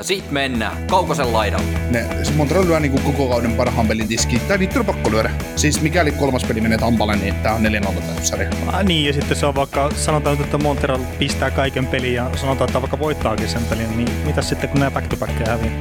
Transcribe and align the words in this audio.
Ja 0.00 0.04
sit 0.04 0.30
mennään 0.30 0.86
Kaukosen 0.86 1.32
laidalle. 1.32 1.78
Ne, 1.90 2.24
se 2.24 2.32
Montreal 2.32 2.66
lyö 2.66 2.80
niin 2.80 2.92
koko 2.92 3.28
kauden 3.28 3.52
parhaan 3.52 3.88
pelin 3.88 4.08
tiski. 4.08 4.38
Tai 4.38 4.58
niitä 4.58 4.80
on 4.80 4.86
pakko 4.86 5.10
lyödä. 5.10 5.30
Siis 5.56 5.82
mikäli 5.82 6.12
kolmas 6.12 6.44
peli 6.44 6.60
menee 6.60 6.78
Tampalle, 6.78 7.16
niin 7.16 7.34
tää 7.34 7.54
on 7.54 7.62
4-0 7.62 8.22
sarja. 8.22 8.50
Ah, 8.66 8.84
niin, 8.84 9.06
ja 9.06 9.12
sitten 9.12 9.36
se 9.36 9.46
on 9.46 9.54
vaikka, 9.54 9.90
sanotaan, 9.90 10.40
että 10.40 10.58
Montreal 10.58 11.00
pistää 11.18 11.50
kaiken 11.50 11.86
pelin 11.86 12.14
ja 12.14 12.36
sanotaan, 12.36 12.70
että 12.70 12.80
vaikka 12.80 12.98
voittaakin 12.98 13.48
sen 13.48 13.62
pelin, 13.64 13.96
niin 13.96 14.08
mitä 14.26 14.42
sitten 14.42 14.70
kun 14.70 14.80
nämä 14.80 14.90
back 14.90 15.06
to 15.06 15.16
häviää? 15.46 15.78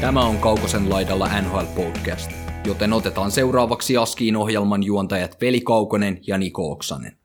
Tämä 0.00 0.20
on 0.20 0.38
Kaukosen 0.38 0.90
laidalla 0.90 1.40
NHL 1.40 1.66
Podcast, 1.74 2.30
joten 2.64 2.92
otetaan 2.92 3.30
seuraavaksi 3.30 3.96
Askiin 3.96 4.36
ohjelman 4.36 4.82
juontajat 4.82 5.36
Veli 5.40 5.60
Kaukonen 5.60 6.18
ja 6.26 6.38
Niko 6.38 6.72
Oksanen. 6.72 7.16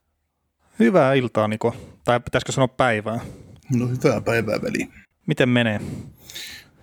Hyvää 0.80 1.14
iltaa, 1.14 1.48
Niko. 1.48 1.76
Tai 2.04 2.20
pitäisikö 2.20 2.52
sanoa 2.52 2.68
päivää? 2.68 3.20
No 3.76 3.88
hyvää 3.88 4.22
päivää, 4.22 4.62
veli. 4.62 5.07
Miten 5.28 5.50
menee? 5.50 5.82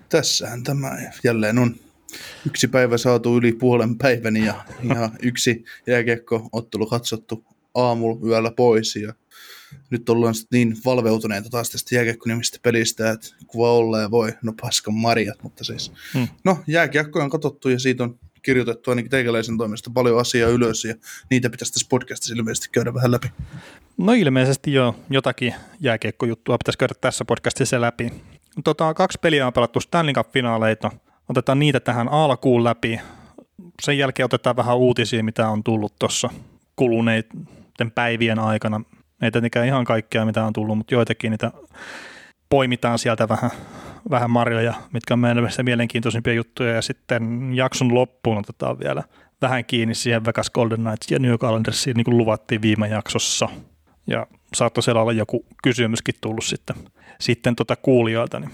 Tässähän 0.08 0.62
tämä 0.62 0.98
jälleen 1.24 1.58
on 1.58 1.76
yksi 2.46 2.68
päivä 2.68 2.98
saatu 2.98 3.38
yli 3.38 3.52
puolen 3.52 3.98
päivän 3.98 4.36
ja, 4.36 4.64
ja 4.94 5.10
yksi 5.22 5.64
jääkiekko-ottelu 5.86 6.86
katsottu 6.86 7.44
aamulla 7.74 8.26
yöllä 8.26 8.50
pois 8.50 8.96
ja 8.96 9.14
nyt 9.90 10.08
ollaan 10.08 10.34
niin 10.52 10.76
valveutuneita 10.84 11.50
taas 11.50 11.70
tästä 11.70 11.94
jääkiekko-nimistä 11.94 12.58
pelistä, 12.62 13.10
että 13.10 13.28
kuva 13.46 13.72
olla 13.72 14.00
ja 14.00 14.10
voi, 14.10 14.32
no 14.42 14.52
paskan 14.60 14.94
marjat, 14.94 15.42
mutta 15.42 15.64
siis, 15.64 15.92
hmm. 16.14 16.28
no 16.44 16.58
jääkiekko 16.66 17.20
on 17.20 17.30
katsottu 17.30 17.68
ja 17.68 17.78
siitä 17.78 18.04
on 18.04 18.18
kirjoitettu 18.42 18.90
ainakin 18.90 19.10
teikäläisen 19.10 19.58
toimesta 19.58 19.90
paljon 19.94 20.20
asiaa 20.20 20.50
ylös 20.50 20.84
ja 20.84 20.94
niitä 21.30 21.50
pitäisi 21.50 21.72
tässä 21.72 21.86
podcastissa 21.90 22.34
ilmeisesti 22.34 22.68
käydä 22.72 22.94
vähän 22.94 23.10
läpi. 23.10 23.32
No 23.96 24.12
ilmeisesti 24.12 24.72
jo 24.72 24.96
jotakin 25.10 25.54
jääkiekkojuttua 25.80 26.58
pitäisi 26.58 26.78
käydä 26.78 26.94
tässä 27.00 27.24
podcastissa 27.24 27.80
läpi. 27.80 28.12
Tota, 28.64 28.94
kaksi 28.94 29.18
peliä 29.22 29.46
on 29.46 29.52
pelattu 29.52 29.80
Stanley 29.80 30.14
Cup-finaaleita. 30.14 30.90
Otetaan 31.28 31.58
niitä 31.58 31.80
tähän 31.80 32.08
alkuun 32.08 32.64
läpi. 32.64 33.00
Sen 33.82 33.98
jälkeen 33.98 34.24
otetaan 34.24 34.56
vähän 34.56 34.76
uutisia, 34.76 35.24
mitä 35.24 35.48
on 35.48 35.64
tullut 35.64 35.98
tuossa 35.98 36.30
kuluneiden 36.76 37.90
päivien 37.94 38.38
aikana. 38.38 38.80
Ei 39.22 39.30
tietenkään 39.30 39.66
ihan 39.66 39.84
kaikkea, 39.84 40.24
mitä 40.24 40.44
on 40.44 40.52
tullut, 40.52 40.78
mutta 40.78 40.94
joitakin 40.94 41.30
niitä 41.30 41.52
poimitaan 42.48 42.98
sieltä 42.98 43.28
vähän, 43.28 43.50
vähän 44.10 44.30
marjoja, 44.30 44.74
mitkä 44.92 45.14
on 45.14 45.18
meidän 45.18 45.48
mielenkiintoisimpia 45.62 46.34
juttuja. 46.34 46.74
Ja 46.74 46.82
sitten 46.82 47.50
jakson 47.54 47.94
loppuun 47.94 48.38
otetaan 48.38 48.78
vielä 48.78 49.02
vähän 49.42 49.64
kiinni 49.64 49.94
siihen 49.94 50.24
Vegas 50.24 50.50
Golden 50.50 50.80
Knights 50.80 51.10
ja 51.10 51.18
New 51.18 51.30
York 51.30 51.42
Islandersiin, 51.42 51.96
niin 51.96 52.04
kuin 52.04 52.18
luvattiin 52.18 52.62
viime 52.62 52.88
jaksossa. 52.88 53.48
Ja 54.06 54.26
saattoi 54.54 54.82
siellä 54.82 55.02
olla 55.02 55.12
joku 55.12 55.46
kysymyskin 55.62 56.14
tullut 56.20 56.44
sitten 56.44 56.76
sitten 57.20 57.56
tota 57.56 57.76
kuulijoilta, 57.76 58.40
niin 58.40 58.50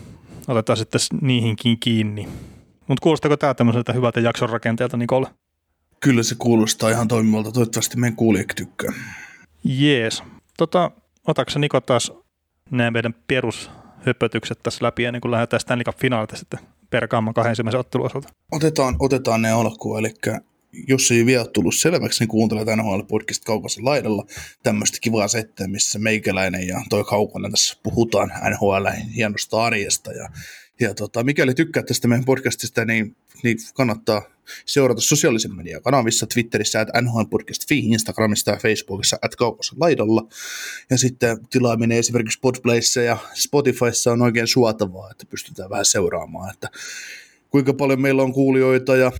otetaan 0.48 0.76
sitten 0.76 1.00
niihinkin 1.20 1.80
kiinni. 1.80 2.28
Mutta 2.86 3.02
kuulostako 3.02 3.36
tämä 3.36 3.54
tämmöiseltä 3.54 3.92
hyvältä 3.92 4.20
jakson 4.20 4.50
rakenteelta, 4.50 4.96
Nikolle? 4.96 5.28
Kyllä 6.00 6.22
se 6.22 6.34
kuulostaa 6.38 6.90
ihan 6.90 7.08
toimivalta. 7.08 7.52
Toivottavasti 7.52 7.96
meidän 7.96 8.16
kuulijat 8.16 8.48
tykkää. 8.56 8.92
Jees. 9.64 10.22
Tota, 10.56 10.90
otatko 11.26 11.58
Niko 11.58 11.80
taas 11.80 12.12
nämä 12.70 12.90
meidän 12.90 13.14
perushöpötykset 13.26 14.58
tässä 14.62 14.84
läpi 14.84 15.04
ennen 15.04 15.20
kuin 15.20 15.32
lähdetään 15.32 15.60
Stanley 15.60 15.84
Cup-finaalista 15.84 16.36
sitten 16.36 16.60
perkaamaan 16.90 17.34
kahden 17.34 17.50
ensimmäisen 17.50 17.80
ottelun 17.80 18.06
osalta? 18.06 18.28
Otetaan, 18.52 18.96
otetaan 18.98 19.42
ne 19.42 19.50
alkuun, 19.50 19.98
eli 19.98 20.14
jos 20.72 21.10
ei 21.10 21.26
vielä 21.26 21.44
tullut 21.44 21.74
selväksi, 21.74 22.22
niin 22.22 22.28
kuuntelee 22.28 22.76
NHL 22.76 23.00
podcast 23.08 23.44
Kaukosen 23.44 23.84
laidalla 23.84 24.26
tämmöistä 24.62 24.98
kivaa 25.00 25.28
settiä, 25.28 25.66
missä 25.66 25.98
meikäläinen 25.98 26.66
ja 26.66 26.82
toi 26.90 27.04
Kaukonen 27.04 27.50
tässä 27.50 27.76
puhutaan 27.82 28.32
NHL 28.50 28.86
hienosta 29.16 29.64
arjesta. 29.64 30.12
Ja, 30.12 30.28
ja 30.80 30.94
tota, 30.94 31.24
mikäli 31.24 31.54
tykkää 31.54 31.82
tästä 31.82 32.08
meidän 32.08 32.24
podcastista, 32.24 32.84
niin, 32.84 33.16
niin 33.42 33.58
kannattaa 33.74 34.22
seurata 34.66 35.00
sosiaalisen 35.00 35.56
median 35.56 35.82
kanavissa, 35.82 36.26
Twitterissä, 36.26 36.80
että 36.80 37.00
NHL 37.00 37.24
Podcast.fi, 37.30 37.78
Instagramissa 37.78 38.50
ja 38.50 38.56
Facebookissa, 38.56 39.18
että 39.22 39.36
Kaukosen 39.36 39.80
laidalla. 39.80 40.26
Ja 40.90 40.98
sitten 40.98 41.38
tilaaminen 41.50 41.98
esimerkiksi 41.98 42.38
Podplayssa 42.42 43.00
ja 43.00 43.16
Spotifyssa 43.34 44.12
on 44.12 44.22
oikein 44.22 44.46
suotavaa, 44.46 45.10
että 45.10 45.26
pystytään 45.30 45.70
vähän 45.70 45.84
seuraamaan, 45.84 46.50
että 46.54 46.68
kuinka 47.50 47.74
paljon 47.74 48.00
meillä 48.00 48.22
on 48.22 48.32
kuulijoita 48.32 48.96
ja 48.96 49.12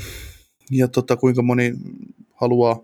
ja 0.71 0.89
tota, 0.89 1.17
kuinka 1.17 1.43
moni 1.43 1.75
haluaa 2.33 2.81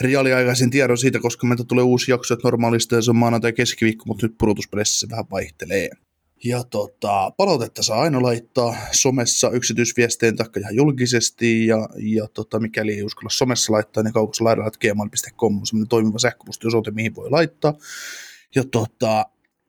reaaliaikaisen 0.00 0.70
tiedon 0.70 0.98
siitä, 0.98 1.20
koska 1.20 1.46
meiltä 1.46 1.64
tulee 1.64 1.84
uusi 1.84 2.10
jakso, 2.10 2.34
että 2.34 2.46
normaalisti 2.48 3.02
se 3.02 3.10
on 3.10 3.16
maanantai 3.16 3.52
keskiviikko, 3.52 4.04
mutta 4.06 4.26
nyt 4.26 4.38
pudotuspeleissä 4.38 5.00
se 5.00 5.10
vähän 5.10 5.24
vaihtelee. 5.30 5.90
Ja 6.44 6.64
tota, 6.64 7.30
palautetta 7.36 7.82
saa 7.82 8.00
aina 8.00 8.22
laittaa 8.22 8.76
somessa 8.92 9.50
yksityisviesteen 9.50 10.36
takia 10.36 10.60
ihan 10.60 10.76
julkisesti, 10.76 11.66
ja, 11.66 11.88
ja 11.96 12.26
tota, 12.34 12.60
mikäli 12.60 12.92
ei 12.92 13.02
uskalla 13.02 13.30
somessa 13.30 13.72
laittaa, 13.72 14.02
niin 14.02 14.12
kaukosalaidalla.gmail.com 14.12 15.58
on 15.58 15.66
semmoinen 15.66 15.88
toimiva 15.88 16.18
sähköpostiosoite, 16.18 16.90
mihin 16.90 17.14
voi 17.14 17.30
laittaa. 17.30 17.74
Ja 18.54 18.64
tota, 18.64 19.26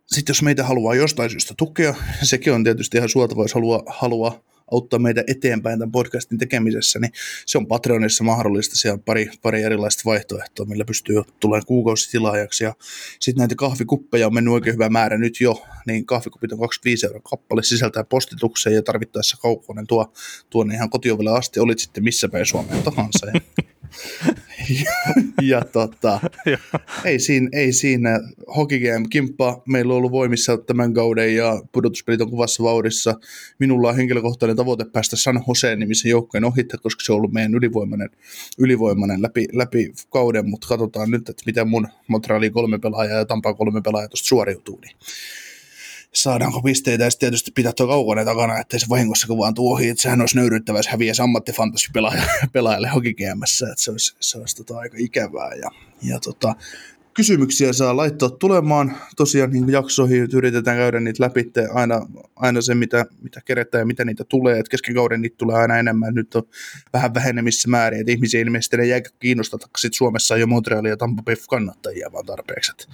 sitten 0.07 0.33
jos 0.33 0.41
meitä 0.41 0.63
haluaa 0.63 0.95
jostain 0.95 1.29
syystä 1.29 1.53
tukea, 1.57 1.95
sekin 2.23 2.53
on 2.53 2.63
tietysti 2.63 2.97
ihan 2.97 3.09
suotavaa, 3.09 3.43
jos 3.43 3.53
haluaa, 3.53 3.83
haluaa 3.87 4.39
auttaa 4.71 4.99
meitä 4.99 5.23
eteenpäin 5.27 5.79
tämän 5.79 5.91
podcastin 5.91 6.37
tekemisessä, 6.37 6.99
niin 6.99 7.11
se 7.45 7.57
on 7.57 7.67
Patreonissa 7.67 8.23
mahdollista. 8.23 8.75
Siellä 8.75 8.93
on 8.93 9.03
pari, 9.03 9.29
pari 9.41 9.63
erilaista 9.63 10.01
vaihtoehtoa, 10.05 10.65
millä 10.65 10.85
pystyy 10.85 11.21
tulemaan 11.39 11.65
kuukausitilaajaksi. 11.65 12.63
Ja 12.63 12.73
sitten 13.19 13.41
näitä 13.41 13.55
kahvikuppeja 13.55 14.27
on 14.27 14.33
mennyt 14.33 14.53
oikein 14.53 14.73
hyvä 14.73 14.89
määrä 14.89 15.17
nyt 15.17 15.41
jo, 15.41 15.65
niin 15.87 16.05
kahvikupit 16.05 16.51
on 16.51 16.59
25 16.59 17.05
euroa 17.05 17.21
kappale, 17.29 17.63
sisältää 17.63 18.03
postitukseen 18.03 18.75
ja 18.75 18.83
tarvittaessa 18.83 19.37
kauppoinen 19.41 19.87
tuo 19.87 20.13
tuonne 20.49 20.75
ihan 20.75 20.89
kotiovelle 20.89 21.31
asti, 21.31 21.59
olit 21.59 21.79
sitten 21.79 22.03
missä 22.03 22.29
päin 22.29 22.45
Suomeen 22.45 22.83
tahansa. 22.83 23.27
ja, 23.27 23.41
ja 25.55 25.65
tota, 25.65 26.19
ei, 27.05 27.19
siinä, 27.19 27.49
ei 27.53 27.73
siinä 27.73 28.19
Hockey 28.55 28.79
Game 28.79 29.07
kimppa 29.09 29.61
meillä 29.67 29.93
on 29.93 29.97
ollut 29.97 30.11
voimissa 30.11 30.57
tämän 30.57 30.93
kauden 30.93 31.35
ja 31.35 31.61
pudotuspelit 31.71 32.21
on 32.21 32.29
kuvassa 32.29 32.63
vauhdissa. 32.63 33.19
Minulla 33.59 33.89
on 33.89 33.95
henkilökohtainen 33.95 34.54
tavoite 34.55 34.85
päästä 34.85 35.15
San 35.15 35.43
Joseen 35.47 35.79
nimisen 35.79 36.09
joukkojen 36.09 36.45
ohittaa, 36.45 36.79
koska 36.83 37.03
se 37.03 37.11
on 37.11 37.17
ollut 37.17 37.31
meidän 37.31 37.55
ylivoimainen, 37.55 38.09
ylivoimainen 38.57 39.21
läpi, 39.21 39.47
läpi 39.53 39.93
kauden, 40.09 40.49
mutta 40.49 40.67
katsotaan 40.67 41.11
nyt, 41.11 41.29
että 41.29 41.43
miten 41.45 41.67
mun 41.67 41.87
Montrealin 42.07 42.53
kolme 42.53 42.79
pelaajaa 42.79 43.17
ja 43.17 43.25
Tampaa 43.25 43.53
kolme 43.53 43.81
pelaajaa 43.81 44.09
tuosta 44.09 44.27
suoriutuu. 44.27 44.79
Niin 44.81 44.95
saadaanko 46.15 46.61
pisteitä 46.61 47.03
ja 47.03 47.09
sitten 47.11 47.27
tietysti 47.27 47.51
pitää 47.55 47.73
tuo 47.73 47.87
kaukonen 47.87 48.25
takana, 48.25 48.59
ettei 48.59 48.79
se 48.79 48.85
vahingossa 48.89 49.27
kun 49.27 49.37
vaan 49.37 49.53
tuo 49.53 49.73
ohi, 49.73 49.89
että 49.89 50.01
sehän 50.01 50.21
olisi 50.21 50.35
nöyryttävää, 50.35 50.79
jos 50.79 50.87
häviäisi 50.87 51.21
ammattifantasy 51.21 51.87
pelaajalle 52.53 52.87
hokikeämässä, 52.87 53.65
että 53.69 53.83
se 53.83 53.91
olisi, 53.91 54.15
se 54.19 54.37
olisi 54.37 54.55
tota 54.55 54.77
aika 54.77 54.97
ikävää 54.99 55.53
ja, 55.53 55.71
ja 56.01 56.19
tota, 56.19 56.55
kysymyksiä 57.15 57.73
saa 57.73 57.97
laittaa 57.97 58.29
tulemaan. 58.29 58.97
Tosiaan 59.15 59.49
niin 59.49 59.69
jaksoihin 59.69 60.27
yritetään 60.33 60.77
käydä 60.77 60.99
niitä 60.99 61.23
läpi 61.23 61.51
aina, 61.73 62.07
aina 62.35 62.61
se, 62.61 62.75
mitä, 62.75 63.05
mitä 63.21 63.41
kerätään 63.45 63.81
ja 63.81 63.85
mitä 63.85 64.05
niitä 64.05 64.23
tulee. 64.23 64.59
Et 64.59 64.69
kesken 64.69 64.95
kauden 64.95 65.21
niitä 65.21 65.37
tulee 65.37 65.55
aina 65.55 65.77
enemmän. 65.77 66.13
Nyt 66.13 66.35
on 66.35 66.43
vähän 66.93 67.13
vähenemissä 67.13 67.69
määrin, 67.69 67.99
että 67.99 68.11
ihmisiä 68.11 68.41
ilmeisesti 68.41 68.77
ei 68.81 68.89
jää 68.89 69.01
kiinnostaa, 69.19 69.59
sit 69.77 69.93
Suomessa 69.93 70.37
jo 70.37 70.47
Montrealia 70.47 70.91
ja 70.91 70.97
Tampa 70.97 71.23
Bay 71.23 71.35
kannattajia 71.49 72.11
vaan 72.11 72.25
tarpeeksi. 72.25 72.71
Et 72.71 72.87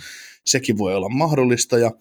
sekin 0.45 0.77
voi 0.77 0.95
olla 0.95 1.09
mahdollista. 1.09 1.77
Ja 1.77 1.91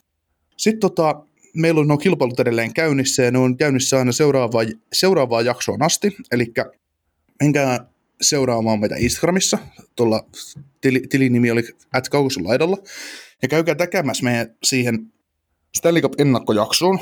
sitten 0.57 0.81
tota, 0.81 1.23
meillä 1.55 1.81
on 1.81 1.89
nuo 1.89 1.99
kilpailut 1.99 2.41
edelleen 2.41 2.75
käynnissä 2.75 3.23
ja 3.23 3.31
ne 3.31 3.39
on 3.39 3.57
käynnissä 3.57 3.99
aina 3.99 4.13
seuraavaa, 4.13 4.63
seuraavaa 4.93 5.43
jaksoon 5.43 5.83
asti. 5.83 6.17
Eli 6.33 6.53
menkää 7.43 7.90
seuraamaan 8.21 8.81
meitä 8.81 8.95
Instagramissa. 8.99 9.59
Tuolla 9.97 10.27
tili, 10.81 11.01
tilinimi 11.09 11.51
oli 11.51 11.63
at 11.93 12.09
laidalla. 12.45 12.77
Ja 13.43 13.49
käykää 13.49 13.75
täkämässä 13.75 14.25
meidän 14.25 14.57
siihen 14.63 15.13
Stanley 15.77 16.03
Cup 16.03 16.21
ennakkojaksoon 16.21 17.01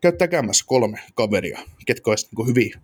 käy 0.00 0.12
tekemässä 0.12 0.64
kolme 0.68 0.98
kaveria, 1.14 1.60
ketkä 1.86 2.10
olisivat 2.10 2.32
niin 2.38 2.48
hyviä 2.48 2.80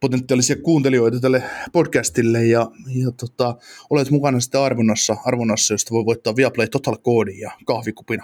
potentiaalisia 0.00 0.56
kuuntelijoita 0.56 1.20
tälle 1.20 1.42
podcastille 1.72 2.44
ja, 2.44 2.70
ja 2.86 3.10
tota, 3.10 3.56
olet 3.90 4.10
mukana 4.10 4.40
sitten 4.40 4.60
arvonnassa, 4.60 5.16
arvonnassa, 5.24 5.74
josta 5.74 5.94
voi 5.94 6.04
voittaa 6.04 6.36
Viaplay 6.36 6.68
Total 6.68 6.96
Koodin 6.96 7.40
ja 7.40 7.50
kahvikupin 7.66 8.20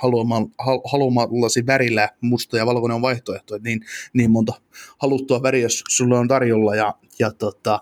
haluamallasi 0.93 1.67
värillä 1.67 2.09
musta 2.21 2.57
ja 2.57 2.67
valkoinen 2.67 2.95
on 2.95 3.03
vaihtoehto, 3.03 3.59
niin, 3.59 3.81
niin 4.13 4.31
monta 4.31 4.53
haluttua 4.99 5.43
väriä 5.43 5.67
sulle 5.89 6.19
on 6.19 6.29
tarjolla 6.29 6.75
ja, 6.75 6.95
ja 7.19 7.31
tota, 7.31 7.81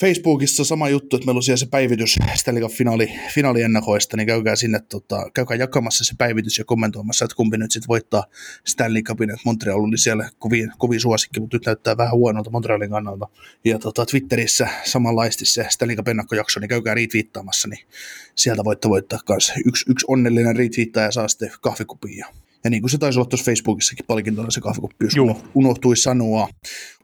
Facebookissa 0.00 0.64
sama 0.64 0.88
juttu, 0.88 1.16
että 1.16 1.26
meillä 1.26 1.38
on 1.38 1.42
siellä 1.42 1.56
se 1.56 1.66
päivitys 1.66 2.18
Stanley 2.34 2.68
finaali, 2.68 3.12
finaaliennakoista, 3.34 4.16
niin 4.16 4.26
käykää 4.26 4.56
sinne, 4.56 4.80
tota, 4.88 5.30
käykää 5.34 5.56
jakamassa 5.56 6.04
se 6.04 6.14
päivitys 6.18 6.58
ja 6.58 6.64
kommentoimassa, 6.64 7.24
että 7.24 7.34
kumpi 7.34 7.58
nyt 7.58 7.72
sitten 7.72 7.88
voittaa 7.88 8.24
Stanley 8.66 9.02
Cupin, 9.02 9.30
että 9.30 9.42
Montreal 9.44 9.80
oli 9.80 9.98
siellä 9.98 10.30
kovin, 10.38 10.72
kovin 10.78 11.00
suosikki, 11.00 11.40
mutta 11.40 11.56
nyt 11.56 11.66
näyttää 11.66 11.96
vähän 11.96 12.12
huonolta 12.12 12.50
Montrealin 12.50 12.90
kannalta. 12.90 13.28
Ja 13.64 13.78
tota, 13.78 14.06
Twitterissä 14.06 14.68
samanlaisesti 14.84 15.44
se 15.44 15.66
Stanley 15.70 15.96
Cup 15.96 16.08
ennakkojakso, 16.08 16.60
niin 16.60 16.68
käykää 16.68 16.94
retweettaamassa, 16.94 17.68
niin 17.68 17.86
sieltä 18.34 18.64
voitte 18.64 18.88
voittaa 18.88 19.18
kanssa. 19.24 19.54
Yksi, 19.66 19.90
yksi 19.90 20.06
onnellinen 20.08 20.56
retweettaja 20.56 21.10
saa 21.10 21.28
sitten 21.28 21.50
kahvikupia. 21.60 22.26
Ja 22.64 22.70
niin 22.70 22.82
kuin 22.82 22.90
se 22.90 22.98
taisi 22.98 23.18
olla 23.18 23.28
tuossa 23.28 23.44
Facebookissakin 23.44 24.06
palkintona 24.06 24.50
se 24.50 24.60
kahvikuppi, 24.60 25.04
jos 25.04 25.14
unohtui 25.54 25.96
sanoa. 25.96 26.48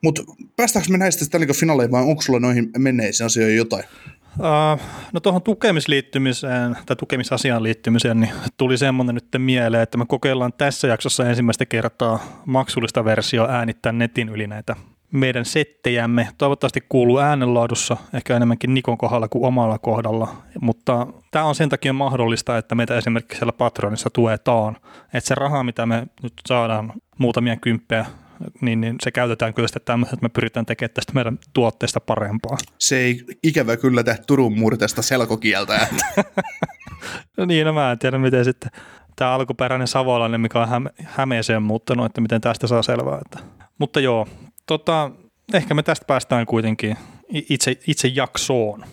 Mutta 0.03 0.23
päästäänkö 0.57 0.93
me 0.93 0.99
näistä 0.99 1.25
Stanley 1.25 1.53
finaaleihin 1.53 1.93
vai 1.93 2.03
onko 2.03 2.23
sulla 2.23 2.41
noihin 2.41 2.71
menneisiin 2.79 3.27
asioihin 3.27 3.57
jotain? 3.57 3.85
Uh, 4.39 4.81
no 5.13 5.21
tuohon 5.21 5.43
tukemisliittymiseen 5.43 6.77
tai 6.87 6.97
tukemisasiaan 6.97 7.63
liittymiseen 7.63 8.21
niin 8.21 8.33
tuli 8.57 8.79
semmoinen 8.79 9.15
nyt 9.15 9.25
mieleen, 9.39 9.83
että 9.83 9.99
me 9.99 10.07
kokeillaan 10.09 10.53
tässä 10.53 10.89
jaksossa 10.89 11.29
ensimmäistä 11.29 11.67
kertaa 11.67 12.43
maksullista 12.47 13.05
versio 13.05 13.49
äänittää 13.49 13.93
netin 13.93 14.29
yli 14.29 14.47
näitä 14.47 14.77
meidän 15.13 15.45
settejämme. 15.45 16.29
Toivottavasti 16.39 16.81
kuuluu 16.89 17.19
äänenlaadussa, 17.19 17.97
ehkä 18.15 18.37
enemmänkin 18.37 18.75
Nikon 18.75 18.99
kohdalla 18.99 19.29
kuin 19.29 19.45
omalla 19.45 19.79
kohdalla, 19.79 20.37
mutta 20.61 21.07
tämä 21.31 21.45
on 21.45 21.55
sen 21.55 21.69
takia 21.69 21.93
mahdollista, 21.93 22.59
että 22.59 22.75
meitä 22.75 22.97
esimerkiksi 22.97 23.39
siellä 23.39 23.53
Patronissa 23.53 24.11
tuetaan, 24.11 24.77
että 25.15 25.29
se 25.29 25.35
raha, 25.35 25.63
mitä 25.63 25.87
me 25.87 26.07
nyt 26.23 26.33
saadaan, 26.49 26.93
muutamia 27.19 27.57
kymppejä, 27.57 28.07
niin, 28.61 28.81
niin 28.81 28.97
se 29.03 29.11
käytetään 29.11 29.55
kyllä 29.55 29.69
sitten 29.69 29.83
tämmöisen, 29.85 30.15
että 30.15 30.25
me 30.25 30.29
pyritään 30.29 30.67
tekemään 30.67 30.95
tästä 30.95 31.13
meidän 31.13 31.39
tuotteesta 31.55 32.01
parempaa. 32.01 32.57
Se 32.79 32.99
ei 32.99 33.25
ikävä 33.43 33.77
kyllä 33.77 34.05
tää 34.05 34.17
Turun 34.27 34.59
murteesta 34.59 35.03
selkokieltä. 35.03 35.87
No 37.37 37.45
niin, 37.45 37.67
no 37.67 37.73
mä 37.73 37.93
en 37.93 37.99
tiedä, 37.99 38.19
miten 38.19 38.45
sitten 38.45 38.71
tämä 39.17 39.33
alkuperäinen 39.33 39.89
savolainen, 39.89 40.41
mikä 40.41 40.61
on 40.61 40.69
Häme- 40.69 41.05
Hämeeseen 41.05 41.63
muuttanut, 41.63 42.07
että 42.07 42.21
miten 42.21 42.41
tästä 42.41 42.67
saa 42.67 42.83
selvää. 42.83 43.19
Että. 43.19 43.39
Mutta 43.79 44.01
joo, 44.01 44.27
tota, 44.69 45.11
ehkä 45.55 45.75
me 45.75 45.83
tästä 45.83 46.05
päästään 46.07 46.47
kuitenkin 46.47 46.97
itse, 47.29 47.77
itse 47.87 48.09
jaksoon. 48.09 48.85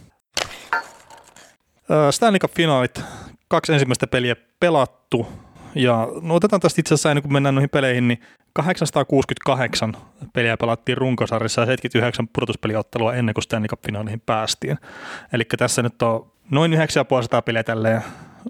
Stanley 2.12 2.40
Cup-finaalit, 2.40 3.02
kaksi 3.48 3.74
ensimmäistä 3.74 4.08
peliä 4.08 4.36
pelattu, 4.60 5.28
ja 5.76 6.08
no 6.22 6.36
otetaan 6.36 6.60
tästä 6.60 6.82
itse 6.82 6.94
asiassa 6.94 7.12
ennen 7.12 7.22
kuin 7.22 7.34
mennään 7.34 7.56
noihin 7.56 7.70
peleihin, 7.70 8.08
niin 8.08 8.22
868 8.54 9.94
peliä 10.34 10.58
pelattiin 10.58 10.98
runkosarjassa 10.98 11.62
ja 11.62 11.66
79 11.66 12.28
pudotuspeliottelua 12.28 13.14
ennen 13.14 13.34
kuin 13.34 13.44
Stanley 13.44 13.68
Cup-finaaleihin 13.68 14.22
päästiin. 14.26 14.78
Eli 15.34 15.44
tässä 15.58 15.82
nyt 15.82 16.02
on 16.02 16.32
noin 16.52 16.74
950 16.74 17.42
peliä 17.42 17.64
tälleen 17.64 18.02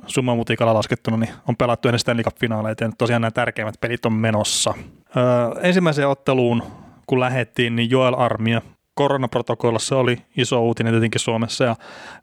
summan 0.08 0.38
mutikalla 0.38 0.74
laskettuna, 0.74 1.18
niin 1.18 1.34
on 1.48 1.56
pelattu 1.56 1.88
ennen 1.88 2.00
Stanley 2.00 2.24
Cup-finaaleita 2.24 2.84
ja 2.84 2.88
nyt 2.88 2.98
tosiaan 2.98 3.22
nämä 3.22 3.32
tärkeimmät 3.32 3.76
pelit 3.82 4.06
on 4.06 4.14
menossa. 4.14 4.74
Öö, 5.18 5.24
ensimmäiseen 5.62 6.08
otteluun, 6.08 6.64
kun 7.08 7.20
lähettiin, 7.20 7.76
niin 7.76 7.90
Joel 7.90 8.14
Armia 8.18 8.62
koronaprotokollassa 8.94 9.98
oli 9.98 10.18
iso 10.38 10.62
uutinen 10.62 10.94
tietenkin 10.94 11.22
Suomessa 11.22 11.64
ja 11.64 11.76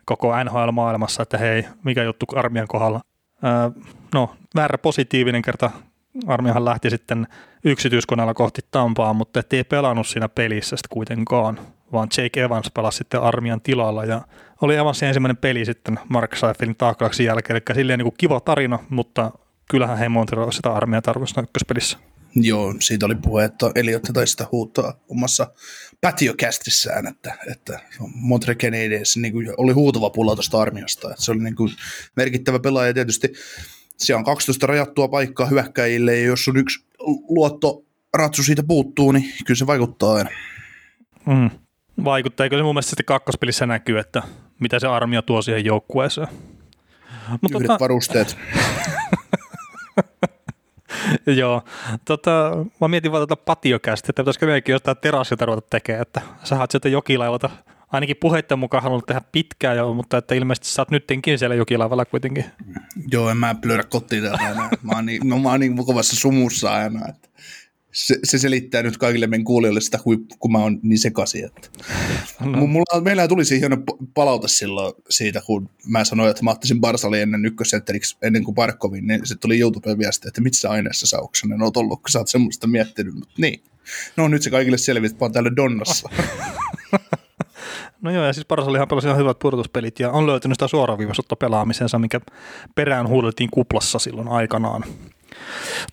koko 0.05 0.44
NHL-maailmassa, 0.44 1.23
että 1.23 1.38
hei, 1.38 1.64
mikä 1.84 2.02
juttu 2.02 2.26
Armian 2.37 2.69
kohdalla. 2.69 3.00
Öö, 3.44 3.82
no, 4.14 4.37
väärä 4.55 4.79
positiivinen 4.79 5.43
kerta. 5.43 5.70
Armiahan 6.26 6.64
lähti 6.64 6.90
sitten 6.90 7.26
yksityiskoneella 7.64 8.34
kohti 8.34 8.61
Tampaa, 8.70 9.12
mutta 9.12 9.40
ettei 9.40 9.64
pelannut 9.64 10.06
siinä 10.06 10.29
pelissä 10.29 10.76
sitten 10.76 10.94
kuitenkaan, 10.94 11.58
vaan 11.93 12.08
Jake 12.17 12.43
Evans 12.43 12.70
pelasi 12.75 12.99
sitten 12.99 13.23
Armian 13.23 13.61
tilalla 13.61 14.05
ja 14.05 14.20
oli 14.61 14.76
Evansin 14.76 15.08
ensimmäinen 15.08 15.37
peli 15.37 15.64
sitten 15.64 15.99
Mark 16.08 16.37
Seifelin 16.37 16.76
taklauksen 16.76 17.26
jälkeen, 17.26 17.56
eli 17.56 17.76
silleen 17.76 17.99
niin 17.99 18.05
kuin 18.05 18.14
kiva 18.19 18.40
tarina, 18.40 18.79
mutta 18.90 19.31
kyllähän 19.70 19.99
he 19.99 20.08
Montreal 20.08 20.50
sitä 20.50 20.73
Armia 20.73 21.02
tarvitsisi 21.02 21.40
ykköspelissä. 21.40 21.99
Joo, 22.34 22.75
siitä 22.81 23.06
oli 23.06 23.14
puhe, 23.14 23.44
että 23.44 23.70
Eliot 23.75 24.02
taisi 24.02 24.31
sitä 24.31 24.46
huutaa 24.52 24.94
omassa 25.08 25.52
patiokästissään, 26.00 27.06
että, 27.06 27.34
että 27.50 27.81
Montreal 28.14 28.56
Canadiens 28.56 29.17
niin 29.17 29.32
kuin 29.32 29.49
oli 29.56 29.73
huutava 29.73 30.11
pula 30.11 30.34
tuosta 30.34 30.61
armiasta. 30.61 31.11
Että 31.11 31.23
se 31.23 31.32
oli 31.32 31.43
niin 31.43 31.56
kuin 31.56 31.70
merkittävä 32.17 32.58
pelaaja 32.58 32.94
tietysti. 32.94 33.32
Siellä 33.96 34.19
on 34.19 34.25
12 34.25 34.67
rajattua 34.67 35.08
paikkaa 35.08 35.46
hyökkäjille, 35.46 36.19
ja 36.19 36.26
jos 36.26 36.44
sun 36.44 36.56
yksi 36.56 36.84
luottoratsu 37.29 38.43
siitä 38.43 38.62
puuttuu, 38.62 39.12
niin 39.12 39.32
kyllä 39.46 39.58
se 39.58 39.67
vaikuttaa 39.67 40.14
aina. 40.14 40.31
Mm. 41.26 41.50
Vaikuttaa, 42.05 42.44
eikö 42.44 42.56
se 42.56 42.62
mun 42.62 42.75
mielestä 42.75 42.90
sitten 42.90 43.06
kakkospelissä 43.06 43.67
näkyy, 43.67 43.99
että 43.99 44.23
mitä 44.61 44.79
se 44.79 44.87
armia 44.87 45.23
tuo 45.23 45.43
siihen 45.43 45.64
joukkueeseen. 45.64 46.29
Mut 47.40 47.52
Yhdet 47.55 47.81
varusteet. 47.81 48.37
Joo, 51.41 51.62
tota, 52.05 52.53
mä 52.81 52.89
mietin 52.89 53.12
vaan 53.12 53.29
tätä 53.29 53.43
patiokästä, 53.44 54.06
että 54.11 54.23
pitäisikö 54.23 54.47
meidänkin 54.47 54.73
jostain 54.73 54.97
terassilta 54.97 55.47
ruveta 55.47 55.67
tekemään, 55.71 56.03
että 56.03 56.21
sä 56.44 56.61
oot 56.61 56.71
sieltä 56.71 56.89
jokilaivalta 56.89 57.50
ainakin 57.93 58.17
puheitten 58.21 58.59
mukaan 58.59 58.83
halunnut 58.83 59.06
tehdä 59.06 59.21
pitkään 59.33 59.77
jo, 59.77 59.94
mutta 59.94 60.17
että 60.17 60.35
ilmeisesti 60.35 60.69
sä 60.69 60.83
oot 60.83 60.91
nyttenkin 60.91 61.39
siellä 61.39 61.55
jokilaivalla 61.55 62.05
kuitenkin. 62.05 62.44
Joo, 63.12 63.31
en 63.31 63.37
mä 63.37 63.55
pyörä 63.55 63.83
kotiin 63.85 64.23
täältä 64.23 64.50
enää. 64.50 64.69
Mä 64.83 64.93
oon 64.93 65.06
niin, 65.06 65.29
no, 65.29 65.39
mä 65.39 65.50
oon 65.50 65.61
niin 65.61 65.73
mukavassa 65.73 66.17
sumussa 66.17 66.73
aina, 66.73 67.09
että 67.09 67.29
se, 67.93 68.19
se, 68.25 68.39
selittää 68.39 68.83
nyt 68.83 68.99
kaikille 68.99 69.27
meidän 69.27 69.44
kuulijoille 69.44 69.81
sitä, 69.81 69.99
kun, 70.39 70.53
mä 70.53 70.59
oon 70.59 70.79
niin 70.83 70.99
sekaisin. 70.99 71.44
Että. 71.44 71.69
No. 72.41 72.67
Mulla, 72.67 73.00
meillä 73.00 73.29
tuli 73.29 73.44
siihen 73.44 73.71
hieno 73.71 73.85
palaute 74.15 74.49
silloin 74.49 74.94
siitä, 75.11 75.43
kun 75.47 75.71
mä 75.87 76.05
sanoin, 76.05 76.31
että 76.31 76.43
mä 76.44 76.50
ottaisin 76.50 76.81
Barsali 76.81 77.21
ennen 77.21 77.44
ykkössentteriksi 77.44 78.17
ennen 78.23 78.44
kuin 78.44 78.55
Barkovin, 78.55 79.06
niin 79.06 79.27
se 79.27 79.35
tuli 79.35 79.61
YouTubeen 79.61 79.99
viesti, 79.99 80.29
että 80.29 80.41
missä 80.41 80.71
aineessa 80.71 81.06
sä 81.06 81.21
oksenen 81.21 81.62
oot 81.62 81.77
ollut, 81.77 82.03
kun 82.03 82.11
sä 82.11 82.19
oot 82.19 82.29
semmoista 82.29 82.67
miettinyt. 82.67 83.15
Mutta 83.15 83.35
niin. 83.39 83.62
No 84.17 84.29
nyt 84.29 84.43
se 84.43 84.50
kaikille 84.50 84.77
mä 85.00 85.17
oon 85.21 85.33
täällä 85.33 85.56
Donnassa. 85.56 86.09
No 88.03 88.11
joo, 88.11 88.25
ja 88.25 88.33
siis 88.33 88.47
Barsalihan 88.47 88.89
pelasi 88.89 89.06
ihan 89.06 89.19
hyvät 89.19 89.39
pudotuspelit 89.39 90.00
ja 90.00 90.11
on 90.11 90.27
löytynyt 90.27 90.55
sitä 90.55 90.69
suoraviivaisuutta 90.69 91.37
pelaamisensa, 91.37 91.99
mikä 91.99 92.21
perään 92.75 93.09
huudeltiin 93.09 93.50
kuplassa 93.50 93.99
silloin 93.99 94.29
aikanaan. 94.29 94.85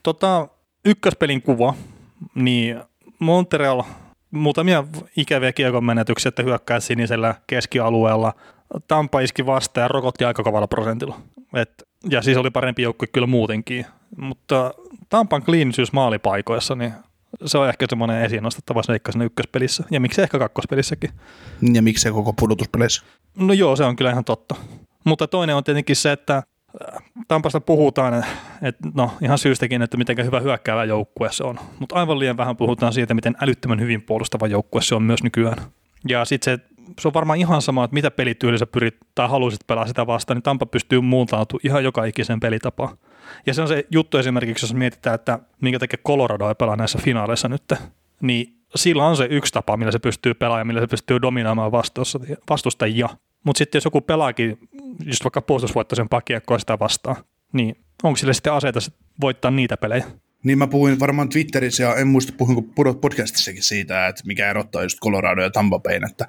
Tota, 0.04 0.48
ykköspelin 0.86 1.42
kuva, 1.42 1.74
niin 2.36 2.83
Montreal 3.19 3.83
muutamia 4.31 4.83
ikäviä 5.18 5.54
kiekon 5.54 5.83
menetyksiä, 5.83 6.30
että 6.30 6.44
hyökkää 6.44 6.80
sinisellä 6.80 7.36
keskialueella. 7.48 8.33
Tampa 8.88 9.19
iski 9.19 9.45
vastaan 9.45 9.84
ja 9.84 9.88
rokotti 9.88 10.25
aika 10.25 10.44
kovalla 10.44 10.67
prosentilla. 10.67 11.22
Et, 11.53 11.84
ja 12.10 12.22
siis 12.22 12.38
oli 12.38 12.50
parempi 12.50 12.82
joukkue 12.82 13.08
kyllä 13.08 13.27
muutenkin. 13.27 13.86
Mutta 14.17 14.74
Tampan 15.10 15.44
kliinisyys 15.44 15.94
maalipaikoissa, 15.94 16.75
niin 16.75 16.94
se 17.46 17.58
on 17.58 17.70
ehkä 17.70 17.86
semmoinen 17.89 18.22
esiin 18.22 18.44
nostettava 18.44 18.84
seikka 18.84 19.12
siinä 19.12 19.25
ykköspelissä. 19.25 19.84
Ja 19.91 20.00
miksei 20.00 20.24
ehkä 20.24 20.39
kakkospelissäkin. 20.39 21.10
Ja 21.74 21.82
miksei 21.82 22.12
koko 22.12 22.34
pudotuspeleissä? 22.34 23.03
No 23.38 23.53
joo, 23.53 23.75
se 23.75 23.84
on 23.84 23.96
kyllä 23.96 24.12
ihan 24.12 24.25
totta. 24.25 24.55
Mutta 25.05 25.27
toinen 25.27 25.55
on 25.55 25.63
tietenkin 25.63 25.96
se, 25.96 26.12
että 26.12 26.44
Tampasta 27.28 27.62
puhutaan, 27.62 28.26
että 28.62 28.90
no 28.94 29.12
ihan 29.22 29.38
syystäkin, 29.38 29.82
että 29.82 29.98
miten 29.98 30.26
hyvä 30.26 30.40
hyökkäävä 30.40 30.84
joukkue 30.86 31.32
se 31.32 31.44
on. 31.44 31.60
Mutta 31.80 31.96
aivan 31.96 32.20
liian 32.20 32.38
vähän 32.38 32.58
puhutaan 32.58 32.94
siitä, 32.94 33.14
miten 33.14 33.36
älyttömän 33.42 33.80
hyvin 33.80 34.02
puolustava 34.02 34.48
joukkue 34.48 34.82
se 34.82 34.96
on 34.96 35.04
myös 35.04 35.24
nykyään. 35.24 35.58
Ja 36.08 36.26
sitten 36.26 36.60
se, 36.60 36.66
se 37.00 37.08
on 37.08 37.14
varmaan 37.14 37.40
ihan 37.40 37.62
sama, 37.62 37.84
että 37.84 37.94
mitä 37.94 38.12
pelityyliä 38.12 38.58
sä 38.58 38.68
pyrit 38.68 38.98
tai 39.16 39.30
haluaisit 39.30 39.68
pelaa 39.68 39.88
sitä 39.88 40.08
vastaan, 40.08 40.36
niin 40.36 40.44
Tampa 40.44 40.66
pystyy 40.66 41.02
muuntautumaan 41.02 41.62
ihan 41.64 41.84
joka 41.84 42.06
ikisen 42.06 42.40
pelitapaan. 42.40 42.98
Ja 43.46 43.54
se 43.54 43.62
on 43.62 43.68
se 43.68 43.86
juttu 43.92 44.18
esimerkiksi, 44.18 44.66
jos 44.66 44.74
mietitään, 44.74 45.16
että 45.16 45.40
minkä 45.62 45.80
takia 45.80 46.00
Colorado 46.08 46.50
ei 46.50 46.56
pelaa 46.56 46.76
näissä 46.76 46.98
finaaleissa 46.98 47.48
nyt, 47.50 47.74
niin 48.22 48.60
sillä 48.76 49.06
on 49.06 49.18
se 49.18 49.28
yksi 49.30 49.54
tapa, 49.54 49.78
millä 49.78 49.92
se 49.92 50.00
pystyy 50.00 50.34
pelaamaan, 50.34 50.68
millä 50.68 50.82
se 50.82 50.88
pystyy 50.88 51.22
dominoimaan 51.22 51.72
vastustajia. 52.50 53.10
Mutta 53.43 53.58
sitten 53.58 53.77
jos 53.77 53.86
joku 53.86 54.01
pelaakin 54.01 54.58
just 55.05 55.24
vaikka 55.24 55.41
puolustusvoittoisen 55.41 56.10
pakiekkoa 56.10 56.60
sitä 56.60 56.79
vastaan, 56.79 57.15
niin 57.53 57.75
onko 58.03 58.17
sille 58.17 58.34
sitten 58.34 58.53
aseita 58.53 58.79
voittaa 59.22 59.51
niitä 59.51 59.77
pelejä? 59.77 60.05
Niin 60.43 60.58
mä 60.58 60.67
puhuin 60.67 61.00
varmaan 61.00 61.29
Twitterissä 61.29 61.84
ja 61.84 61.96
en 61.96 62.08
muista 62.08 62.34
puhuinko 62.38 62.62
podcastissakin 63.01 63.63
siitä, 63.63 64.08
että 64.08 64.24
mikä 64.25 64.50
erottaa 64.50 64.84
just 64.84 65.00
Colorado 65.00 65.41
ja 65.41 65.50
Tampa 65.50 65.79
Bayn, 65.79 66.10
että, 66.10 66.27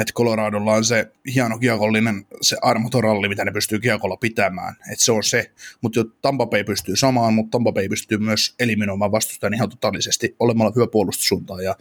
että 0.00 0.12
Coloradolla 0.12 0.72
on 0.72 0.84
se 0.84 1.12
hieno 1.34 1.58
kiekollinen 1.58 2.26
se 2.40 2.56
armotoralli, 2.62 3.28
mitä 3.28 3.44
ne 3.44 3.50
pystyy 3.50 3.78
kiekolla 3.78 4.16
pitämään, 4.16 4.76
että 4.92 5.04
se 5.04 5.12
on 5.12 5.22
se, 5.22 5.50
mutta 5.80 5.98
jo 5.98 6.04
Tampa 6.22 6.46
Bay 6.46 6.64
pystyy 6.64 6.96
samaan, 6.96 7.34
mutta 7.34 7.50
Tampa 7.50 7.72
Bay 7.72 7.88
pystyy 7.88 8.18
myös 8.18 8.54
eliminoimaan 8.60 9.12
vastustajan 9.12 9.54
ihan 9.54 9.70
totaalisesti 9.70 10.36
olemalla 10.40 10.72
hyvä 10.76 10.86
puolustussuuntaan. 10.86 11.64
Ja 11.64 11.76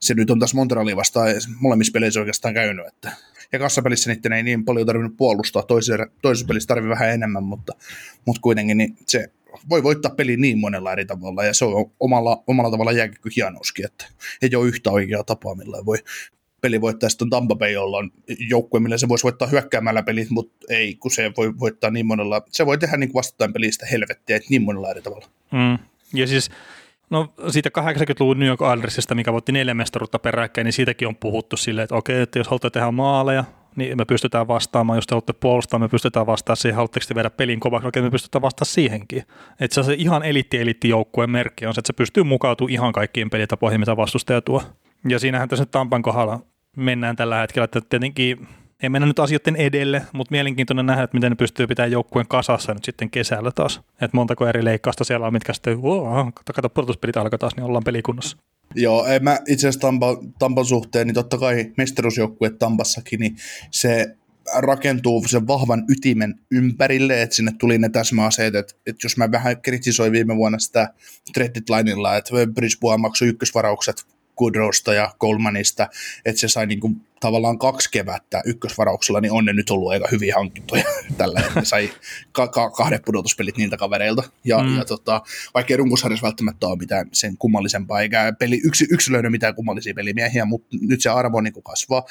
se 0.00 0.14
nyt 0.14 0.30
on 0.30 0.38
taas 0.38 0.54
Montrealin 0.54 0.96
vastaan 0.96 1.28
molemmissa 1.60 1.92
peleissä 1.92 2.20
oikeastaan 2.20 2.54
käynyt, 2.54 2.86
että 2.86 3.12
ja 3.54 3.58
kassapelissä 3.58 4.12
niiden 4.12 4.32
ei 4.32 4.42
niin 4.42 4.64
paljon 4.64 4.86
tarvinnut 4.86 5.16
puolustaa, 5.16 5.62
toisessa, 5.62 6.06
toisessa 6.22 6.46
pelissä 6.46 6.66
tarvii 6.66 6.90
vähän 6.90 7.10
enemmän, 7.10 7.44
mutta, 7.44 7.72
mutta 8.26 8.40
kuitenkin 8.40 8.78
niin 8.78 8.96
se 9.06 9.30
voi 9.70 9.82
voittaa 9.82 10.14
peli 10.14 10.36
niin 10.36 10.58
monella 10.58 10.92
eri 10.92 11.04
tavalla, 11.04 11.44
ja 11.44 11.54
se 11.54 11.64
on 11.64 11.90
omalla, 12.00 12.42
omalla 12.46 12.70
tavalla 12.70 12.92
jääkikö 12.92 13.30
hienouskin, 13.36 13.84
että 13.84 14.06
ei 14.42 14.56
ole 14.56 14.68
yhtä 14.68 14.90
oikeaa 14.90 15.24
tapaa, 15.24 15.54
millä 15.54 15.86
voi 15.86 15.98
peli 16.60 16.80
voittaa 16.80 17.08
sitten 17.08 17.30
Tampa 17.30 17.54
Bay, 17.54 17.70
jolla 17.70 17.98
on 17.98 18.10
joukkue, 18.48 18.80
millä 18.80 18.98
se 18.98 19.08
voisi 19.08 19.24
voittaa 19.24 19.48
hyökkäämällä 19.48 20.02
pelit, 20.02 20.30
mutta 20.30 20.66
ei, 20.68 20.94
kun 20.94 21.10
se 21.10 21.32
voi 21.36 21.58
voittaa 21.58 21.90
niin 21.90 22.06
monella, 22.06 22.42
se 22.50 22.66
voi 22.66 22.78
tehdä 22.78 22.96
niin 22.96 23.14
vastataan 23.14 23.52
pelistä 23.52 23.86
helvettiä, 23.86 24.36
että 24.36 24.46
niin 24.50 24.62
monella 24.62 24.90
eri 24.90 25.02
tavalla. 25.02 25.26
Mm. 25.52 25.78
Ja 26.14 26.26
siis 26.26 26.50
No 27.10 27.32
siitä 27.48 27.70
80-luvun 27.80 28.38
New 28.38 28.48
York 28.48 28.60
Islandersista, 28.60 29.14
mikä 29.14 29.32
voitti 29.32 29.52
neljä 29.52 29.74
mestaruutta 29.74 30.18
peräkkäin, 30.18 30.64
niin 30.64 30.72
siitäkin 30.72 31.08
on 31.08 31.16
puhuttu 31.16 31.56
silleen, 31.56 31.84
että 31.84 31.94
okei, 31.94 32.20
että 32.20 32.38
jos 32.38 32.48
haluatte 32.48 32.70
tehdä 32.70 32.90
maaleja, 32.90 33.44
niin 33.76 33.98
me 33.98 34.04
pystytään 34.04 34.48
vastaamaan, 34.48 34.96
jos 34.96 35.06
te 35.06 35.14
haluatte 35.14 35.32
puolustaa, 35.32 35.78
me 35.78 35.88
pystytään 35.88 36.26
vastaamaan 36.26 36.56
siihen, 36.56 36.76
haluatteko 36.76 37.06
te 37.08 37.14
viedä 37.14 37.30
pelin 37.30 37.60
kovaksi, 37.60 37.88
okei, 37.88 38.02
me 38.02 38.10
pystytään 38.10 38.42
vastaamaan 38.42 38.72
siihenkin. 38.72 39.22
Että 39.60 39.74
se 39.74 39.82
se 39.82 39.94
ihan 39.94 40.22
eliitti 40.22 40.88
joukkueen 40.88 41.30
merkki 41.30 41.66
on 41.66 41.74
se, 41.74 41.80
että 41.80 41.86
se 41.86 41.92
pystyy 41.92 42.22
mukautumaan 42.22 42.72
ihan 42.72 42.92
kaikkiin 42.92 43.30
pelitapoihin, 43.30 43.80
mitä 43.80 43.96
vastustaja 43.96 44.40
tuo. 44.40 44.62
Ja 45.08 45.18
siinähän 45.18 45.48
tässä 45.48 45.66
Tampan 45.66 46.02
kohdalla 46.02 46.40
mennään 46.76 47.16
tällä 47.16 47.40
hetkellä, 47.40 47.64
että 47.64 47.80
tietenkin 47.80 48.48
ei 48.84 48.88
mennä 48.88 49.06
nyt 49.06 49.18
asioiden 49.18 49.56
edelle, 49.56 50.02
mutta 50.12 50.32
mielenkiintoinen 50.32 50.86
nähdä, 50.86 51.02
että 51.02 51.16
miten 51.16 51.32
ne 51.32 51.36
pystyy 51.36 51.66
pitämään 51.66 51.92
joukkueen 51.92 52.28
kasassa 52.28 52.74
nyt 52.74 52.84
sitten 52.84 53.10
kesällä 53.10 53.50
taas. 53.50 53.80
Että 53.92 54.16
montako 54.16 54.46
eri 54.46 54.64
leikkausta 54.64 55.04
siellä 55.04 55.26
on, 55.26 55.32
mitkä 55.32 55.52
sitten, 55.52 55.82
wow, 55.82 56.28
kato, 56.54 56.68
pudotuspelit 56.68 57.16
alkaa 57.16 57.38
taas, 57.38 57.56
niin 57.56 57.64
ollaan 57.64 57.84
pelikunnassa. 57.84 58.36
Joo, 58.74 59.06
en 59.06 59.24
mä 59.24 59.38
itse 59.48 59.68
asiassa 59.68 59.80
Tampa, 59.80 60.16
Tampan 60.38 60.64
suhteen, 60.64 61.06
niin 61.06 61.14
totta 61.14 61.38
kai 61.38 61.72
mestaruusjoukkue 61.76 62.50
Tampassakin, 62.50 63.20
niin 63.20 63.36
se 63.70 64.16
rakentuu 64.54 65.24
sen 65.28 65.46
vahvan 65.46 65.84
ytimen 65.88 66.34
ympärille, 66.50 67.22
että 67.22 67.36
sinne 67.36 67.52
tuli 67.58 67.78
ne 67.78 67.88
täsmäaseet, 67.88 68.54
että, 68.54 68.74
että 68.86 69.06
jos 69.06 69.16
mä 69.16 69.30
vähän 69.30 69.62
kritisoin 69.62 70.12
viime 70.12 70.36
vuonna 70.36 70.58
sitä 70.58 70.88
trade 71.34 71.60
lineilla, 71.76 72.16
että 72.16 72.30
Bridgeboa 72.54 72.98
maksoi 72.98 73.28
ykkösvaraukset 73.28 74.06
Goodrowsta 74.36 74.94
ja 74.94 75.14
Colemanista, 75.20 75.88
että 76.24 76.40
se 76.40 76.48
sai 76.48 76.66
niinku 76.66 76.90
tavallaan 77.20 77.58
kaksi 77.58 77.90
kevättä 77.90 78.42
ykkösvarauksella, 78.44 79.20
niin 79.20 79.32
on 79.32 79.44
ne 79.44 79.52
nyt 79.52 79.70
ollut 79.70 79.92
aika 79.92 80.08
hyviä 80.12 80.34
hankintoja 80.34 80.84
tällä, 81.18 81.40
ne 81.54 81.64
sai 81.64 81.90
ka- 82.32 82.48
ka- 82.48 82.70
kahdet 82.70 83.02
pudotuspelit 83.04 83.56
niiltä 83.56 83.76
kavereilta. 83.76 84.22
Ja, 84.44 84.58
mm. 84.58 84.78
ja 84.78 84.84
tota, 84.84 85.22
vaikka 85.54 85.76
runkosarjassa 85.76 86.26
välttämättä 86.26 86.66
ole 86.66 86.78
mitään 86.78 87.08
sen 87.12 87.36
kummallisempaa, 87.38 88.00
eikä 88.00 88.32
peli, 88.38 88.60
yksi, 88.64 88.86
yksilöiden 88.90 89.32
mitään 89.32 89.54
kummallisia 89.54 89.94
pelimiehiä, 89.94 90.44
mutta 90.44 90.76
nyt 90.80 91.02
se 91.02 91.10
arvo 91.10 91.40
niin 91.40 91.62
kasvaa 91.62 92.04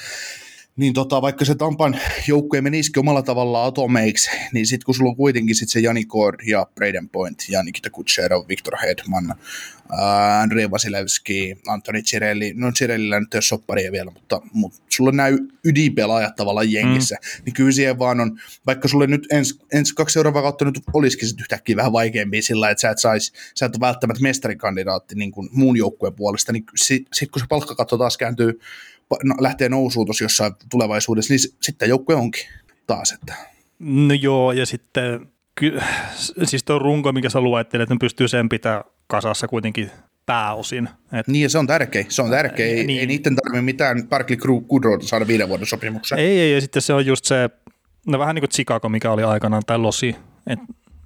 niin 0.76 0.94
tota, 0.94 1.22
vaikka 1.22 1.46
se 1.46 1.56
Tampan 1.56 2.00
joukkue 2.28 2.62
menisikin 2.62 3.00
omalla 3.00 3.22
tavallaan 3.22 3.68
atomeiksi, 3.68 4.30
niin 4.54 4.68
sitten 4.68 4.86
kun 4.86 4.96
sulla 4.96 5.10
on 5.10 5.16
kuitenkin 5.16 5.56
sit 5.56 5.70
se 5.70 5.80
Jani 5.80 6.06
Kord 6.06 6.40
ja 6.48 6.68
Braden 6.76 7.10
Point 7.10 7.46
ja 7.50 7.64
Nikita 7.64 7.90
Kucherov, 7.90 8.46
Victor 8.50 8.74
Hedman, 8.78 9.32
äh, 9.32 10.42
Andrei 10.42 10.72
Vasilevski, 10.72 11.58
Antoni 11.68 12.04
Cirelli, 12.04 12.54
no 12.56 12.72
Cirellillä 12.72 13.20
nyt 13.20 13.34
ei 13.34 13.38
ole 13.38 13.42
sopparia 13.42 13.92
vielä, 13.92 14.12
mutta, 14.12 14.42
mutta 14.54 14.80
sulla 14.90 15.10
on 15.10 15.18
nämä 15.18 15.30
ydinpelaajat 15.66 16.36
tavallaan 16.36 16.72
jengissä, 16.72 17.16
mm. 17.16 17.44
niin 17.46 17.54
kyllä 17.54 17.72
siihen 17.72 18.00
vaan 18.00 18.20
on, 18.20 18.40
vaikka 18.66 18.88
sulle 18.88 19.08
nyt 19.08 19.28
ens, 19.32 19.60
ens 19.74 19.94
kaksi 19.94 20.14
seuraavaa 20.14 20.42
kautta 20.42 20.66
nyt 20.66 20.82
olisikin 20.94 21.28
sit 21.28 21.40
yhtäkkiä 21.40 21.76
vähän 21.76 21.94
vaikeampi 21.94 22.42
sillä, 22.42 22.70
että 22.70 22.82
sä 22.82 22.90
et 22.90 23.00
sais, 23.00 23.34
sä 23.56 23.66
et 23.66 23.76
ole 23.76 23.80
välttämättä 23.80 24.24
mestarikandidaatti 24.24 25.16
niin 25.16 25.32
kuin 25.32 25.50
muun 25.52 25.78
joukkueen 25.78 26.16
puolesta, 26.16 26.52
niin 26.52 26.64
sitten 26.76 27.14
sit 27.14 27.32
kun 27.32 27.40
se 27.40 27.46
palkkakatto 27.50 27.98
taas 27.98 28.18
kääntyy 28.18 28.60
lähtee 29.40 29.70
nousuun 29.70 30.08
tuossa 30.08 30.24
jossain 30.24 30.54
tulevaisuudessa, 30.72 31.34
niin 31.34 31.40
sitten 31.62 31.90
joukkue 31.90 32.16
onkin 32.16 32.46
taas. 32.88 33.12
Että. 33.12 33.34
No 33.80 34.14
joo, 34.14 34.52
ja 34.52 34.66
sitten 34.66 35.28
ky- 35.56 35.80
siis 36.44 36.64
tuo 36.64 36.80
runko, 36.80 37.12
mikä 37.12 37.30
sä 37.30 37.42
luettelet, 37.42 37.84
että 37.84 37.96
ne 37.96 38.00
pystyy 38.00 38.28
sen 38.28 38.50
pitää 38.50 38.84
kasassa 39.08 39.48
kuitenkin 39.48 39.92
pääosin. 40.26 40.90
Et, 41.14 41.28
niin, 41.28 41.50
se 41.50 41.58
on 41.58 41.68
tärkeä. 41.68 42.06
Se 42.10 42.22
on 42.22 42.30
tärkeä. 42.30 42.66
Ei, 42.66 42.86
niin. 42.86 43.00
ei 43.00 43.06
niiden 43.06 43.36
tarvitse 43.36 43.62
mitään 43.62 44.08
Barkley 44.08 44.38
Goodroad 44.70 45.02
saada 45.02 45.28
viiden 45.28 45.50
vuoden 45.50 45.66
sopimuksen. 45.66 46.20
Ei, 46.20 46.40
ei, 46.40 46.54
ja 46.54 46.62
sitten 46.62 46.82
se 46.82 46.94
on 46.94 47.06
just 47.06 47.26
se, 47.26 47.50
no 48.08 48.20
vähän 48.20 48.36
niin 48.36 48.42
kuin 48.42 48.50
Chicago, 48.50 48.90
mikä 48.90 49.12
oli 49.12 49.24
aikanaan, 49.24 49.64
tai 49.66 49.78
Losi, 49.78 50.16
että 50.48 50.66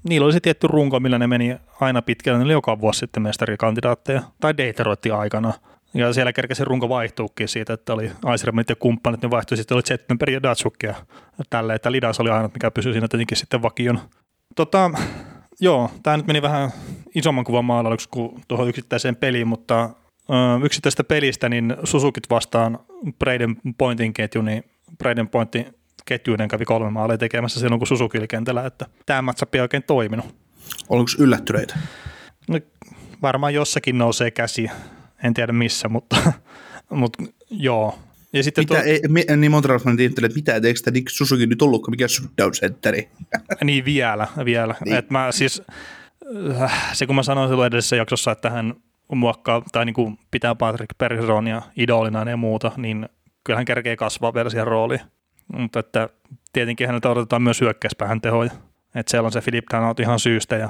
niillä 0.09 0.25
oli 0.25 0.33
se 0.33 0.39
tietty 0.39 0.67
runko, 0.67 0.99
millä 0.99 1.19
ne 1.19 1.27
meni 1.27 1.57
aina 1.79 2.01
pitkälle, 2.01 2.37
ne 2.39 2.45
oli 2.45 2.53
joka 2.53 2.79
vuosi 2.79 2.99
sitten 2.99 3.23
mestarikandidaatteja, 3.23 4.21
tai 4.39 4.57
Detroitin 4.57 5.13
aikana. 5.13 5.53
Ja 5.97 6.13
siellä 6.13 6.33
kerkesi 6.33 6.65
runko 6.65 6.89
vaihtuukin 6.89 7.47
siitä, 7.47 7.73
että 7.73 7.93
oli 7.93 8.11
Aisermanit 8.23 8.69
ja 8.69 8.75
kumppanit, 8.75 9.21
ne 9.21 9.29
vaihtui 9.29 9.57
sitten, 9.57 9.75
oli 9.75 9.83
Zettenberg 9.83 10.33
ja 10.33 10.43
Datsuk 10.43 10.83
ja 10.83 10.95
tälle, 11.49 11.75
että 11.75 11.91
Lidas 11.91 12.19
oli 12.19 12.29
aina, 12.29 12.49
mikä 12.53 12.71
pysyi 12.71 12.93
siinä 12.93 13.07
tietenkin 13.07 13.37
sitten 13.37 13.61
vakion. 13.61 13.99
Tota, 14.55 14.91
joo, 15.59 15.91
tämä 16.03 16.17
nyt 16.17 16.27
meni 16.27 16.41
vähän 16.41 16.71
isomman 17.15 17.45
kuvan 17.45 17.65
maalailuksi 17.65 18.09
kuin 18.09 18.41
tuohon 18.47 18.69
yksittäiseen 18.69 19.15
peliin, 19.15 19.47
mutta 19.47 19.89
ö, 20.29 20.65
yksittäisestä 20.65 21.03
pelistä, 21.03 21.49
niin 21.49 21.75
Susukit 21.83 22.29
vastaan 22.29 22.79
Braden 23.19 23.55
Pointin 23.77 24.13
ketju, 24.13 24.41
niin 24.41 24.63
Braden 24.97 25.27
Pointin 25.27 25.65
ketjuinen 26.05 26.47
kävi 26.47 26.65
kolme 26.65 26.89
maalia 26.89 27.17
tekemässä 27.17 27.59
silloin, 27.59 27.79
kun 27.79 27.87
Susuki 27.87 28.17
oli 28.17 28.27
kentällä, 28.27 28.65
että 28.65 28.85
tämä 29.05 29.21
matchup 29.21 29.55
ei 29.55 29.61
oikein 29.61 29.83
toiminut. 29.83 30.35
Oliko 30.89 31.09
yllättyneitä? 31.19 31.77
No, 32.49 32.59
varmaan 33.21 33.53
jossakin 33.53 33.97
nousee 33.97 34.31
käsi 34.31 34.69
en 35.24 35.33
tiedä 35.33 35.51
missä, 35.51 35.89
mutta, 35.89 36.33
mutta 36.89 37.24
joo. 37.50 38.00
Ja 38.33 38.43
sitten 38.43 38.62
mitä, 38.62 38.74
tuo, 38.74 38.83
ei, 38.83 39.01
mi, 39.07 39.25
niin 39.38 39.51
Montreal 39.51 39.79
fanit 39.79 40.00
että 40.00 40.36
mitä, 40.36 40.53
eikö 40.55 40.79
tämä 40.83 40.93
Nick 40.93 41.09
Susuki 41.09 41.47
nyt 41.47 41.62
ollutko 41.62 41.91
mikä 41.91 42.07
shutdown 42.07 42.51
centeri? 42.51 43.09
niin 43.63 43.86
vielä, 43.86 44.27
vielä. 44.45 44.75
Niin. 44.86 44.95
Et 44.95 45.09
mä 45.09 45.31
siis, 45.31 45.62
äh, 46.62 46.93
se 46.93 47.05
kun 47.05 47.15
mä 47.15 47.24
sanoin 47.24 47.50
silloin 47.50 47.67
edellisessä 47.67 47.95
jaksossa, 47.95 48.31
että 48.31 48.50
hän 48.50 48.74
muokkaa 49.15 49.62
tai 49.71 49.86
niin 49.86 49.93
kuin 49.93 50.19
pitää 50.31 50.55
Patrick 50.55 50.97
Bergeronia 50.97 51.62
idolina 51.77 52.29
ja 52.29 52.38
muuta, 52.38 52.71
niin 52.77 53.09
kyllähän 53.43 53.65
kerkee 53.65 53.95
kasvaa 53.95 54.33
vielä 54.33 54.50
siihen 54.50 54.67
rooliin. 54.67 55.01
Mutta 55.53 55.79
että 55.79 56.09
tietenkin 56.53 56.88
häneltä 56.88 57.09
odotetaan 57.09 57.41
myös 57.41 57.62
hyökkäyspäähän 57.62 58.21
tehoja. 58.21 58.51
Että 58.95 59.12
siellä 59.12 59.25
on 59.25 59.31
se 59.31 59.41
Philip 59.41 59.65
Danot 59.74 60.00
ihan 60.00 60.19
syystä 60.19 60.55
ja 60.55 60.69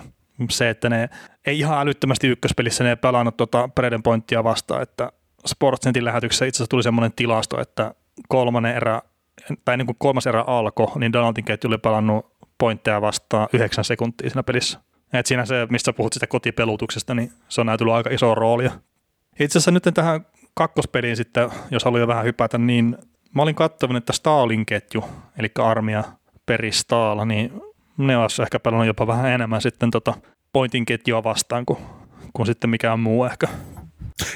se, 0.50 0.70
että 0.70 0.89
ne 0.89 1.10
ei 1.46 1.60
ihan 1.60 1.79
älyttömästi 1.79 2.27
ykköspelissä 2.27 2.84
ne 2.84 2.96
pelannut 2.96 3.38
tuota 3.38 3.70
Braden 3.75 4.03
Pointtia 4.03 4.44
vastaan, 4.44 4.82
että 4.82 5.12
Sportsnetin 5.46 6.06
lähetyksessä 6.06 6.46
itse 6.46 6.58
asiassa 6.58 6.70
tuli 6.70 6.84
semmoinen 6.84 7.13
tilasto, 7.15 7.62
että 7.62 7.94
kolmannen 8.27 8.75
erä, 8.75 9.01
tai 9.65 9.77
niin 9.77 9.86
kuin 9.86 9.96
kolmas 10.00 10.27
erä 10.27 10.41
alkoi, 10.41 10.88
niin 10.96 11.13
Donaldin 11.13 11.46
ketju 11.46 11.67
oli 11.67 11.77
pelannut 11.77 12.38
pointteja 12.58 13.01
vastaan 13.01 13.48
yhdeksän 13.53 13.86
sekuntia 13.86 14.29
siinä 14.29 14.44
pelissä. 14.44 14.79
Et 15.13 15.25
siinä 15.25 15.46
se, 15.46 15.67
mistä 15.70 15.94
puhut 15.94 16.13
sitä 16.13 16.27
kotipelutuksesta, 16.27 17.15
niin 17.15 17.32
se 17.50 17.62
on 17.62 17.67
näytellyt 17.67 17.94
aika 17.94 18.10
iso 18.10 18.36
roolia. 18.36 18.72
Itse 19.39 19.58
asiassa 19.58 19.72
nyt 19.72 19.84
tähän 19.94 20.25
kakkospeliin 20.53 21.17
sitten, 21.17 21.50
jos 21.72 21.86
haluaa 21.86 22.08
vähän 22.08 22.25
hypätä, 22.25 22.58
niin 22.58 22.98
mä 23.36 23.41
olin 23.41 23.56
katsonut, 23.56 23.98
että 23.98 24.13
Stalin 24.13 24.65
ketju, 24.65 25.03
eli 25.39 25.51
armia 25.60 26.03
peristaala, 26.46 27.25
niin 27.25 27.62
ne 27.98 28.18
olisi 28.18 28.42
ehkä 28.42 28.60
pelannut 28.60 28.88
jopa 28.88 29.08
vähän 29.08 29.32
enemmän 29.32 29.62
sitten 29.62 29.92
tota 29.92 30.13
pointin 30.54 30.86
ketjua 30.86 31.24
vastaan 31.24 31.66
kuin, 31.66 31.80
kuin 32.34 32.46
sitten 32.46 32.70
mikään 32.70 33.00
muu 33.00 33.25
ehkä. 33.25 33.48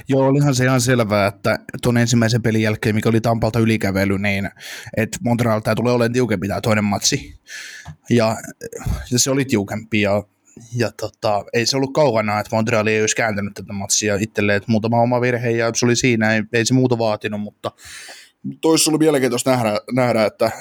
Joo, 0.08 0.27
olihan 0.27 0.56
se 0.56 0.63
ihan 0.63 0.82
selvää, 0.82 1.27
että 1.27 1.60
tuon 1.84 1.98
ensimmäisen 1.98 2.41
pelin 2.41 2.62
jälkeen, 2.62 2.96
mikä 2.96 3.10
oli 3.10 3.22
Tampalta 3.22 3.60
ylikävely, 3.60 4.18
niin 4.18 4.50
että 4.98 5.18
Montreal 5.24 5.60
tämä 5.60 5.75
tulee 5.75 5.94
olemaan 5.94 6.13
tiukempi 6.13 6.48
tämä 6.48 6.62
toinen 6.62 6.84
matsi. 6.84 7.39
Ja, 8.10 8.38
ja 9.12 9.20
se 9.20 9.32
oli 9.32 9.46
tiukempi 9.46 10.01
ja, 10.01 10.24
ja 10.75 10.91
tota, 10.91 11.46
ei 11.53 11.65
se 11.65 11.77
ollut 11.77 11.94
kaukana, 11.94 12.39
että 12.39 12.56
Montreal 12.56 12.88
ei 12.88 13.01
olisi 13.01 13.15
kääntänyt 13.15 13.53
tätä 13.53 13.74
matsia 13.74 14.15
itselleen, 14.15 14.58
että 14.58 14.72
muutama 14.72 15.01
oma 15.01 15.22
virhe 15.22 15.51
ja 15.51 15.72
se 15.75 15.86
oli 15.86 15.96
siinä, 15.96 16.34
ei, 16.34 16.44
ei 16.53 16.65
se 16.65 16.74
muuta 16.74 16.98
vaatinut, 16.98 17.41
mutta 17.41 17.72
toissa 18.62 18.91
oli 18.91 18.98
mielenkiintoista 18.98 19.51
nähdä, 19.51 19.79
nähdä, 19.91 20.25
että 20.25 20.51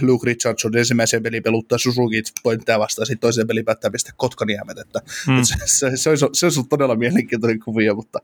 Luke 0.00 0.26
Richardson 0.26 0.76
ensimmäisen 0.76 1.22
peli 1.22 1.40
peluttaa 1.40 1.78
Suzuki 1.78 2.22
pointteja 2.42 2.78
vastaan, 2.78 3.06
sitten 3.06 3.20
toiseen 3.20 3.46
peli 3.46 3.62
päättää 3.62 3.90
pistää 3.90 4.14
Kotkaniemet, 4.16 4.78
että, 4.78 5.00
mm. 5.28 5.38
että 5.38 5.48
se, 5.48 5.56
se, 5.66 5.96
se, 5.96 6.10
olisi, 6.10 6.26
se 6.32 6.46
olisi 6.46 6.58
ollut 6.58 6.68
todella 6.68 6.96
mielenkiintoinen 6.96 7.60
kuvia, 7.60 7.94
mutta, 7.94 8.18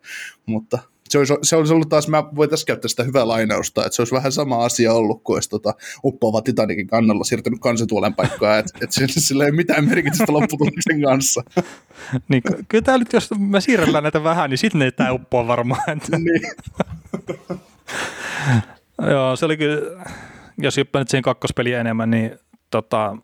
mutta 0.47 0.79
se 1.09 1.19
olisi, 1.19 1.35
se 1.43 1.57
olisi 1.57 1.75
ollut 1.75 1.89
taas, 1.89 2.09
mä 2.09 2.25
voitaisiin 2.37 2.67
käyttää 2.67 2.89
sitä 2.89 3.03
hyvää 3.03 3.29
lainausta, 3.29 3.85
että 3.85 3.97
se 3.97 4.03
olisi 4.03 4.15
vähän 4.15 4.33
sama 4.33 4.65
asia 4.65 4.93
ollut 4.93 5.23
kuin 5.25 5.37
olisi 5.37 5.51
tota, 5.51 5.75
uppoava 6.05 6.43
Titanikin 6.43 6.87
kannalla 6.87 7.25
siirtynyt 7.25 7.61
kansituolen 7.61 8.15
paikkaan, 8.15 8.59
että, 8.59 8.79
että 8.81 8.95
sillä, 8.95 9.09
sillä 9.09 9.45
ei 9.45 9.51
ole 9.51 9.57
mitään 9.57 9.85
merkitystä 9.85 10.33
lopputuloksen 10.33 11.03
kanssa. 11.03 11.43
niin, 12.29 12.43
kyllä 12.69 12.83
tämä 12.85 12.99
nyt, 12.99 13.13
jos 13.13 13.31
me 13.39 13.61
siirrellään 13.61 14.05
näitä 14.05 14.25
vähän, 14.25 14.51
niin 14.51 14.59
sitten 14.59 14.93
tämä 14.97 15.13
uppoa 15.13 15.47
varmaan. 15.47 15.83
Että. 15.91 16.19
niin. 16.19 16.43
Joo, 19.11 19.37
se 19.37 19.45
oli 19.45 19.57
kyllä, 19.57 20.05
jos 20.59 20.77
hyppää 20.77 21.01
nyt 21.01 21.09
siihen 21.09 21.23
kakkospeliin 21.23 21.77
enemmän, 21.77 22.11
niin 22.11 22.39
tota, 22.71 23.17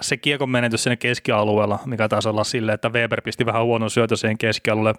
se 0.00 0.16
kiekon 0.16 0.50
menetys 0.50 0.82
sinne 0.82 0.96
keskialueella, 0.96 1.78
mikä 1.86 2.08
taisi 2.08 2.28
olla 2.28 2.44
silleen, 2.44 2.74
että 2.74 2.88
Weber 2.88 3.22
pisti 3.22 3.46
vähän 3.46 3.64
huonon 3.64 3.90
syötö 3.90 4.16
siihen 4.16 4.38
keskialueelle. 4.38 4.94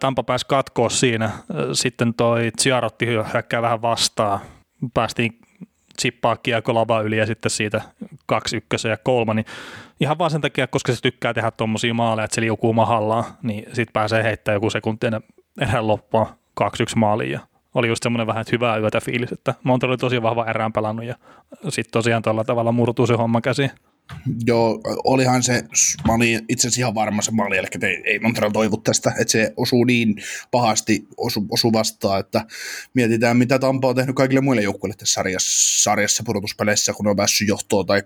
Tampa 0.00 0.22
pääsi 0.22 0.46
katkoa 0.48 0.88
siinä. 0.88 1.30
Sitten 1.72 2.14
toi 2.14 2.50
Ciarotti 2.60 3.06
hyökkää 3.06 3.62
vähän 3.62 3.82
vastaan. 3.82 4.40
Päästiin 4.94 5.38
chippaa 6.00 6.36
kiekko 6.36 6.74
lava 6.74 7.00
yli 7.00 7.18
ja 7.18 7.26
sitten 7.26 7.50
siitä 7.50 7.80
kaksi 8.26 8.56
ykkösen 8.56 8.90
ja 8.90 8.96
kolma, 8.96 9.34
niin 9.34 9.46
ihan 10.00 10.18
vaan 10.18 10.30
sen 10.30 10.40
takia, 10.40 10.66
koska 10.66 10.92
se 10.92 11.02
tykkää 11.02 11.34
tehdä 11.34 11.50
tuommoisia 11.50 11.94
maaleja, 11.94 12.24
että 12.24 12.34
se 12.34 12.40
liukuu 12.40 12.72
mahallaan, 12.72 13.24
niin 13.42 13.64
sitten 13.66 13.92
pääsee 13.92 14.22
heittämään 14.22 14.56
joku 14.56 14.70
sekunti 14.70 15.06
erään 15.60 15.86
loppua 15.86 16.36
2-1 16.62 16.66
maaliin 16.96 17.32
ja 17.32 17.40
oli 17.76 17.88
just 17.88 18.02
semmoinen 18.02 18.26
vähän 18.26 18.44
hyvää 18.52 18.78
yötä 18.78 19.00
fiilis, 19.00 19.32
että 19.32 19.54
Montreal 19.62 19.90
oli 19.90 19.98
tosi 19.98 20.22
vahva 20.22 20.46
erään 20.46 20.72
pelannut 20.72 21.04
ja 21.04 21.14
sitten 21.68 21.92
tosiaan 21.92 22.22
tuolla 22.22 22.44
tavalla 22.44 22.72
murtuu 22.72 23.06
se 23.06 23.14
homma 23.14 23.40
käsi. 23.40 23.70
Joo, 24.46 24.80
olihan 25.04 25.42
se, 25.42 25.64
mä 26.06 26.14
olin 26.14 26.44
itse 26.48 26.68
asiassa 26.68 26.80
ihan 26.80 26.94
varma 26.94 27.22
se 27.22 27.30
maali, 27.30 27.56
eli 27.56 27.66
ei, 27.82 28.02
ei 28.04 28.18
Montreal 28.18 28.50
toivu 28.50 28.76
tästä, 28.76 29.12
että 29.20 29.32
se 29.32 29.52
osuu 29.56 29.84
niin 29.84 30.14
pahasti 30.50 31.06
osu, 31.16 31.46
osu 31.50 31.72
vastaan, 31.72 32.20
että 32.20 32.44
mietitään 32.94 33.36
mitä 33.36 33.58
Tampa 33.58 33.88
on 33.88 33.94
tehnyt 33.94 34.16
kaikille 34.16 34.40
muille 34.40 34.62
joukkueille 34.62 34.96
tässä 34.96 35.14
sarjassa, 35.14 35.82
sarjassa 35.82 36.22
pudotuspeleissä, 36.26 36.92
kun 36.92 37.06
on 37.06 37.16
päässyt 37.16 37.48
johtoon 37.48 37.86
tai 37.86 38.02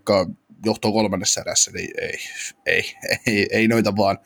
johtoon 0.65 0.95
kolmannessa 0.95 1.41
erässä, 1.41 1.71
niin 1.71 1.91
ei, 2.01 2.19
ei, 2.67 2.95
ei, 3.27 3.47
ei 3.51 3.69
noita 3.69 3.97
vaan, 3.97 4.19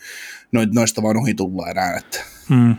noista 0.75 1.03
vaan 1.03 1.17
ohi 1.17 1.35
tulla 1.35 1.71
enää. 1.71 1.97
Että. 1.97 2.21
Hmm. 2.49 2.77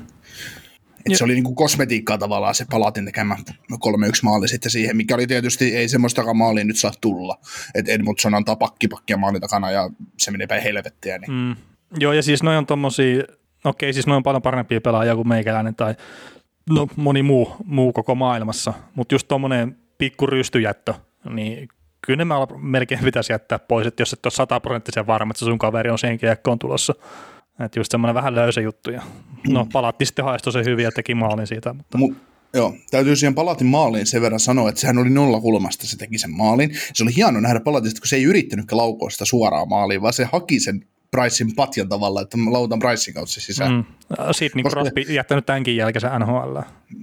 Et 1.05 1.17
se 1.17 1.23
oli 1.23 1.33
niinku 1.33 1.55
kosmetiikkaa 1.55 2.17
tavallaan 2.17 2.55
se 2.55 2.65
Palatin 2.71 3.05
tekemä 3.05 3.35
3-1 3.73 3.77
maali 4.23 4.47
sitten 4.47 4.71
siihen, 4.71 4.97
mikä 4.97 5.15
oli 5.15 5.27
tietysti, 5.27 5.75
ei 5.75 5.89
semmoistakaan 5.89 6.37
maalia 6.37 6.63
nyt 6.63 6.77
saa 6.77 6.91
tulla. 7.01 7.37
Että 7.75 7.91
Edmundson 7.91 8.35
antaa 8.35 8.55
pakkipakkia 8.55 9.17
maalin 9.17 9.41
takana 9.41 9.71
ja 9.71 9.89
se 10.19 10.31
menee 10.31 10.47
päin 10.47 10.63
helvettiä. 10.63 11.17
Niin. 11.17 11.31
Mm. 11.31 11.55
Joo, 11.99 12.13
ja 12.13 12.23
siis 12.23 12.43
noin 12.43 12.57
on 12.57 12.65
tommosia, 12.65 13.23
okei 13.65 13.93
siis 13.93 14.07
noin 14.07 14.17
on 14.17 14.23
paljon 14.23 14.41
parempia 14.41 14.81
pelaajia 14.81 15.15
kuin 15.15 15.27
meikäläinen 15.27 15.75
tai 15.75 15.95
no, 16.69 16.87
moni 16.95 17.23
muu, 17.23 17.55
muu 17.65 17.93
koko 17.93 18.15
maailmassa, 18.15 18.73
mutta 18.95 19.15
just 19.15 19.27
tommonen 19.27 19.77
pikku 19.97 20.27
rystyjättö, 20.27 20.93
niin 21.29 21.69
kyllä 22.01 22.25
ne 22.25 22.35
melkein 22.57 23.03
pitäisi 23.03 23.33
jättää 23.33 23.59
pois, 23.59 23.87
että 23.87 24.01
jos 24.01 24.13
et 24.13 24.25
ole 24.25 24.31
sataprosenttisen 24.31 25.07
varma, 25.07 25.31
että 25.31 25.39
se 25.39 25.45
sun 25.45 25.57
kaveri 25.57 25.89
on 25.89 25.99
sen 25.99 26.17
kiekkoon 26.17 26.59
tulossa. 26.59 26.95
Että 27.59 27.79
just 27.79 27.91
semmoinen 27.91 28.15
vähän 28.15 28.35
löysä 28.35 28.61
juttu. 28.61 28.91
Ja, 28.91 29.01
no 29.47 29.63
mm. 29.63 29.69
palatti 29.69 30.05
sitten 30.05 30.25
haistoi 30.25 30.53
se 30.53 30.63
hyvin 30.63 30.83
ja 30.83 30.91
teki 30.91 31.15
maalin 31.15 31.47
siitä. 31.47 31.73
Mutta... 31.73 31.97
Mut, 31.97 32.17
joo, 32.53 32.75
täytyy 32.91 33.15
siihen 33.15 33.35
palatin 33.35 33.67
maaliin 33.67 34.05
sen 34.05 34.21
verran 34.21 34.39
sanoa, 34.39 34.69
että 34.69 34.81
sehän 34.81 34.97
oli 34.97 35.09
nolla 35.09 35.41
kulmasta, 35.41 35.87
se 35.87 35.97
teki 35.97 36.17
sen 36.17 36.31
maalin. 36.31 36.71
Se 36.93 37.03
oli 37.03 37.15
hieno 37.15 37.39
nähdä 37.39 37.59
palatista, 37.59 38.01
kun 38.01 38.07
se 38.07 38.15
ei 38.15 38.23
yrittänytkään 38.23 38.77
laukoa 38.77 39.09
sitä 39.09 39.25
suoraan 39.25 39.69
maaliin, 39.69 40.01
vaan 40.01 40.13
se 40.13 40.27
haki 40.31 40.59
sen 40.59 40.85
Pricein 41.11 41.55
patjan 41.55 41.89
tavalla, 41.89 42.21
että 42.21 42.37
mä 42.37 42.53
lautan 42.53 42.79
Pricein 42.79 43.15
kautta 43.15 43.33
sisään. 43.33 43.71
Mm. 43.71 43.83
Sitten 44.31 44.63
niin 44.63 44.71
Crosby 44.71 45.01
jättänyt 45.01 45.45
tämänkin 45.45 45.75
jälkeen 45.75 46.19
NHL. 46.19 46.57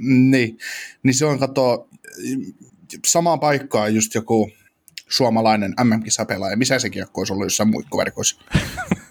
Niin, 0.05 0.59
niin 1.03 1.15
se 1.15 1.27
on 1.27 1.39
katsoa 1.39 1.89
samaan 3.07 3.41
paikkaan 3.41 3.95
just 3.95 4.15
joku 4.15 4.51
suomalainen 5.09 5.75
MM-kisapelaaja, 5.85 6.57
missä 6.57 6.79
se 6.79 6.91
kiekko 6.91 7.21
olisi 7.21 7.33
ollut 7.33 7.47
jossain 7.47 7.71
muikkuverkoissa. 7.71 8.43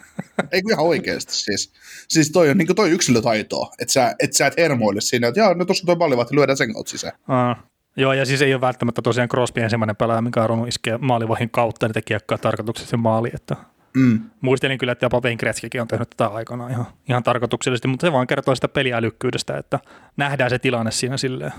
Ei 0.52 0.62
ihan 0.70 0.86
oikeasti 0.86 1.34
siis. 1.34 1.74
Siis 2.08 2.32
toi 2.32 2.50
on 2.50 2.58
niin 2.58 2.76
toi 2.76 2.90
yksilötaitoa, 2.90 3.72
että 3.80 3.92
sä, 3.92 4.16
et 4.20 4.34
sä 4.34 4.48
et 4.48 4.58
hermoille 4.58 5.02
siinä, 5.02 5.28
että 5.28 5.40
jaa, 5.40 5.54
no 5.54 5.66
tuossa 5.66 5.86
toi 5.86 5.96
palli, 5.96 6.22
että 6.22 6.36
lyödään 6.36 6.58
sen 6.58 6.74
kautta 6.74 6.92
sisään. 6.92 7.14
Aa. 7.28 7.72
Joo, 7.98 8.14
ja 8.14 8.26
siis 8.26 8.42
ei 8.42 8.54
ole 8.54 8.62
välttämättä 8.62 9.02
tosiaan 9.02 9.30
Crosby 9.30 9.62
ensimmäinen 9.62 9.96
pelaaja, 9.96 10.22
mikä 10.22 10.42
on 10.42 10.50
ruvennut 10.50 10.68
iskeä 10.68 10.98
maalivahin 10.98 11.50
kautta 11.50 11.88
niitä 11.88 12.02
kiekkoja 12.02 12.38
tarkoituksellisesti 12.38 12.98
maali. 12.98 13.30
Että 13.34 13.56
mm. 13.94 14.20
Muistelin 14.42 14.78
kyllä, 14.78 14.92
että 14.92 15.06
jopa 15.06 15.22
Wayne 15.22 15.82
on 15.82 15.88
tehnyt 15.88 16.10
tätä 16.10 16.28
aikana 16.28 16.70
ihan, 16.70 16.86
ihan 17.10 17.24
tarkoituksellisesti, 17.24 17.88
mutta 17.88 18.08
se 18.08 18.12
vaan 18.12 18.28
kertoo 18.28 18.56
sitä 18.56 18.68
peliälykkyydestä, 18.68 19.58
että 19.58 19.80
nähdään 20.18 20.50
se 20.50 20.60
tilanne 20.60 20.92
siinä 20.92 21.18
silleen. 21.18 21.52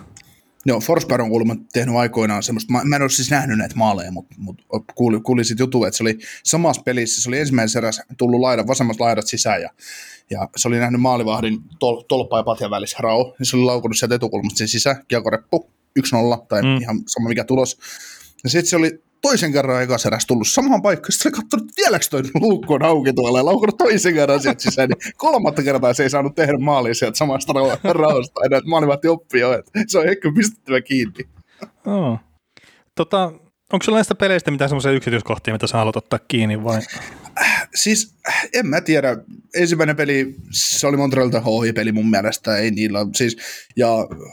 Joo, 0.67 0.81
Forsberg 0.81 1.23
on 1.23 1.29
kuulemma 1.29 1.57
tehnyt 1.73 1.97
aikoinaan 1.97 2.43
semmoista, 2.43 2.73
mä, 2.73 2.81
mä 2.85 2.97
en 2.97 3.03
ole 3.03 3.11
siis 3.11 3.31
nähnyt 3.31 3.59
näitä 3.59 3.75
maaleja, 3.77 4.13
mutta, 4.13 4.35
mutta 4.39 4.65
kuulin, 4.95 5.23
kuulin 5.23 5.45
sitten 5.45 5.65
jutu, 5.65 5.85
että 5.85 5.97
se 5.97 6.03
oli 6.03 6.19
samassa 6.45 6.83
pelissä, 6.83 7.23
se 7.23 7.31
oli 7.31 7.39
ensimmäisessä 7.39 7.79
erässä 7.79 8.05
tullut 8.19 8.41
laidan, 8.41 8.67
vasemmasta 8.67 9.05
laidat 9.05 9.27
sisään 9.27 9.63
ja, 9.63 9.71
ja 10.31 10.49
se 10.57 10.69
oli 10.69 10.79
nähnyt 10.79 11.01
maalivahdin 11.01 11.59
tol, 11.79 12.01
tolppa 12.09 12.37
ja 12.37 12.43
patjan 12.43 12.71
välissä 12.71 12.97
rao, 13.01 13.35
niin 13.39 13.47
se 13.47 13.57
oli 13.57 13.65
laukunut 13.65 13.99
sieltä 13.99 14.15
etukulmasta 14.15 14.59
sen 14.59 14.69
sisään, 14.69 15.05
kiekoreppu, 15.09 15.71
1-0 15.99 16.47
tai 16.49 16.63
mm. 16.63 16.77
ihan 16.77 17.01
sama 17.07 17.29
mikä 17.29 17.45
tulos. 17.45 17.79
Ja 18.45 18.51
sitten 18.51 18.71
se 18.71 18.77
oli 18.77 19.03
toisen 19.23 19.53
kerran 19.53 19.83
ekassa 19.83 20.09
erässä 20.09 20.27
tullut 20.27 20.49
samaan 20.49 20.83
paikkaan, 20.83 21.13
sitten 21.13 21.33
katsonut, 21.33 21.69
että 21.69 21.83
vieläkö 21.83 22.07
toi 22.11 22.23
luukku 22.41 22.73
on 22.73 22.83
auki 22.83 23.13
tuolla 23.13 23.39
ja 23.39 23.45
laukunut 23.45 23.77
toisen 23.77 24.15
kerran 24.15 24.41
sieltä 24.41 24.63
sisään, 24.63 24.89
niin 24.89 25.13
kolmatta 25.17 25.63
kertaa 25.63 25.95
se 25.95 26.03
ei 26.03 26.11
saanut 26.11 26.35
tehdä 26.35 26.59
maalia 26.59 26.95
sieltä 26.95 27.19
samasta 27.19 27.53
raosta 27.85 28.41
enää, 28.45 28.59
että 28.59 28.71
maalivahti 28.71 29.09
oppii 29.09 29.41
jo, 29.41 29.53
että 29.53 29.71
se 29.87 29.99
on 29.99 30.09
ehkä 30.09 30.33
pistettävä 30.37 30.81
kiinni. 30.81 31.25
Oh. 31.87 32.19
Tota, 32.95 33.33
onko 33.73 33.85
sulla 33.85 33.99
näistä 33.99 34.15
peleistä 34.15 34.51
mitään 34.51 34.69
semmoisia 34.69 34.91
yksityiskohtia, 34.91 35.55
mitä 35.55 35.67
sä 35.67 35.79
haluat 35.79 35.97
ottaa 35.97 36.19
kiinni 36.19 36.65
vai? 36.65 36.81
Siis 37.75 38.15
en 38.53 38.67
mä 38.67 38.81
tiedä. 38.81 39.17
Ensimmäinen 39.55 39.97
peli, 39.97 40.35
se 40.51 40.87
oli 40.87 40.97
Montrealta 40.97 41.41
HI-peli 41.41 41.93
mun 41.93 42.11
mielestä. 42.11 42.57
Ei 42.57 42.71
niillä, 42.71 42.99
siis, 43.15 43.37
ja 43.77 43.89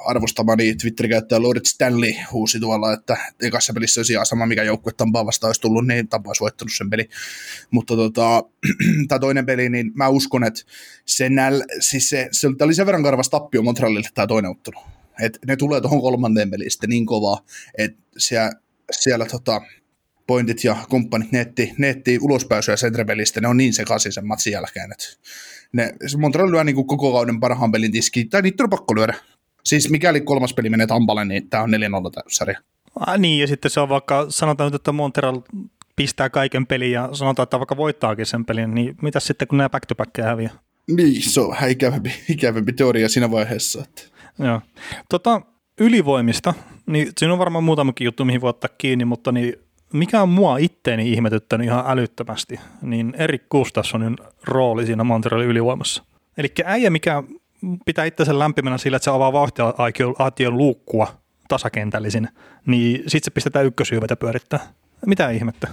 arvostamani 0.06 0.76
Twitter-käyttäjä 0.76 1.42
Lord 1.42 1.60
Stanley 1.66 2.12
huusi 2.32 2.60
tuolla, 2.60 2.94
että 2.94 3.18
ekassa 3.42 3.74
pelissä 3.74 4.00
olisi 4.00 4.14
ihan 4.14 4.26
sama, 4.26 4.46
mikä 4.46 4.64
joukkue 4.64 4.94
Tampaa 4.94 5.26
vastaan 5.26 5.50
olisi 5.50 5.62
tullut, 5.62 5.88
niin 5.88 6.08
Tampa 6.08 6.30
olisi 6.30 6.42
voittanut 6.42 6.74
sen 6.78 6.90
peli. 6.90 7.10
Mutta 7.72 7.96
tota, 7.96 8.44
tämä 9.08 9.20
toinen 9.20 9.46
peli, 9.46 9.70
niin 9.70 9.92
mä 9.96 10.08
uskon, 10.08 10.44
että 10.44 10.62
se, 11.06 11.30
näl, 11.30 11.64
siis 11.80 12.10
se, 12.10 12.30
se, 12.32 12.48
oli 12.62 12.74
sen 12.74 12.86
verran 12.86 13.04
karvas 13.04 13.30
tappio 13.30 13.62
Montrealille 13.62 14.10
tämä 14.14 14.28
toinen 14.28 14.52
ottelu. 14.52 14.80
Et 15.22 15.40
ne 15.48 15.56
tulee 15.56 15.82
tuohon 15.82 16.02
kolmanteen 16.02 16.52
peliin 16.52 16.72
sitten 16.72 16.90
niin 16.90 17.06
kovaa, 17.06 17.46
että 17.78 18.02
siellä, 18.18 18.52
siellä 18.92 19.26
tota, 19.26 19.62
pointit 20.28 20.64
ja 20.64 20.78
kumppanit 20.90 21.32
netti, 21.32 21.74
netti 21.78 22.20
ulospääsyä 22.22 22.76
Centrebelistä, 22.76 23.42
ne 23.42 23.48
on 23.48 23.58
niin 23.58 23.74
sekaisin 23.74 24.12
sen 24.12 24.28
matsin 24.28 24.54
jälkeen, 24.54 24.92
että 24.92 25.06
ne, 25.74 25.94
Montreal 26.18 26.52
lyö 26.52 26.64
niin 26.64 26.76
kuin 26.76 26.88
koko 26.88 27.14
kauden 27.14 27.40
parhaan 27.40 27.72
pelin 27.72 27.92
tiski, 27.92 28.26
tai 28.26 28.42
niitä 28.42 28.64
on 28.64 28.70
pakko 28.70 28.96
lyödä. 28.96 29.14
Siis 29.64 29.90
mikäli 29.90 30.22
kolmas 30.22 30.54
peli 30.54 30.70
menee 30.70 30.88
Tampalle, 30.88 31.26
niin 31.26 31.50
tämä 31.50 31.64
on 31.64 31.70
4-0 31.70 31.74
sarja. 32.28 32.60
Ah, 33.00 33.20
niin, 33.20 33.40
ja 33.40 33.48
sitten 33.48 33.72
se 33.72 33.80
on 33.80 33.90
vaikka, 33.90 34.26
sanotaan 34.30 34.68
nyt, 34.68 34.76
että 34.76 34.92
Montreal 34.92 35.42
pistää 35.96 36.30
kaiken 36.30 36.68
pelin 36.68 36.92
ja 36.92 37.10
sanotaan, 37.14 37.44
että 37.44 37.60
vaikka 37.60 37.78
voittaakin 37.78 38.26
sen 38.26 38.46
pelin, 38.46 38.76
niin 38.76 38.96
mitä 39.02 39.20
sitten, 39.20 39.48
kun 39.48 39.58
nämä 39.58 39.70
back 39.70 39.86
to 39.86 39.96
back 39.96 40.18
häviää? 40.18 40.54
Niin, 40.88 41.22
se 41.22 41.42
on 41.42 41.50
vähän 41.50 41.70
ikävämpi, 41.70 42.14
ikävämpi 42.30 42.74
teoria 42.74 43.10
siinä 43.10 43.32
vaiheessa. 43.32 43.84
Että. 43.84 44.02
Joo. 44.40 44.62
Tota, 45.10 45.42
ylivoimista, 45.80 46.54
niin 46.86 47.12
siinä 47.18 47.34
on 47.34 47.40
varmaan 47.40 47.64
muutamakin 47.64 48.06
juttu, 48.06 48.26
mihin 48.26 48.42
voi 48.42 48.50
ottaa 48.50 48.70
kiinni, 48.78 49.06
mutta 49.06 49.32
niin 49.32 49.54
mikä 49.94 50.22
on 50.22 50.30
mua 50.30 50.58
itteeni 50.58 51.12
ihmetyttänyt 51.12 51.68
ihan 51.68 51.84
älyttömästi, 51.88 52.60
niin 52.82 53.14
Erik 53.18 53.50
Gustafssonin 53.50 54.16
rooli 54.44 54.86
siinä 54.86 55.04
Montrealin 55.04 55.48
ylivoimassa. 55.48 56.04
Eli 56.38 56.48
äijä, 56.66 56.90
mikä 56.90 57.24
pitää 57.86 58.06
itsensä 58.06 58.40
lämpimänä 58.40 58.78
sillä, 58.78 58.96
että 58.96 59.04
se 59.04 59.12
avaa 59.12 59.34
vauhtiaation 59.34 60.58
luukkua 60.58 61.08
tasakentällisin, 61.48 62.28
niin 62.66 62.96
sitten 62.96 63.26
se 63.26 63.32
pistetään 63.32 63.66
ykkösyyvätä 63.66 64.16
pyörittää. 64.16 64.60
Mitä 65.06 65.30
ihmettä? 65.30 65.68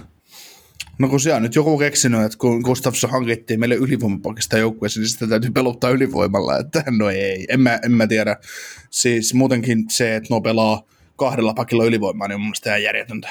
No 0.99 1.07
kun 1.07 1.19
siellä 1.19 1.37
on 1.37 1.43
nyt 1.43 1.55
joku 1.55 1.77
keksinyt, 1.77 2.21
että 2.21 2.37
kun 2.37 2.61
Gustafsson 2.61 3.09
hankittiin 3.09 3.59
meille 3.59 3.75
ylivoimapakista 3.75 4.57
joukkueessa, 4.57 4.99
niin 4.99 5.09
sitä 5.09 5.27
täytyy 5.27 5.51
peluttaa 5.51 5.89
ylivoimalla, 5.89 6.57
että 6.57 6.83
no 6.97 7.09
ei, 7.09 7.45
en 7.49 7.59
mä, 7.59 7.79
en 7.83 7.91
mä 7.91 8.07
tiedä. 8.07 8.35
Siis 8.89 9.33
muutenkin 9.33 9.85
se, 9.89 10.15
että 10.15 10.33
no 10.33 10.41
pelaa 10.41 10.83
kahdella 11.15 11.53
pakilla 11.53 11.85
ylivoimaa, 11.85 12.27
niin 12.27 12.35
on 12.35 12.41
mun 12.41 12.47
mielestä 12.47 12.69
ihan 12.69 12.83
järjetöntä 12.83 13.29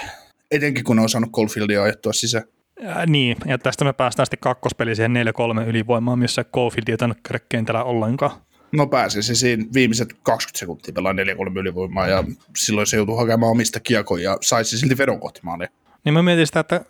etenkin 0.50 0.85
kun 0.85 0.96
ne 0.96 1.02
on 1.02 1.09
saanut 1.09 1.33
Caulfieldia 1.33 1.83
ajettua 1.83 2.12
sisään. 2.12 2.44
Ja, 2.81 3.07
niin, 3.07 3.37
ja 3.46 3.59
tästä 3.59 3.85
me 3.85 3.92
päästään 3.92 4.26
sitten 4.26 4.38
kakkospeli 4.40 4.96
siihen 4.96 5.16
4-3 5.62 5.68
ylivoimaan, 5.68 6.18
missä 6.18 6.44
Caulfield 6.44 6.88
ei 6.88 6.96
tainnut 6.96 7.18
käydä 7.22 7.44
kentällä 7.48 7.85
ollenkaan. 7.85 8.31
No 8.72 8.87
pääsi 8.87 9.22
se 9.22 9.35
siinä 9.35 9.64
viimeiset 9.74 10.09
20 10.22 10.59
sekuntia 10.59 10.92
pelaa 10.92 11.12
4-3 11.12 11.16
ylivoimaa 11.57 12.07
ja 12.07 12.24
silloin 12.57 12.87
se 12.87 12.96
joutui 12.96 13.16
hakemaan 13.16 13.52
omista 13.52 13.81
kiekoja 13.81 14.31
ja 14.31 14.38
saisi 14.42 14.79
silti 14.79 14.98
vedon 14.98 15.20
kohti 15.20 15.40
maalia. 15.42 15.68
Niin 16.05 16.12
mä 16.12 16.22
mietin 16.22 16.46
sitä, 16.46 16.61
että 16.61 16.85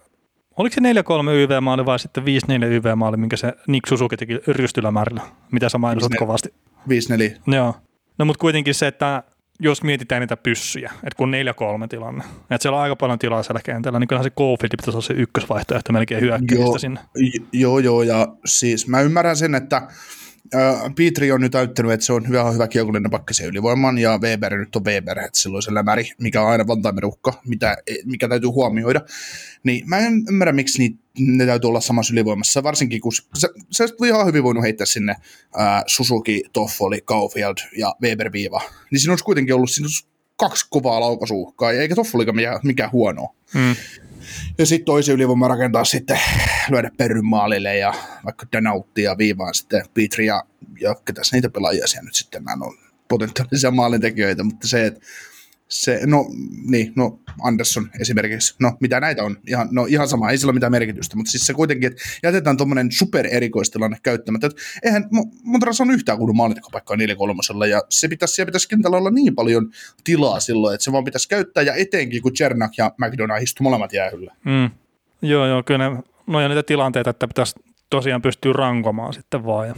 oliko 0.57 0.75
se 0.75 0.81
4-3 0.81 0.85
YV-maali 1.31 1.87
vai 1.87 1.99
sitten 1.99 2.25
5-4 2.25 2.27
YV-maali, 2.64 3.16
minkä 3.16 3.37
se 3.37 3.53
Nick 3.69 3.87
Suzuki 3.88 4.16
teki 4.16 4.38
rystylämäärillä, 4.47 5.21
mitä 5.53 5.69
sä 5.69 5.79
mainostat 5.79 6.12
kovasti. 6.19 6.55
5-4. 6.88 7.55
Joo. 7.55 7.75
No 8.19 8.25
mutta 8.25 8.40
kuitenkin 8.40 8.75
se, 8.75 8.87
että 8.87 9.23
jos 9.61 9.83
mietitään 9.83 10.21
niitä 10.21 10.37
pyssyjä, 10.37 10.92
että 10.95 11.16
kun 11.16 11.33
4-3 11.85 11.88
tilanne, 11.88 12.25
että 12.51 12.62
siellä 12.62 12.77
on 12.77 12.83
aika 12.83 12.97
paljon 12.97 13.19
tilaa 13.19 13.42
siellä 13.42 13.61
kentällä, 13.64 13.99
niin 13.99 14.09
kyllähän 14.09 14.25
se 14.25 14.31
Cofield 14.31 14.71
pitäisi 14.71 14.90
olla 14.90 15.01
se 15.01 15.14
ykkösvaihtoehto 15.14 15.92
melkein 15.92 16.21
hyökkäistä 16.21 16.79
sinne. 16.79 17.01
Joo, 17.53 17.79
joo, 17.79 18.03
ja 18.03 18.29
siis 18.45 18.88
mä 18.88 19.01
ymmärrän 19.01 19.37
sen, 19.37 19.55
että 19.55 19.83
Petri 20.96 21.32
on 21.32 21.40
nyt 21.40 21.52
täyttänyt, 21.52 21.92
että 21.92 22.06
se 22.06 22.12
on 22.12 22.28
hyvä, 22.28 22.50
hyvä 22.50 22.68
kiekollinen 22.68 23.11
pakki 23.11 23.35
se 23.35 23.44
ylivoiman, 23.44 23.98
ja 23.98 24.18
Weber 24.18 24.59
nyt 24.59 24.76
on 24.76 24.85
Weber, 24.85 25.18
että 25.18 25.38
silloin 25.38 25.62
se 25.62 25.74
lämäri, 25.74 26.11
mikä 26.18 26.42
on 26.42 26.48
aina 26.48 26.66
vantaimerukka, 26.66 27.40
mitä, 27.46 27.76
mikä 28.04 28.28
täytyy 28.28 28.48
huomioida. 28.48 29.00
Niin 29.62 29.88
mä 29.88 29.98
en 29.98 30.24
ymmärrä, 30.28 30.52
miksi 30.52 30.78
niitä, 30.78 30.98
ne 31.18 31.46
täytyy 31.46 31.68
olla 31.68 31.80
samassa 31.80 32.12
ylivoimassa, 32.12 32.62
varsinkin 32.62 33.00
kun 33.00 33.12
se, 33.12 33.48
se 33.70 33.82
olisi 33.82 33.94
ihan 34.06 34.26
hyvin 34.26 34.42
voinut 34.42 34.62
heittää 34.64 34.87
sinne 34.87 35.16
ää, 35.56 35.82
Suzuki, 35.87 36.42
Toffoli, 36.52 37.00
Kaufield 37.04 37.56
ja 37.78 37.94
Weber-viiva. 38.02 38.62
Niin 38.90 39.00
siinä 39.00 39.12
olisi 39.12 39.24
kuitenkin 39.24 39.54
ollut 39.54 39.70
siinä 39.70 39.87
olisi 39.87 40.06
kaksi 40.37 40.66
kovaa 40.70 41.00
laukaisuuhkaa, 41.00 41.72
eikä 41.72 41.94
Toffolikaan 41.94 42.37
mikään, 42.37 42.61
mikään 42.62 42.92
huono. 42.92 43.35
Hmm. 43.54 43.76
Ja 44.58 44.66
sitten 44.66 44.86
toisen 44.86 45.14
ylivoima 45.14 45.48
rakentaa 45.48 45.84
sitten, 45.84 46.20
lyödä 46.70 46.90
perryn 46.96 47.26
maalille 47.26 47.76
ja 47.76 47.94
vaikka 48.24 48.46
Danautti 48.52 49.02
ja 49.02 49.18
viivaan 49.18 49.54
sitten 49.54 49.84
Petri 49.94 50.26
ja, 50.26 50.42
ja 50.80 50.94
ketäs 51.04 51.32
niitä 51.32 51.50
pelaajia 51.50 51.86
siellä 51.86 52.06
nyt 52.06 52.14
sitten 52.14 52.42
on. 52.60 52.78
potentiaalisia 53.08 53.70
maalintekijöitä, 53.70 54.42
mutta 54.42 54.68
se, 54.68 54.86
että 54.86 55.00
se, 55.68 56.00
no 56.07 56.26
niin, 56.70 56.92
no 56.96 57.18
Anderson 57.42 57.90
esimerkiksi, 58.00 58.55
no 58.61 58.72
mitä 58.81 59.00
näitä 59.00 59.24
on, 59.24 59.37
ihan, 59.46 59.68
no 59.70 59.87
ihan 59.87 60.09
sama, 60.09 60.31
ei 60.31 60.38
sillä 60.38 60.50
ole 60.50 60.55
mitään 60.55 60.72
merkitystä, 60.72 61.16
mutta 61.16 61.31
siis 61.31 61.46
se 61.46 61.55
kuitenkin, 61.55 61.87
että 61.87 62.02
jätetään 62.22 62.57
tuommoinen 62.57 62.92
supererikoistilanne 62.92 63.96
käyttämättä, 64.02 64.46
että 64.46 64.62
eihän 64.83 65.09
Montreal 65.42 65.74
on 65.81 65.90
yhtään 65.90 66.18
kunnon 66.18 66.37
maalintekopaikkaa 66.37 66.96
4 66.96 67.16
kolmosella, 67.16 67.66
ja 67.66 67.83
se 67.90 68.09
pitäisi, 68.09 68.35
siellä 68.35 68.46
pitäisi 68.46 68.68
kentällä 68.68 68.96
olla 68.96 69.11
niin 69.11 69.35
paljon 69.35 69.70
tilaa 70.05 70.40
silloin, 70.40 70.74
että 70.74 70.85
se 70.85 70.92
vaan 70.92 71.05
pitäisi 71.05 71.29
käyttää, 71.29 71.62
ja 71.62 71.74
etenkin 71.74 72.22
kun 72.22 72.33
Chernak 72.33 72.72
ja 72.79 72.92
McDonough 72.98 73.42
istu 73.42 73.62
molemmat 73.62 73.92
jäähyllä. 73.92 74.35
Mm. 74.44 74.70
Joo, 75.22 75.46
joo, 75.46 75.62
kyllä 75.62 75.90
ne, 75.90 76.02
no 76.26 76.40
ja 76.40 76.48
niitä 76.48 76.62
tilanteita, 76.62 77.11
että 77.11 77.29
pitäisi 77.29 77.55
tosiaan 77.90 78.22
pystyä 78.22 78.52
rankomaan 78.52 79.14
sitten 79.14 79.44
vaan, 79.44 79.68
ja 79.68 79.74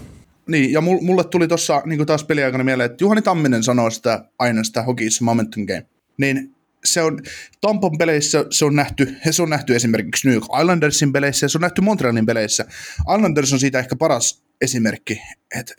niin, 0.48 0.72
ja 0.72 0.80
mulle 0.80 1.24
tuli 1.24 1.48
tuossa 1.48 1.82
niin 1.87 2.06
taas 2.06 2.24
peliaikana 2.24 2.64
mieleen, 2.64 2.90
että 2.90 3.04
Juhani 3.04 3.22
Tamminen 3.22 3.62
sanoo 3.62 3.90
sitä 3.90 4.24
aina 4.38 4.64
sitä 4.64 4.80
Hockey's 4.80 5.22
Momentum 5.22 5.66
Game. 5.66 5.87
Niin 6.18 6.54
se 6.84 7.02
on, 7.02 7.22
Tampon 7.61 7.98
peleissä 7.98 8.44
se 8.50 8.64
on 8.64 8.76
nähty, 8.76 9.16
se 9.30 9.42
on 9.42 9.50
nähty 9.50 9.76
esimerkiksi 9.76 10.28
New 10.28 10.34
York 10.34 10.46
Islandersin 10.61 11.12
peleissä 11.12 11.44
ja 11.44 11.48
se 11.48 11.58
on 11.58 11.62
nähty 11.62 11.80
Montrealin 11.80 12.26
peleissä. 12.26 12.64
Islanders 13.16 13.52
on 13.52 13.61
siitä 13.61 13.78
ehkä 13.78 13.96
paras 13.96 14.42
esimerkki, 14.61 15.22
että 15.58 15.74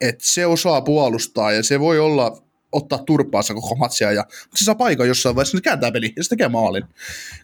et 0.00 0.20
se 0.20 0.46
osaa 0.46 0.80
puolustaa 0.80 1.52
ja 1.52 1.62
se 1.62 1.80
voi 1.80 1.98
olla 1.98 2.42
ottaa 2.72 2.98
turpaansa 2.98 3.54
koko 3.54 3.74
matsia, 3.74 4.12
ja, 4.12 4.26
se 4.54 4.64
saa 4.64 4.74
paikan 4.74 5.08
jossain 5.08 5.36
vaiheessa, 5.36 5.58
se 5.58 5.62
kääntää 5.62 5.92
peli 5.92 6.12
ja 6.16 6.24
se 6.24 6.28
tekee 6.28 6.48
maalin, 6.48 6.84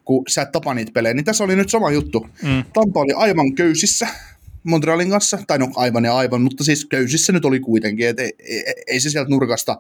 kun 0.05 0.23
sä 0.29 0.43
et 0.43 0.53
tapa 0.53 0.75
niitä 0.75 0.93
pelejä. 0.93 1.15
Niin 1.15 1.25
tässä 1.25 1.45
oli 1.45 1.57
nyt 1.57 1.71
sama 1.71 1.91
juttu. 1.91 2.27
Mm. 2.43 2.65
Tampa 2.73 3.01
oli 3.01 3.13
aivan 3.17 3.55
köysissä, 3.55 4.09
Montrealin 4.65 5.11
kanssa, 5.11 5.39
tai 5.47 5.59
no 5.59 5.69
aivan 5.77 6.05
ja 6.05 6.17
aivan, 6.17 6.43
mutta 6.43 6.65
siis 6.65 6.85
köysissä 6.85 7.33
nyt 7.33 7.45
oli 7.45 7.61
kuitenkin, 7.61 8.09
että 8.09 8.23
ei, 8.23 8.33
ei, 8.39 8.75
ei 8.87 9.01
se 9.01 9.11
sieltä 9.11 9.31
nurkasta 9.31 9.77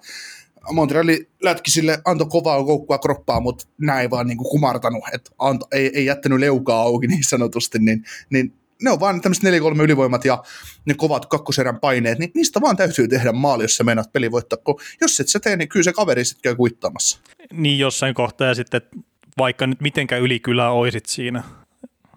Montreali 0.73 1.29
lätki 1.43 1.71
sille, 1.71 1.99
antoi 2.05 2.27
kovaa 2.31 2.65
koukkua 2.65 2.99
kroppaa, 2.99 3.41
mutta 3.41 3.65
näin 3.79 4.11
vaan 4.11 4.27
niin 4.27 4.39
kuin 4.39 4.51
kumartanut, 4.51 5.05
että 5.15 5.31
anto, 5.39 5.67
ei, 5.73 5.91
ei 5.95 6.05
jättänyt 6.05 6.39
leukaa 6.39 6.83
auki 6.83 7.07
niin 7.07 7.25
sanotusti, 7.25 7.79
niin, 7.79 8.05
niin 8.31 8.53
ne 8.83 8.91
on 8.91 9.01
vaan 9.01 9.21
tämmöiset 9.21 9.45
4-3 9.45 9.83
ylivoimat 9.83 10.25
ja 10.25 10.43
ne 10.85 10.95
kovat 10.95 11.27
kakkoserän 11.27 11.81
paineet, 11.81 12.19
niin 12.19 12.31
niistä 12.35 12.61
vaan 12.61 12.77
täytyy 12.77 13.09
tehdä 13.09 13.33
maali, 13.33 13.65
jos 13.65 13.77
sä 13.77 13.85
meinaat 13.85 14.13
peli 14.13 14.31
voittaa, 14.31 14.59
kun 14.65 14.81
jos 15.01 15.21
et 15.21 15.29
sä 15.29 15.41
tee, 15.41 15.57
niin 15.57 15.69
kyllä 15.69 15.85
se 15.85 15.93
kaveri 15.93 16.25
sitten 16.25 16.43
käy 16.43 16.57
kuittaamassa. 16.57 17.19
Niin 17.53 17.79
jossain 17.79 18.15
kohtaa 18.15 18.49
ja 18.49 18.55
sitten 18.55 18.81
vaikka 19.39 19.67
nyt 19.67 19.81
mitenkään 19.81 20.23
ylikylä 20.23 20.71
oisit 20.71 21.07
siinä 21.07 21.43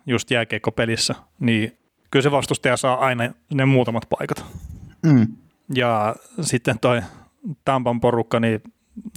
just 0.05 0.31
jääkeikkopelissä, 0.31 1.15
niin 1.39 1.77
kyllä 2.13 2.23
se 2.23 2.31
vastustaja 2.31 2.77
saa 2.77 2.97
aina 2.99 3.23
ne 3.53 3.65
muutamat 3.65 4.03
paikat. 4.09 4.45
Mm. 5.05 5.27
Ja 5.75 6.15
sitten 6.41 6.79
toi 6.79 7.01
Tampan 7.65 8.01
porukka, 8.01 8.39
niin 8.39 8.61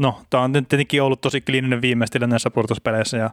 no, 0.01 0.23
tämä 0.31 0.43
on 0.43 0.53
tietenkin 0.53 1.03
ollut 1.03 1.21
tosi 1.21 1.41
kliininen 1.41 1.83
viimeistely 1.83 2.27
näissä 2.27 2.51
purtuspeleissä, 2.51 3.17
ja 3.17 3.31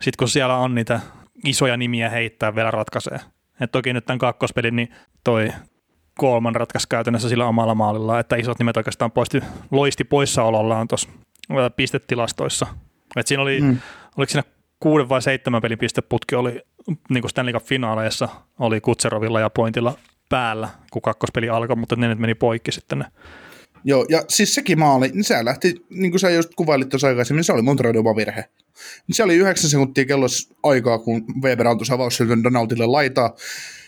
sitten 0.00 0.18
kun 0.18 0.28
siellä 0.28 0.56
on 0.56 0.74
niitä 0.74 1.00
isoja 1.44 1.76
nimiä 1.76 2.10
heittää, 2.10 2.54
vielä 2.54 2.70
ratkaisee. 2.70 3.20
Et 3.60 3.72
toki 3.72 3.92
nyt 3.92 4.06
tämän 4.06 4.18
kakkospelin, 4.18 4.76
niin 4.76 4.94
toi 5.24 5.52
kolman 6.18 6.54
ratkaisi 6.54 6.88
käytännössä 6.88 7.28
sillä 7.28 7.46
omalla 7.46 7.74
maalilla, 7.74 8.20
että 8.20 8.36
isot 8.36 8.58
nimet 8.58 8.76
oikeastaan 8.76 9.10
poisti, 9.10 9.40
loisti 9.70 10.04
poissaolollaan 10.04 10.88
tuossa 10.88 11.08
pistetilastoissa. 11.76 12.66
Et 13.16 13.26
siinä 13.26 13.42
oli, 13.42 13.60
mm. 13.60 13.78
oliko 14.16 14.30
siinä 14.30 14.44
kuuden 14.80 15.08
vai 15.08 15.22
seitsemän 15.22 15.62
pelin 15.62 15.78
pisteputki 15.78 16.34
oli 16.34 16.62
niin 17.10 17.20
kuin 17.20 17.30
Stanley 17.30 17.54
Cup-finaaleissa 17.54 18.28
oli 18.58 18.80
Kutserovilla 18.80 19.40
ja 19.40 19.50
Pointilla 19.50 19.98
päällä, 20.28 20.68
kun 20.90 21.02
kakkospeli 21.02 21.48
alkoi, 21.48 21.76
mutta 21.76 21.96
ne 21.96 22.08
nyt 22.08 22.18
meni 22.18 22.34
poikki 22.34 22.72
sitten 22.72 22.98
ne. 22.98 23.04
Joo, 23.84 24.06
ja 24.08 24.24
siis 24.28 24.54
sekin 24.54 24.78
maali, 24.78 25.08
niin 25.08 25.24
se 25.24 25.44
lähti, 25.44 25.74
niin 25.90 26.10
kuin 26.10 26.20
sä 26.20 26.30
just 26.30 26.50
kuvailit 26.56 26.88
tuossa 26.88 27.06
aikaisemmin, 27.06 27.44
se 27.44 27.52
oli 27.52 27.62
Montrealin 27.62 28.00
oma 28.00 28.16
virhe. 28.16 28.44
Niin 29.06 29.16
se 29.16 29.22
oli 29.22 29.36
yhdeksän 29.36 29.70
sekuntia 29.70 30.04
kellossa 30.04 30.54
aikaa, 30.62 30.98
kun 30.98 31.24
Weber 31.42 31.68
antoi 31.68 31.86
avaussyötön 31.90 32.44
Donaldille 32.44 32.86
laitaa. 32.86 33.34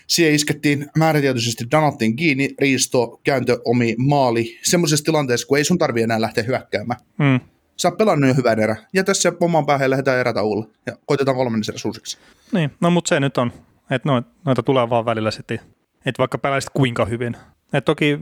Siihen 0.07 0.35
iskettiin 0.35 0.85
määrätietoisesti 0.97 1.65
Donaldin 1.71 2.15
kiinni, 2.15 2.49
riisto, 2.59 3.19
kääntö, 3.23 3.59
omi 3.65 3.95
maali, 3.97 4.59
semmoisessa 4.63 5.05
tilanteessa, 5.05 5.47
kun 5.47 5.57
ei 5.57 5.63
sun 5.63 5.77
tarvi 5.77 6.01
enää 6.01 6.21
lähteä 6.21 6.43
hyökkäämään. 6.43 6.99
Mm. 7.17 7.39
Sä 7.77 7.87
oot 7.87 7.97
pelannut 7.97 8.27
jo 8.27 8.33
hyvän 8.33 8.59
erä. 8.59 8.75
Ja 8.93 9.03
tässä 9.03 9.31
oman 9.39 9.65
päähän 9.65 9.89
lähdetään 9.89 10.19
erätauolla. 10.19 10.65
Ja 10.85 10.93
koitetaan 11.05 11.37
kolmannen 11.37 11.63
erä 11.69 11.77
suusiksi. 11.77 12.17
Niin, 12.51 12.71
no 12.81 12.89
mutta 12.89 13.09
se 13.09 13.19
nyt 13.19 13.37
on. 13.37 13.51
Että 13.91 14.09
noita, 14.09 14.29
noita 14.45 14.63
tulee 14.63 14.89
vaan 14.89 15.05
välillä 15.05 15.31
sitten. 15.31 15.59
Että 16.05 16.19
vaikka 16.19 16.37
pelaisit 16.37 16.69
kuinka 16.73 17.05
hyvin. 17.05 17.37
Että 17.63 17.81
toki 17.81 18.19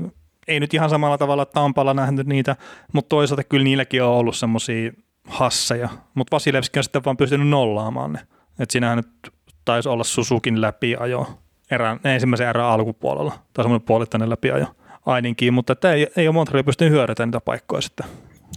ei 0.47 0.59
nyt 0.59 0.73
ihan 0.73 0.89
samalla 0.89 1.17
tavalla 1.17 1.45
Tampalla 1.45 1.93
nähnyt 1.93 2.27
niitä, 2.27 2.55
mutta 2.93 3.09
toisaalta 3.09 3.43
kyllä 3.43 3.63
niilläkin 3.63 4.03
on 4.03 4.09
ollut 4.09 4.35
semmoisia 4.35 4.91
hasseja. 5.27 5.89
Mutta 6.13 6.35
Vasilevski 6.35 6.79
on 6.79 6.83
sitten 6.83 7.03
vaan 7.05 7.17
pystynyt 7.17 7.47
nollaamaan 7.47 8.13
ne. 8.13 8.19
Että 8.59 8.71
siinähän 8.71 8.97
nyt 8.97 9.33
taisi 9.65 9.89
olla 9.89 10.03
Susukin 10.03 10.61
läpiajo 10.61 11.39
erään, 11.71 11.99
ensimmäisen 12.03 12.47
erän 12.47 12.65
alkupuolella. 12.65 13.39
Tai 13.53 13.63
semmoinen 13.63 13.85
puolittainen 13.85 14.29
läpiajo 14.29 14.65
ainakin, 15.05 15.53
mutta 15.53 15.73
että 15.73 15.93
ei, 15.93 16.07
ei 16.17 16.27
ole 16.27 16.33
Montreal 16.33 16.63
pystynyt 16.63 16.93
hyödyntämään 16.93 17.27
niitä 17.27 17.41
paikkoja 17.41 17.81
sitten. 17.81 18.05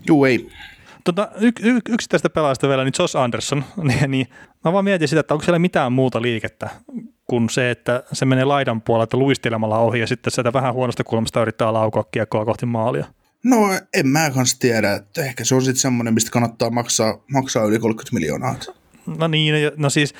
Juu, 0.06 0.24
ei. 0.24 0.50
Tota, 1.04 1.28
y- 1.40 1.52
y- 1.62 1.80
yksittäistä 1.88 2.30
pelaajasta 2.30 2.68
vielä, 2.68 2.84
niin 2.84 2.92
Josh 2.98 3.16
Anderson, 3.16 3.64
niin, 3.82 4.10
niin 4.10 4.26
mä 4.64 4.72
vaan 4.72 4.84
mietin 4.84 5.08
sitä, 5.08 5.20
että 5.20 5.34
onko 5.34 5.44
siellä 5.44 5.58
mitään 5.58 5.92
muuta 5.92 6.22
liikettä 6.22 6.70
kuin 7.26 7.50
se, 7.50 7.70
että 7.70 8.02
se 8.12 8.24
menee 8.24 8.44
laidan 8.44 8.82
puolelta 8.82 9.16
luistelemalla 9.16 9.78
ohi 9.78 10.00
ja 10.00 10.06
sitten 10.06 10.30
sieltä 10.30 10.52
vähän 10.52 10.74
huonosta 10.74 11.04
kulmasta 11.04 11.42
yrittää 11.42 11.72
laukoa 11.72 12.04
kiekkoa 12.04 12.44
kohti 12.44 12.66
maalia. 12.66 13.06
No 13.44 13.56
en 13.94 14.08
mä 14.08 14.30
kans 14.30 14.58
tiedä, 14.58 14.92
että 14.92 15.24
ehkä 15.24 15.44
se 15.44 15.54
on 15.54 15.62
sitten 15.62 15.80
semmoinen, 15.80 16.14
mistä 16.14 16.30
kannattaa 16.30 16.70
maksaa, 16.70 17.24
maksaa 17.32 17.64
yli 17.64 17.78
30 17.78 18.14
miljoonaa. 18.14 18.54
No 19.18 19.28
niin, 19.28 19.54
no 19.76 19.90
siis, 19.90 20.14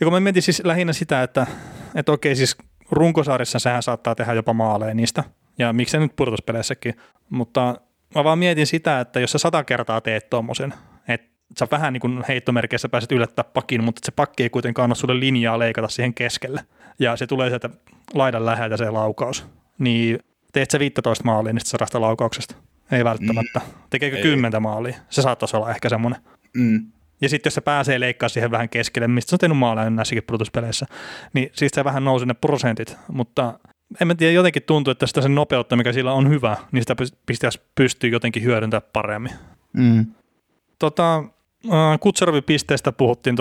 ja 0.00 0.04
kun 0.04 0.12
mä 0.12 0.20
mietin 0.20 0.42
siis 0.42 0.62
lähinnä 0.64 0.92
sitä, 0.92 1.22
että, 1.22 1.46
että 1.94 2.12
okei 2.12 2.36
siis 2.36 2.56
runkosarjassa 2.90 3.58
sehän 3.58 3.82
saattaa 3.82 4.14
tehdä 4.14 4.34
jopa 4.34 4.52
maaleja 4.52 4.94
niistä, 4.94 5.24
ja 5.58 5.72
miksei 5.72 6.00
nyt 6.00 6.16
pudotuspeleissäkin, 6.16 6.94
mutta 7.30 7.80
mä 8.14 8.24
vaan 8.24 8.38
mietin 8.38 8.66
sitä, 8.66 9.00
että 9.00 9.20
jos 9.20 9.32
sä 9.32 9.38
sata 9.38 9.64
kertaa 9.64 10.00
teet 10.00 10.30
tuommoisen, 10.30 10.74
että 11.08 11.28
sä 11.58 11.66
vähän 11.70 11.92
niin 11.92 12.00
kuin 12.00 12.24
heittomerkeissä 12.28 12.88
pääset 12.88 13.12
yllättää 13.12 13.44
pakin, 13.44 13.84
mutta 13.84 14.00
se 14.04 14.12
pakki 14.12 14.42
ei 14.42 14.50
kuitenkaan 14.50 14.84
anna 14.84 14.94
sulle 14.94 15.20
linjaa 15.20 15.58
leikata 15.58 15.88
siihen 15.88 16.14
keskelle. 16.14 16.60
Ja 16.98 17.16
se 17.16 17.26
tulee 17.26 17.48
sieltä 17.48 17.70
laidan 18.14 18.46
läheltä 18.46 18.76
se 18.76 18.90
laukaus. 18.90 19.46
Niin 19.78 20.18
teet 20.52 20.70
sä 20.70 20.78
15 20.78 21.24
maalia 21.24 21.52
niistä 21.52 21.70
sadasta 21.70 22.00
laukauksesta? 22.00 22.54
Ei 22.92 23.04
välttämättä. 23.04 23.58
Mm. 23.58 23.72
Tekeekö 23.90 24.16
ei. 24.16 24.22
kymmentä 24.22 24.60
maalia? 24.60 24.96
Se 25.10 25.22
saattaisi 25.22 25.56
olla 25.56 25.70
ehkä 25.70 25.88
semmoinen. 25.88 26.20
Mm. 26.54 26.92
Ja 27.20 27.28
sitten 27.28 27.50
jos 27.50 27.54
se 27.54 27.60
pääsee 27.60 28.00
leikkaa 28.00 28.28
siihen 28.28 28.50
vähän 28.50 28.68
keskelle, 28.68 29.08
mistä 29.08 29.30
se 29.30 29.34
on 29.34 29.38
tehnyt 29.38 29.58
maaleja 29.58 29.90
näissäkin 29.90 30.22
pudotuspeleissä, 30.22 30.86
niin 31.32 31.50
siis 31.52 31.72
se 31.74 31.84
vähän 31.84 32.04
nousee 32.04 32.26
ne 32.26 32.34
prosentit, 32.34 32.96
mutta 33.12 33.58
en 34.00 34.06
mä 34.06 34.14
tiedä, 34.14 34.32
jotenkin 34.32 34.62
tuntuu, 34.62 34.90
että 34.90 35.06
sitä 35.06 35.20
sen 35.20 35.34
nopeutta, 35.34 35.76
mikä 35.76 35.92
sillä 35.92 36.12
on 36.12 36.28
hyvä, 36.28 36.56
niin 36.72 36.82
sitä 36.82 36.96
pitäisi 37.26 37.60
pystyä 37.74 38.10
jotenkin 38.10 38.42
hyödyntämään 38.42 38.90
paremmin. 38.92 39.32
Mm. 39.72 40.06
Tota, 40.78 41.24
Kutserovin 42.00 42.44
pisteestä 42.44 42.92
puhuttiin 42.92 43.36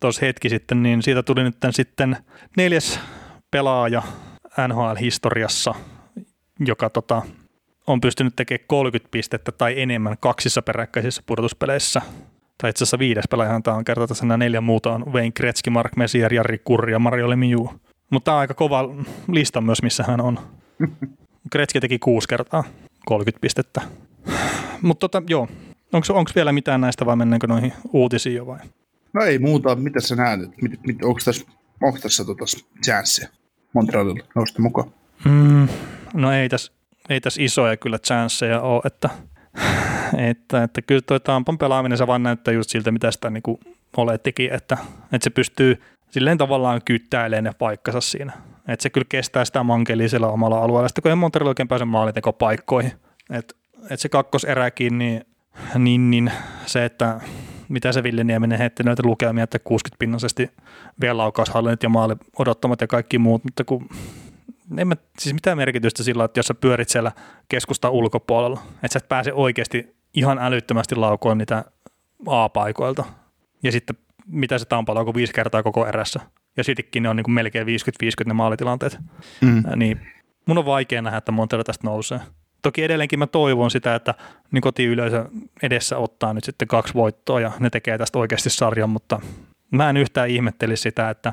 tuossa 0.00 0.26
hetki 0.26 0.48
sitten, 0.48 0.82
niin 0.82 1.02
siitä 1.02 1.22
tuli 1.22 1.42
nyt 1.42 1.56
sitten 1.70 2.16
neljäs 2.56 3.00
pelaaja 3.50 4.02
NHL-historiassa, 4.68 5.74
joka 6.66 6.90
tota, 6.90 7.22
on 7.86 8.00
pystynyt 8.00 8.36
tekemään 8.36 8.66
30 8.66 9.08
pistettä 9.10 9.52
tai 9.52 9.80
enemmän 9.80 10.16
kaksissa 10.20 10.62
peräkkäisissä 10.62 11.22
pudotuspeleissä. 11.26 12.02
Tai 12.58 12.70
itse 12.70 12.84
asiassa 12.84 12.98
viides 12.98 13.24
pelaajahan 13.30 13.62
tämä 13.62 13.76
on 13.76 13.84
kerta 13.84 14.06
tässä 14.06 14.26
nämä 14.26 14.36
neljä 14.36 14.60
muuta 14.60 14.92
on 14.92 15.12
Wayne 15.12 15.30
Gretzky, 15.30 15.70
Mark 15.70 15.96
Messier, 15.96 16.34
Jari 16.34 16.58
Kurri 16.58 16.92
ja 16.92 16.98
Mario 16.98 17.30
Lemieux. 17.30 17.70
Mutta 18.10 18.24
tämä 18.24 18.34
on 18.34 18.40
aika 18.40 18.54
kova 18.54 18.84
lista 19.32 19.60
myös, 19.60 19.82
missä 19.82 20.04
hän 20.06 20.20
on. 20.20 20.38
Gretzky 21.52 21.80
teki 21.80 21.98
kuusi 21.98 22.28
kertaa 22.28 22.64
30 23.06 23.40
pistettä. 23.40 23.80
Mutta 24.82 25.08
tota, 25.08 25.22
joo, 25.28 25.48
onko 25.92 26.30
vielä 26.34 26.52
mitään 26.52 26.80
näistä 26.80 27.06
vai 27.06 27.16
mennäänkö 27.16 27.46
noihin 27.46 27.72
uutisiin 27.92 28.36
jo 28.36 28.46
vai? 28.46 28.58
No 29.12 29.22
ei 29.24 29.38
muuta, 29.38 29.76
mitä 29.76 30.00
sä 30.00 30.16
näet? 30.16 30.40
Mit, 30.62 30.86
mit, 30.86 31.04
onko 31.04 31.20
tässä, 31.24 31.46
onko 31.82 31.98
tässä 31.98 32.24
tota 32.24 32.44
chanssia 32.84 33.28
Montrealilla 33.74 34.26
nousta 34.34 34.62
mukaan? 34.62 34.90
Mm, 35.24 35.68
no 36.14 36.32
ei 36.32 36.48
tässä, 36.48 36.72
ei 37.08 37.20
tässä 37.20 37.42
isoja 37.42 37.76
kyllä 37.76 37.98
chansseja 37.98 38.60
ole, 38.60 38.82
että, 38.84 39.10
että, 40.30 40.62
että 40.62 40.82
kyllä 40.82 41.02
tuo 41.06 41.18
Tampan 41.18 41.58
pelaaminen 41.58 41.98
se 41.98 42.06
vaan 42.06 42.22
näyttää 42.22 42.54
just 42.54 42.70
siltä, 42.70 42.90
mitä 42.90 43.10
sitä 43.10 43.30
niin 43.30 43.42
olettikin, 43.96 44.52
että, 44.52 44.78
että 45.12 45.24
se 45.24 45.30
pystyy 45.30 45.82
silleen 46.10 46.38
tavallaan 46.38 46.80
kyttäilee 46.84 47.42
ne 47.42 47.52
paikkansa 47.58 48.00
siinä. 48.00 48.32
Että 48.68 48.82
se 48.82 48.90
kyllä 48.90 49.06
kestää 49.08 49.44
sitä 49.44 49.62
mankelia 49.62 50.08
siellä 50.08 50.28
omalla 50.28 50.58
alueella, 50.58 50.88
sitten 50.88 51.02
kun 51.02 51.10
ei 51.10 51.16
Montreal 51.16 51.48
oikein 51.48 51.68
pääse 51.68 51.84
maalintekopaikkoihin. 51.84 52.92
Että 53.30 53.54
et 53.90 54.00
se 54.00 54.08
kakkoseräkin, 54.08 54.98
niin, 54.98 55.24
niin, 55.78 56.10
niin 56.10 56.32
se, 56.66 56.84
että 56.84 57.20
mitä 57.68 57.92
se 57.92 58.02
Ville 58.02 58.24
Nieminen 58.24 58.58
heitti 58.58 58.82
näitä 58.82 59.02
lukemia, 59.06 59.44
että 59.44 59.58
60-pinnaisesti 59.58 60.50
vielä 61.00 61.16
laukaushallinnit 61.16 61.82
ja 61.82 61.88
maali 61.88 62.14
odottamat 62.38 62.80
ja 62.80 62.86
kaikki 62.86 63.18
muut, 63.18 63.44
mutta 63.44 63.64
kun 63.64 63.88
En 64.78 64.88
mä, 64.88 64.94
siis 65.18 65.34
mitä 65.34 65.56
merkitystä 65.56 66.02
sillä, 66.02 66.24
että 66.24 66.38
jos 66.38 66.46
sä 66.46 66.54
pyörit 66.54 66.88
siellä 66.88 67.12
keskusta 67.48 67.90
ulkopuolella, 67.90 68.60
että 68.74 68.92
sä 68.92 68.98
et 68.98 69.08
pääse 69.08 69.32
oikeasti 69.32 69.96
ihan 70.14 70.38
älyttömästi 70.38 70.94
laukoon 70.94 71.38
niitä 71.38 71.64
A-paikoilta. 72.26 73.04
Ja 73.62 73.72
sitten 73.72 73.96
mitä 74.28 74.58
se 74.58 74.64
Tampaa 74.64 75.04
kuin 75.04 75.14
viisi 75.14 75.32
kertaa 75.32 75.62
koko 75.62 75.86
erässä. 75.86 76.20
Ja 76.56 76.64
sittenkin 76.64 77.02
ne 77.02 77.08
on 77.08 77.16
niin 77.16 77.24
kuin 77.24 77.34
melkein 77.34 77.66
50-50 77.66 77.70
ne 78.26 78.34
maalitilanteet. 78.34 78.98
Mm. 79.40 79.62
Niin 79.76 80.00
mun 80.46 80.58
on 80.58 80.66
vaikea 80.66 81.02
nähdä, 81.02 81.18
että 81.18 81.32
Montero 81.32 81.64
tästä 81.64 81.86
nousee. 81.86 82.20
Toki 82.62 82.84
edelleenkin 82.84 83.18
mä 83.18 83.26
toivon 83.26 83.70
sitä, 83.70 83.94
että 83.94 84.14
niin 84.52 84.62
kotiyleisö 84.62 85.24
edessä 85.62 85.96
ottaa 85.96 86.34
nyt 86.34 86.44
sitten 86.44 86.68
kaksi 86.68 86.94
voittoa 86.94 87.40
ja 87.40 87.52
ne 87.58 87.70
tekee 87.70 87.98
tästä 87.98 88.18
oikeasti 88.18 88.50
sarjan, 88.50 88.90
mutta 88.90 89.20
mä 89.70 89.90
en 89.90 89.96
yhtään 89.96 90.28
ihmetteli 90.28 90.76
sitä, 90.76 91.10
että, 91.10 91.32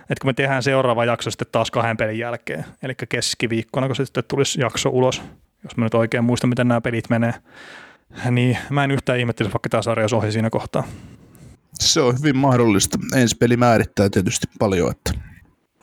että 0.00 0.22
kun 0.22 0.28
me 0.28 0.32
tehdään 0.32 0.62
seuraava 0.62 1.04
jakso 1.04 1.30
sitten 1.30 1.48
taas 1.52 1.70
kahden 1.70 1.96
pelin 1.96 2.18
jälkeen, 2.18 2.64
eli 2.82 2.94
keskiviikkona, 3.08 3.86
kun 3.86 3.96
sitten 3.96 4.24
tulisi 4.28 4.60
jakso 4.60 4.88
ulos, 4.88 5.22
jos 5.64 5.76
mä 5.76 5.84
nyt 5.84 5.94
oikein 5.94 6.24
muistan, 6.24 6.50
miten 6.50 6.68
nämä 6.68 6.80
pelit 6.80 7.10
menee, 7.10 7.34
niin 8.30 8.58
mä 8.70 8.84
en 8.84 8.90
yhtään 8.90 9.18
ihmettele, 9.18 9.50
vaikka 9.52 9.68
tämä 9.68 9.82
sarja 9.82 10.06
ohi 10.12 10.32
siinä 10.32 10.50
kohtaa. 10.50 10.84
Se 11.80 12.00
on 12.00 12.18
hyvin 12.18 12.36
mahdollista. 12.36 12.98
Ensi 13.14 13.36
peli 13.36 13.56
määrittää 13.56 14.10
tietysti 14.10 14.46
paljon. 14.58 14.90
Että... 14.90 15.12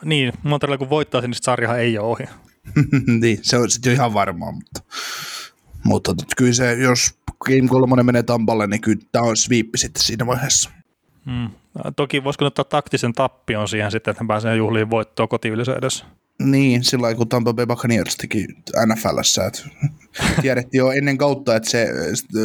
Niin, 0.04 0.32
Montreal 0.42 0.78
kun 0.78 0.90
voittaa 0.90 1.20
sen, 1.20 1.30
niin 1.30 1.42
sarjahan 1.42 1.80
ei 1.80 1.98
ole 1.98 2.06
ohi. 2.08 2.24
niin, 3.20 3.38
se 3.42 3.56
on 3.56 3.70
sitten 3.70 3.92
ihan 3.92 4.14
varmaa, 4.14 4.52
mutta, 4.52 4.80
mutta 5.84 6.14
kyllä 6.36 6.52
se, 6.52 6.74
jos 6.74 7.18
Game 7.44 7.68
3 7.68 8.02
menee 8.02 8.22
Tampalle, 8.22 8.66
niin 8.66 8.80
kyllä 8.80 9.02
tämä 9.12 9.24
on 9.24 9.36
sweep 9.36 9.66
sitten 9.76 10.02
siinä 10.02 10.26
vaiheessa. 10.26 10.70
Hmm. 11.26 11.50
Toki 11.96 12.24
voisiko 12.24 12.44
ottaa 12.44 12.64
taktisen 12.64 13.12
tappion 13.12 13.68
siihen 13.68 13.90
sitten, 13.90 14.10
että 14.10 14.20
hän 14.20 14.28
pääsee 14.28 14.56
juhliin 14.56 14.90
voittoon 14.90 15.28
kotiyleisö 15.28 15.74
edessä. 15.78 16.04
Niin, 16.38 16.84
sillä 16.84 17.14
kun 17.14 17.28
Tampa 17.28 17.54
Bay 17.54 17.66
Buccaneers 17.66 18.16
teki 18.16 18.46
NFLssä, 18.86 19.50
tiedettiin 20.42 20.78
jo 20.78 20.90
ennen 20.90 21.18
kautta, 21.18 21.56
että 21.56 21.70
se 21.70 21.88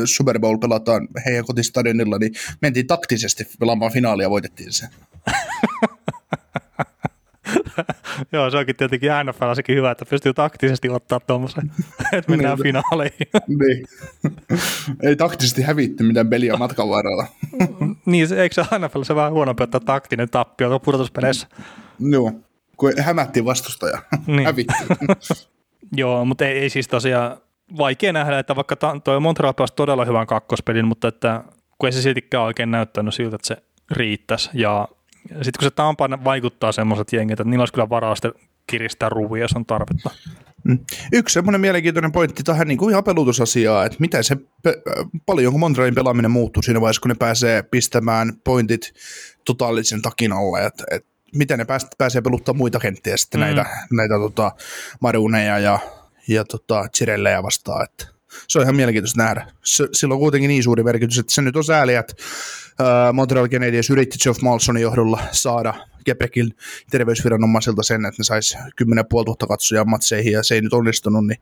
Super 0.05 0.39
Bowl 0.39 0.57
pelataan 0.57 1.07
heidän 1.25 1.45
kotistadionilla, 1.45 2.17
niin 2.17 2.33
mentiin 2.61 2.87
taktisesti 2.87 3.45
pelaamaan 3.59 3.91
finaalia 3.91 4.25
ja 4.25 4.29
voitettiin 4.29 4.73
se. 4.73 4.87
Joo, 8.31 8.49
se 8.49 8.57
onkin 8.57 8.75
tietenkin 8.75 9.09
NFL 9.25 9.53
sekin 9.53 9.75
hyvä, 9.75 9.91
että 9.91 10.05
pystyy 10.05 10.33
taktisesti 10.33 10.89
ottaa 10.89 11.19
tuommoisen, 11.19 11.71
että 12.13 12.31
mennään 12.31 12.57
niin, 12.57 12.63
finaaleihin. 12.63 13.27
niin. 13.47 13.85
Ei 15.03 15.15
taktisesti 15.15 15.61
hävitty 15.61 16.03
mitään 16.03 16.29
peliä 16.29 16.57
matkan 16.57 16.89
varrella. 16.89 17.27
niin, 18.05 18.33
eikö 18.33 18.55
se 18.55 18.79
NFL 18.79 19.01
se 19.01 19.15
vähän 19.15 19.33
huonompi 19.33 19.63
ottaa 19.63 19.79
taktinen 19.79 20.29
tappio 20.29 20.79
pudotuspeleissä? 20.79 21.47
Joo, 21.99 22.33
kun 22.79 22.93
hämättiin 22.99 23.45
vastustaja. 23.45 24.01
Niin. 24.27 24.47
Joo, 25.97 26.25
mutta 26.25 26.45
ei, 26.45 26.59
ei 26.59 26.69
siis 26.69 26.87
tosiaan 26.87 27.37
vaikea 27.77 28.13
nähdä, 28.13 28.39
että 28.39 28.55
vaikka 28.55 28.75
tuo 29.03 29.19
Montreal 29.19 29.53
pelasi 29.53 29.73
todella 29.75 30.05
hyvän 30.05 30.27
kakkospelin, 30.27 30.87
mutta 30.87 31.07
että 31.07 31.43
kun 31.79 31.87
ei 31.87 31.93
se 31.93 32.01
siltikään 32.01 32.43
oikein 32.43 32.71
näyttänyt 32.71 33.13
siltä, 33.13 33.35
että 33.35 33.47
se 33.47 33.57
riittäisi. 33.91 34.49
Ja 34.53 34.87
sitten 35.27 35.59
kun 35.59 35.63
se 35.63 35.71
Tampa 35.71 36.09
vaikuttaa 36.23 36.71
semmoiset 36.71 37.13
jengit, 37.13 37.39
että 37.39 37.49
niillä 37.49 37.61
olisi 37.61 37.73
kyllä 37.73 37.89
varaa 37.89 38.15
sitten 38.15 38.31
kiristää 38.67 39.09
ruvia, 39.09 39.41
jos 39.43 39.53
on 39.55 39.65
tarvetta. 39.65 40.09
Mm. 40.63 40.79
Yksi 41.13 41.33
semmoinen 41.33 41.61
mielenkiintoinen 41.61 42.11
pointti 42.11 42.43
tähän 42.43 42.67
niin 42.67 42.77
kuin 42.77 42.91
ihan 42.91 43.03
pelutusasiaa, 43.03 43.85
että 43.85 43.97
miten 43.99 44.23
se, 44.23 44.37
paljonko 45.25 45.57
Montrealin 45.57 45.95
pelaaminen 45.95 46.31
muuttuu 46.31 46.63
siinä 46.63 46.81
vaiheessa, 46.81 47.01
kun 47.01 47.09
ne 47.09 47.15
pääsee 47.15 47.63
pistämään 47.63 48.33
pointit 48.43 48.93
totaalisen 49.45 50.01
takin 50.01 50.31
alle, 50.31 50.65
että, 50.65 50.83
että 50.91 51.08
miten 51.35 51.59
ne 51.59 51.65
pääs, 51.65 51.87
pääsee 51.97 52.21
peluttaa 52.21 52.53
muita 52.53 52.79
kenttiä 52.79 53.17
sitten 53.17 53.39
mm. 53.39 53.45
näitä, 53.45 53.65
näitä 53.91 54.13
tota, 54.13 54.51
Maruneja 54.99 55.59
ja, 55.59 55.79
ja 56.27 56.45
tota, 56.45 56.89
Chirellejä 56.97 57.43
vastaan, 57.43 57.83
että 57.83 58.19
se 58.47 58.59
on 58.59 58.63
ihan 58.63 58.75
mielenkiintoista 58.75 59.23
nähdä. 59.23 59.51
Se, 59.63 59.87
sillä 59.93 60.13
on 60.13 60.19
kuitenkin 60.19 60.47
niin 60.47 60.63
suuri 60.63 60.83
merkitys, 60.83 61.17
että 61.17 61.33
se 61.33 61.41
nyt 61.41 61.55
on 61.55 61.63
sääli, 61.63 61.95
että 61.95 62.13
uh, 62.79 63.13
Montreal 63.13 63.47
Canadiens 63.47 63.89
yritti 63.89 64.17
Geoff 64.23 64.41
Malsonin 64.41 64.83
johdolla 64.83 65.19
saada 65.31 65.73
Quebecin 66.07 66.53
terveysviranomaisilta 66.91 67.83
sen, 67.83 68.05
että 68.05 68.19
ne 68.19 68.23
saisi 68.23 68.57
10 68.75 69.05
500 69.13 69.47
katsojaa 69.47 69.85
matseihin, 69.85 70.33
ja 70.33 70.43
se 70.43 70.55
ei 70.55 70.61
nyt 70.61 70.73
onnistunut, 70.73 71.27
niin 71.27 71.39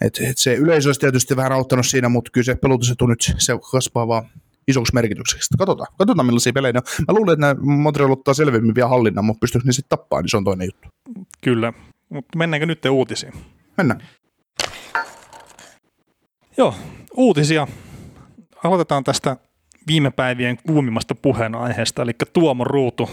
et, 0.00 0.18
et 0.22 0.38
se 0.38 0.54
yleisö 0.54 0.88
olisi 0.88 1.00
tietysti 1.00 1.36
vähän 1.36 1.52
auttanut 1.52 1.86
siinä, 1.86 2.08
mutta 2.08 2.30
kyllä 2.30 2.44
se 2.44 2.54
pelutusetu 2.54 3.06
nyt 3.06 3.34
se 3.38 3.52
kasvaa 3.72 4.08
vaan 4.08 4.30
isoksi 4.68 4.94
merkitykseksi. 4.94 5.54
Katsotaan, 5.58 5.86
katsotaan 5.98 6.26
millaisia 6.26 6.52
pelejä 6.52 6.72
ne 6.72 6.78
on. 6.78 7.04
Mä 7.08 7.18
luulen, 7.18 7.32
että 7.32 7.56
Montreal 7.60 8.12
ottaa 8.12 8.34
selvemmin 8.34 8.74
vielä 8.74 8.88
hallinnan, 8.88 9.24
mutta 9.24 9.40
pystyykö 9.40 9.66
ne 9.66 9.72
sitten 9.72 9.98
tappaa, 9.98 10.22
niin 10.22 10.28
se 10.28 10.36
on 10.36 10.44
toinen 10.44 10.68
juttu. 10.68 10.88
Kyllä, 11.40 11.72
mutta 12.08 12.38
mennäänkö 12.38 12.66
nyt 12.66 12.84
uutisiin? 12.84 13.32
Mennään. 13.76 14.02
Joo, 16.56 16.74
uutisia. 17.16 17.66
Aloitetaan 18.64 19.04
tästä 19.04 19.36
viime 19.86 20.10
päivien 20.10 20.58
kuumimmasta 20.66 21.14
puheenaiheesta, 21.14 22.02
eli 22.02 22.12
Tuomo 22.32 22.64
Ruutu 22.64 23.10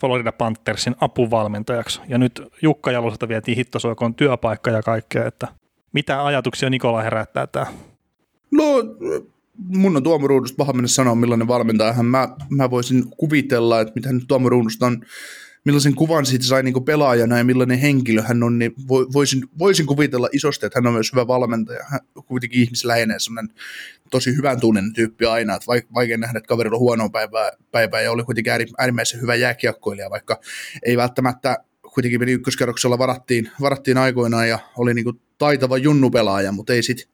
Florida 0.00 0.32
Panthersin 0.32 0.96
apuvalmentajaksi. 1.00 2.00
Ja 2.08 2.18
nyt 2.18 2.42
Jukka 2.62 2.90
Jaloselta 2.90 3.28
vietiin 3.28 3.56
hittosoikoon 3.56 4.14
työpaikka 4.14 4.70
ja 4.70 4.82
kaikkea, 4.82 5.26
että 5.26 5.48
mitä 5.92 6.24
ajatuksia 6.24 6.70
Nikola 6.70 7.02
herättää 7.02 7.46
tämä? 7.46 7.66
No, 8.50 8.64
mun 9.58 9.96
on 9.96 10.02
Tuomo 10.02 10.26
Ruudusta 10.26 10.56
paha 10.56 10.72
mennä 10.72 10.88
sanoa, 10.88 11.14
millainen 11.14 11.48
valmentaja 11.48 12.02
mä, 12.02 12.28
mä 12.50 12.70
voisin 12.70 13.04
kuvitella, 13.16 13.80
että 13.80 13.92
mitä 13.94 14.12
nyt 14.12 14.24
Tuomo 14.28 14.48
Ruudusta 14.48 14.86
on 14.86 15.04
millaisen 15.64 15.94
kuvan 15.94 16.26
siitä 16.26 16.44
sai 16.44 16.62
niin 16.62 16.84
pelaajana 16.84 17.38
ja 17.38 17.44
millainen 17.44 17.78
henkilö 17.78 18.22
hän 18.22 18.42
on, 18.42 18.58
niin 18.58 18.74
voisin, 18.88 19.42
voisin 19.58 19.86
kuvitella 19.86 20.28
isosti, 20.32 20.66
että 20.66 20.78
hän 20.78 20.86
on 20.86 20.92
myös 20.92 21.12
hyvä 21.12 21.26
valmentaja. 21.26 21.84
Hän 21.88 22.00
kuitenkin 22.26 22.62
ihmisläheinen, 22.62 23.20
sellainen 23.20 23.54
tosi 24.10 24.36
hyvän 24.36 24.60
tunnen 24.60 24.92
tyyppi 24.92 25.24
aina, 25.24 25.54
että 25.54 25.66
vaikea 25.94 26.18
nähdä, 26.18 26.38
että 26.38 26.48
kaverilla 26.48 26.76
on 26.76 26.80
huonoa 26.80 27.08
päivää, 27.08 27.50
päivää 27.70 28.00
ja 28.00 28.12
oli 28.12 28.24
kuitenkin 28.24 28.52
äärimmäisen 28.78 29.20
hyvä 29.20 29.34
jääkiekkoilija, 29.34 30.10
vaikka 30.10 30.40
ei 30.86 30.96
välttämättä 30.96 31.56
kuitenkin 31.94 32.20
meni 32.20 32.32
ykköskerroksella 32.32 32.98
varattiin, 32.98 33.50
varattiin 33.60 33.98
aikoinaan 33.98 34.48
ja 34.48 34.58
oli 34.76 34.94
niin 34.94 35.20
taitava 35.38 35.78
junnupelaaja, 35.78 36.52
mutta 36.52 36.72
ei 36.72 36.82
sitten 36.82 37.08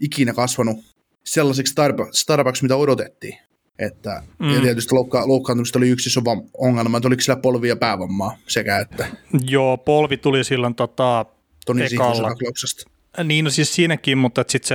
ikinä 0.00 0.32
kasvanut 0.32 0.91
sellaiseksi 1.24 1.74
Starbucks, 2.12 2.62
mitä 2.62 2.76
odotettiin. 2.76 3.38
Että, 3.78 4.22
mm. 4.38 4.54
Ja 4.54 4.60
tietysti 4.60 4.94
loukka, 4.94 5.28
loukkaantumista 5.28 5.78
oli 5.78 5.88
yksi 5.88 6.08
iso 6.08 6.20
ongelma, 6.58 6.96
että 6.96 7.08
oliko 7.08 7.22
sillä 7.22 7.36
polvi 7.36 7.68
ja 7.68 7.76
päävammaa 7.76 8.36
sekä 8.46 8.78
että. 8.78 9.06
Joo, 9.48 9.78
polvi 9.78 10.16
tuli 10.16 10.44
silloin 10.44 10.74
tota, 10.74 11.26
Toni 11.66 11.84
ekalla. 11.84 12.30
Niin, 13.24 13.44
no 13.44 13.50
siis 13.50 13.74
siinäkin, 13.74 14.18
mutta 14.18 14.44
sitten 14.48 14.68
se, 14.68 14.74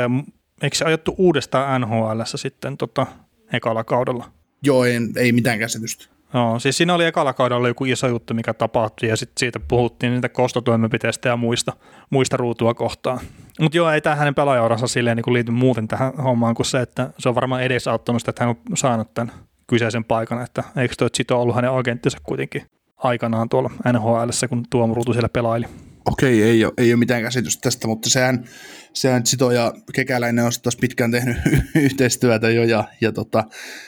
eikö 0.61 0.77
se 0.77 0.85
ajettu 0.85 1.15
uudestaan 1.17 1.81
NHL 1.81 2.21
sitten 2.25 2.77
tota, 2.77 3.07
ekalla 3.53 3.83
kaudella? 3.83 4.31
Joo, 4.63 4.85
ei, 4.85 4.99
ei 5.15 5.31
mitään 5.31 5.59
käsitystä. 5.59 6.05
Joo, 6.33 6.59
siis 6.59 6.77
siinä 6.77 6.93
oli 6.93 7.05
ekalla 7.05 7.33
kaudella 7.33 7.67
joku 7.67 7.85
iso 7.85 8.07
juttu, 8.07 8.33
mikä 8.33 8.53
tapahtui, 8.53 9.09
ja 9.09 9.17
sitten 9.17 9.39
siitä 9.39 9.59
puhuttiin 9.59 10.13
niitä 10.13 10.29
kostotoimenpiteistä 10.29 11.29
ja 11.29 11.37
muista, 11.37 11.73
muista 12.09 12.37
ruutua 12.37 12.73
kohtaan. 12.73 13.19
Mutta 13.59 13.77
joo, 13.77 13.91
ei 13.91 14.01
tämä 14.01 14.15
hänen 14.15 14.35
pelaajauransa 14.35 14.87
silleen 14.87 15.17
niin 15.17 15.33
liity 15.33 15.51
muuten 15.51 15.87
tähän 15.87 16.13
hommaan 16.13 16.55
kuin 16.55 16.65
se, 16.65 16.81
että 16.81 17.09
se 17.19 17.29
on 17.29 17.35
varmaan 17.35 17.63
edesauttanut 17.63 18.21
sitä, 18.21 18.29
että 18.29 18.45
hän 18.45 18.55
on 18.71 18.77
saanut 18.77 19.13
tämän 19.13 19.33
kyseisen 19.67 20.03
paikan, 20.03 20.41
että 20.43 20.63
eikö 20.75 20.95
tuo 20.97 21.09
Chito 21.09 21.41
ollut 21.41 21.55
hänen 21.55 21.71
agenttinsa 21.71 22.17
kuitenkin 22.23 22.61
aikanaan 22.97 23.49
tuolla 23.49 23.69
NHL, 23.93 24.29
kun 24.49 24.63
Tuomo 24.69 24.93
Ruutu 24.93 25.13
siellä 25.13 25.29
pelaili. 25.29 25.65
Okei, 26.05 26.43
ei 26.43 26.65
ole, 26.65 26.73
ei 26.77 26.93
ole 26.93 26.99
mitään 26.99 27.21
käsitystä 27.21 27.61
tästä, 27.61 27.87
mutta 27.87 28.09
sehän, 28.09 28.45
sehän 28.93 29.25
Sito 29.25 29.51
ja 29.51 29.73
Kekäläinen 29.93 30.45
on 30.45 30.51
taas 30.63 30.75
pitkään 30.75 31.11
tehnyt 31.11 31.37
yhteistyötä 31.75 32.49
jo, 32.49 32.63
ja, 32.63 32.83
ja 33.01 33.11
tota, 33.11 33.43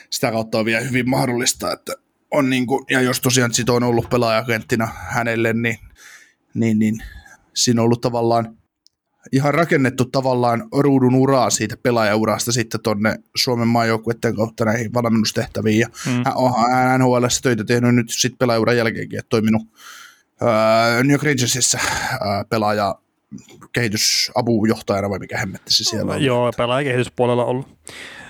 sitä 0.09 0.31
kautta 0.31 0.59
on 0.59 0.65
vielä 0.65 0.81
hyvin 0.81 1.09
mahdollista, 1.09 1.73
että 1.73 1.93
on 2.31 2.49
niin 2.49 2.67
kuin, 2.67 2.85
ja 2.89 3.01
jos 3.01 3.21
tosiaan 3.21 3.53
Sito 3.53 3.75
on 3.75 3.83
ollut 3.83 4.09
pelaajakenttinä 4.09 4.87
hänelle, 5.07 5.53
niin, 5.53 5.77
niin, 6.53 6.79
niin 6.79 7.03
siinä 7.53 7.81
on 7.81 7.85
ollut 7.85 8.01
tavallaan 8.01 8.57
ihan 9.31 9.53
rakennettu 9.53 10.05
tavallaan 10.05 10.67
ruudun 10.71 11.15
uraa 11.15 11.49
siitä 11.49 11.77
pelaajaurasta 11.77 12.51
sitten 12.51 12.81
tuonne 12.81 13.15
Suomen 13.35 13.67
maajoukkueiden 13.67 14.35
kautta 14.35 14.65
näihin 14.65 14.93
valmennustehtäviin. 14.93 15.79
Ja 15.79 15.87
mm. 16.05 16.11
hän 16.11 16.33
on 16.35 16.99
NHL 16.99 17.25
töitä 17.41 17.63
tehnyt 17.63 17.95
nyt 17.95 18.09
sitten 18.09 18.37
pelaajauran 18.37 18.77
jälkeenkin, 18.77 19.19
että 19.19 19.29
toiminut 19.29 19.61
ää, 20.41 21.03
New 21.03 21.11
York 21.11 21.23
ää, 22.19 22.45
pelaaja 22.45 22.95
kehitysapujohtajana 23.73 25.09
vai 25.09 25.19
mikä 25.19 25.37
hemmetti 25.37 25.73
se 25.73 25.83
siellä 25.83 26.13
on. 26.13 26.23
Joo, 26.23 26.51
pelaajakehityspuolella 26.57 27.45
ollut. 27.45 27.67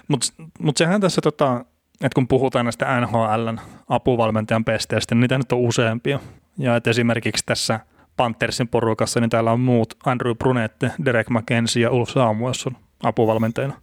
Mutta 0.07 0.27
mut 0.59 0.77
sehän 0.77 1.01
tässä 1.01 1.21
tota, 1.21 1.65
että 2.01 2.15
kun 2.15 2.27
puhutaan 2.27 2.65
näistä 2.65 3.01
NHLn 3.01 3.59
apuvalmentajan 3.89 4.65
pesteistä, 4.65 5.15
niin 5.15 5.21
niitä 5.21 5.37
nyt 5.37 5.51
on 5.51 5.59
useampia. 5.59 6.19
Ja 6.57 6.75
että 6.75 6.89
esimerkiksi 6.89 7.43
tässä 7.45 7.79
Panthersin 8.17 8.67
porukassa, 8.67 9.19
niin 9.19 9.29
täällä 9.29 9.51
on 9.51 9.59
muut 9.59 9.93
Andrew 10.05 10.35
Brunette, 10.35 10.91
Derek 11.05 11.29
McKenzie 11.29 11.83
ja 11.83 11.91
Ulf 11.91 12.09
Samuelson 12.09 12.77
apuvalmentajina. 13.03 13.81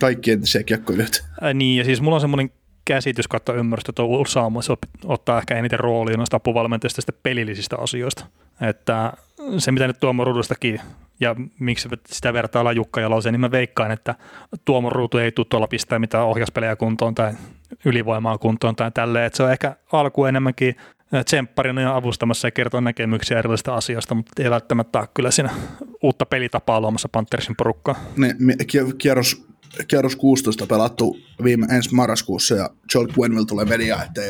Kaikki 0.00 0.30
entisiä 0.30 0.62
kiekkoilijoita. 0.62 1.24
niin, 1.54 1.78
ja 1.78 1.84
siis 1.84 2.00
mulla 2.00 2.14
on 2.14 2.20
semmoinen 2.20 2.50
käsitys 2.84 3.28
kautta 3.28 3.54
ymmärrystä, 3.54 3.90
että 3.90 4.02
Ulf 4.02 4.28
Samuelson 4.28 4.76
ottaa 5.04 5.38
ehkä 5.38 5.58
eniten 5.58 5.80
roolia 5.80 6.16
noista 6.16 6.36
apuvalmentajista 6.36 7.12
pelillisistä 7.22 7.76
asioista. 7.76 8.26
Että 8.60 9.12
se 9.58 9.72
mitä 9.72 9.86
nyt 9.86 10.00
Tuomo 10.00 10.24
Ruudustakin 10.24 10.80
ja 11.20 11.36
miksi 11.58 11.88
sitä 12.06 12.32
vertaillaan 12.32 12.76
Jukka 12.76 13.00
Jaloseen, 13.00 13.32
niin 13.32 13.40
mä 13.40 13.50
veikkaan, 13.50 13.90
että 13.90 14.14
Tuomo 14.64 14.90
Ruutu 14.90 15.18
ei 15.18 15.32
tule 15.32 15.46
tuolla 15.50 15.66
pistää 15.66 15.98
mitään 15.98 16.24
ohjaspelejä 16.24 16.76
kuntoon 16.76 17.14
tai 17.14 17.32
ylivoimaa 17.84 18.38
kuntoon 18.38 18.76
tai 18.76 18.90
tälleen, 18.90 19.26
että 19.26 19.36
se 19.36 19.42
on 19.42 19.52
ehkä 19.52 19.76
alku 19.92 20.24
enemmänkin 20.24 20.76
tsempparina 21.24 21.80
ja 21.80 21.96
avustamassa 21.96 22.46
ja 22.46 22.50
kertoo 22.50 22.80
näkemyksiä 22.80 23.38
erilaisista 23.38 23.74
asioista, 23.74 24.14
mutta 24.14 24.42
ei 24.42 24.50
välttämättä 24.50 24.98
ole 24.98 25.08
kyllä 25.14 25.30
siinä 25.30 25.50
uutta 26.02 26.26
pelitapaa 26.26 26.80
luomassa 26.80 27.08
Panthersin 27.08 27.56
porukkaa. 27.56 27.94
Ne, 28.16 28.36
kierros, 28.98 29.46
kierros 29.88 30.16
16 30.16 30.66
pelattu 30.66 31.16
viime 31.44 31.66
ensi 31.70 31.94
marraskuussa 31.94 32.54
ja 32.54 32.70
Joel 32.94 33.08
Quenville 33.18 33.46
tulee 33.46 33.64
mediaan, 33.64 34.06
että 34.06 34.20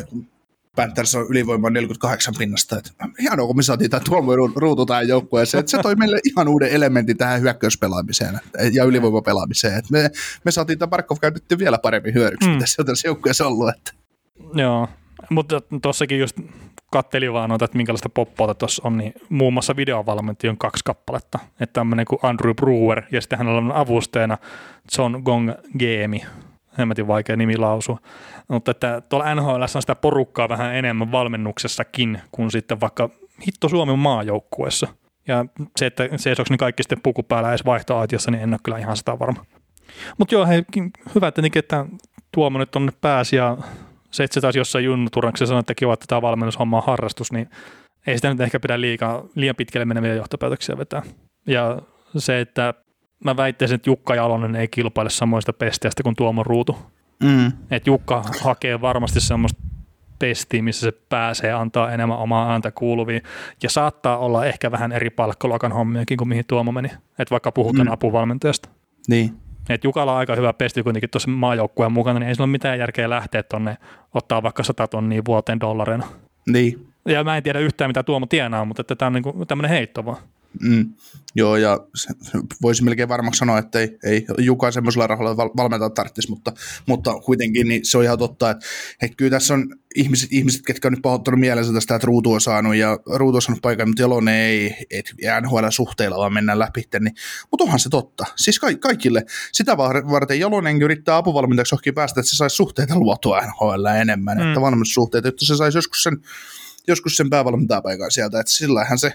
Panthers 0.77 1.15
on 1.15 1.27
ylivoima 1.31 1.71
48 1.71 2.35
pinnasta. 2.39 2.79
Että 2.79 2.91
hienoa, 3.23 3.47
kun 3.47 3.57
me 3.57 3.63
saatiin 3.63 3.91
tämä 3.91 4.01
Tuomo 4.09 4.37
Ruutu 4.37 4.87
tähän 4.87 5.09
joukkueeseen. 5.09 5.61
Että 5.61 5.71
se 5.71 5.79
toi 5.83 5.95
meille 5.95 6.19
ihan 6.25 6.49
uuden 6.49 6.69
elementin 6.69 7.17
tähän 7.17 7.41
hyökkäyspelaamiseen 7.41 8.41
ja 8.73 8.85
ylivoimapelaamiseen. 8.85 9.79
Että 9.79 9.93
me, 9.93 10.11
me 10.45 10.51
saatiin 10.51 10.79
tämä 10.79 10.91
Barkov 10.91 11.17
käytetty 11.21 11.59
vielä 11.59 11.79
paremmin 11.79 12.15
hyödyksi, 12.15 12.49
mm. 12.49 12.55
mitä 12.55 12.67
se 12.67 12.83
on 12.83 12.87
tässä 12.87 13.09
joukkueessa 13.09 13.47
ollut. 13.47 13.69
Että. 13.69 13.93
Joo, 14.55 14.89
mutta 15.31 15.61
tuossakin 15.83 16.21
just 16.21 16.37
katteli 16.93 17.33
vaan 17.33 17.49
noita, 17.49 17.65
että 17.65 17.77
minkälaista 17.77 18.09
poppauta 18.09 18.55
tuossa 18.55 18.83
on, 18.87 18.99
niin 18.99 19.15
muun 19.29 19.53
muassa 19.53 19.77
videovalmentaja 19.77 20.51
on 20.51 20.59
kaksi 20.59 20.85
kappaletta. 20.85 21.39
Että 21.61 21.73
tämmöinen 21.73 22.07
kuin 22.07 22.19
Andrew 22.23 22.55
Brewer 22.55 23.03
ja 23.13 23.21
sitten 23.21 23.39
hänellä 23.39 23.59
on 23.59 23.73
avusteena 23.73 24.39
John 24.99 25.23
Gong 25.25 25.51
Geemi, 25.79 26.23
hemmetin 26.79 27.07
vaikea 27.07 27.37
nimi 27.37 27.57
lausua. 27.57 27.99
Mutta 28.49 28.71
että 28.71 29.03
tuolla 29.09 29.35
NHL 29.35 29.63
on 29.63 29.69
sitä 29.83 29.95
porukkaa 29.95 30.49
vähän 30.49 30.75
enemmän 30.75 31.13
valmennuksessakin 31.13 32.21
kuin 32.33 32.51
sitten 32.51 32.81
vaikka 32.81 33.11
hitto 33.47 33.69
Suomen 33.69 33.99
maajoukkuessa. 33.99 34.89
Ja 35.29 35.45
se, 35.77 35.87
että 35.87 36.09
seisoksi 36.17 36.53
niin 36.53 36.59
kaikki 36.59 36.83
sitten 36.83 37.03
puku 37.03 37.23
päällä 37.23 37.49
edes 37.49 37.65
vaihtoaitiossa, 37.65 38.31
niin 38.31 38.43
en 38.43 38.55
ole 38.55 38.61
kyllä 38.63 38.79
ihan 38.79 38.97
sitä 38.97 39.19
varma. 39.19 39.45
Mutta 40.19 40.35
joo, 40.35 40.47
hei, 40.47 40.63
hyvä 41.15 41.33
tietenkin, 41.33 41.61
että 41.61 41.87
Tuomo 42.35 42.59
nyt 42.59 42.77
on 42.77 42.93
pääsi 43.01 43.37
ja 43.37 43.57
se, 44.11 44.25
että 44.25 44.35
se 44.35 44.41
taas 44.41 44.57
jossain 44.57 44.85
junnuturnaksessa 44.85 45.47
sanoi, 45.47 45.61
että 45.61 45.75
kiva, 45.75 45.93
että 45.93 46.07
tämä 46.09 46.23
valmennushomma 46.23 46.77
on 46.77 46.83
harrastus, 46.87 47.33
niin 47.33 47.51
ei 48.07 48.17
sitä 48.17 48.31
nyt 48.31 48.41
ehkä 48.41 48.61
pidä 48.61 48.81
liikaa, 48.81 49.25
liian 49.35 49.57
pitkälle 49.57 49.85
meneviä 49.85 50.15
johtopäätöksiä 50.15 50.79
vetää. 50.79 51.03
Ja 51.47 51.83
se, 52.17 52.41
että 52.41 52.75
mä 53.25 53.37
väittäisin, 53.37 53.75
että 53.75 53.91
Jukka 53.91 54.15
Jalonen 54.15 54.57
ei 54.57 54.69
kilpaile 54.69 55.11
samoista 55.11 55.53
pesteistä 55.53 56.03
kuin 56.03 56.17
Tuomo 56.17 56.43
Ruutu. 56.43 56.79
Mm. 57.23 57.53
Että 57.71 57.91
Jukka 57.91 58.25
hakee 58.41 58.81
varmasti 58.81 59.21
semmoista 59.21 59.63
pestiä, 60.19 60.63
missä 60.63 60.81
se 60.81 60.93
pääsee 61.09 61.53
antaa 61.53 61.93
enemmän 61.93 62.19
omaa 62.19 62.53
ääntä 62.53 62.71
kuuluviin. 62.71 63.23
Ja 63.63 63.71
saattaa 63.71 64.19
olla 64.19 64.47
ehkä 64.47 64.71
vähän 64.71 64.93
eri 64.93 65.11
palkkaluokan 65.11 65.73
hommiakin 65.73 66.17
kuin 66.17 66.29
mihin 66.29 66.45
Tuomo 66.47 66.73
meni. 66.73 66.89
Että 67.19 67.31
vaikka 67.31 67.53
puhutaan 67.53 67.87
mm. 67.87 67.93
apuvalmentajasta. 67.93 68.69
Niin. 69.09 69.35
Et 69.69 69.85
Jukalla 69.85 70.13
on 70.13 70.19
aika 70.19 70.37
hyvä 70.37 70.53
pesti 70.53 70.83
kuitenkin 70.83 71.11
tuossa 71.11 71.31
maajoukkueen 71.31 71.93
mukana, 71.93 72.19
niin 72.19 72.29
ei 72.29 72.35
sillä 72.35 72.45
ole 72.45 72.51
mitään 72.51 72.79
järkeä 72.79 73.11
lähteä 73.11 73.43
tuonne 73.43 73.77
ottaa 74.15 74.43
vaikka 74.43 74.63
100 74.63 74.89
tonnia 74.89 75.23
vuoteen 75.27 75.61
dollareina. 75.61 76.07
Niin. 76.47 76.87
Ja 77.09 77.25
mä 77.25 77.37
en 77.37 77.43
tiedä 77.43 77.59
yhtään, 77.59 77.89
mitä 77.91 78.03
Tuomo 78.03 78.27
tienaa, 78.27 78.65
mutta 78.65 78.81
että 78.81 78.97
tämä 78.97 79.07
on 79.07 79.13
niinku 79.13 79.47
tämmöinen 79.47 79.71
heitto 79.71 80.05
vaan. 80.05 80.17
Mm, 80.61 80.95
joo, 81.35 81.57
ja 81.57 81.81
voisi 82.63 82.85
melkein 82.85 83.09
varmaksi 83.09 83.39
sanoa, 83.39 83.59
että 83.59 83.79
ei, 83.79 83.99
ei 84.05 84.27
Juka 84.39 84.71
semmoisella 84.71 85.07
rahalla 85.07 85.37
val- 85.37 85.51
valmentaa 85.57 85.91
tarvitsisi, 85.91 86.31
mutta, 86.31 86.53
mutta 86.87 87.15
kuitenkin 87.15 87.69
niin 87.69 87.85
se 87.85 87.99
on 87.99 88.05
ihan 88.05 88.19
totta, 88.19 88.51
että, 88.51 88.67
että 89.03 89.17
kyllä 89.17 89.31
tässä 89.31 89.55
on 89.55 89.77
ihmiset, 89.95 90.33
ihmiset, 90.33 90.63
ketkä 90.67 90.89
on 90.89 90.93
nyt 90.93 91.03
pahoittanut 91.03 91.41
mielensä 91.41 91.73
tästä, 91.73 91.95
että 91.95 92.07
Ruutu 92.07 92.33
on 92.33 92.41
saanut 92.41 92.77
ja 92.77 92.99
Ruutu 93.07 93.37
on 93.37 93.43
saanut 93.43 93.63
paikan, 93.63 93.89
mutta 93.89 94.03
Jalonen 94.03 94.35
ei, 94.35 94.77
että 94.91 95.41
NHL 95.41 95.67
suhteilla 95.71 96.17
vaan 96.17 96.33
mennään 96.33 96.59
läpi, 96.59 96.85
niin, 97.01 97.15
mutta 97.51 97.65
onhan 97.65 97.81
se 97.81 97.89
totta. 97.89 98.25
Siis 98.37 98.59
ka- 98.59 98.75
kaikille. 98.81 99.25
Sitä 99.53 99.77
varten 99.77 100.41
Jalonen 100.41 100.83
yrittää 100.83 101.17
apuvalmentajaksi 101.17 101.75
johonkin 101.75 101.95
päästä, 101.95 102.21
että 102.21 102.31
se 102.31 102.37
saisi 102.37 102.57
suhteita 102.57 102.99
luotua 102.99 103.41
NHL 103.41 103.85
enemmän, 104.01 104.39
mm. 104.39 104.49
että 104.49 104.61
valmennussuhteita, 104.61 105.29
että 105.29 105.45
se 105.45 105.57
saisi 105.57 105.79
joskus 105.79 106.03
sen 106.03 106.17
joskus 106.89 107.17
sen 107.17 107.31
päävalmentajapaikan 107.31 108.11
sieltä, 108.11 108.41
että 108.41 108.53
sillähän 108.53 108.99
se 108.99 109.13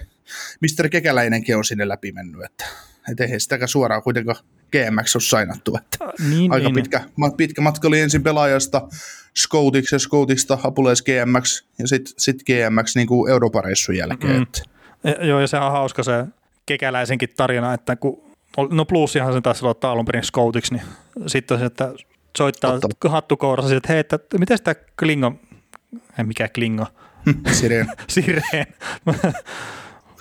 Mr. 0.60 0.88
Kekäläinenkin 0.88 1.56
on 1.56 1.64
sinne 1.64 1.88
läpi 1.88 2.12
mennyt, 2.12 2.44
että 2.44 2.64
et 3.12 3.20
eihän 3.20 3.40
sitäkään 3.40 3.68
suoraan 3.68 4.02
kuitenkaan 4.02 4.36
GMX 4.72 5.16
ole 5.16 5.22
sainattu. 5.22 5.76
Että 5.76 5.98
niin, 6.28 6.52
aika 6.52 6.64
niin. 6.64 6.74
Pitkä, 6.74 7.00
pitkä 7.36 7.60
matka 7.60 7.88
oli 7.88 8.00
ensin 8.00 8.22
pelaajasta 8.22 8.88
Scoutiksi 9.42 9.94
ja 9.94 9.98
Scoutista 9.98 10.58
apulees 10.62 11.02
GMX 11.02 11.64
ja 11.78 11.88
sitten 11.88 12.14
sit 12.18 12.42
GMX 12.42 12.96
niin 12.96 13.06
kuin 13.06 13.30
Europareissun 13.30 13.96
jälkeen. 13.96 14.36
Mm. 14.36 14.42
Että. 14.42 14.62
Ja, 15.04 15.26
joo, 15.26 15.40
ja 15.40 15.46
se 15.46 15.56
on 15.56 15.72
hauska 15.72 16.02
se 16.02 16.24
kekäläisenkin 16.66 17.28
tarina, 17.36 17.74
että 17.74 17.96
kun, 17.96 18.22
no 18.70 18.84
plussihan 18.84 19.32
se 19.32 19.40
taisi 19.40 19.64
olla 19.64 19.90
alun 19.92 20.04
perin 20.04 20.24
Scoutiksi, 20.24 20.74
niin 20.74 20.82
sitten 21.26 21.58
se, 21.58 21.64
että 21.64 21.92
soittaa 22.38 22.80
Totta. 22.80 23.08
hattukourassa, 23.08 23.76
että 23.76 23.92
hei, 23.92 23.98
että 23.98 24.18
miten 24.38 24.58
sitä 24.58 24.74
Klingo, 24.74 25.32
ei 26.18 26.24
mikä 26.24 26.48
Klingo, 26.48 26.86
Sireen. 27.52 27.86
Sireen. 28.08 28.66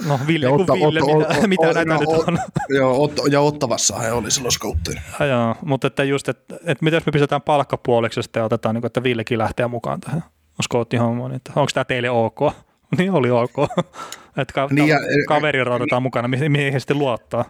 No 0.08 0.20
Ville 0.28 0.48
otta, 0.48 0.74
Ville, 0.74 1.02
otta, 1.02 1.34
mitä, 1.34 1.48
mitä 1.48 1.74
näitä 1.74 1.94
no, 1.94 2.00
nyt 2.00 2.10
on. 2.10 2.40
Joo, 2.70 3.04
ot, 3.04 3.12
ja 3.30 3.42
Ottavassa 3.42 4.00
he 4.00 4.12
oli 4.12 4.32
silloin 4.32 4.52
skoutteina. 4.52 5.02
Joo, 5.20 5.56
mutta 5.66 5.88
että 5.88 6.04
just, 6.04 6.30
että, 6.30 6.56
että 6.66 6.86
miten 6.86 7.02
me 7.06 7.12
pistetään 7.12 7.42
palkkapuoliksi 7.42 8.22
ja 8.36 8.44
otetaan, 8.44 8.76
niin 8.76 8.82
kuin, 8.82 8.90
että 8.90 9.04
Villekin 9.04 9.38
lähtee 9.38 9.68
mukaan 9.68 10.02
tähän 10.02 10.24
skouttihommaan, 10.64 11.36
että 11.36 11.52
onko 11.56 11.70
tämä 11.74 11.86
teille 11.86 12.10
ok? 12.10 12.40
Niin 12.98 13.12
oli 13.12 13.32
ok. 13.32 13.54
että 14.38 14.54
ka- 14.54 14.68
niin 14.72 14.88
ja, 14.88 14.98
kaveri 15.28 15.62
otetaan 15.62 16.04
mukana, 16.04 16.28
mihin, 16.28 16.52
mihin 16.52 16.74
he 16.74 16.80
sitten 16.80 17.00
luottaa. 17.00 17.46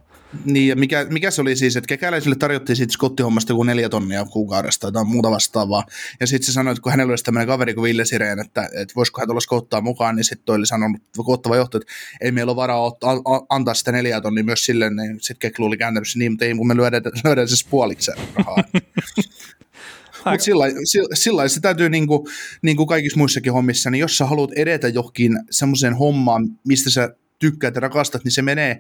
Niin, 0.45 0.67
ja 0.67 0.75
mikä, 0.75 1.05
mikä 1.09 1.31
se 1.31 1.41
oli 1.41 1.55
siis, 1.55 1.75
että 1.75 1.87
kekäläisille 1.87 2.35
tarjottiin 2.35 2.75
siitä 2.75 2.93
skottihommasta 2.93 3.51
joku 3.51 3.63
neljä 3.63 3.89
tonnia 3.89 4.25
kuukaudesta 4.25 4.91
tai 4.91 5.03
muuta 5.05 5.31
vastaavaa. 5.31 5.83
Ja 6.19 6.27
sitten 6.27 6.45
se 6.45 6.51
sanoi, 6.51 6.71
että 6.71 6.81
kun 6.81 6.91
hänellä 6.91 7.11
olisi 7.11 7.23
tämmöinen 7.23 7.47
kaveri 7.47 7.73
kuin 7.73 7.83
Ville 7.83 8.05
Sireen, 8.05 8.39
että, 8.39 8.69
että 8.73 8.93
voisiko 8.95 9.21
hän 9.21 9.27
tulla 9.27 9.39
skottaa 9.39 9.81
mukaan, 9.81 10.15
niin 10.15 10.23
sitten 10.23 10.45
toi 10.45 10.55
oli 10.55 10.65
sanonut 10.65 11.01
kottava 11.25 11.55
johto, 11.55 11.77
että 11.77 11.93
ei 12.21 12.31
meillä 12.31 12.49
ole 12.49 12.55
varaa 12.55 12.83
ottaa, 12.83 13.21
antaa 13.49 13.73
sitä 13.73 13.91
neljä 13.91 14.21
tonnia 14.21 14.43
myös 14.43 14.65
sille, 14.65 14.89
niin 14.89 15.19
sitten 15.21 15.39
Keklu 15.39 15.65
oli 15.65 15.77
kääntänyt 15.77 16.07
niin, 16.15 16.31
mutta 16.31 16.45
ei, 16.45 16.55
kun 16.55 16.67
me 16.67 16.75
lyödään, 16.75 17.03
lyödään 17.23 17.47
siis 17.57 17.65
puoliksi 17.69 18.11
rahaa. 18.35 18.63
Mutta 20.31 20.43
sillä, 20.43 20.65
sillä 21.13 21.47
se 21.47 21.59
täytyy 21.59 21.89
niin 21.89 22.07
kuin, 22.07 22.27
niin 22.61 22.77
kuin 22.77 22.87
kaikissa 22.87 23.17
muissakin 23.17 23.53
hommissa, 23.53 23.89
niin 23.89 23.99
jos 23.99 24.17
sä 24.17 24.25
haluat 24.25 24.51
edetä 24.55 24.87
johonkin 24.87 25.39
semmoiseen 25.51 25.93
hommaan, 25.93 26.47
mistä 26.67 26.89
sä 26.89 27.15
tykkäät 27.39 27.75
ja 27.75 27.81
rakastat, 27.81 28.23
niin 28.23 28.31
se 28.31 28.41
menee 28.41 28.79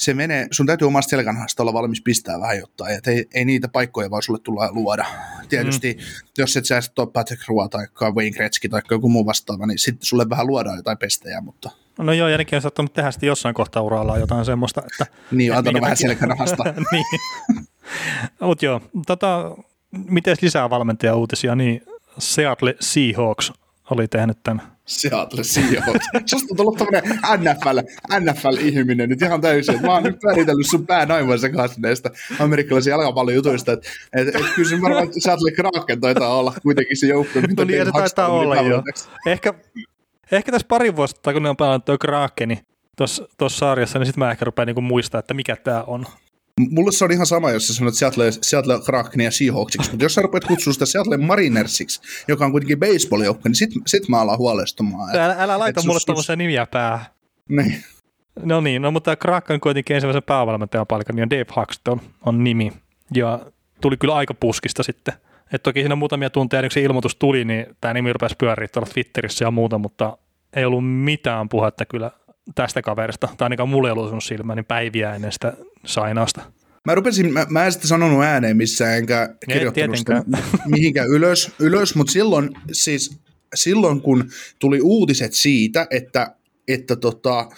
se 0.00 0.14
menee, 0.14 0.46
sun 0.50 0.66
täytyy 0.66 0.86
omasta 0.88 1.10
selkänhasta 1.10 1.62
olla 1.62 1.72
valmis 1.72 2.02
pistää 2.02 2.40
vähän 2.40 2.58
jotain, 2.58 2.96
että 2.96 3.10
ei, 3.10 3.26
ei 3.34 3.44
niitä 3.44 3.68
paikkoja 3.68 4.10
vaan 4.10 4.22
sulle 4.22 4.38
tulla 4.38 4.72
luoda. 4.72 5.04
Tietysti, 5.48 5.92
mm. 5.94 6.00
jos 6.38 6.56
et 6.56 6.64
sä 6.64 6.80
ole 6.98 7.10
Patrick 7.12 7.48
Rua 7.48 7.68
tai 7.68 7.86
Wayne 8.14 8.30
Gretzky 8.30 8.68
tai 8.68 8.82
joku 8.90 9.08
muu 9.08 9.26
vastaava, 9.26 9.66
niin 9.66 9.78
sitten 9.78 10.06
sulle 10.06 10.28
vähän 10.30 10.46
luodaan 10.46 10.76
jotain 10.76 10.98
pestejä, 10.98 11.40
mutta... 11.40 11.70
No 11.98 12.12
joo, 12.12 12.28
ja 12.28 12.38
nekin 12.38 12.56
on 12.56 12.62
saattanut 12.62 12.92
tehdä 12.92 13.10
sitten 13.10 13.26
jossain 13.26 13.54
kohtaa 13.54 13.82
uralla 13.82 14.18
jotain 14.18 14.44
semmoista, 14.44 14.82
että... 14.92 15.14
Niin, 15.30 15.56
antanut 15.56 15.82
vähän 15.82 15.96
selkänahasta. 15.96 16.64
niin. 16.92 17.04
Mutta 18.40 18.64
joo, 18.64 18.80
tota, 19.06 19.56
miten 19.90 20.36
lisää 20.42 20.70
valmentaja 20.70 21.14
uutisia, 21.14 21.54
niin 21.54 21.82
Seattle 22.18 22.76
Seahawks 22.80 23.52
oli 23.90 24.08
tehnyt 24.08 24.38
tämän 24.42 24.62
Seattle 24.90 25.44
Seahawks. 25.44 26.06
Susta 26.26 26.46
on 26.50 26.56
tullut 26.56 26.78
tämmönen 26.78 27.20
NFL, 27.38 27.78
NFL-ihminen 28.20 29.08
nyt 29.08 29.22
ihan 29.22 29.40
täysin. 29.40 29.82
Mä 29.82 29.92
oon 29.92 30.02
nyt 30.02 30.24
väritellyt 30.24 30.66
sun 30.66 30.86
pään 30.86 31.10
aivan 31.10 31.38
sekaisin 31.38 31.82
näistä 31.82 32.10
amerikkalaisia 32.38 32.90
jalkapallojutuista. 32.90 33.72
Että 33.72 33.88
et, 34.12 34.28
et, 34.28 34.46
kyllä 34.54 34.68
se 34.68 34.80
varmaan 34.82 35.08
Seattle 35.18 35.50
Kraken 35.50 36.00
taitaa 36.00 36.38
olla 36.38 36.54
kuitenkin 36.62 36.96
se 36.96 37.06
joukko. 37.06 37.40
No 37.56 37.64
niin, 37.64 37.86
se 37.86 37.92
taitaa 37.92 38.28
olla 38.28 38.56
jo. 38.56 38.82
Ehkä, 39.26 39.54
ehkä 40.32 40.52
tässä 40.52 40.68
pari 40.68 40.96
vuotta, 40.96 41.32
kun 41.32 41.42
ne 41.42 41.48
on 41.48 41.56
pelannut 41.56 41.84
tuo 41.84 41.98
Krakeni 41.98 42.58
tuossa 42.96 43.58
sarjassa, 43.58 43.98
niin 43.98 44.06
sitten 44.06 44.24
mä 44.24 44.30
ehkä 44.30 44.44
rupean 44.44 44.66
niinku 44.66 44.80
muistaa, 44.80 45.18
että 45.18 45.34
mikä 45.34 45.56
tämä 45.56 45.82
on. 45.82 46.06
Mulle 46.70 46.92
se 46.92 47.04
on 47.04 47.12
ihan 47.12 47.26
sama, 47.26 47.50
jos 47.50 47.66
sä 47.66 47.74
sanot 47.74 47.94
Seattle, 47.94 48.32
Seattle 48.42 48.80
Kraken 48.86 49.20
ja 49.20 49.30
Seahawksiksi, 49.30 49.90
mutta 49.90 50.04
jos 50.04 50.14
sä 50.14 50.22
rupeat 50.22 50.44
kutsua 50.44 50.72
sitä 50.72 50.86
Seattle 50.86 51.16
Marinersiksi, 51.16 52.00
joka 52.28 52.44
on 52.44 52.50
kuitenkin 52.50 52.78
baseball-joukko, 52.78 53.48
niin 53.48 53.54
sit, 53.54 53.70
sit 53.86 54.08
mä 54.08 54.20
alan 54.20 54.38
huolestumaan. 54.38 55.16
Älä, 55.16 55.36
älä 55.38 55.58
laita 55.58 55.82
mulle 55.86 56.00
tuollaisia 56.06 56.36
nimiä 56.36 56.66
päähän. 56.66 57.06
Niin. 57.48 57.84
No 58.42 58.60
niin, 58.60 58.82
no 58.82 58.90
mutta 58.90 59.16
Kraken 59.16 59.60
kuitenkin 59.60 59.94
ensimmäisen 59.94 60.22
päävalmentajan 60.22 60.86
paikan, 60.86 61.16
niin 61.16 61.30
Dave 61.30 61.46
Huxton 61.56 62.00
on 62.26 62.44
nimi. 62.44 62.72
Ja 63.14 63.40
tuli 63.80 63.96
kyllä 63.96 64.14
aika 64.14 64.34
puskista 64.34 64.82
sitten. 64.82 65.14
Et 65.52 65.62
toki 65.62 65.80
siinä 65.80 65.94
muutamia 65.94 66.30
tunteja, 66.30 66.62
kun 66.62 66.70
se 66.70 66.80
ilmoitus 66.80 67.16
tuli, 67.16 67.44
niin 67.44 67.66
tämä 67.80 67.94
nimi 67.94 68.12
rupesi 68.12 68.34
pyöriä 68.38 68.68
tuolla 68.68 68.90
Twitterissä 68.92 69.44
ja 69.44 69.50
muuta, 69.50 69.78
mutta 69.78 70.18
ei 70.52 70.64
ollut 70.64 70.84
mitään 71.04 71.48
puhetta 71.48 71.84
kyllä 71.84 72.10
tästä 72.54 72.82
kaverista, 72.82 73.28
tai 73.36 73.46
ainakaan 73.46 73.68
mulle 73.68 73.88
ei 73.88 73.92
ollut 73.92 74.24
silmääni 74.24 74.62
päiviä 74.62 75.14
ennen 75.14 75.32
sitä 75.32 75.52
sainausta. 75.86 76.52
Mä 76.86 76.94
rupesin, 76.94 77.32
mä, 77.32 77.46
mä 77.48 77.66
en 77.66 77.72
sitten 77.72 77.88
sanonut 77.88 78.22
ääneen 78.24 78.56
missään, 78.56 78.98
enkä 78.98 79.34
kirjoittanut 79.48 79.98
sitä 79.98 80.24
mihinkään 80.66 81.08
ylös, 81.08 81.50
ylös 81.58 81.94
mutta 81.94 82.12
silloin, 82.12 82.50
siis, 82.72 83.20
silloin 83.54 84.00
kun 84.00 84.30
tuli 84.58 84.80
uutiset 84.82 85.32
siitä, 85.32 85.86
että, 85.90 86.34
että 86.68 86.96
tota, 86.96 87.48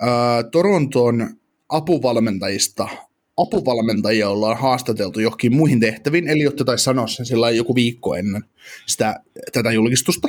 ää, 0.00 0.42
Toronton 0.42 1.30
apuvalmentajista 1.68 2.88
apuvalmentajia 3.36 4.28
ollaan 4.28 4.58
haastateltu 4.58 5.20
johonkin 5.20 5.56
muihin 5.56 5.80
tehtäviin, 5.80 6.28
eli 6.28 6.42
jotta 6.42 6.64
taisi 6.64 6.84
sanoa 6.84 7.06
sen 7.06 7.26
sillä 7.26 7.50
joku 7.50 7.74
viikko 7.74 8.14
ennen 8.14 8.44
sitä, 8.86 9.20
tätä 9.52 9.72
julkistusta. 9.72 10.28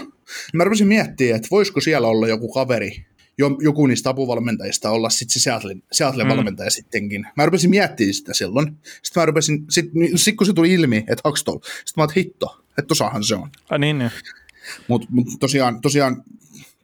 Mä 0.53 0.63
rupesin 0.63 0.87
miettimään, 0.87 1.35
että 1.35 1.47
voisiko 1.51 1.81
siellä 1.81 2.07
olla 2.07 2.27
joku 2.27 2.51
kaveri, 2.51 3.05
joku 3.59 3.87
niistä 3.87 4.09
apuvalmentajista 4.09 4.89
olla 4.89 5.09
sitten 5.09 5.33
se 5.33 5.39
Seattle, 5.39 5.75
Seattle 5.91 6.23
mm. 6.23 6.29
valmentaja 6.29 6.69
sittenkin. 6.69 7.27
Mä 7.37 7.45
rupesin 7.45 7.69
miettimään 7.69 8.13
sitä 8.13 8.33
silloin. 8.33 8.77
Sitten 9.03 9.21
mä 9.21 9.25
rupesin, 9.25 9.65
sit, 9.69 9.85
sit 10.15 10.35
kun 10.35 10.47
se 10.47 10.53
tuli 10.53 10.73
ilmi, 10.73 10.97
että 10.97 11.29
Huxtall, 11.29 11.59
sitten 11.59 11.93
mä 11.97 12.03
oon, 12.03 12.13
hitto, 12.17 12.63
että 12.69 12.87
tosahan 12.87 13.23
se 13.23 13.35
on. 13.35 13.49
A, 13.69 13.77
niin, 13.77 13.99
niin. 13.99 14.11
Mutta 14.87 15.07
mut 15.11 15.27
tosiaan, 15.39 15.81
tosiaan 15.81 16.23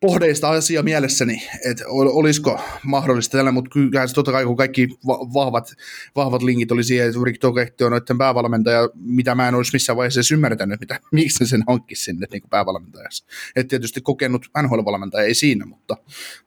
pohdeista 0.02 0.50
asia 0.50 0.84
mielessäni, 0.84 1.48
että 1.66 1.84
olisiko 1.88 2.60
mahdollista 2.84 3.38
tällä, 3.38 3.52
mutta 3.52 3.70
kyllähän 3.70 4.10
se 4.10 4.16
totta 4.16 4.32
kai, 4.32 4.46
kun 4.46 4.56
kaikki 4.58 4.88
vahvat, 5.34 5.74
vahvat 6.16 6.44
linkit 6.44 6.72
oli 6.72 6.84
siihen, 6.84 7.08
että 7.08 7.20
Rick 7.26 7.42
Toketti 7.42 7.84
on 7.84 7.92
noiden 7.92 8.18
päävalmentaja, 8.18 8.90
mitä 8.96 9.36
mä 9.36 9.48
en 9.48 9.56
olisi 9.56 9.72
missään 9.74 9.98
vaiheessa 9.98 10.18
edes 10.18 10.32
ymmärtänyt, 10.32 10.80
mitä, 10.80 11.00
miksi 11.12 11.48
sen 11.48 11.64
hankkisi 11.68 12.04
sinne 12.04 12.28
niin 12.32 12.44
päävalmentajassa. 12.50 13.26
Että 13.56 13.70
tietysti 13.70 14.02
kokenut 14.02 14.46
NHL-valmentaja 14.62 15.24
ei 15.24 15.34
siinä, 15.34 15.66
mutta, 15.66 15.98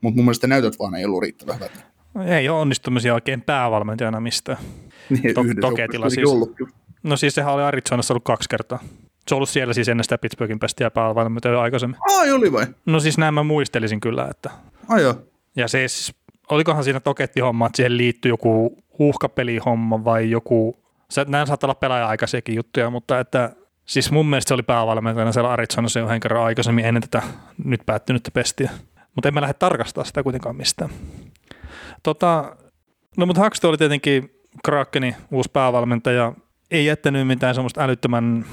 mutta 0.01 0.17
mun 0.17 0.25
mielestä 0.25 0.47
näytöt 0.47 0.79
vaan 0.79 0.95
ei 0.95 1.05
ollut 1.05 1.23
riittävän 1.23 1.57
hyvät. 1.57 1.85
Ei 2.27 2.49
ole 2.49 2.61
onnistumisia 2.61 3.15
oikein 3.15 3.43
päävalmentajana 3.43 4.21
mistään. 4.21 4.59
Niin, 5.11 5.35
to- 5.35 5.45
Toketilla 5.61 6.11
siis. 6.11 6.29
Ollut. 6.29 6.57
No 7.03 7.17
siis 7.17 7.35
sehän 7.35 7.55
oli 7.55 7.63
Arizonassa 7.63 8.15
ollut 8.15 8.25
kaksi 8.25 8.49
kertaa. 8.49 8.83
Se 9.31 9.35
on 9.35 9.37
ollut 9.37 9.49
siellä 9.49 9.75
siis 9.75 9.89
ennen 9.89 10.05
sitä 10.05 10.19
Pittsburghin 10.19 10.59
pestiä 10.59 10.91
päävalmentaja 10.91 11.61
aikaisemmin. 11.61 11.99
Ai 12.19 12.33
oli 12.33 12.53
vai? 12.53 12.67
No 12.87 13.01
siis 13.01 13.19
näin 13.19 13.35
mä 13.35 13.43
muistelisin 13.43 14.01
kyllä, 14.01 14.29
että... 14.31 14.51
Ai 14.89 15.03
joo. 15.03 15.15
Ja 15.57 15.69
siis, 15.69 16.15
olikohan 16.49 16.85
siinä 16.85 17.01
tokettihomma, 17.01 17.67
että 17.67 17.77
siihen 17.77 17.97
liittyy 17.97 18.29
joku 18.29 18.77
uhkapelihomma 18.99 20.05
vai 20.05 20.31
joku... 20.31 20.77
Näin 21.27 21.47
saattaa 21.47 21.67
olla 21.69 21.75
pelaaja-aikaisiakin 21.75 22.55
juttuja, 22.55 22.91
mutta 22.91 23.21
että 23.21 23.51
siis 23.85 24.11
mun 24.11 24.27
mielestä 24.27 24.49
se 24.49 24.55
oli 24.55 24.63
päävalmentajana 24.63 25.33
siellä 25.33 25.51
Arizonassa 25.51 26.01
jo 26.01 26.07
kerran 26.23 26.45
aikaisemmin 26.45 26.85
ennen 26.85 27.03
tätä 27.03 27.23
nyt 27.65 27.81
päättynyttä 27.87 28.31
pestiä. 28.31 28.71
Mutta 29.15 29.29
en 29.29 29.35
mä 29.35 29.41
lähde 29.41 29.55
tarkastaa 29.55 30.05
sitä 30.05 30.23
kuitenkaan 30.23 30.57
mistään. 30.57 30.91
Tota, 32.03 32.57
no 33.17 33.27
mutta 33.27 33.45
Huxton 33.45 33.69
oli 33.69 33.79
tietenkin 33.79 34.35
Krakenin 34.65 35.17
uusi 35.31 35.51
päävalmentaja. 35.53 36.33
Ei 36.71 36.87
jättänyt 36.87 37.27
mitään 37.27 37.55
semmoista 37.55 37.83
älyttömän 37.83 38.45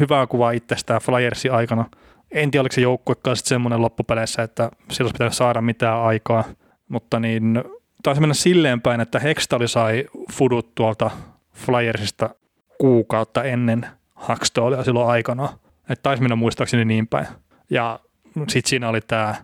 hyvää 0.00 0.26
kuvaa 0.26 0.50
itsestään 0.50 1.00
Flyersin 1.00 1.52
aikana. 1.52 1.84
En 2.30 2.50
tiedä, 2.50 2.62
oliko 2.62 2.72
se 2.72 2.80
joukkuekaan 2.80 3.36
sitten 3.36 3.48
semmoinen 3.48 3.82
loppupeleissä, 3.82 4.42
että 4.42 4.70
sillä 4.90 5.06
olisi 5.06 5.12
pitänyt 5.12 5.34
saada 5.34 5.60
mitään 5.60 6.00
aikaa, 6.02 6.44
mutta 6.88 7.20
niin 7.20 7.64
taisi 8.02 8.20
mennä 8.20 8.34
silleen 8.34 8.80
päin, 8.80 9.00
että 9.00 9.18
Hextali 9.18 9.68
sai 9.68 10.04
fudut 10.32 10.74
tuolta 10.74 11.10
Flyersista 11.54 12.30
kuukautta 12.78 13.44
ennen 13.44 13.86
Hackstolia 14.14 14.84
silloin 14.84 15.10
aikana. 15.10 15.48
Että 15.90 16.02
taisi 16.02 16.22
mennä 16.22 16.36
muistaakseni 16.36 16.84
niin 16.84 17.06
päin. 17.06 17.26
Ja 17.70 18.00
sitten 18.48 18.70
siinä 18.70 18.88
oli 18.88 19.00
tämä 19.00 19.34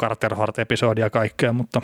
Carter 0.00 0.34
Hart-episodi 0.34 1.00
ja 1.00 1.10
kaikkea, 1.10 1.52
mutta, 1.52 1.82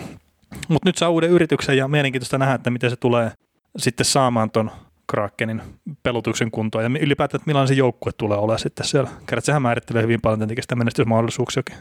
mutta 0.69 0.89
nyt 0.89 0.99
saa 0.99 1.09
uuden 1.09 1.31
yrityksen 1.31 1.77
ja 1.77 1.89
mielenkiintoista 1.89 2.39
nähdä, 2.39 2.55
että 2.55 2.71
miten 2.71 2.91
se 2.91 2.97
tulee 2.97 3.33
sitten 3.77 4.07
saamaan 4.07 4.51
ton 4.51 4.71
Krakenin 5.11 5.63
pelutuksen 6.03 6.51
kuntoon 6.51 6.85
ja 6.85 7.01
ylipäätään, 7.01 7.41
että 7.41 7.47
millainen 7.47 7.69
se 7.69 7.75
joukkue 7.75 8.13
tulee 8.13 8.39
olemaan 8.39 8.59
sitten 8.59 8.87
siellä. 8.87 9.11
Kerrät, 9.27 9.45
sehän 9.45 9.63
määrittelee 9.63 10.03
hyvin 10.03 10.21
paljon 10.21 10.39
tietenkin 10.39 10.63
sitä 10.63 10.77
menestysmahdollisuuksiakin. 10.77 11.77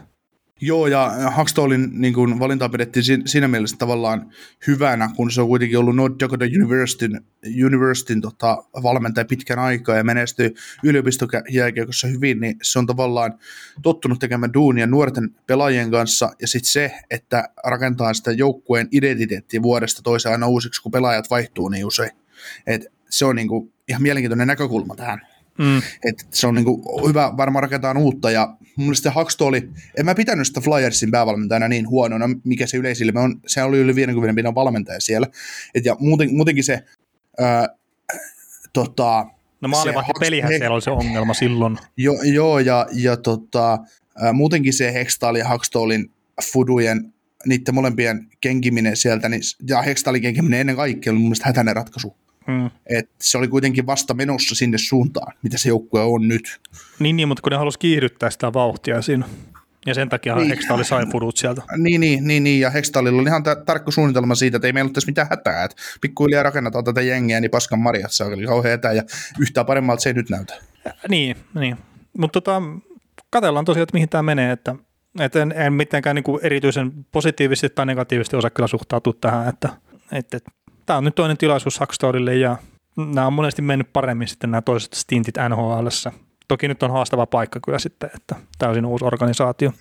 Joo, 0.62 0.86
ja 0.86 1.12
Huxtallin 1.36 1.90
niin 1.92 2.14
kuin, 2.14 2.38
valintaa 2.38 2.68
pidettiin 2.68 3.28
siinä 3.28 3.48
mielessä 3.48 3.76
tavallaan 3.76 4.30
hyvänä, 4.66 5.10
kun 5.16 5.30
se 5.30 5.40
on 5.40 5.48
kuitenkin 5.48 5.78
ollut 5.78 5.96
North 5.96 6.16
Dakota 6.20 6.44
Universityn, 6.44 7.20
Universityn 7.66 8.20
tota, 8.20 8.64
valmentaja 8.82 9.24
pitkän 9.24 9.58
aikaa 9.58 9.96
ja 9.96 10.04
menestyi 10.04 10.54
yliopistojääkiekossa 10.84 12.08
hyvin, 12.08 12.40
niin 12.40 12.56
se 12.62 12.78
on 12.78 12.86
tavallaan 12.86 13.38
tottunut 13.82 14.18
tekemään 14.18 14.54
duunia 14.54 14.86
nuorten 14.86 15.30
pelaajien 15.46 15.90
kanssa, 15.90 16.30
ja 16.40 16.48
sitten 16.48 16.72
se, 16.72 16.92
että 17.10 17.48
rakentaa 17.64 18.14
sitä 18.14 18.32
joukkueen 18.32 18.88
identiteettiä 18.92 19.62
vuodesta 19.62 20.02
toiseen 20.02 20.32
aina 20.32 20.46
uusiksi, 20.46 20.82
kun 20.82 20.92
pelaajat 20.92 21.30
vaihtuu 21.30 21.68
niin 21.68 21.86
usein. 21.86 22.10
Et 22.66 22.99
se 23.10 23.24
on 23.24 23.36
niinku 23.36 23.72
ihan 23.88 24.02
mielenkiintoinen 24.02 24.46
näkökulma 24.46 24.96
tähän. 24.96 25.20
Mm. 25.58 25.78
Et 25.78 26.26
se 26.30 26.46
on 26.46 26.54
niinku 26.54 27.02
hyvä, 27.08 27.32
varmaan 27.36 27.62
rakentaa 27.62 27.94
uutta, 27.98 28.30
ja 28.30 28.56
mun 28.76 28.86
mielestä 28.86 29.10
Haksto 29.10 29.46
oli, 29.46 29.70
en 29.98 30.04
mä 30.04 30.14
pitänyt 30.14 30.46
sitä 30.46 30.60
Flyersin 30.60 31.10
päävalmentajana 31.10 31.68
niin 31.68 31.88
huonona, 31.88 32.30
mikä 32.44 32.66
se 32.66 32.76
yleisilme 32.76 33.20
on, 33.20 33.40
se 33.46 33.62
oli 33.62 33.78
yli 33.78 33.94
50 33.94 34.34
pinnan 34.34 34.54
valmentaja 34.54 35.00
siellä, 35.00 35.26
Et 35.74 35.84
ja 35.84 35.96
muuten, 35.98 36.34
muutenkin 36.34 36.64
se, 36.64 36.84
ää, 37.38 37.68
tota, 38.72 39.26
No 39.60 39.68
maalivahti 39.68 40.12
pelihän 40.20 40.52
he... 40.52 40.58
siellä 40.58 40.74
oli 40.74 40.82
se 40.82 40.90
ongelma 40.90 41.34
silloin. 41.34 41.78
Jo, 41.96 42.12
joo, 42.22 42.58
ja, 42.58 42.86
ja 42.92 43.16
tota, 43.16 43.78
ää, 44.22 44.32
muutenkin 44.32 44.72
se 44.72 44.92
Hextall 44.92 45.36
ja 45.36 45.48
Hakstolin 45.48 46.10
Fudujen, 46.52 47.12
niiden 47.46 47.74
molempien 47.74 48.28
kenkiminen 48.40 48.96
sieltä, 48.96 49.28
niin, 49.28 49.42
ja 49.68 49.82
Hextallin 49.82 50.22
kenkiminen 50.22 50.60
ennen 50.60 50.76
kaikkea 50.76 51.12
oli 51.12 51.18
mun 51.18 51.28
mielestä 51.28 51.46
hätäinen 51.46 51.76
ratkaisu. 51.76 52.16
Mm. 52.50 52.70
Et 52.96 53.10
se 53.18 53.38
oli 53.38 53.48
kuitenkin 53.48 53.86
vasta 53.86 54.14
menossa 54.14 54.54
sinne 54.54 54.78
suuntaan, 54.78 55.32
mitä 55.42 55.58
se 55.58 55.68
joukkue 55.68 56.02
on 56.02 56.28
nyt. 56.28 56.60
Niin, 56.98 57.16
niin 57.16 57.28
mutta 57.28 57.42
kun 57.42 57.52
ne 57.52 57.58
halusi 57.58 57.78
kiihdyttää 57.78 58.30
sitä 58.30 58.52
vauhtia 58.52 59.02
siinä. 59.02 59.24
Ja 59.86 59.94
sen 59.94 60.08
takia 60.08 60.34
niin. 60.34 60.48
Hextali 60.48 60.84
sai 60.84 61.06
fudut 61.06 61.36
sieltä. 61.36 61.62
Niin, 61.76 62.00
niin, 62.00 62.26
niin, 62.26 62.44
niin. 62.44 62.60
ja 62.60 62.70
Hextalilla 62.70 63.20
oli 63.20 63.28
ihan 63.28 63.42
t- 63.42 63.64
tarkka 63.66 63.90
suunnitelma 63.90 64.34
siitä, 64.34 64.56
että 64.56 64.66
ei 64.66 64.72
meillä 64.72 64.88
ole 64.88 64.92
tässä 64.92 65.08
mitään 65.10 65.26
hätää, 65.30 65.64
että 65.64 65.76
pikkuhiljaa 66.00 66.42
rakennetaan 66.42 66.84
tätä 66.84 67.00
jengiä, 67.00 67.40
niin 67.40 67.50
paskan 67.50 67.78
marjat, 67.78 68.12
se 68.12 68.24
oli 68.24 68.46
kauhean 68.46 68.70
hätä, 68.70 68.92
ja 68.92 69.02
yhtään 69.40 69.66
paremmalta 69.66 70.02
se 70.02 70.10
ei 70.10 70.14
nyt 70.14 70.30
näytä. 70.30 70.54
Niin, 71.08 71.36
niin. 71.54 71.76
mutta 72.18 72.40
tota, 72.40 72.62
katsellaan 73.30 73.64
tosiaan, 73.64 73.82
että 73.82 73.94
mihin 73.94 74.08
tämä 74.08 74.22
menee, 74.22 74.52
että, 74.52 74.74
että 75.20 75.42
en, 75.42 75.52
en 75.56 75.72
mitenkään 75.72 76.16
niin 76.16 76.24
kuin 76.24 76.40
erityisen 76.42 76.92
positiivisesti 77.12 77.68
tai 77.74 77.86
negatiivisesti 77.86 78.36
osaa 78.36 78.50
kyllä 78.50 78.66
suhtautua 78.66 79.12
tähän, 79.20 79.48
että, 79.48 79.68
että, 80.12 80.36
että 80.36 80.50
tämä 80.90 80.98
on 80.98 81.04
nyt 81.04 81.14
toinen 81.14 81.36
tilaisuus 81.36 81.78
Hackstorille 81.78 82.36
ja 82.36 82.56
nämä 82.96 83.26
on 83.26 83.32
monesti 83.32 83.62
mennyt 83.62 83.92
paremmin 83.92 84.28
sitten 84.28 84.50
nämä 84.50 84.62
toiset 84.62 84.94
stintit 84.94 85.34
nhl 85.48 85.86
Toki 86.48 86.68
nyt 86.68 86.82
on 86.82 86.90
haastava 86.90 87.26
paikka 87.26 87.60
kyllä 87.64 87.78
sitten, 87.78 88.10
että 88.14 88.36
täysin 88.58 88.86
uusi 88.86 89.04
organisaatio, 89.04 89.72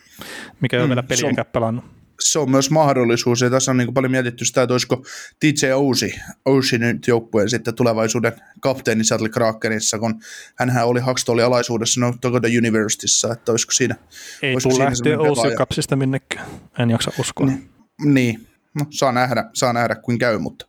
mikä 0.62 0.78
ei 0.78 0.82
ole 0.82 0.88
mm, 0.88 0.90
vielä 0.90 1.04
peliä 1.04 1.46
pelannut. 1.46 1.86
Se 2.20 2.40
on 2.40 2.52
myös 2.52 2.72
mahdollisuus, 2.72 3.42
ja 3.42 3.50
tässä 3.50 3.72
on 3.72 3.78
niin 3.78 3.94
paljon 3.94 4.12
mietitty 4.12 4.46
sitä, 4.46 4.62
että 4.62 4.74
olisiko 4.74 5.04
DJ 5.42 5.72
Ousi, 5.72 6.20
Ousi 6.46 6.78
nyt 6.78 7.08
joukkueen 7.08 7.50
sitten 7.50 7.76
tulevaisuuden 7.76 8.34
kapteeni 8.60 9.04
Seattle 9.04 9.30
Krakenissa, 9.30 10.00
kun 10.00 10.22
hän 10.56 10.86
oli 10.86 11.00
Hackstallin 11.00 11.46
alaisuudessa 11.46 12.02
no, 12.02 12.14
Dakota 12.24 12.48
Universityssä, 12.58 13.34
että 13.34 13.52
olisiko 13.52 13.72
siinä... 13.72 13.96
Ei 14.42 14.56
tule 14.64 14.86
lähteä 14.86 15.20
Ousi 15.20 15.56
kapsista 15.56 15.96
minnekään, 15.96 16.48
en 16.80 16.90
jaksa 16.90 17.12
uskoa. 17.20 17.48
Niin, 17.48 17.70
niin. 18.06 18.48
No, 18.76 18.86
saa 18.90 19.12
nähdä, 19.12 19.50
saa 19.54 19.74
nähdä 19.74 19.96
kuin 19.96 20.20
käy, 20.20 20.38
mutta 20.38 20.69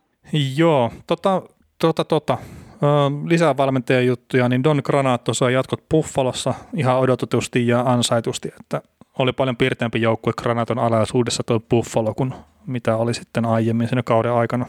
Joo, 0.55 0.91
tota, 1.07 1.41
tota, 1.77 2.03
tota. 2.03 2.37
lisää 3.25 3.57
valmentajan 3.57 4.05
juttuja, 4.05 4.49
niin 4.49 4.63
Don 4.63 4.81
Granato 4.85 5.33
sai 5.33 5.53
jatkot 5.53 5.89
Buffalossa 5.89 6.53
ihan 6.75 6.99
odotetusti 6.99 7.67
ja 7.67 7.81
ansaitusti, 7.81 8.51
että 8.59 8.81
oli 9.19 9.33
paljon 9.33 9.57
piirteämpi 9.57 10.01
joukkue 10.01 10.33
Granaton 10.37 10.79
alaisuudessa 10.79 11.43
tuo 11.43 11.59
Buffalo 11.59 12.13
kuin 12.13 12.33
mitä 12.65 12.97
oli 12.97 13.13
sitten 13.13 13.45
aiemmin 13.45 13.89
sen 13.89 14.03
kauden 14.03 14.31
aikana. 14.31 14.65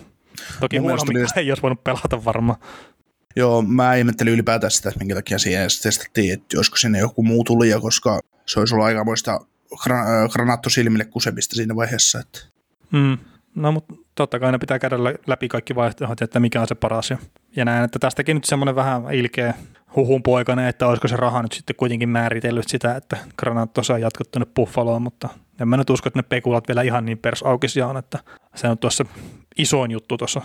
Toki 0.60 0.80
mikä 0.80 1.40
ei 1.40 1.50
olisi 1.50 1.62
voinut 1.62 1.84
pelata 1.84 2.24
varmaan. 2.24 2.58
Joo, 3.36 3.62
mä 3.62 3.94
ihmettelin 3.94 4.32
ylipäätään 4.32 4.70
sitä, 4.70 4.88
että 4.88 4.98
minkä 4.98 5.14
takia 5.14 5.38
siihen 5.38 5.68
testattiin, 5.82 6.32
että 6.32 6.56
josko 6.56 6.76
sinne 6.76 6.98
joku 6.98 7.22
muu 7.22 7.44
tuli, 7.44 7.68
ja 7.68 7.80
koska 7.80 8.20
se 8.46 8.60
olisi 8.60 8.74
ollut 8.74 8.86
aikamoista 8.86 9.40
granatto 10.32 10.70
silmille 10.70 11.04
kusemista 11.04 11.54
siinä 11.54 11.76
vaiheessa. 11.76 12.20
Että. 12.20 12.38
Mm. 12.90 13.18
No, 13.54 13.72
mutta 13.72 13.94
totta 14.14 14.38
kai 14.38 14.52
ne 14.52 14.58
pitää 14.58 14.78
käydä 14.78 14.96
läpi 15.26 15.48
kaikki 15.48 15.74
vaihtoehdot, 15.74 16.22
että 16.22 16.40
mikä 16.40 16.60
on 16.60 16.68
se 16.68 16.74
paras. 16.74 17.10
Ja, 17.56 17.64
näen, 17.64 17.84
että 17.84 17.98
tästäkin 17.98 18.36
nyt 18.36 18.44
semmoinen 18.44 18.74
vähän 18.74 19.14
ilkeä 19.14 19.54
huhun 19.96 20.22
poikainen, 20.22 20.66
että 20.66 20.86
olisiko 20.86 21.08
se 21.08 21.16
raha 21.16 21.42
nyt 21.42 21.52
sitten 21.52 21.76
kuitenkin 21.76 22.08
määritellyt 22.08 22.68
sitä, 22.68 22.96
että 22.96 23.16
Granat 23.38 23.70
saa 23.82 23.98
jatkot 23.98 24.30
tuonne 24.30 24.52
Buffaloon, 24.54 25.02
mutta 25.02 25.28
en 25.60 25.68
mä 25.68 25.76
nyt 25.76 25.90
usko, 25.90 26.08
että 26.08 26.18
ne 26.18 26.22
pekulat 26.22 26.68
vielä 26.68 26.82
ihan 26.82 27.04
niin 27.04 27.18
persaukisia 27.18 27.86
on, 27.86 27.96
että 27.96 28.18
se 28.54 28.68
on 28.68 28.78
tuossa 28.78 29.04
isoin 29.58 29.90
juttu 29.90 30.18
tuossa 30.18 30.42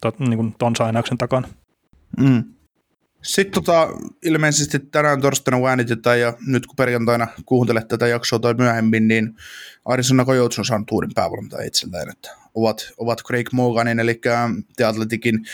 to, 0.00 0.12
niin 0.18 0.54
ton 0.58 0.76
sainauksen 0.76 1.18
takana. 1.18 1.48
Mm. 2.20 2.44
Sitten 3.22 3.52
tota, 3.52 3.88
ilmeisesti 4.22 4.78
tänään 4.78 5.20
torstaina 5.20 5.68
äänitetään 5.68 6.20
ja 6.20 6.32
nyt 6.46 6.66
kun 6.66 6.76
perjantaina 6.76 7.26
kuuntelet 7.46 7.88
tätä 7.88 8.06
jaksoa 8.06 8.38
tai 8.38 8.54
myöhemmin, 8.54 9.08
niin 9.08 9.36
Arizona 9.84 10.24
Coyotes 10.24 10.58
on 10.58 10.64
saanut 10.64 10.90
uuden 10.90 11.10
päävalmentajan 11.14 11.66
itselleen, 11.66 12.10
että 12.10 12.41
ovat, 12.54 12.92
ovat 12.98 13.22
Craig 13.22 13.52
Morganin, 13.52 14.00
eli 14.00 14.20
The 14.76 14.84
Athletikin 14.84 15.46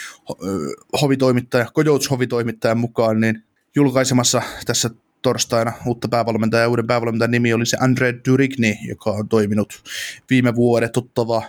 hovitoimittaja, 1.03 1.67
Coyotes 1.75 2.11
hovitoimittajan 2.11 2.79
mukaan, 2.79 3.21
niin 3.21 3.45
julkaisemassa 3.75 4.43
tässä 4.67 4.91
torstaina 5.23 5.73
uutta 5.87 6.09
päävalmentajaa. 6.09 6.69
Uuden 6.69 6.87
päävalmentajan 6.87 7.31
nimi 7.31 7.53
oli 7.53 7.67
se 7.67 7.77
Andre 7.81 8.15
Durigny, 8.29 8.75
joka 8.89 9.11
on 9.11 9.29
toiminut 9.29 9.83
viime 10.31 10.55
vuodet 10.55 10.93
tuttava 10.93 11.43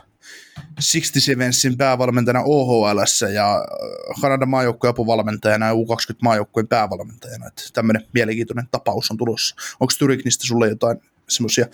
67sin 0.59 1.77
päävalmentajana 1.77 2.43
OHL 2.45 2.99
ja 3.33 3.65
Kanadan 4.21 4.49
maajoukkueen 4.49 4.89
apuvalmentajana 4.89 5.65
ja 5.65 5.73
U20 5.73 6.15
maajoukkueen 6.21 6.67
päävalmentajana. 6.67 7.47
Että 7.47 7.63
tämmöinen 7.73 8.05
mielenkiintoinen 8.13 8.67
tapaus 8.71 9.11
on 9.11 9.17
tulossa. 9.17 9.55
Onko 9.79 9.93
Tyriknistä 9.99 10.47
sulle 10.47 10.69
jotain 10.69 10.97
semmoisia 11.29 11.65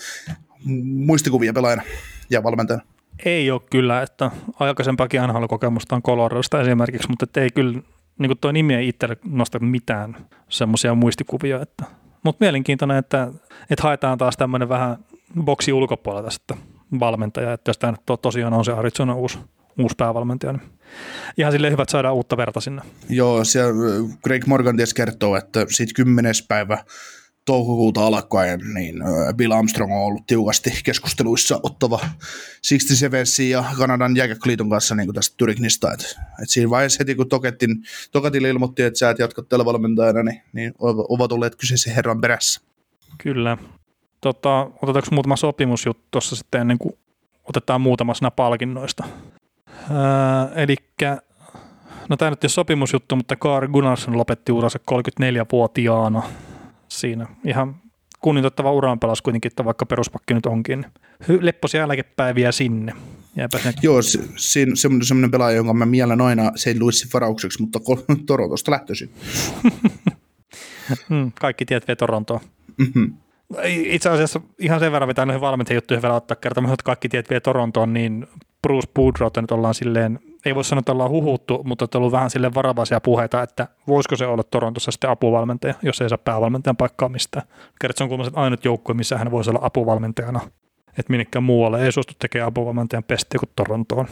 muistikuvia 0.84 1.54
pelaajana 1.54 1.84
ja 2.30 2.44
valmentajana? 2.44 2.86
Ei 3.26 3.52
ole 3.52 3.62
kyllä, 3.70 4.02
että 4.02 4.32
aikaisempaakin 4.60 5.22
NHL-kokemusta 5.22 5.96
on 5.96 6.04
Coloradosta 6.04 6.62
esimerkiksi, 6.62 7.10
mutta 7.10 7.42
ei 7.42 7.50
kyllä, 7.50 7.74
niin 8.20 8.30
kuin 8.30 8.38
tuo 8.42 8.52
nimi 8.52 8.74
ei 8.74 8.88
itselle 8.88 9.18
nosta 9.26 9.60
mitään 9.60 10.16
semmoisia 10.50 10.96
muistikuvia, 10.96 11.62
että 11.62 11.86
mutta 12.24 12.44
mielenkiintoinen, 12.44 12.98
että, 12.98 13.28
että 13.70 13.84
haetaan 13.84 14.18
taas 14.18 14.38
tämmöinen 14.38 14.70
vähän 14.70 14.98
boksi 15.42 15.74
ulkopuolelta 15.74 16.30
sitten 16.30 16.58
valmentaja, 17.00 17.54
että 17.54 17.70
jos 17.70 17.78
tämä 17.78 17.94
to, 18.06 18.18
tosiaan 18.18 18.54
on 18.54 18.66
se 18.66 18.72
Arizona 18.72 19.16
uusi, 19.16 19.40
uusi 19.80 19.96
päävalmentaja, 19.98 20.54
niin 20.54 20.62
ihan 21.38 21.52
sille 21.52 21.72
hyvät 21.72 21.90
saadaan 21.90 22.16
uutta 22.16 22.38
verta 22.38 22.62
sinne. 22.62 22.82
Joo, 23.10 23.44
siellä 23.44 23.74
Greg 24.24 24.46
Morgan 24.46 24.78
ties 24.78 24.94
kertoo, 24.94 25.36
että 25.36 25.66
siitä 25.70 25.94
kymmenes 25.96 26.46
päivä 26.48 26.84
toukokuuta 27.46 28.06
alkaen, 28.06 28.60
niin 28.74 28.96
Bill 29.36 29.52
Armstrong 29.52 29.94
on 29.94 30.06
ollut 30.06 30.28
tiukasti 30.28 30.72
keskusteluissa 30.84 31.60
ottava 31.64 32.00
67 32.00 33.26
ja 33.50 33.64
Kanadan 33.78 34.16
jääkäkliiton 34.16 34.70
kanssa 34.70 34.96
niin 34.96 35.08
kuin 35.08 35.16
tästä 35.16 35.36
Tyriknista. 35.38 35.94
Et, 35.94 36.16
et 36.44 36.50
siinä 36.50 36.70
vaiheessa 36.70 36.98
heti 37.00 37.16
kun 37.16 37.30
Toketin, 37.30 37.76
Toketille 38.12 38.50
ilmoitti, 38.50 38.84
että 38.84 39.00
sä 39.00 39.10
et 39.10 39.20
jatka 39.20 39.44
tällä 39.44 39.66
valmentajana, 39.66 40.24
niin, 40.24 40.42
niin 40.54 40.74
ovat 41.10 41.32
olleet 41.32 41.56
kyseisen 41.56 41.96
herran 41.96 42.22
perässä. 42.22 42.62
Kyllä. 43.18 43.58
Tota, 44.22 44.62
otetaanko 44.82 45.08
muutama 45.12 45.36
sopimusjuttu 45.36 46.04
tuossa 46.12 46.36
sitten 46.36 46.62
ennen 46.62 46.78
kuin 46.78 46.94
otetaan 47.44 47.82
muutama 47.82 48.14
sana 48.14 48.32
palkinnoista. 48.32 49.04
Öö, 49.92 50.62
Eli 50.64 50.76
no 52.10 52.18
tämä 52.18 52.32
nyt 52.32 52.44
ei 52.44 52.50
sopimusjuttu, 52.50 53.16
mutta 53.16 53.36
Kaari 53.36 53.68
Gunnarsson 53.68 54.18
lopetti 54.18 54.52
uransa 54.52 54.80
34-vuotiaana 54.92 56.24
siinä 57.00 57.28
ihan 57.46 57.76
kunnioitettava 58.22 58.72
uraan 58.72 59.00
pelas 59.00 59.22
kuitenkin, 59.22 59.52
että 59.52 59.66
vaikka 59.66 59.86
peruspakki 59.86 60.34
nyt 60.34 60.46
onkin. 60.46 60.86
Lepposia 61.42 61.82
jälkepäiviä 61.82 62.52
sinne. 62.52 62.94
Jääpä 63.36 63.58
sinne. 63.58 63.74
Joo, 63.82 64.02
se, 64.02 64.20
se, 64.36 64.66
semmoinen, 64.74 65.06
semmoinen 65.06 65.32
pelaaja, 65.32 65.56
jonka 65.56 65.74
mä 65.74 65.86
mielen 65.86 66.22
aina 66.22 66.52
St. 66.56 66.80
Louisin 66.80 67.10
varaukseksi, 67.14 67.62
mutta 67.62 67.80
Torontosta 68.28 68.72
lähtöisin. 68.72 69.10
Hmm, 71.10 71.32
kaikki 71.40 71.66
tiet 71.66 71.88
vie 71.88 71.96
Torontoon. 71.96 72.40
Mm-hmm. 72.78 73.14
Itse 73.66 74.10
asiassa 74.10 74.42
ihan 74.60 74.80
sen 74.80 74.92
verran 74.92 75.10
mitä 75.10 75.26
noihin 75.26 75.42
valmentajien 75.42 75.82
vielä 76.02 76.16
ottaa 76.16 76.36
kertomaan, 76.36 76.74
että 76.74 76.84
kaikki 76.84 77.10
tiet 77.10 77.30
vie 77.30 77.40
Torontoon, 77.40 77.94
niin 77.94 78.28
Bruce 78.62 78.88
Boudreau 78.94 79.32
nyt 79.42 79.52
ollaan 79.52 79.74
silleen 79.74 80.20
ei 80.46 80.56
voi 80.56 80.64
sanoa, 80.64 80.80
että 80.80 80.92
ollaan 80.92 81.10
huhuttu, 81.10 81.62
mutta 81.64 81.86
on 81.86 82.00
ollut 82.00 82.12
vähän 82.12 82.30
sille 82.30 82.54
varovaisia 82.54 83.02
puheita, 83.02 83.44
että 83.44 83.68
voisiko 83.88 84.16
se 84.16 84.26
olla 84.26 84.44
Torontossa 84.44 84.92
sitten 84.92 85.10
apuvalmentaja, 85.10 85.74
jos 85.82 86.02
ei 86.02 86.10
saa 86.10 86.18
päävalmentajan 86.18 86.78
paikkaa 86.78 87.10
mistään. 87.10 87.48
Kerrot, 87.82 87.98
se 87.98 88.04
on 88.04 88.10
kuitenkin 88.10 88.38
ainut 88.38 88.66
joukkue, 88.66 88.96
missä 88.96 89.18
hän 89.18 89.32
voisi 89.32 89.50
olla 89.50 89.60
apuvalmentajana. 89.64 90.40
Että 90.88 91.12
minnekään 91.12 91.44
muualle 91.44 91.86
ei 91.86 91.92
suostu 91.92 92.14
tekemään 92.20 92.48
apuvalmentajan 92.48 93.04
pestiä 93.04 93.40
kuin 93.40 93.50
Torontoon. 93.56 94.08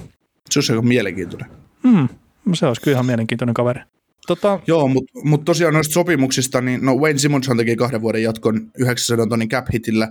Se 0.50 0.60
olisi 0.60 0.74
aika 0.74 0.82
mielenkiintoinen. 0.82 1.50
Hmm, 1.84 2.08
se 2.54 2.66
olisi 2.66 2.82
kyllä 2.82 2.96
ihan 2.96 3.06
mielenkiintoinen 3.06 3.54
kaveri. 3.54 3.82
Tota... 4.28 4.60
Joo, 4.68 4.88
mutta 4.88 5.20
mut 5.24 5.46
tosiaan 5.46 5.74
noista 5.74 5.94
sopimuksista, 5.94 6.62
niin 6.62 6.86
no 6.86 6.96
Wayne 6.96 7.20
Simonshan 7.20 7.58
teki 7.58 7.76
kahden 7.76 8.02
vuoden 8.02 8.24
jatkon 8.24 8.72
900 8.78 9.28
tonnin 9.28 9.50
cap 9.50 9.66
hitillä 9.74 10.08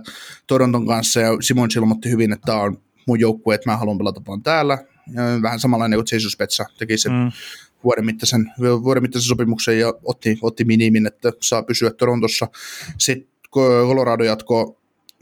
Toronton 0.47 0.87
kanssa, 0.87 1.19
ja 1.19 1.29
Simons 1.41 1.75
ilmoitti 1.75 2.09
hyvin, 2.09 2.33
että 2.33 2.45
tämä 2.45 2.59
on 2.59 2.77
mun 3.07 3.19
joukkue, 3.19 3.55
että 3.55 3.71
mä 3.71 3.77
haluan 3.77 3.97
pelata 3.97 4.21
vaan 4.27 4.43
täällä 4.43 4.77
vähän 5.41 5.59
samanlainen 5.59 5.97
kuin 5.97 6.07
Jesus 6.11 6.37
Petsa 6.37 6.65
teki 6.77 6.97
sen 6.97 7.11
mm. 7.11 7.31
vuoden, 7.83 8.05
mittaisen, 8.05 8.51
vuoden 8.59 9.03
mittaisen 9.03 9.27
sopimuksen 9.27 9.79
ja 9.79 9.93
otti, 10.03 10.39
otti 10.41 10.65
minimin, 10.65 11.07
että 11.07 11.31
saa 11.41 11.63
pysyä 11.63 11.91
Torontossa. 11.91 12.47
Sitten 12.97 13.29
Colorado 13.51 14.23
jatkoi 14.23 14.75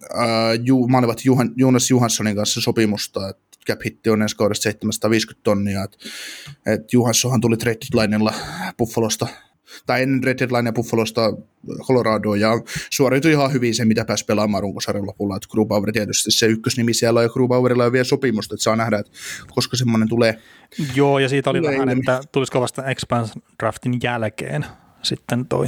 äh, 0.03 0.19
Ju, 0.63 0.87
maalivat 0.87 1.25
Juhan, 1.25 1.51
Jonas 1.55 1.89
Johanssonin 1.89 2.35
kanssa 2.35 2.61
sopimusta, 2.61 3.29
että 3.29 3.57
cap 3.67 3.79
hitti 3.85 4.09
on 4.09 4.21
ensi 4.21 4.35
kaudesta 4.35 4.63
750 4.63 5.43
tonnia, 5.43 5.83
että 5.83 5.97
et 6.65 6.93
Johanssonhan 6.93 7.41
tuli 7.41 7.57
trade 7.57 7.77
Buffalosta 8.77 9.27
tai 9.85 10.01
ennen 10.01 10.23
Red 10.23 10.39
Deadline 10.39 10.69
ja 10.69 10.73
Buffalosta 10.73 11.33
Colorado 11.87 12.35
ja 12.35 12.51
suoriutui 12.89 13.31
ihan 13.31 13.53
hyvin 13.53 13.75
se, 13.75 13.85
mitä 13.85 14.05
pääsi 14.05 14.25
pelaamaan 14.25 14.63
runkosarjan 14.63 15.07
lopulla. 15.07 15.35
Että 15.35 15.47
Grubauer 15.51 15.91
tietysti 15.91 16.31
se 16.31 16.45
ykkösnimi 16.45 16.93
siellä 16.93 17.19
on 17.19 17.23
ja 17.23 17.29
Grubauerilla 17.29 17.85
on 17.85 17.91
vielä 17.91 18.03
sopimusta, 18.03 18.55
että 18.55 18.63
saa 18.63 18.75
nähdä, 18.75 18.99
että 18.99 19.11
koska 19.55 19.77
semmoinen 19.77 20.09
tulee. 20.09 20.37
Joo, 20.95 21.19
ja 21.19 21.29
siitä 21.29 21.49
oli 21.49 21.61
vähän, 21.61 21.89
että 21.89 22.21
tulisiko 22.31 22.61
vasta 22.61 22.85
expansion 22.85 23.43
draftin 23.59 23.99
jälkeen 24.03 24.65
sitten 25.01 25.45
toi 25.45 25.67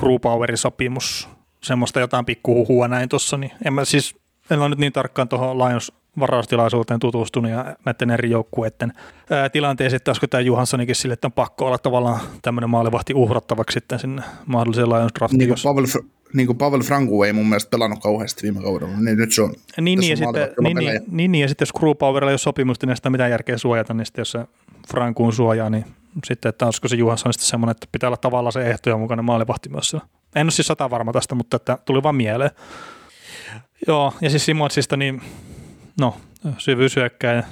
Grubauerin 0.00 0.58
sopimus, 0.58 1.28
semmoista 1.62 2.00
jotain 2.00 2.24
pikkuhuhua 2.24 2.88
näin 2.88 3.08
tuossa, 3.08 3.36
niin 3.36 3.52
en 3.64 3.72
mä 3.72 3.84
siis, 3.84 4.16
en 4.50 4.58
ole 4.58 4.68
nyt 4.68 4.78
niin 4.78 4.92
tarkkaan 4.92 5.28
tuohon 5.28 5.58
Lions 5.58 5.92
varaustilaisuuteen 6.18 7.00
tutustunut 7.00 7.50
ja 7.50 7.76
näiden 7.84 8.10
eri 8.10 8.30
joukkueiden 8.30 8.92
tilanteeseen, 9.52 9.96
että 9.96 10.10
olisiko 10.10 10.26
tämä 10.26 10.40
Johanssonikin 10.40 10.94
sille, 10.94 11.12
että 11.12 11.28
on 11.28 11.32
pakko 11.32 11.66
olla 11.66 11.78
tavallaan 11.78 12.20
tämmöinen 12.42 12.70
maalivahti 12.70 13.14
uhrattavaksi 13.14 13.74
sitten 13.74 13.98
sinne 13.98 14.22
mahdolliseen 14.46 14.88
Lions 14.88 15.12
draftiin. 15.18 15.38
Niin 15.38 15.48
kuin 15.48 15.58
Pavel, 15.62 15.86
niin 16.32 16.46
kuin 16.46 16.58
Pavel 16.58 16.82
Franku 16.82 17.22
ei 17.22 17.32
mun 17.32 17.46
mielestä 17.46 17.70
pelannut 17.70 18.02
kauheasti 18.02 18.42
viime 18.42 18.62
kaudella, 18.62 18.96
niin 18.96 19.18
nyt 19.18 19.32
se 19.32 19.42
on. 19.42 19.54
Niin, 19.80 19.98
niin, 19.98 20.10
ja 20.10 20.16
sitten, 20.16 20.48
niin, 20.60 20.76
niin, 20.76 21.02
niin, 21.10 21.32
niin, 21.32 21.42
ja 21.42 21.48
sitten 21.48 21.62
jos 21.62 21.80
Crewpowerilla 21.80 22.30
ei 22.30 22.32
ole 22.32 22.38
sopimusta, 22.38 22.86
niin 22.86 22.96
sitä 22.96 23.10
mitään 23.10 23.30
järkeä 23.30 23.58
suojata, 23.58 23.94
niin 23.94 24.06
sitten 24.06 24.20
jos 24.20 24.30
se 24.30 24.40
Frankuun 24.90 25.32
suojaa, 25.32 25.70
niin 25.70 25.84
sitten, 26.24 26.48
että 26.48 26.64
olisiko 26.64 26.88
se 26.88 26.96
Johansson 26.96 27.32
sitten 27.32 27.48
semmoinen, 27.48 27.70
että 27.70 27.86
pitää 27.92 28.08
olla 28.08 28.16
tavallaan 28.16 28.52
se 28.52 28.70
ehtoja 28.70 28.96
mukainen 28.96 29.24
maalivahti 29.24 29.68
myös 29.68 29.90
siellä. 29.90 30.06
En 30.34 30.46
ole 30.46 30.50
siis 30.50 30.66
sata 30.66 30.90
varma 30.90 31.12
tästä, 31.12 31.34
mutta 31.34 31.56
että 31.56 31.78
tuli 31.84 32.02
vaan 32.02 32.14
mieleen. 32.14 32.50
Joo, 33.86 34.12
ja 34.20 34.30
siis 34.30 34.44
Simonsista, 34.44 34.96
niin 34.96 35.22
no, 36.00 36.16
syvyysyökkäjä, 36.58 37.44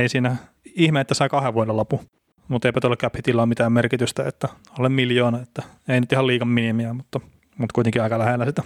ei, 0.00 0.08
siinä 0.08 0.36
ihme, 0.64 1.00
että 1.00 1.14
saa 1.14 1.28
kahden 1.28 1.54
vuoden 1.54 1.76
lapu. 1.76 2.00
Mutta 2.48 2.68
eipä 2.68 2.80
tuolla 2.80 2.96
cap 2.96 3.14
ole 3.34 3.46
mitään 3.46 3.72
merkitystä, 3.72 4.24
että 4.28 4.48
alle 4.78 4.88
miljoona, 4.88 5.40
että 5.40 5.62
ei 5.88 6.00
nyt 6.00 6.12
ihan 6.12 6.26
liikan 6.26 6.48
minimiä, 6.48 6.92
mutta, 6.92 7.20
mutta 7.58 7.74
kuitenkin 7.74 8.02
aika 8.02 8.18
lähellä 8.18 8.44
sitä. 8.44 8.62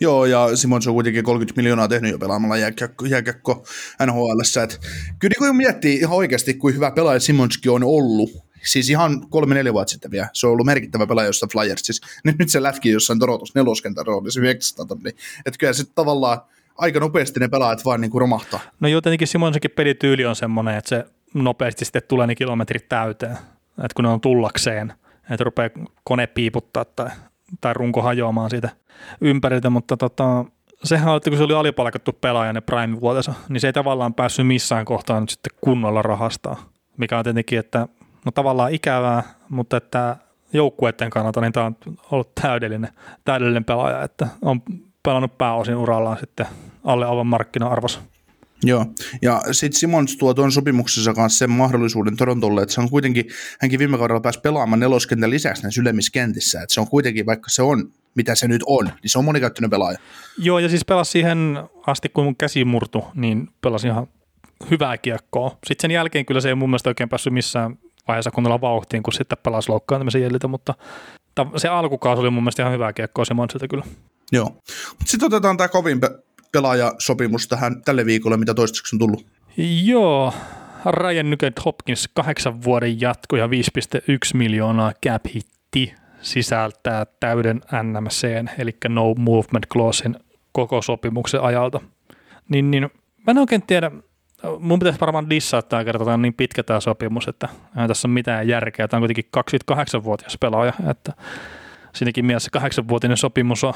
Joo, 0.00 0.26
ja 0.26 0.56
Simons 0.56 0.86
on 0.86 0.94
kuitenkin 0.94 1.24
30 1.24 1.58
miljoonaa 1.58 1.88
tehnyt 1.88 2.10
jo 2.10 2.18
pelaamalla 2.18 2.56
jääkiekko, 2.56 3.06
jääkiekko 3.06 3.64
NHL. 4.06 4.40
Et, 4.62 4.80
kyllä 5.18 5.34
niin 5.40 5.48
kun 5.48 5.56
miettii 5.56 5.98
ihan 5.98 6.16
oikeasti, 6.16 6.54
kuin 6.54 6.74
hyvä 6.74 6.90
pelaaja 6.90 7.20
Simonskin 7.20 7.72
on 7.72 7.84
ollut, 7.84 8.30
siis 8.64 8.90
ihan 8.90 9.30
kolme-neljä 9.30 9.72
vuotta 9.72 9.90
sitten 9.90 10.10
vielä, 10.10 10.28
se 10.32 10.46
on 10.46 10.52
ollut 10.52 10.66
merkittävä 10.66 11.06
pelaaja 11.06 11.26
jossain 11.26 11.50
Flyers, 11.50 11.80
siis 11.82 12.00
nyt, 12.24 12.38
nyt 12.38 12.50
se 12.50 12.62
lätki 12.62 12.90
jossain 12.90 13.18
Torotus 13.18 13.54
neloskentän 13.54 14.06
roolissa 14.06 14.40
900 14.40 14.86
tonnia, 14.86 15.12
että 15.46 15.58
kyllä 15.58 15.72
se 15.72 15.84
tavallaan 15.94 16.40
aika 16.78 17.00
nopeasti 17.00 17.40
ne 17.40 17.48
pelaajat 17.48 17.84
vaan 17.84 18.00
niin 18.00 18.10
kuin 18.10 18.20
romahtaa. 18.20 18.60
No 18.80 18.88
jotenkin 18.88 19.28
Simonsenkin 19.28 19.70
pelityyli 19.70 20.26
on 20.26 20.36
semmoinen, 20.36 20.76
että 20.76 20.88
se 20.88 21.04
nopeasti 21.34 21.84
sitten 21.84 22.02
tulee 22.08 22.26
ne 22.26 22.34
kilometrit 22.34 22.88
täyteen, 22.88 23.32
että 23.84 23.94
kun 23.96 24.04
ne 24.04 24.08
on 24.10 24.20
tullakseen, 24.20 24.92
että 25.30 25.44
rupeaa 25.44 25.70
kone 26.04 26.26
piiputtaa 26.26 26.84
tai, 26.84 27.10
tai 27.60 27.74
runko 27.74 28.02
hajoamaan 28.02 28.50
siitä 28.50 28.68
ympäriltä, 29.20 29.70
mutta 29.70 29.96
tota, 29.96 30.44
sehän 30.84 31.08
oli, 31.08 31.20
kun 31.28 31.36
se 31.36 31.44
oli 31.44 31.54
alipalkattu 31.54 32.12
pelaaja 32.12 32.52
ne 32.52 32.60
prime-vuotensa, 32.60 33.34
niin 33.48 33.60
se 33.60 33.66
ei 33.66 33.72
tavallaan 33.72 34.14
päässyt 34.14 34.46
missään 34.46 34.84
kohtaan 34.84 35.22
nyt 35.22 35.30
sitten 35.30 35.58
kunnolla 35.60 36.02
rahastaa, 36.02 36.56
mikä 36.96 37.18
on 37.18 37.24
tietenkin, 37.24 37.58
että 37.58 37.88
no 38.24 38.32
tavallaan 38.32 38.72
ikävää, 38.72 39.22
mutta 39.48 39.76
että 39.76 40.16
joukkueiden 40.52 41.10
kannalta 41.10 41.40
niin 41.40 41.52
tämä 41.52 41.66
on 41.66 41.76
ollut 42.10 42.34
täydellinen, 42.42 42.90
täydellinen 43.24 43.64
pelaaja, 43.64 44.02
että 44.02 44.28
on 44.42 44.62
pelannut 45.06 45.38
pääosin 45.38 45.76
urallaan 45.76 46.18
sitten 46.18 46.46
alle 46.84 47.06
aivan 47.06 47.26
markkina-arvossa. 47.26 48.00
Joo, 48.62 48.86
ja 49.22 49.40
sitten 49.52 49.80
Simons 49.80 50.16
tuo 50.16 50.34
tuon 50.34 50.52
sopimuksessa 50.52 51.14
kanssa 51.14 51.38
sen 51.38 51.50
mahdollisuuden 51.50 52.16
Torontolle, 52.16 52.62
että 52.62 52.74
se 52.74 52.80
on 52.80 52.90
kuitenkin, 52.90 53.24
hänkin 53.60 53.78
viime 53.78 53.98
kaudella 53.98 54.20
pääsi 54.20 54.40
pelaamaan 54.40 54.80
neloskentän 54.80 55.30
lisäksi 55.30 55.62
näissä 55.62 55.80
ylemmissä 55.80 56.12
kentissä, 56.12 56.62
että 56.62 56.74
se 56.74 56.80
on 56.80 56.88
kuitenkin, 56.88 57.26
vaikka 57.26 57.50
se 57.50 57.62
on, 57.62 57.92
mitä 58.14 58.34
se 58.34 58.48
nyt 58.48 58.62
on, 58.66 58.84
niin 58.84 59.10
se 59.10 59.18
on 59.18 59.24
monikäyttöinen 59.24 59.70
pelaaja. 59.70 59.98
Joo, 60.38 60.58
ja 60.58 60.68
siis 60.68 60.84
pelasi 60.84 61.10
siihen 61.10 61.58
asti, 61.86 62.08
kun 62.08 62.24
mun 62.24 62.36
käsi 62.36 62.64
murtu, 62.64 63.04
niin 63.14 63.48
pelasi 63.60 63.86
ihan 63.86 64.06
hyvää 64.70 64.98
kiekkoa. 64.98 65.48
Sitten 65.50 65.82
sen 65.82 65.90
jälkeen 65.90 66.26
kyllä 66.26 66.40
se 66.40 66.48
ei 66.48 66.54
mun 66.54 66.70
mielestä 66.70 66.90
oikein 66.90 67.08
päässyt 67.08 67.32
missään 67.32 67.78
vaiheessa 68.08 68.30
kunnolla 68.30 68.60
vauhtiin, 68.60 69.02
kun 69.02 69.12
sitten 69.12 69.38
pelasi 69.42 69.68
loukkaantumisen 69.68 70.22
jäljiltä, 70.22 70.48
mutta 70.48 70.74
se 71.56 71.68
alkukausi 71.68 72.20
oli 72.20 72.30
mun 72.30 72.42
mielestä 72.42 72.62
ihan 72.62 72.72
hyvää 72.72 72.92
kiekkoa 72.92 73.24
Simonsilta 73.24 73.68
kyllä. 73.68 73.84
Joo. 74.32 74.44
Mutta 74.90 75.06
sitten 75.06 75.26
otetaan 75.26 75.56
tämä 75.56 75.68
kovin 75.68 76.00
pe- 76.00 76.18
pelaajasopimus 76.52 77.48
tähän 77.48 77.82
tälle 77.82 78.06
viikolle, 78.06 78.36
mitä 78.36 78.54
toistaiseksi 78.54 78.96
on 78.96 78.98
tullut. 78.98 79.26
Joo, 79.84 80.34
Ryan 80.86 81.30
Nugent 81.30 81.64
Hopkins 81.64 82.08
kahdeksan 82.14 82.62
vuoden 82.62 83.00
jatko 83.00 83.36
ja 83.36 83.46
5,1 83.46 83.52
miljoonaa 84.34 84.92
cap 85.06 85.22
hitti 85.34 85.94
sisältää 86.22 87.06
täyden 87.20 87.60
NMC, 87.82 88.26
eli 88.58 88.76
no 88.88 89.14
movement 89.18 89.66
clausein 89.72 90.16
koko 90.52 90.82
sopimuksen 90.82 91.40
ajalta. 91.40 91.80
Niin, 92.48 92.70
niin 92.70 92.82
mä 93.26 93.30
en 93.30 93.38
oikein 93.38 93.62
tiedä, 93.62 93.90
mun 94.58 94.78
pitäisi 94.78 95.00
varmaan 95.00 95.30
dissaa 95.30 95.62
tämä 95.62 95.84
kerta, 95.84 96.04
tämä 96.04 96.14
on 96.14 96.22
niin 96.22 96.34
pitkä 96.34 96.62
tämä 96.62 96.80
sopimus, 96.80 97.28
että 97.28 97.48
ei 97.82 97.88
tässä 97.88 98.08
ole 98.08 98.14
mitään 98.14 98.48
järkeä. 98.48 98.88
Tämä 98.88 98.98
on 98.98 99.02
kuitenkin 99.02 99.30
28-vuotias 99.72 100.38
pelaaja, 100.40 100.72
että 100.90 101.12
siinäkin 101.94 102.26
mielessä 102.26 102.50
kahdeksanvuotinen 102.50 103.16
sopimus 103.16 103.64
on 103.64 103.74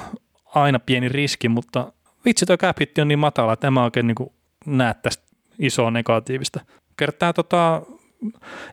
aina 0.55 0.79
pieni 0.79 1.09
riski, 1.09 1.49
mutta 1.49 1.93
vitsi 2.25 2.47
tuo 2.47 2.57
cap 2.57 2.77
on 3.01 3.09
niin 3.09 3.19
matala, 3.19 3.53
että 3.53 3.67
en 3.67 3.73
mä 3.73 3.85
oikein 3.85 4.07
niin 4.07 4.33
näe 4.67 4.95
tästä 4.95 5.25
isoa 5.59 5.91
negatiivista. 5.91 6.61
Kertaa 6.97 7.33
tota, 7.33 7.83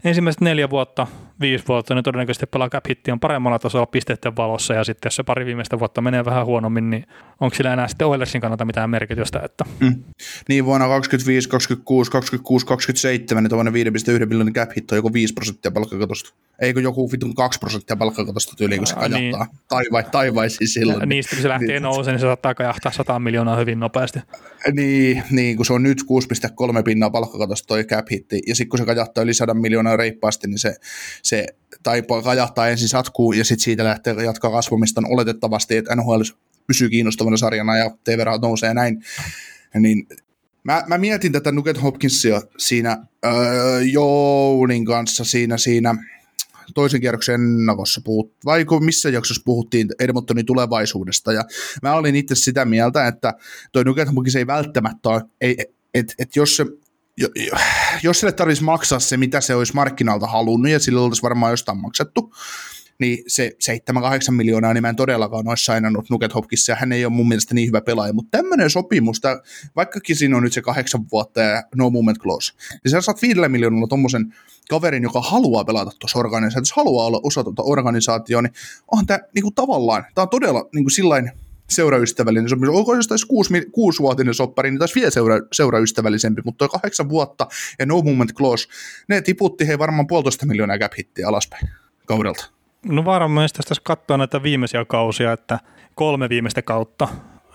ensimmäiset 0.03 0.41
neljä 0.41 0.69
vuotta, 0.69 1.07
viisi 1.41 1.63
vuotta, 1.67 1.95
niin 1.95 2.03
todennäköisesti 2.03 2.45
pelaa 2.45 2.69
cap 2.69 2.85
on 3.11 3.19
paremmalla 3.19 3.59
tasolla 3.59 3.85
pisteiden 3.85 4.35
valossa, 4.35 4.73
ja 4.73 4.83
sitten 4.83 5.07
jos 5.07 5.15
se 5.15 5.23
pari 5.23 5.45
viimeistä 5.45 5.79
vuotta 5.79 6.01
menee 6.01 6.25
vähän 6.25 6.45
huonommin, 6.45 6.89
niin 6.89 7.05
onko 7.39 7.55
sillä 7.55 7.73
enää 7.73 7.87
sitten 7.87 8.07
Oilersin 8.07 8.41
kannalta 8.41 8.65
mitään 8.65 8.89
merkitystä? 8.89 9.41
Että... 9.45 9.65
Mm. 9.79 10.03
Niin 10.49 10.65
vuonna 10.65 10.87
25, 10.87 11.49
26, 11.49 12.11
26, 12.11 12.65
27, 12.65 13.43
niin 13.43 13.49
tuollainen 13.49 13.73
5,1 13.73 14.25
miljoonan 14.25 14.53
cap 14.53 14.69
hit 14.75 14.91
on 14.91 14.95
joku 14.95 15.13
5 15.13 15.33
prosenttia 15.33 15.71
palkkakatosta. 15.71 16.33
Eikö 16.61 16.81
joku 16.81 17.11
vitun 17.11 17.35
2 17.35 17.59
prosenttia 17.59 17.95
palkkakatosta 17.95 18.53
tyyliin, 18.57 18.79
kun 18.79 18.87
se 18.87 18.95
kajahtaa 18.95 19.19
niin. 19.19 19.35
taiva, 19.67 20.03
taivaisiin 20.03 20.67
silloin. 20.67 20.99
Ja 20.99 21.05
niistä 21.05 21.35
kun 21.35 21.41
se 21.41 21.49
lähtee 21.49 21.67
niin. 21.67 21.83
nousemaan, 21.83 22.13
niin 22.13 22.19
se 22.19 22.25
saattaa 22.25 22.55
kajahtaa 22.55 22.91
100 22.91 23.19
miljoonaa 23.19 23.55
hyvin 23.55 23.79
nopeasti. 23.79 24.19
Niin, 24.73 25.23
niin 25.31 25.57
kun 25.57 25.65
se 25.65 25.73
on 25.73 25.83
nyt 25.83 25.97
6,3 26.77 26.83
pinnaa 26.83 27.09
palkkakatosta 27.09 27.67
toi 27.67 27.83
cap 27.83 28.05
hitti, 28.11 28.41
ja 28.47 28.55
sitten 28.55 28.69
kun 28.69 28.79
se 28.79 28.85
kajahtaa 28.85 29.23
yli 29.23 29.33
100 29.33 29.53
miljoonaa 29.53 29.97
reippaasti, 29.97 30.47
niin 30.47 30.59
se, 30.59 30.75
se 31.27 31.45
taipaa 31.83 32.21
kajahtaa 32.21 32.67
ensin 32.67 32.87
satkuu, 32.87 33.33
ja 33.33 33.45
sitten 33.45 33.63
siitä 33.63 33.83
lähtee 33.83 34.13
jatkaa 34.13 34.51
kasvamista 34.51 35.01
oletettavasti, 35.09 35.77
että 35.77 35.95
NHL 35.95 36.21
pysyy 36.67 36.89
kiinnostavana 36.89 37.37
sarjana 37.37 37.77
ja 37.77 37.91
tv 38.03 38.19
nousee 38.41 38.67
ja 38.67 38.73
näin. 38.73 39.03
Niin 39.79 40.07
Mä, 40.67 40.83
mä 40.87 40.97
mietin 40.97 41.31
tätä 41.31 41.51
Nugget 41.51 41.83
Hopkinsia 41.83 42.41
siinä 42.57 42.97
öö, 43.25 43.81
Jounin 43.81 44.85
kanssa 44.85 45.23
siinä, 45.23 45.57
siinä 45.57 45.95
toisen 46.73 47.01
kierroksen 47.01 47.35
ennakossa 47.35 48.01
puhut, 48.03 48.33
vai 48.45 48.65
missä 48.79 49.09
jaksossa 49.09 49.41
puhuttiin 49.45 49.87
Edmontonin 49.99 50.45
tulevaisuudesta, 50.45 51.33
ja 51.33 51.43
mä 51.81 51.93
olin 51.93 52.15
itse 52.15 52.35
sitä 52.35 52.65
mieltä, 52.65 53.07
että 53.07 53.33
toi 53.71 53.83
Nugget 53.83 54.07
Hopkins 54.15 54.35
ei 54.35 54.47
välttämättä 54.47 55.09
ole, 55.09 55.21
ei, 55.41 55.57
et, 55.93 56.13
et 56.19 56.35
jos 56.35 56.55
se 56.55 56.65
jos 58.03 58.19
sille 58.19 58.31
tarvitsisi 58.31 58.63
maksaa 58.63 58.99
se, 58.99 59.17
mitä 59.17 59.41
se 59.41 59.55
olisi 59.55 59.73
markkinalta 59.73 60.27
halunnut, 60.27 60.71
ja 60.71 60.79
sille 60.79 60.99
oltaisiin 60.99 61.23
varmaan 61.23 61.51
jostain 61.51 61.77
maksettu, 61.77 62.33
niin 62.99 63.23
se 63.27 63.51
7-8 64.29 64.31
miljoonaa, 64.31 64.73
niin 64.73 64.81
mä 64.81 64.89
en 64.89 64.95
todellakaan 64.95 65.47
olisi 65.47 65.65
sainannut 65.65 66.09
Nuket 66.09 66.35
Hopkissa, 66.35 66.71
ja 66.71 66.75
hän 66.75 66.91
ei 66.91 67.05
ole 67.05 67.13
mun 67.13 67.27
mielestä 67.27 67.53
niin 67.53 67.67
hyvä 67.67 67.81
pelaaja, 67.81 68.13
mutta 68.13 68.37
tämmöinen 68.37 68.69
sopimus, 68.69 69.21
vaikkakin 69.75 70.15
siinä 70.15 70.37
on 70.37 70.43
nyt 70.43 70.53
se 70.53 70.61
kahdeksan 70.61 71.05
vuotta 71.11 71.41
ja 71.41 71.63
no 71.75 71.89
movement 71.89 72.17
clause, 72.17 72.53
niin 72.83 72.91
sä 72.91 73.01
saat 73.01 73.21
viidellä 73.21 73.49
miljoonalla 73.49 73.87
tommosen 73.87 74.33
kaverin, 74.69 75.03
joka 75.03 75.21
haluaa 75.21 75.65
pelata 75.65 75.91
tuossa 75.99 76.19
organisaatiossa, 76.19 76.75
haluaa 76.77 77.05
olla 77.05 77.19
osa 77.23 77.43
tuota 77.43 77.63
organisaatioon, 77.63 78.43
niin 78.43 78.53
onhan 78.91 79.05
tämä 79.05 79.19
niin 79.35 79.53
tavallaan, 79.55 80.05
tämä 80.15 80.23
on 80.23 80.29
todella 80.29 80.69
niin 80.73 80.83
kuin 80.83 80.91
sillain, 80.91 81.31
seuraystävällinen 81.69 82.49
sopimus. 82.49 82.75
Onko 82.75 82.95
jos 82.95 83.07
taisi 83.07 83.27
kuusi, 83.27 83.65
kuusivuotinen 83.71 84.33
soppari, 84.33 84.71
niin 84.71 84.79
taisi 84.79 84.95
vielä 84.95 85.11
seura, 85.11 85.35
seuraystävällisempi, 85.51 86.41
mutta 86.45 86.67
kahdeksan 86.67 87.09
vuotta 87.09 87.47
ja 87.79 87.85
no 87.85 87.95
movement 87.95 88.33
clause, 88.33 88.69
ne 89.07 89.21
tiputti 89.21 89.67
he 89.67 89.79
varmaan 89.79 90.07
puolitoista 90.07 90.45
miljoonaa 90.45 90.77
cap 90.77 90.91
alaspäin 91.27 91.69
kaudelta. 92.05 92.49
No 92.85 93.05
varmaan 93.05 93.49
jos 93.69 93.79
katsoa 93.79 94.17
näitä 94.17 94.43
viimeisiä 94.43 94.85
kausia, 94.85 95.31
että 95.31 95.59
kolme 95.95 96.29
viimeistä 96.29 96.61
kautta, 96.61 97.07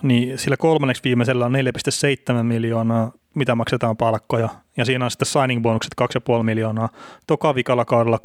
niin 0.03 0.39
sillä 0.39 0.57
kolmanneksi 0.57 1.05
viimeisellä 1.05 1.47
on 1.47 1.53
4,7 1.53 2.43
miljoonaa, 2.43 3.13
mitä 3.35 3.55
maksetaan 3.55 3.97
palkkoja, 3.97 4.49
ja 4.77 4.85
siinä 4.85 5.05
on 5.05 5.11
sitten 5.11 5.27
signing 5.27 5.63
bonukset 5.63 5.93
2,5 6.39 6.43
miljoonaa. 6.43 6.89
Toka 7.27 7.55
vikalla 7.55 7.85
kaudella 7.85 8.19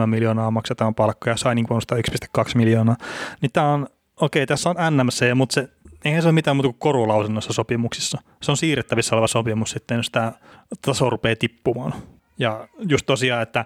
3,7 0.00 0.06
miljoonaa 0.06 0.50
maksetaan 0.50 0.94
palkkoja, 0.94 1.36
signing 1.36 1.68
bonusta 1.68 1.94
1,2 1.94 2.00
miljoonaa. 2.54 2.96
Niin 3.40 3.52
tämä 3.52 3.68
on, 3.68 3.86
okei, 4.20 4.46
tässä 4.46 4.70
on 4.70 4.76
NMC, 4.90 5.34
mutta 5.34 5.54
se, 5.54 5.68
eihän 6.04 6.22
se 6.22 6.28
ole 6.28 6.34
mitään 6.34 6.56
muuta 6.56 6.68
kuin 6.68 6.78
korulausunnossa 6.78 7.52
sopimuksissa. 7.52 8.18
Se 8.42 8.50
on 8.50 8.56
siirrettävissä 8.56 9.14
oleva 9.14 9.26
sopimus 9.26 9.70
sitten, 9.70 9.96
jos 9.96 10.10
tämä 10.10 10.32
taso 10.82 11.10
rupeaa 11.10 11.36
tippumaan. 11.36 11.94
Ja 12.38 12.68
just 12.88 13.06
tosiaan, 13.06 13.42
että 13.42 13.64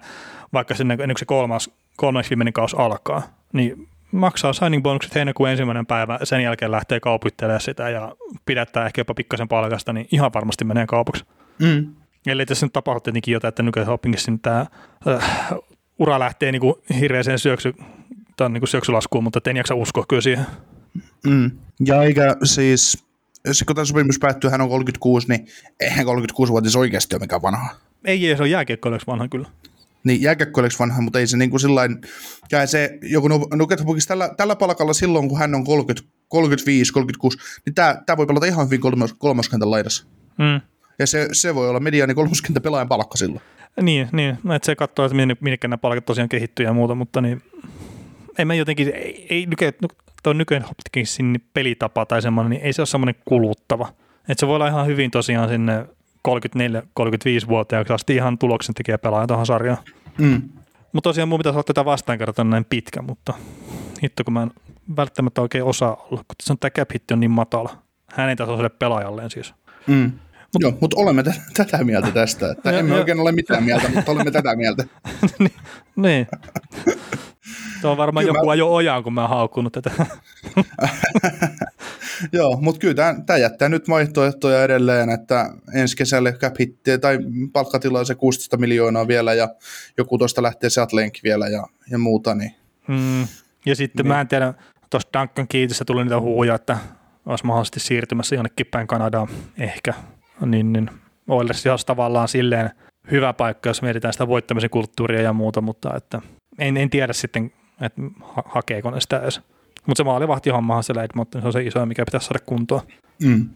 vaikka 0.52 0.74
sinne, 0.74 0.94
ennen 0.94 1.08
kuin 1.08 1.18
se 1.18 1.24
kolmas 1.24 1.70
kolmeksi 1.96 2.30
viimeinen 2.30 2.52
kausi 2.52 2.76
alkaa, 2.78 3.22
niin 3.52 3.88
maksaa 4.12 4.52
signing 4.52 4.82
bonukset 4.82 5.14
heinäkuun 5.14 5.48
ensimmäinen 5.48 5.86
päivä, 5.86 6.18
sen 6.22 6.42
jälkeen 6.42 6.70
lähtee 6.70 7.00
kaupittelemaan 7.00 7.60
sitä 7.60 7.90
ja 7.90 8.12
pidättää 8.46 8.86
ehkä 8.86 9.00
jopa 9.00 9.14
pikkasen 9.14 9.48
palkasta, 9.48 9.92
niin 9.92 10.08
ihan 10.12 10.30
varmasti 10.34 10.64
menee 10.64 10.86
kaupaksi. 10.86 11.24
Mm. 11.58 11.94
Eli 12.26 12.46
tässä 12.46 12.66
nyt 12.66 12.72
tapahtuu 12.72 13.00
tietenkin 13.00 13.32
jotain, 13.32 13.48
että 13.48 13.62
nykyään 13.62 13.86
Hopkingissin 13.86 14.32
niin 14.32 14.40
tämä 14.40 14.66
äh, 15.08 15.50
ura 15.98 16.18
lähtee 16.18 16.52
niin 16.52 16.60
kuin 16.60 16.74
hirveäseen 17.00 17.38
syöksy, 17.38 17.74
tai 18.36 18.50
niin 18.50 18.60
kuin 18.60 18.68
syöksylaskuun, 18.68 19.24
mutta 19.24 19.50
en 19.50 19.56
jaksa 19.56 19.74
uskoa 19.74 20.04
kyllä 20.08 20.22
siihen. 20.22 20.46
Mm. 21.26 21.50
Ja 21.86 22.02
eikä 22.02 22.36
siis, 22.44 23.04
kun 23.66 23.76
tämä 23.76 23.84
sopimus 23.84 24.18
päättyy, 24.18 24.50
hän 24.50 24.60
on 24.60 24.68
36, 24.68 25.28
niin 25.28 25.46
eihän 25.80 26.06
36-vuotias 26.06 26.76
oikeasti 26.76 27.14
ole 27.16 27.20
mikään 27.20 27.42
vanha. 27.42 27.68
Ei, 28.04 28.28
ei 28.28 28.36
se 28.36 28.42
on 28.42 28.50
jääkiekkoilijaksi 28.50 29.06
vanha 29.06 29.28
kyllä 29.28 29.48
niin 30.06 30.22
jääkäkköileksi 30.22 30.78
vanha, 30.78 31.00
mutta 31.00 31.18
ei 31.18 31.26
se 31.26 31.36
niin 31.36 31.50
kuin 31.50 31.60
sillain, 31.60 32.00
ja 32.52 32.66
se 32.66 32.98
joku 33.02 33.28
Nuket 33.54 33.80
tällä, 34.08 34.30
tällä 34.36 34.56
palkalla 34.56 34.92
silloin, 34.92 35.28
kun 35.28 35.38
hän 35.38 35.54
on 35.54 35.64
30, 35.64 36.08
35, 36.28 36.92
36, 36.92 37.38
niin 37.66 37.74
tämä, 37.74 38.02
tämä 38.06 38.16
voi 38.16 38.26
pelata 38.26 38.46
ihan 38.46 38.66
hyvin 38.66 38.80
kolmos, 38.80 39.14
kolmoskentän 39.14 39.70
laidassa. 39.70 40.06
Mm. 40.38 40.60
Ja 40.98 41.06
se, 41.06 41.28
se 41.32 41.54
voi 41.54 41.68
olla 41.68 41.80
mediaani 41.80 42.14
kolmoskentän 42.14 42.62
pelaajan 42.62 42.88
palkka 42.88 43.16
silloin. 43.16 43.40
Niin, 43.82 44.08
niin. 44.12 44.38
No, 44.42 44.54
että 44.54 44.66
se 44.66 44.76
katsoo, 44.76 45.06
että 45.06 45.16
minne 45.16 45.58
nämä 45.62 45.78
palkat 45.78 46.04
tosiaan 46.04 46.28
kehittyy 46.28 46.66
ja 46.66 46.72
muuta, 46.72 46.94
mutta 46.94 47.20
niin, 47.20 47.42
ei 48.38 48.44
me 48.44 48.56
jotenkin, 48.56 48.88
ei, 48.94 49.26
ei 49.30 49.46
tuo 50.22 50.32
nykyinen 50.32 50.68
Hopkinsin 50.68 51.44
pelitapa 51.54 52.06
tai 52.06 52.22
semmoinen, 52.22 52.50
niin 52.50 52.62
ei 52.62 52.72
se 52.72 52.80
ole 52.80 52.86
semmoinen 52.86 53.14
kuluttava. 53.24 53.88
Että 54.28 54.40
se 54.40 54.46
voi 54.46 54.56
olla 54.56 54.68
ihan 54.68 54.86
hyvin 54.86 55.10
tosiaan 55.10 55.48
sinne 55.48 55.86
34-35-vuotiaaksi 56.28 57.92
asti 57.92 58.14
ihan 58.14 58.38
tuloksen 58.38 58.74
tekijä 58.74 58.98
pelaaja 58.98 59.26
tuohon 59.26 59.46
sarjaan. 59.46 59.78
Mm. 60.18 60.42
Mutta 60.92 61.08
tosiaan 61.08 61.28
mun 61.28 61.38
pitäisi 61.38 61.56
olla 61.56 61.64
tätä 61.64 61.84
vastaan 61.84 62.18
kertaa 62.18 62.44
näin 62.44 62.64
pitkä, 62.64 63.02
mutta 63.02 63.34
hitto 64.02 64.24
kun 64.24 64.32
mä 64.32 64.42
en 64.42 64.50
välttämättä 64.96 65.42
oikein 65.42 65.64
osaa 65.64 66.06
olla, 66.10 66.24
kun 66.28 66.36
on 66.50 66.58
tämä 66.58 66.70
cap 66.70 66.90
on 67.12 67.20
niin 67.20 67.30
matala. 67.30 67.82
Hänen 68.12 68.36
tasoiselle 68.36 68.68
pelaajalleen 68.68 69.30
siis. 69.30 69.54
Mm. 69.86 70.12
Mut, 70.54 70.62
Joo, 70.62 70.72
mutta 70.80 70.96
olemme 71.00 71.22
t- 71.22 71.54
tätä 71.56 71.84
mieltä 71.84 72.10
tästä. 72.10 72.50
Että 72.50 72.70
emme 72.70 72.94
oikein 72.94 73.20
ole 73.20 73.32
mitään 73.32 73.64
mieltä, 73.64 73.88
mutta 73.88 74.12
olemme 74.12 74.30
tätä 74.30 74.56
mieltä. 74.56 74.84
niin. 75.96 76.26
Tuo 77.82 77.90
on 77.90 77.96
varmaan 77.96 78.24
kyllä 78.24 78.38
joku 78.38 78.46
mä... 78.46 78.52
ajo 78.52 78.74
ojaan, 78.74 79.02
kun 79.02 79.12
mä 79.12 79.20
oon 79.20 79.30
haukkunut 79.30 79.72
tätä. 79.72 79.90
Joo, 82.32 82.58
mutta 82.60 82.78
kyllä 82.78 82.94
tämä 83.26 83.38
jättää 83.38 83.68
nyt 83.68 83.88
vaihtoehtoja 83.88 84.62
edelleen, 84.64 85.10
että 85.10 85.50
ensi 85.74 85.96
kesälle 85.96 86.32
cap 86.32 86.54
tai 87.00 87.18
palkkatila 87.52 88.04
se 88.04 88.14
16 88.14 88.56
miljoonaa 88.56 89.08
vielä 89.08 89.34
ja 89.34 89.48
joku 89.98 90.18
tuosta 90.18 90.42
lähtee 90.42 90.70
Satlenk 90.70 91.14
vielä 91.24 91.48
ja, 91.48 91.66
ja 91.90 91.98
muuta. 91.98 92.34
Niin. 92.34 92.54
Mm. 92.88 93.26
Ja 93.66 93.76
sitten 93.76 94.04
niin. 94.04 94.12
mä 94.12 94.20
en 94.20 94.28
tiedä, 94.28 94.54
tuosta 94.90 95.20
Duncan 95.20 95.48
Keatissä 95.48 95.84
tuli 95.84 96.02
niitä 96.02 96.20
huuja, 96.20 96.54
että 96.54 96.78
olisi 97.26 97.46
mahdollisesti 97.46 97.80
siirtymässä 97.80 98.34
jonnekin 98.34 98.66
päin 98.66 98.86
Kanadaan 98.86 99.28
ehkä, 99.58 99.94
niin, 100.46 100.72
niin 100.72 100.90
Oilers 101.28 101.66
olisi 101.66 101.86
tavallaan 101.86 102.28
silleen 102.28 102.70
hyvä 103.10 103.32
paikka, 103.32 103.70
jos 103.70 103.82
mietitään 103.82 104.12
sitä 104.12 104.28
voittamisen 104.28 104.70
kulttuuria 104.70 105.22
ja 105.22 105.32
muuta, 105.32 105.60
mutta 105.60 105.96
että 105.96 106.20
en, 106.58 106.76
en 106.76 106.90
tiedä 106.90 107.12
sitten, 107.12 107.52
että 107.80 108.02
hakeeko 108.44 108.90
ne 108.90 109.00
sitä 109.00 109.20
edes. 109.20 109.40
Mutta 109.86 110.00
se 110.00 110.04
maalivahti 110.04 110.50
hommahan 110.50 110.82
siellä 110.82 111.04
Edmonton, 111.04 111.42
se 111.42 111.46
on 111.46 111.52
se 111.52 111.62
iso, 111.62 111.86
mikä 111.86 112.04
pitäisi 112.04 112.26
saada 112.26 112.44
kuntoon. 112.46 112.82
Mm. 113.22 113.48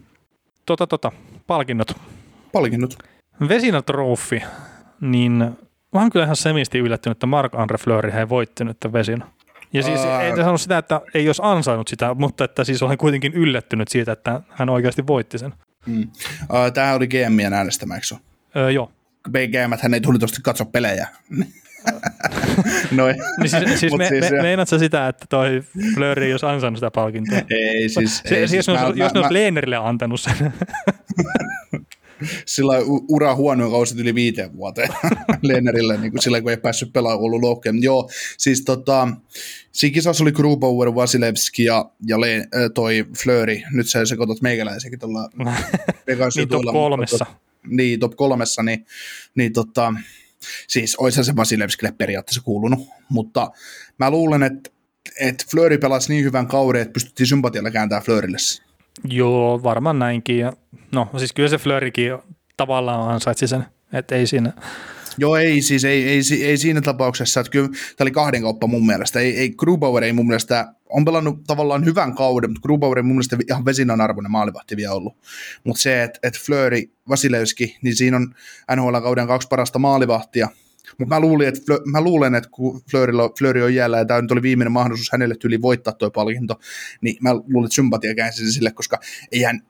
Tota, 0.65 0.87
tota, 0.87 1.11
palkinnot. 1.47 1.91
Palkinnot. 2.51 2.97
Vesina 3.49 3.81
Trophy, 3.81 4.41
niin 5.01 5.33
mä 5.93 5.99
oon 5.99 6.09
kyllä 6.09 6.23
ihan 6.23 6.35
semisti 6.35 6.79
yllättynyt, 6.79 7.15
että 7.15 7.27
Mark 7.27 7.55
Andre 7.55 7.77
Fleury 7.77 8.09
ei 8.09 8.29
voittanut 8.29 8.71
että 8.71 8.93
Vesina. 8.93 9.27
Ja 9.73 9.83
siis 9.83 9.99
Ää... 9.99 10.21
ei 10.21 10.35
sano 10.35 10.57
sitä, 10.57 10.77
että 10.77 11.01
ei 11.13 11.29
olisi 11.29 11.41
ansainnut 11.45 11.87
sitä, 11.87 12.13
mutta 12.13 12.43
että 12.43 12.63
siis 12.63 12.83
olen 12.83 12.97
kuitenkin 12.97 13.33
yllättynyt 13.33 13.87
siitä, 13.87 14.11
että 14.11 14.41
hän 14.49 14.69
oikeasti 14.69 15.07
voitti 15.07 15.37
sen. 15.37 15.53
Mm. 15.85 16.07
Tämä 16.73 16.93
oli 16.93 17.07
GMien 17.07 17.53
äänestämä, 17.53 17.95
eikö 17.95 18.15
öö, 18.55 18.71
Joo. 18.71 18.91
GM, 19.29 19.73
hän 19.81 19.93
ei 19.93 20.01
tunnitusti 20.01 20.41
katso 20.41 20.65
pelejä. 20.65 21.07
Noin. 22.91 23.15
niin 23.39 23.49
siis, 23.49 23.79
siis, 23.79 23.93
me, 23.97 24.07
siis 24.07 24.31
me, 24.31 24.41
meinaatko 24.41 24.79
sitä, 24.79 25.07
että 25.07 25.25
toi 25.29 25.63
Fleury 25.95 26.23
ei 26.23 26.33
olisi 26.33 26.45
ansainnut 26.45 26.77
sitä 26.77 26.91
palkintoa? 26.91 27.37
Ei 27.49 27.89
siis. 27.89 28.21
Se, 28.25 28.35
ei, 28.35 28.47
siis, 28.47 28.51
siis 28.51 28.67
jos, 28.67 28.79
mä, 28.79 28.87
jos 28.87 28.97
mä, 28.97 29.09
ne 29.13 29.19
olisi 29.19 29.33
Leenerille 29.33 29.75
antanut 29.75 30.19
sen. 30.19 30.35
sillä 32.45 32.73
ura 33.07 33.35
huono 33.35 33.71
kausi 33.71 34.01
yli 34.01 34.15
viiteen 34.15 34.57
vuoteen 34.57 34.89
Leenerille, 35.41 35.97
niin 35.97 36.11
kuin 36.11 36.21
sillä 36.21 36.41
kun 36.41 36.51
ei 36.51 36.57
päässyt 36.57 36.93
pelaamaan 36.93 37.23
ollut 37.23 37.41
loukkeen. 37.41 37.83
Joo, 37.83 38.09
siis 38.37 38.61
tota, 38.61 39.07
siinä 39.71 39.93
kisassa 39.93 40.23
oli 40.23 40.31
Grubauer, 40.31 40.95
Vasilevski 40.95 41.63
ja, 41.63 41.91
ja 42.07 42.21
Le, 42.21 42.47
toi 42.73 43.05
Fleury. 43.23 43.61
Nyt 43.71 43.89
sä 43.89 44.05
sekoitat 44.05 44.41
meikäläisiäkin 44.41 44.99
tuolla 44.99 45.29
Niitä 46.35 46.57
on 46.57 46.65
kolmessa. 46.71 47.25
Mutta, 47.29 47.41
niin 47.67 47.99
top 47.99 48.15
kolmessa, 48.15 48.63
niin, 48.63 48.85
niin 49.35 49.53
tota, 49.53 49.93
siis 50.67 50.95
olisi 50.95 51.23
se 51.23 51.35
Vasilevskille 51.35 51.93
periaatteessa 51.97 52.41
kuulunut, 52.41 52.87
mutta 53.09 53.51
mä 53.97 54.11
luulen, 54.11 54.43
että 54.43 54.69
että 55.19 55.45
Flöri 55.51 55.77
pelasi 55.77 56.13
niin 56.13 56.25
hyvän 56.25 56.47
kauden, 56.47 56.81
että 56.81 56.93
pystyttiin 56.93 57.27
sympatialla 57.27 57.71
kääntämään 57.71 58.03
Flörille. 58.03 58.37
Joo, 59.03 59.63
varmaan 59.63 59.99
näinkin. 59.99 60.51
No 60.91 61.09
siis 61.17 61.33
kyllä 61.33 61.49
se 61.49 61.57
Flörikin 61.57 62.17
tavallaan 62.57 63.13
ansaitsi 63.13 63.47
sen, 63.47 63.65
että 63.93 64.15
ei 64.15 64.27
siinä 64.27 64.53
Joo, 65.17 65.35
ei 65.35 65.61
siis 65.61 65.85
ei, 65.85 66.09
ei, 66.09 66.21
ei 66.43 66.57
siinä 66.57 66.81
tapauksessa, 66.81 67.39
että 67.39 67.51
kyllä 67.51 67.67
tämä 67.67 68.05
oli 68.05 68.11
kahden 68.11 68.41
kauppa 68.41 68.67
mun 68.67 68.85
mielestä. 68.85 69.19
Ei, 69.19 69.37
ei 69.37 69.49
Grubauer 69.49 70.03
ei 70.03 70.13
mun 70.13 70.27
mielestä, 70.27 70.73
on 70.89 71.05
pelannut 71.05 71.43
tavallaan 71.47 71.85
hyvän 71.85 72.15
kauden, 72.15 72.49
mutta 72.49 72.61
Grubauer 72.61 72.97
ei 72.97 73.03
mun 73.03 73.15
mielestä 73.15 73.37
ihan 73.49 73.65
vesinan 73.65 74.01
arvoinen 74.01 74.31
maalivahti 74.31 74.77
vielä 74.77 74.93
ollut. 74.93 75.17
Mutta 75.63 75.81
se, 75.81 76.03
että 76.03 76.19
et 76.23 76.39
Flöri, 76.39 76.91
Vasilevski, 77.09 77.77
niin 77.81 77.95
siinä 77.95 78.17
on 78.17 78.35
NHL-kauden 78.75 79.27
kaksi 79.27 79.47
parasta 79.47 79.79
maalivahtia, 79.79 80.49
mutta 80.97 81.19
mä, 81.19 81.47
että, 81.47 81.61
mä 81.85 82.01
luulen, 82.01 82.35
että 82.35 82.49
kun 82.49 82.81
Flöri 83.39 83.63
on 83.63 83.75
jäällä 83.75 83.97
ja 83.97 84.05
tämä 84.05 84.21
nyt 84.21 84.31
oli 84.31 84.41
viimeinen 84.41 84.71
mahdollisuus 84.71 85.11
hänelle 85.11 85.35
tyyli 85.35 85.61
voittaa 85.61 85.93
tuo 85.93 86.11
palkinto, 86.11 86.59
niin 87.01 87.17
mä 87.21 87.33
luulen, 87.35 87.65
että 87.65 87.75
sympatia 87.75 88.15
käänsi 88.15 88.51
sille, 88.51 88.71
koska 88.71 88.99
eihän 89.31 89.61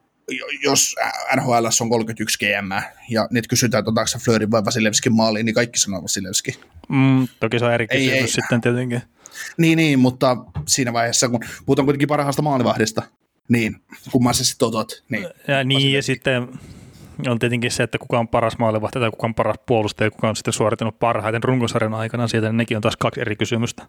jos 0.64 0.96
NHL 1.36 1.66
on 1.82 1.90
31 1.90 2.38
GM 2.38 2.72
ja 3.10 3.28
nyt 3.32 3.48
kysytään, 3.48 3.80
että 3.80 3.92
otaanko 3.92 4.12
Flörin 4.26 4.52
vai 4.52 4.66
Vasilevskin 4.66 5.14
maaliin, 5.14 5.46
niin 5.46 5.54
kaikki 5.56 5.80
sanoo 5.80 6.04
Vasilevski. 6.04 6.60
Mm, 6.90 7.28
toki 7.40 7.60
se 7.60 7.66
on 7.66 7.74
eri 7.74 7.88
kysymys 7.88 8.14
ei, 8.14 8.20
ei. 8.20 8.28
sitten 8.28 8.62
tietenkin. 8.62 9.02
Niin, 9.58 9.78
niin, 9.78 10.00
mutta 10.00 10.38
siinä 10.68 10.94
vaiheessa, 10.94 11.30
kun 11.30 11.40
puhutaan 11.66 11.86
kuitenkin 11.86 12.08
parhaasta 12.08 12.42
maalivahdista, 12.42 13.02
niin 13.50 13.76
kumman 14.12 14.34
se 14.34 14.46
sitten 14.46 14.68
otot. 14.68 15.04
Niin, 15.10 15.28
ja, 15.48 15.64
niin 15.64 15.94
ja 15.94 16.04
sitten 16.04 16.48
on 17.28 17.40
tietenkin 17.40 17.72
se, 17.72 17.84
että 17.84 17.98
kuka 17.98 18.20
on 18.20 18.28
paras 18.28 18.58
maalivahti 18.58 19.00
tai 19.00 19.12
kuka 19.12 19.28
on 19.28 19.36
paras 19.36 19.56
puolustaja, 19.66 20.12
kuka 20.12 20.30
on 20.30 20.36
sitten 20.36 20.54
suoritanut 20.54 21.00
parhaiten 21.00 21.44
runkosarjan 21.44 21.94
aikana, 21.94 22.28
siitä 22.28 22.48
niin 22.48 22.58
nekin 22.58 22.78
on 22.78 22.82
taas 22.82 22.98
kaksi 22.98 23.22
eri 23.22 23.36
kysymystä. 23.36 23.84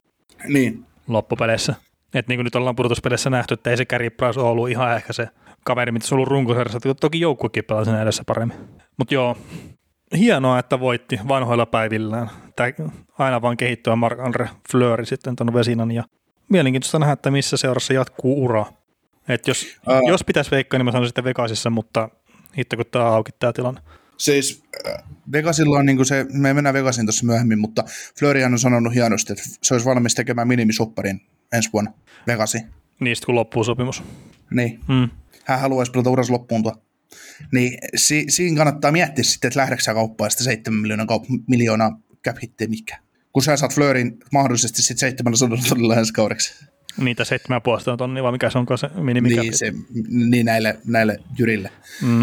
Niin. 0.48 0.86
Loppupeleissä. 1.08 1.74
Että 2.14 2.30
niin 2.30 2.38
kuin 2.38 2.44
nyt 2.44 2.54
ollaan 2.54 2.76
pudotuspeleissä 2.76 3.30
nähty, 3.30 3.54
että 3.54 3.70
ei 3.70 3.76
se 3.76 3.84
Carey 3.84 4.10
Price 4.10 4.40
ole 4.40 4.48
ollut 4.48 4.70
ihan 4.70 4.96
ehkä 4.96 5.12
se 5.12 5.28
kaveri, 5.64 5.92
mitä 5.92 6.06
se 6.06 6.14
on 6.14 6.16
ollut 6.16 6.28
runkosarjassa. 6.28 6.94
Toki 7.00 7.20
joukkuekin 7.20 7.64
pelaa 7.64 7.84
sen 7.84 8.02
edessä 8.02 8.22
paremmin. 8.26 8.56
Mutta 8.96 9.14
joo, 9.14 9.36
hienoa, 10.16 10.58
että 10.58 10.80
voitti 10.80 11.20
vanhoilla 11.28 11.66
päivillään. 11.66 12.30
Tämä 12.56 12.72
aina 13.18 13.42
vaan 13.42 13.56
kehittyä 13.56 13.96
Mark-Andre 13.96 14.48
Fleury 14.72 15.04
sitten 15.04 15.36
tuonne 15.36 15.54
Vesinan 15.54 15.90
ja 15.90 16.04
mielenkiintoista 16.48 16.98
nähdä, 16.98 17.12
että 17.12 17.30
missä 17.30 17.56
seurassa 17.56 17.92
jatkuu 17.92 18.44
ura. 18.44 18.66
Et 19.28 19.48
jos, 19.48 19.76
uh, 19.88 20.08
jos 20.08 20.24
pitäisi 20.24 20.50
veikkaa, 20.50 20.78
niin 20.78 20.84
mä 20.84 20.92
sanon 20.92 21.06
sitten 21.06 21.24
Vegasissa, 21.24 21.70
mutta 21.70 22.08
hitto 22.58 22.76
kun 22.76 22.86
tämä 22.90 23.04
auki 23.04 23.32
tämä 23.38 23.52
tilanne. 23.52 23.80
Siis 24.18 24.64
Vegasilla 25.32 25.78
on 25.78 25.86
niin 25.86 26.06
se, 26.06 26.26
me 26.32 26.54
mennään 26.54 26.74
Vegasin 26.74 27.06
tuossa 27.06 27.26
myöhemmin, 27.26 27.58
mutta 27.58 27.84
Flörihan 28.18 28.52
on 28.52 28.58
sanonut 28.58 28.94
hienosti, 28.94 29.32
että 29.32 29.44
se 29.62 29.74
olisi 29.74 29.86
valmis 29.86 30.14
tekemään 30.14 30.48
minimisopparin 30.48 31.20
ensi 31.52 31.70
vuonna 31.72 31.92
Vegasi. 32.26 32.58
Niistä 33.00 33.26
kun 33.26 33.34
loppuu 33.34 33.64
sopimus. 33.64 34.02
Niin. 34.50 34.80
Hmm. 34.88 35.08
Hän 35.44 35.60
haluaisi 35.60 35.92
pelata 35.92 36.10
uras 36.10 36.30
loppuun 36.30 36.62
tuo. 36.62 36.72
Niin 37.52 37.78
si- 37.96 38.26
siinä 38.28 38.56
kannattaa 38.56 38.92
miettiä 38.92 39.24
sitten, 39.24 39.48
että 39.48 39.60
lähdeksä 39.60 39.94
kauppaa 39.94 40.30
sitä 40.30 40.44
7 40.44 40.80
miljoonaa, 40.80 41.06
kaup- 41.06 41.42
miljoonaa 41.48 42.00
cap 42.26 42.36
hittiä 42.42 42.66
mikä. 42.66 42.98
Kun 43.32 43.42
sä 43.42 43.56
saat 43.56 43.74
Fleurin 43.74 44.18
mahdollisesti 44.32 44.82
sitten 44.82 44.98
700 45.10 45.58
tonnilla 45.68 45.96
ensi 45.96 46.12
kaudeksi. 46.12 46.54
Niitä 46.96 47.24
7,5 47.24 47.96
tonnia, 47.96 48.22
vai 48.22 48.32
mikä 48.32 48.50
se 48.50 48.58
onko 48.58 48.76
se 48.76 48.88
minimi 48.94 49.28
Niin, 49.28 49.58
se, 49.58 49.72
niin 50.08 50.46
näille, 50.46 50.78
näille 50.84 51.18
jyrille. 51.38 51.70
Mm. 52.02 52.20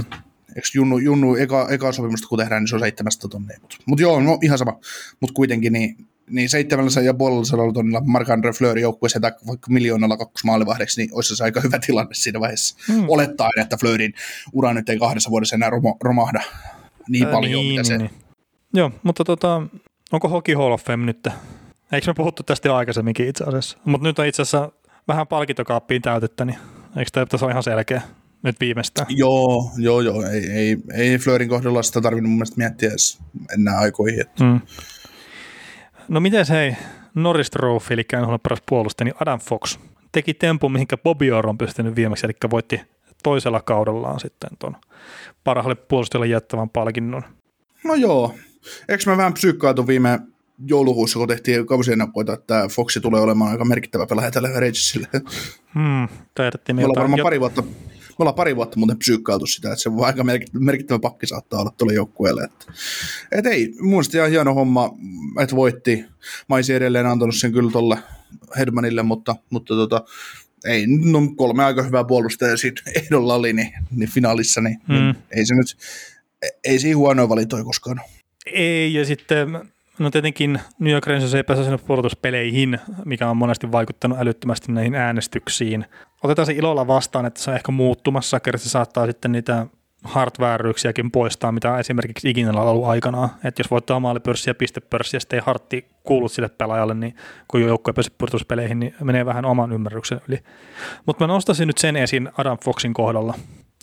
Eikö 0.55 0.67
Junnu, 0.73 0.97
Junnu 0.97 1.35
eka, 1.35 1.67
eka 1.69 1.91
sopimusta 1.91 2.27
kun 2.27 2.39
tehdään, 2.39 2.61
niin 2.61 2.67
se 2.67 2.75
on 2.75 2.79
700 2.79 3.29
tonnia. 3.29 3.57
Mutta 3.61 3.77
mut 3.85 3.99
joo, 3.99 4.19
no 4.21 4.37
ihan 4.41 4.57
sama. 4.57 4.79
Mutta 5.19 5.33
kuitenkin 5.33 5.73
niin 5.73 6.08
niin 6.29 6.49
700 6.49 7.03
ja 7.03 7.13
puolella 7.13 7.73
tonnilla 7.73 7.99
Marc-André 7.99 8.57
Fleury 8.57 8.81
joukkueeseen 8.81 9.21
tai 9.21 9.31
vaikka 9.47 9.71
miljoonalla 9.71 10.17
kakkosmaalivahdeksi, 10.17 11.01
niin 11.01 11.13
olisi 11.13 11.35
se 11.35 11.43
aika 11.43 11.61
hyvä 11.61 11.79
tilanne 11.85 12.13
siinä 12.13 12.39
vaiheessa. 12.39 12.75
Mm. 12.93 13.05
Olettaen, 13.07 13.61
että 13.61 13.77
Fleurin 13.77 14.13
ura 14.53 14.73
nyt 14.73 14.89
ei 14.89 14.99
kahdessa 14.99 15.29
vuodessa 15.29 15.55
enää 15.55 15.69
romahda 16.03 16.41
niin 17.09 17.25
Ää, 17.25 17.31
paljon, 17.31 17.51
niin, 17.51 17.71
mitä 17.71 17.83
se... 17.83 17.97
Niin. 17.97 18.09
Joo, 18.73 18.91
mutta 19.03 19.23
tota, 19.23 19.61
onko 20.11 20.29
Hockey 20.29 20.55
Hall 20.55 20.71
of 20.71 20.83
Fame 20.83 21.05
nyt? 21.05 21.27
Eikö 21.91 22.07
me 22.07 22.13
puhuttu 22.13 22.43
tästä 22.43 22.67
jo 22.67 22.75
aikaisemminkin 22.75 23.27
itse 23.27 23.43
asiassa? 23.43 23.77
Mutta 23.85 24.07
nyt 24.07 24.19
on 24.19 24.25
itse 24.25 24.41
asiassa 24.41 24.71
vähän 25.07 25.27
palkintokaappiin 25.27 26.01
täytettä, 26.01 26.45
niin 26.45 26.57
eikö 26.97 27.11
tämä 27.11 27.25
pitäisi 27.25 27.45
olla 27.45 27.51
ihan 27.51 27.63
selkeä 27.63 28.01
nyt 28.43 28.59
viimeistään? 28.59 29.07
Joo, 29.09 29.71
joo, 29.77 30.01
joo. 30.01 30.23
Ei, 30.23 30.51
ei, 30.51 30.77
ei 30.93 31.17
Fleurin 31.17 31.49
kohdalla 31.49 31.83
sitä 31.83 32.01
tarvinnut 32.01 32.29
mun 32.29 32.37
mielestä 32.37 32.57
miettiä 32.57 32.89
edes 32.89 33.19
enää 33.53 33.77
aikoihin. 33.77 34.21
Että... 34.21 34.43
Mm. 34.43 34.61
No 36.09 36.19
miten 36.19 36.45
se 36.45 36.53
hei, 36.53 36.75
Norris 37.15 37.49
Trophy, 37.49 37.93
eli 37.93 38.05
NHL 38.21 38.35
paras 38.43 38.63
puolustaja, 38.65 39.05
niin 39.05 39.15
Adam 39.19 39.39
Fox 39.39 39.79
teki 40.11 40.33
tempun, 40.33 40.71
mihinkä 40.71 40.97
Bobby 40.97 41.31
Orr 41.31 41.47
on 41.47 41.57
pystynyt 41.57 41.95
viimeksi, 41.95 42.25
eli 42.25 42.33
voitti 42.51 42.81
toisella 43.23 43.61
kaudellaan 43.61 44.19
sitten 44.19 44.49
tuon 44.59 44.75
parhaalle 45.43 45.75
puolustajalle 45.75 46.27
jättävän 46.27 46.69
palkinnon. 46.69 47.23
No 47.83 47.95
joo. 47.95 48.35
Eikö 48.89 49.03
mä 49.05 49.17
vähän 49.17 49.33
psyykkaatu 49.33 49.87
viime 49.87 50.19
joulukuussa, 50.67 51.19
kun 51.19 51.27
tehtiin 51.27 51.65
kausiennakoita, 51.65 52.33
että 52.33 52.67
Foxi 52.71 53.01
tulee 53.01 53.21
olemaan 53.21 53.51
aika 53.51 53.65
merkittävä 53.65 54.05
pelaaja 54.05 54.31
tälle 54.31 54.49
Rangersille. 54.49 55.07
Hmm, 55.73 56.07
me 56.73 56.85
ollaan 56.85 56.95
varmaan 56.95 57.23
pari 57.23 57.39
vuotta, 57.39 57.63
me 58.19 58.23
ollaan 58.23 58.35
pari 58.35 58.55
vuotta 58.55 58.77
muuten 58.77 58.97
psyykkailtu 58.97 59.45
sitä, 59.45 59.67
että 59.67 59.81
se 59.81 59.89
on 59.89 60.05
aika 60.05 60.23
merkittävä 60.53 60.99
pakki 60.99 61.27
saattaa 61.27 61.59
olla 61.61 61.73
tuolle 61.77 61.93
joukkueelle. 61.93 62.43
Että, 62.43 62.65
et 63.31 63.45
ei, 63.45 63.73
mun 63.81 64.03
ihan 64.15 64.29
hieno 64.29 64.53
homma, 64.53 64.97
että 65.41 65.55
voitti. 65.55 66.05
Mä 66.49 66.55
olisin 66.55 66.75
edelleen 66.75 67.05
antanut 67.05 67.35
sen 67.35 67.51
kyllä 67.51 67.71
tuolle 67.71 67.97
Hedmanille, 68.57 69.03
mutta, 69.03 69.35
mutta 69.49 69.73
tota, 69.73 70.03
ei, 70.65 70.85
no 70.87 71.19
kolme 71.35 71.63
aika 71.63 71.83
hyvää 71.83 72.03
puolustajaa 72.03 72.57
siinä 72.57 72.81
ehdolla 72.95 73.35
oli, 73.35 73.53
niin, 73.53 73.73
niin 73.91 74.09
finaalissa, 74.09 74.61
niin, 74.61 74.77
niin 74.87 74.99
hmm. 74.99 75.05
niin 75.05 75.23
ei 75.31 75.45
se 75.45 75.55
nyt, 75.55 75.77
ei 76.63 76.79
siinä 76.79 76.97
huonoa 76.97 77.29
valintoja 77.29 77.63
koskaan. 77.63 78.01
Ei, 78.45 78.93
ja 78.93 79.05
sitten 79.05 79.71
No 79.99 80.11
tietenkin 80.11 80.59
New 80.79 80.93
York 80.93 81.07
Rangers 81.07 81.33
ei 81.33 81.43
pääse 81.43 81.63
sinne 81.63 81.77
pudotuspeleihin, 81.77 82.79
mikä 83.05 83.29
on 83.29 83.37
monesti 83.37 83.71
vaikuttanut 83.71 84.19
älyttömästi 84.19 84.71
näihin 84.71 84.95
äänestyksiin. 84.95 85.85
Otetaan 86.23 86.45
se 86.45 86.53
ilolla 86.53 86.87
vastaan, 86.87 87.25
että 87.25 87.41
se 87.41 87.49
on 87.49 87.55
ehkä 87.55 87.71
muuttumassa, 87.71 88.39
kerran 88.39 88.59
se 88.59 88.69
saattaa 88.69 89.05
sitten 89.05 89.31
niitä 89.31 89.65
hard-vääryyksiäkin 90.03 91.11
poistaa, 91.11 91.51
mitä 91.51 91.79
esimerkiksi 91.79 92.29
ikinä 92.29 92.49
on 92.49 92.57
ollut 92.57 92.87
aikanaan. 92.87 93.29
Että 93.43 93.59
jos 93.59 93.71
voittaa 93.71 93.99
maalipörssiä 93.99 94.53
pistepörssiä 94.53 95.19
sitten 95.19 95.37
ei 95.37 95.43
hartti 95.45 95.85
kuulu 96.03 96.29
sille 96.29 96.49
pelaajalle, 96.49 96.93
niin 96.93 97.15
kun 97.47 97.61
joukko 97.61 97.91
ei 97.91 97.93
pääse 97.93 98.11
pudotuspeleihin, 98.17 98.79
niin 98.79 98.95
menee 99.03 99.25
vähän 99.25 99.45
oman 99.45 99.71
ymmärryksen 99.71 100.21
yli. 100.27 100.39
Mutta 101.05 101.23
mä 101.23 101.33
nostaisin 101.33 101.67
nyt 101.67 101.77
sen 101.77 101.95
esiin 101.95 102.29
Adam 102.37 102.57
Foxin 102.63 102.93
kohdalla, 102.93 103.33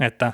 että 0.00 0.32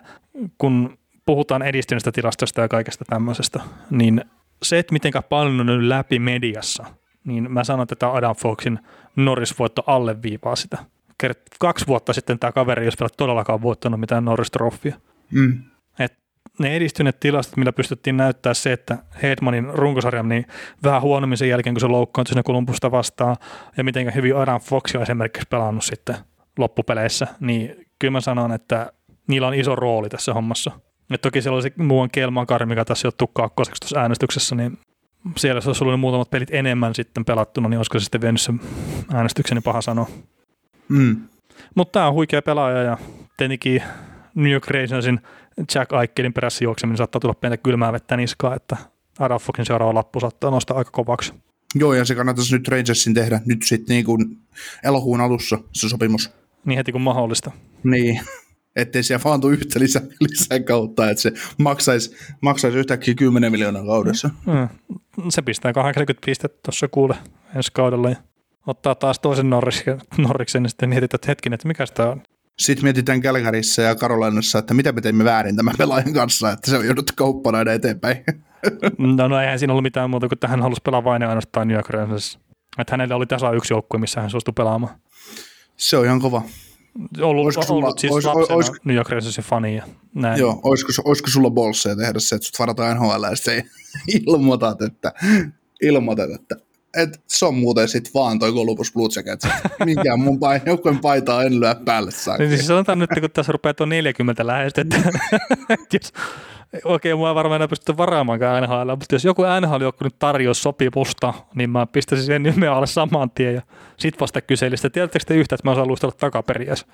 kun 0.59 0.99
puhutaan 1.27 1.63
edistyneestä 1.63 2.13
tilastosta 2.13 2.61
ja 2.61 2.69
kaikesta 2.69 3.05
tämmöisestä, 3.05 3.61
niin 3.91 4.25
se, 4.63 4.79
että 4.79 4.93
miten 4.93 5.13
paljon 5.29 5.71
on 5.71 5.89
läpi 5.89 6.19
mediassa, 6.19 6.85
niin 7.25 7.53
mä 7.53 7.65
sanon, 7.65 7.83
että 7.83 7.97
tämä 7.97 8.13
Adam 8.13 8.37
Foxin 8.37 8.79
Norris-voitto 9.17 9.83
alleviivaa 9.87 10.57
sitä. 10.57 10.79
Kaksi 11.59 11.87
vuotta 11.87 12.13
sitten 12.13 12.39
tämä 12.39 12.53
kaveri 12.53 12.83
ei 12.83 12.87
olisi 12.87 13.17
todellakaan 13.17 13.63
voittanut 13.63 14.01
mitään 14.01 14.25
Norris-trofia. 14.25 14.95
Mm. 15.31 15.63
Et 15.99 16.19
ne 16.59 16.77
edistyneet 16.77 17.21
tilastot, 17.21 17.57
millä 17.57 17.73
pystyttiin 17.73 18.17
näyttää 18.17 18.55
se, 18.55 18.73
että 18.73 18.99
Hedmanin 19.23 19.75
runkosarjan 19.75 20.29
niin 20.29 20.47
vähän 20.83 21.03
huonommin 21.03 21.39
sen 21.39 21.49
jälkeen, 21.49 21.75
kun 21.75 21.81
se 21.81 21.87
loukkaantui 21.87 22.31
sinne 22.31 22.43
Kolumbusta 22.43 22.91
vastaan, 22.91 23.37
ja 23.77 23.85
miten 23.85 24.15
hyvin 24.15 24.37
Adam 24.37 24.61
Fox 24.61 24.95
on 24.95 25.03
esimerkiksi 25.03 25.49
pelannut 25.51 25.85
sitten 25.85 26.17
loppupeleissä, 26.59 27.27
niin 27.41 27.87
kyllä 27.99 28.13
mä 28.13 28.21
sanon, 28.21 28.53
että 28.53 28.93
niillä 29.27 29.49
on 29.49 29.55
iso 29.55 29.77
rooli 29.77 30.09
tässä 30.09 30.35
hommassa. 30.35 30.71
Et 31.11 31.21
toki 31.21 31.43
siellä 31.43 31.55
olisi 31.55 31.73
muuan 31.77 32.11
Kelmakari, 32.11 32.67
mikä 32.67 32.85
tässä 32.85 33.01
sijoittuu 33.01 33.27
kakkoseksi 33.27 33.81
tuossa 33.81 34.01
äänestyksessä, 34.01 34.55
niin 34.55 34.79
siellä 35.37 35.59
jos 35.59 35.67
olisi 35.67 35.85
ollut 35.85 36.01
muutamat 36.01 36.31
pelit 36.31 36.55
enemmän 36.55 36.95
sitten 36.95 37.25
pelattuna, 37.25 37.69
niin 37.69 37.79
olisiko 37.79 37.99
se 37.99 38.03
sitten 38.03 38.21
vienyt 38.21 38.41
sen 38.41 38.61
äänestyksen, 39.15 39.57
niin 39.57 39.63
paha 39.63 39.81
sanoa. 39.81 40.09
Mm. 40.89 41.17
Mutta 41.75 41.93
tämä 41.93 42.09
on 42.09 42.15
huikea 42.15 42.43
pelaaja 42.43 42.83
ja 42.83 42.99
tietenkin 43.37 43.83
New 44.35 44.53
York 44.53 44.69
Rangersin 44.69 45.21
Jack 45.75 45.93
Aikkelin 45.93 46.33
perässä 46.33 46.65
juokseminen 46.65 46.97
saattaa 46.97 47.21
tulla 47.21 47.35
pientä 47.35 47.57
kylmää 47.57 47.93
vettä 47.93 48.17
niskaa, 48.17 48.55
että 48.55 48.77
Arafokin 49.19 49.67
seuraava 49.67 49.95
lappu 49.95 50.21
saattaa 50.21 50.51
nostaa 50.51 50.79
aika 50.79 50.91
kovaksi. 50.91 51.33
Joo, 51.75 51.95
ja 51.95 52.05
se 52.05 52.15
kannattaisi 52.15 52.57
nyt 52.57 52.69
Rangersin 52.69 53.15
tehdä 53.15 53.41
nyt 53.47 53.63
sitten 53.63 53.95
niin 53.95 54.05
kuin 54.05 54.39
elokuun 54.85 55.21
alussa 55.21 55.59
se 55.73 55.89
sopimus. 55.89 56.31
Niin 56.65 56.77
heti 56.77 56.93
kuin 56.93 57.03
mahdollista. 57.03 57.51
Niin 57.85 58.21
ettei 58.77 59.03
siellä 59.03 59.25
vaan 59.25 59.41
tule 59.41 59.53
yhtä 59.53 59.81
lisää, 59.81 60.03
lisää 60.21 60.61
kautta, 60.61 61.11
että 61.11 61.23
se 61.23 61.33
maksaisi, 61.59 62.17
maksaisi 62.41 62.79
yhtäkkiä 62.79 63.15
10 63.15 63.53
miljoonaa 63.53 63.85
kaudessa. 63.85 64.31
Mm. 64.47 64.69
Se 65.29 65.43
pistää 65.43 65.73
80 65.73 66.27
pistettä 66.27 66.59
tuossa 66.65 66.89
kuule 66.89 67.17
ensi 67.57 67.73
kaudella 67.73 68.11
ja 68.11 68.17
ottaa 68.67 68.95
taas 68.95 69.19
toisen 69.19 69.51
Norriksen, 69.51 70.01
Norriksen 70.19 70.63
ja 70.63 70.69
sitten 70.69 70.89
mietitään, 70.89 71.17
että 71.17 71.31
hetkinen, 71.31 71.55
että 71.55 71.69
mikä 71.69 71.87
sitä 71.87 72.09
on. 72.09 72.23
Sitten 72.59 72.85
mietitään 72.85 73.23
Calgaryssa 73.23 73.83
ja 73.83 73.95
Carolinassa, 73.95 74.59
että 74.59 74.75
mitä 74.75 74.93
me 74.93 75.01
teimme 75.01 75.25
väärin 75.25 75.57
tämän 75.57 75.75
pelaajan 75.79 76.13
kanssa, 76.13 76.51
että 76.51 76.71
se 76.71 76.77
on 76.77 76.87
jouduttu 76.87 77.13
kauppana 77.17 77.73
eteenpäin. 77.73 78.25
No, 78.99 79.29
no 79.29 79.41
eihän 79.41 79.59
siinä 79.59 79.73
ollut 79.73 79.83
mitään 79.83 80.11
muuta 80.11 80.29
kuin 80.29 80.37
että 80.37 80.49
hän 80.49 80.63
halusi 80.63 80.81
pelaa 80.85 81.05
vain 81.05 81.23
ainoastaan 81.23 81.69
New 81.69 81.75
York. 81.75 81.89
Että 82.79 82.93
hänellä 82.93 83.17
oli 83.17 83.27
tasa 83.27 83.53
yksi 83.53 83.73
joukkue, 83.73 84.01
missä 84.01 84.21
hän 84.21 84.31
suostui 84.31 84.53
pelaamaan. 84.57 84.95
Se 85.77 85.97
on 85.97 86.05
ihan 86.05 86.21
kova. 86.21 86.43
Ollut, 87.21 87.45
Olisiko 87.45 87.63
sulla- 87.67 87.85
ollut 87.87 87.99
siis 87.99 88.13
olis- 88.13 88.25
lapsena 88.27 88.57
olis- 88.57 88.81
New 88.85 88.97
York 88.97 89.09
Rangersin 89.09 89.45
fani 89.45 89.77
ja 89.77 89.83
näin. 90.15 90.39
Joo, 90.41 90.61
olisiko, 90.63 90.93
olisiko 91.05 91.31
sulla 91.31 91.51
bolseja 91.51 91.97
tehdä 91.97 92.19
se, 92.19 92.35
että 92.35 92.47
sut 92.47 92.59
varataan 92.59 92.97
NHL 92.97 93.23
ja 93.31 93.37
sitten 93.37 93.65
ilmoitat, 94.27 94.83
että, 94.83 95.13
ilmoitat, 95.83 96.31
että 96.31 96.57
et 96.97 97.21
se 97.29 97.47
on 97.47 97.55
muuten 97.55 97.89
sit 97.89 98.11
vaan 98.15 98.39
toi 98.39 98.53
Columbus 98.53 98.93
Blue 98.93 99.09
Jackets. 99.17 99.47
Minkään 99.87 100.21
mun 100.21 100.39
pain, 100.39 100.63
joukkueen 100.67 100.99
paitaa 100.99 101.43
en 101.45 101.61
lyö 101.61 101.75
päälle 101.85 102.11
saa. 102.11 102.37
Niin 102.39 102.51
siis 102.51 102.67
sanotaan 102.67 102.99
nyt, 102.99 103.11
kun 103.21 103.31
tässä 103.31 103.53
rupeaa 103.53 103.75
tuon 103.75 103.89
40 103.89 104.47
lähestä, 104.47 104.81
että, 104.81 104.97
että 105.71 105.97
jos, 106.03 106.13
okei, 106.85 107.15
mua 107.15 107.35
varmaan 107.35 107.59
enää 107.59 107.69
pysty 107.69 107.97
varaamaankaan 107.97 108.63
NHL, 108.63 108.91
mutta 108.91 109.15
jos 109.15 109.25
joku 109.25 109.43
nhl 109.61 109.81
joku 109.81 110.05
nyt 110.05 110.19
tarjoaisi 110.19 110.61
sopimusta, 110.61 111.35
niin 111.55 111.71
mä 111.71 111.87
pistäisin 111.87 112.27
sen 112.27 112.43
nimen 112.43 112.71
alle 112.71 112.87
saman 112.87 113.31
tien 113.31 113.55
ja 113.55 113.63
sit 113.97 114.21
vasta 114.21 114.41
kyselisin, 114.41 114.87
että 114.87 114.95
tiedättekö 114.95 115.25
te 115.25 115.35
yhtä, 115.35 115.55
että 115.55 115.69
mä 115.69 115.73
osaan 115.73 115.89
luistella 115.89 116.15
takaperin 116.19 116.69
edes? 116.69 116.87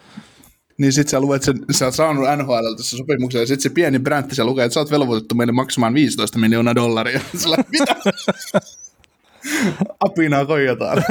Niin 0.79 0.93
sit 0.93 1.09
sä 1.09 1.21
luet 1.21 1.43
sen, 1.43 1.59
sä 1.71 1.85
oot 1.85 1.95
saanut 1.95 2.25
NHL 2.37 2.75
tässä 2.77 2.97
sopimuksen 2.97 3.41
ja 3.41 3.47
sit 3.47 3.61
se 3.61 3.71
pieni 3.71 3.99
bräntti 3.99 4.35
se 4.35 4.45
lukee, 4.45 4.65
että 4.65 4.75
sä 4.75 4.81
oot 4.81 4.91
velvoitettu 4.91 5.35
meille 5.35 5.53
maksamaan 5.53 5.95
15 5.95 6.39
miljoonaa 6.39 6.75
dollaria. 6.75 7.21
Sillä, 7.37 7.57
mitä? 7.69 7.97
Apinaa 10.01 10.47
koijataan. 10.47 11.05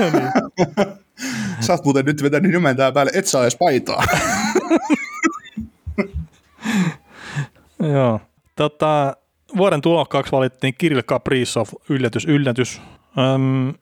sä 1.65 1.73
oot 1.73 1.83
muuten 1.83 2.05
nyt 2.05 2.23
vetänyt 2.23 2.51
nimen 2.51 2.77
tää 2.77 2.91
päälle, 2.91 3.11
et 3.15 3.25
saa 3.25 3.41
edes 3.41 3.55
paitaa. 3.55 4.03
Joo. 7.79 8.21
Tota, 8.57 9.15
vuoden 9.57 9.81
tulokkaaksi 9.81 10.31
valittiin 10.31 10.73
Kirill 10.77 11.01
Kaprizov, 11.05 11.65
yllätys, 11.89 12.25
yllätys. 12.25 12.81
Öm, 13.17 13.73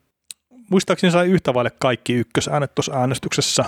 muistaakseni 0.70 1.12
sai 1.12 1.28
yhtä 1.28 1.54
vaille 1.54 1.72
kaikki 1.80 2.14
ykkösäänet 2.14 2.76
tuossa 2.76 2.94
äänestyksessä, 2.94 3.66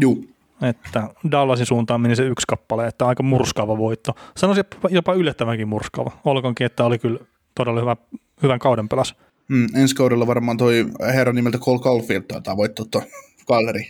Juu. 0.00 0.24
että 0.62 1.08
Dallasin 1.30 1.66
suuntaan 1.66 2.00
meni 2.00 2.16
se 2.16 2.22
yksi 2.22 2.44
kappale, 2.48 2.86
että 2.86 3.06
aika 3.06 3.22
murskaava 3.22 3.78
voitto. 3.78 4.14
Sanoisin 4.36 4.64
jopa- 4.74 4.88
jopa 4.90 5.14
yllättävänkin 5.14 5.68
murskaava. 5.68 6.10
Olkoonkin, 6.24 6.64
että 6.64 6.84
oli 6.84 6.98
kyllä 6.98 7.18
todella 7.54 7.80
hyvä, 7.80 7.96
hyvän 8.42 8.58
kauden 8.58 8.88
pelas. 8.88 9.14
Mm, 9.48 9.66
ensi 9.76 9.94
kaudella 9.94 10.26
varmaan 10.26 10.56
toi 10.56 10.86
herra 11.14 11.32
nimeltä 11.32 11.58
Cole 11.58 11.80
Caulfield 11.80 12.22
taitaa 12.22 12.56
voittaa 12.56 12.86
tuon 12.90 13.04
Calgary. 13.48 13.82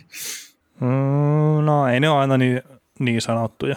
Mm, 0.79 1.65
no 1.65 1.87
ei 1.87 1.99
ne 1.99 2.09
ole 2.09 2.19
aina 2.19 2.37
niin, 2.37 2.61
niin 2.99 3.21
sanottuja. 3.21 3.75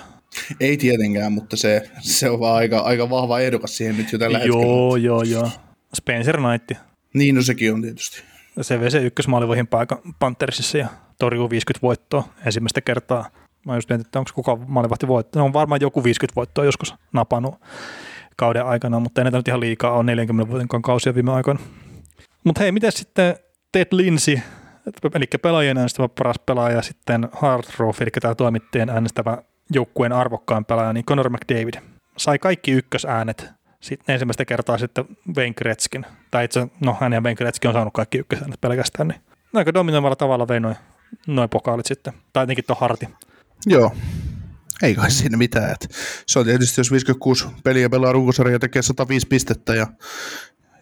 Ei 0.60 0.76
tietenkään, 0.76 1.32
mutta 1.32 1.56
se, 1.56 1.90
se 2.00 2.30
on 2.30 2.40
vaan 2.40 2.56
aika, 2.56 2.78
aika 2.78 3.10
vahva 3.10 3.40
ehdokas 3.40 3.76
siihen 3.76 3.96
nyt 3.96 4.12
jo 4.12 4.18
tällä 4.18 4.38
hetkellä. 4.38 4.64
joo, 4.66 4.96
joo, 4.96 5.22
joo. 5.22 5.50
Spencer 5.94 6.36
Knight. 6.36 6.82
Niin, 7.14 7.34
no 7.34 7.42
sekin 7.42 7.72
on 7.72 7.82
tietysti. 7.82 8.22
Se 8.60 8.80
vei 8.80 8.90
se 8.90 8.98
ykkösmaalivahin 8.98 9.66
paikan 9.66 9.98
Panthersissa 10.18 10.78
ja 10.78 10.88
torjuu 11.18 11.50
50 11.50 11.82
voittoa 11.82 12.28
ensimmäistä 12.46 12.80
kertaa. 12.80 13.30
Mä 13.66 13.74
just 13.74 13.88
mietin, 13.88 14.06
että 14.06 14.18
onko 14.18 14.30
kuka 14.34 14.56
maalivahti 14.56 15.08
voittaa. 15.08 15.40
No 15.40 15.46
on 15.46 15.52
varmaan 15.52 15.80
joku 15.80 16.04
50 16.04 16.36
voittoa 16.36 16.64
joskus 16.64 16.94
napannut 17.12 17.54
kauden 18.36 18.66
aikana, 18.66 19.00
mutta 19.00 19.20
ei 19.20 19.24
näitä 19.24 19.38
nyt 19.38 19.48
ihan 19.48 19.60
liikaa 19.60 19.92
ole 19.92 20.04
40 20.04 20.50
vuoden 20.50 20.68
kausia 20.68 21.14
viime 21.14 21.32
aikoina. 21.32 21.60
Mutta 22.44 22.60
hei, 22.60 22.72
miten 22.72 22.92
sitten 22.92 23.36
Ted 23.72 23.86
Lindsay, 23.90 24.38
eli 25.14 25.26
pelaajien 25.42 25.78
äänestävä 25.78 26.08
paras 26.08 26.38
pelaaja, 26.46 26.82
sitten 26.82 27.28
Hard 27.32 27.64
Row, 27.78 27.90
eli 28.00 28.10
tämä 28.20 28.34
toimittajien 28.34 28.90
äänestävä 28.90 29.42
joukkueen 29.70 30.12
arvokkaan 30.12 30.64
pelaaja, 30.64 30.92
niin 30.92 31.04
Conor 31.04 31.30
McDavid 31.30 31.74
sai 32.16 32.38
kaikki 32.38 32.70
ykkösäänet 32.72 33.50
sitten 33.80 34.12
ensimmäistä 34.12 34.44
kertaa 34.44 34.78
sitten 34.78 35.04
Wayne 35.36 35.54
Gretzkin. 35.54 36.06
Tai 36.30 36.44
itse 36.44 36.66
no 36.80 36.96
hän 37.00 37.12
ja 37.12 37.20
Wayne 37.20 37.36
Gretzky 37.36 37.68
on 37.68 37.74
saanut 37.74 37.94
kaikki 37.94 38.18
ykkösäänet 38.18 38.60
pelkästään, 38.60 39.08
niin 39.08 39.20
aika 39.54 39.74
dominoivalla 39.74 40.16
tavalla 40.16 40.48
vei 40.48 40.60
noin 40.60 40.76
noi 41.26 41.48
pokaalit 41.48 41.86
sitten. 41.86 42.12
Tai 42.32 42.42
jotenkin 42.42 42.64
tuon 42.66 42.80
harti. 42.80 43.08
Joo. 43.66 43.92
Ei 44.82 44.94
kai 44.94 45.10
siinä 45.10 45.36
mitään. 45.36 45.70
Et 45.70 45.88
se 46.26 46.38
on 46.38 46.44
tietysti, 46.44 46.80
jos 46.80 46.90
56 46.90 47.46
peliä 47.64 47.90
pelaa 47.90 48.12
runkosarja 48.12 48.52
ja 48.52 48.58
tekee 48.58 48.82
105 48.82 49.26
pistettä 49.26 49.74
ja 49.74 49.86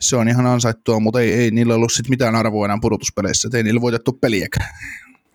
se 0.01 0.17
on 0.17 0.29
ihan 0.29 0.47
ansaittua, 0.47 1.01
mutta 1.01 1.21
ei, 1.21 1.33
ei 1.33 1.51
niillä 1.51 1.75
ollut 1.75 1.93
sit 1.93 2.09
mitään 2.09 2.37
arvoa 2.37 2.65
enää 2.65 2.79
pudotuspeleissä. 2.81 3.49
Et 3.49 3.55
ei 3.55 3.63
niillä 3.63 3.81
voitettu 3.81 4.13
peliäkään. 4.13 4.75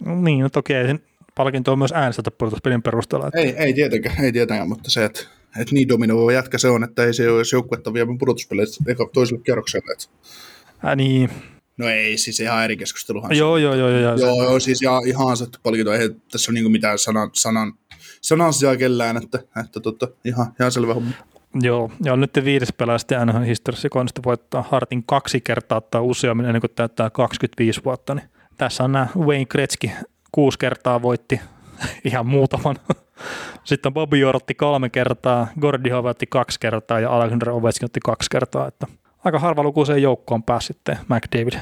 No 0.06 0.22
niin, 0.22 0.39
no 0.39 0.50
toki 0.50 0.74
ei 0.74 0.95
sen 1.38 1.44
palkinto 1.44 1.72
on 1.72 1.78
myös 1.78 1.92
äänestetty 1.92 2.32
pudotuspelin 2.32 2.82
perusteella. 2.82 3.28
Että 3.28 3.40
Ei, 3.40 3.56
ei 3.58 3.74
tietenkään, 3.74 4.26
ei 4.26 4.32
tietenkään, 4.32 4.70
mutta 4.70 4.92
se, 4.92 5.06
että 5.06 5.20
et 5.60 5.72
niin 5.72 5.88
dominoiva 5.88 6.32
jätkä 6.32 6.58
se 6.58 6.68
on, 6.68 6.84
että 6.84 7.04
ei 7.04 7.14
se 7.14 7.30
ole 7.30 7.38
edes 7.38 7.52
joukkuetta 7.52 7.94
vielä 7.94 8.08
pudotuspeleissä 8.20 8.84
eka 8.88 9.10
toiselle 9.14 9.42
kierrokselle. 9.44 9.94
Et. 9.94 10.10
Ää, 10.84 10.96
niin, 10.96 11.30
No 11.78 11.88
ei, 11.88 12.18
siis 12.18 12.40
ihan 12.40 12.64
eri 12.64 12.78
keskusteluhan. 12.78 13.32
se 13.32 13.40
joo, 13.40 13.58
joo, 13.58 13.76
joo, 13.76 13.90
joo, 13.90 14.00
joo. 14.00 14.16
Joo, 14.16 14.44
joo, 14.44 14.60
siis 14.60 14.82
ja, 14.82 15.02
ihan 15.06 15.28
ansaittu 15.28 15.60
palkinto. 15.64 15.94
Ei 15.94 16.10
tässä 16.32 16.52
ole 16.52 16.54
niinku 16.54 16.70
mitään 16.70 17.00
sanan, 17.00 17.30
sanan, 17.34 17.74
sanan 18.22 18.54
sijaa 18.54 18.76
kellään, 18.78 19.18
että, 19.18 19.40
että 19.64 19.80
tota, 19.80 20.08
ihan, 20.26 20.48
ihan 20.60 20.72
selvä 20.72 20.94
homma. 20.94 21.12
Joo, 21.62 21.92
ja 22.04 22.14
on 22.14 22.20
nyt 22.20 22.32
viides 22.44 22.74
pelaaja 22.78 22.98
sitten 22.98 23.28
NHL 23.28 23.44
historiassa, 23.44 23.90
kun 23.90 24.00
onnistuu 24.00 24.24
voittaa 24.26 24.66
Hartin 24.70 25.04
kaksi 25.04 25.42
kertaa 25.42 25.82
tai 25.82 26.02
useammin 26.02 26.46
ennen 26.46 26.62
kuin 26.62 26.72
täyttää 26.76 27.10
25 27.10 27.82
vuotta. 27.86 28.16
Niin 28.16 28.30
tässä 28.58 28.84
on 28.84 28.92
nämä 28.92 29.08
Wayne 29.18 29.46
Gretzky 29.46 29.90
kuusi 30.32 30.59
kertaa 30.59 31.01
voitti 31.01 31.41
ihan 32.05 32.28
muutaman. 32.28 32.75
Sitten 33.63 33.93
Bobby 33.93 34.23
otti 34.23 34.55
kolme 34.55 34.89
kertaa, 34.89 35.47
Howe 35.91 36.09
otti 36.09 36.25
kaksi 36.28 36.59
kertaa 36.59 36.99
ja 36.99 37.11
Alexander 37.11 37.49
Ovechkin 37.49 37.86
otti 37.86 37.99
kaksi 38.03 38.30
kertaa. 38.32 38.67
Että 38.67 38.88
aika 39.23 39.39
harvalukuiseen 39.39 40.01
joukkoon 40.01 40.43
pääsi 40.43 40.67
sitten 40.67 40.97
McDavid. 41.09 41.59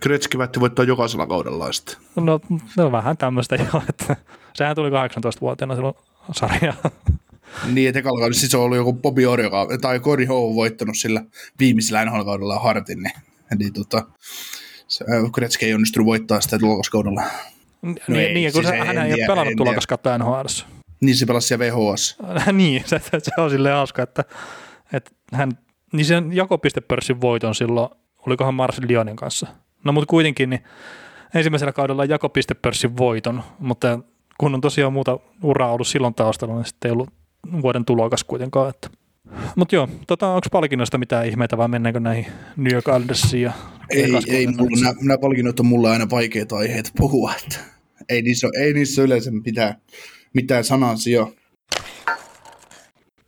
Gretzky 0.00 0.38
väitti 0.38 0.60
voittaa 0.60 0.84
jokaisella 0.84 1.26
kaudella 1.26 1.72
sitten. 1.72 1.96
No, 2.16 2.40
no 2.76 2.92
vähän 2.92 3.16
tämmöistä 3.16 3.56
jo, 3.72 3.82
että 3.88 4.16
sehän 4.54 4.76
tuli 4.76 4.90
18-vuotiaana 4.90 5.74
silloin 5.74 5.94
sarjaa. 6.32 6.74
Niin, 7.72 7.88
että 7.88 7.98
ekalla 7.98 8.20
kaudella 8.20 8.38
siis 8.38 8.54
on 8.54 8.60
ollut 8.60 8.76
joku 8.76 8.92
Bobby 8.92 9.26
Orr, 9.26 9.40
joka, 9.40 9.68
tai 9.80 10.00
Corey 10.00 10.26
Howe 10.26 10.54
voittanut 10.54 10.96
sillä 10.96 11.24
viimeisellä 11.58 12.04
NHL-kaudella 12.04 12.58
Hartin, 12.58 13.02
niin, 13.02 13.14
niin 13.58 13.72
tota, 13.72 14.06
Gretzky 15.32 15.66
ei 15.66 15.74
onnistunut 15.74 16.06
voittaa 16.06 16.40
sitä 16.40 16.58
tulokaskaudella. 16.58 17.22
Niin, 17.82 17.98
ei, 18.20 18.34
niin, 18.34 18.52
kun 18.52 18.64
siis 18.64 18.74
en 18.74 18.86
hän 18.86 18.98
ei 18.98 19.12
ole 19.12 19.26
pelannut 19.26 19.56
tulokaskautta 19.56 20.18
NHLssä. 20.18 20.66
Niin 21.00 21.16
se 21.16 21.26
pelasi 21.26 21.48
siellä 21.48 21.64
VHS. 21.64 22.18
niin, 22.52 22.82
se, 22.86 23.00
se, 23.22 23.32
on 23.38 23.50
silleen 23.50 23.74
hauska, 23.74 24.02
että, 24.02 24.24
että 24.92 25.10
hän, 25.32 25.52
niin 25.92 26.06
sen 26.06 26.32
jakopistepörssin 26.32 27.20
voiton 27.20 27.54
silloin, 27.54 27.88
olikohan 28.26 28.54
Mars 28.54 28.80
Lyonin 28.88 29.16
kanssa. 29.16 29.46
No 29.84 29.92
mutta 29.92 30.06
kuitenkin, 30.06 30.50
niin 30.50 30.64
ensimmäisellä 31.34 31.72
kaudella 31.72 32.04
jakopistepörssin 32.04 32.96
voiton, 32.96 33.42
mutta 33.58 33.98
kun 34.38 34.54
on 34.54 34.60
tosiaan 34.60 34.92
muuta 34.92 35.18
uraa 35.42 35.72
ollut 35.72 35.86
silloin 35.86 36.14
taustalla, 36.14 36.54
niin 36.54 36.64
sitten 36.64 36.88
ei 36.88 36.92
ollut 36.92 37.10
vuoden 37.62 37.84
tulokas 37.84 38.24
kuitenkaan. 38.24 38.70
Että. 38.70 38.90
Mutta 39.56 39.74
joo, 39.74 39.88
tota, 40.06 40.28
onko 40.28 40.46
palkinnoista 40.52 40.98
mitään 40.98 41.26
ihmeitä 41.26 41.56
vai 41.56 41.68
mennäänkö 41.68 42.00
näihin 42.00 42.26
New 42.56 42.72
York 42.72 42.84
Islandersiin 42.88 43.42
ja 43.42 43.52
Ei, 43.90 44.04
ei 44.28 44.46
mulla, 44.46 44.80
nämä, 44.82 44.94
nämä 45.02 45.18
palkinnot 45.18 45.60
on 45.60 45.66
mulla 45.66 45.90
aina 45.92 46.10
vaikeita 46.10 46.56
aiheita 46.56 46.90
puhua, 46.96 47.34
että 47.44 47.58
ei 48.08 48.22
niissä, 48.22 48.46
ole- 48.46 48.64
ei 48.64 48.72
niissä 48.72 49.02
yleensä 49.02 49.30
mitään, 49.30 49.74
mitään 50.34 50.64
sanansia. 50.64 51.26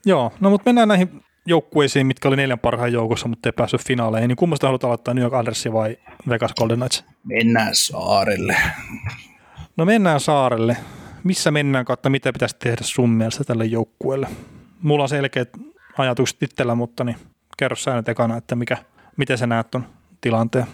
Joo, 0.07 0.33
no 0.41 0.51
mutta 0.51 0.69
mennään 0.69 0.89
näihin 0.89 1.09
joukkueisiin, 1.47 2.07
mitkä 2.07 2.29
oli 2.29 2.37
neljän 2.37 2.59
parhaan 2.59 2.93
joukossa, 2.93 3.29
mutta 3.29 3.49
ei 3.49 3.53
päässyt 3.53 3.87
finaaleihin. 3.87 4.29
Niin 4.29 4.37
kummasta 4.37 4.67
haluat 4.67 4.85
aloittaa, 4.85 5.15
New 5.15 5.23
York 5.23 5.33
Islandersi 5.33 5.73
vai 5.73 5.97
Vegas 6.29 6.55
Golden 6.55 6.77
Knights? 6.79 7.05
Mennään 7.25 7.75
saarelle. 7.75 8.57
No 9.77 9.85
mennään 9.85 10.21
saarelle. 10.21 10.77
Missä 11.25 11.51
mennään 11.51 11.85
kautta, 11.85 12.11
mitä 12.11 12.33
pitäisi 12.33 12.57
tehdä 12.59 12.81
sun 12.83 13.11
mielestä 13.11 13.45
tälle 13.45 13.65
joukkueelle? 13.65 14.29
Mulla 14.83 15.03
on 15.03 15.09
selkeät 15.09 15.49
ajatukset 15.99 16.43
itsellä, 16.43 16.75
mutta 16.75 17.05
niin 17.05 17.17
kerro 17.59 17.77
sä 17.77 17.97
nyt 17.97 18.09
ekana, 18.09 18.37
että 18.37 18.55
mikä, 18.55 18.77
miten 19.17 19.39
sä 19.39 19.47
näet 19.47 19.71
ton 19.71 19.87
tilanteen. 20.21 20.67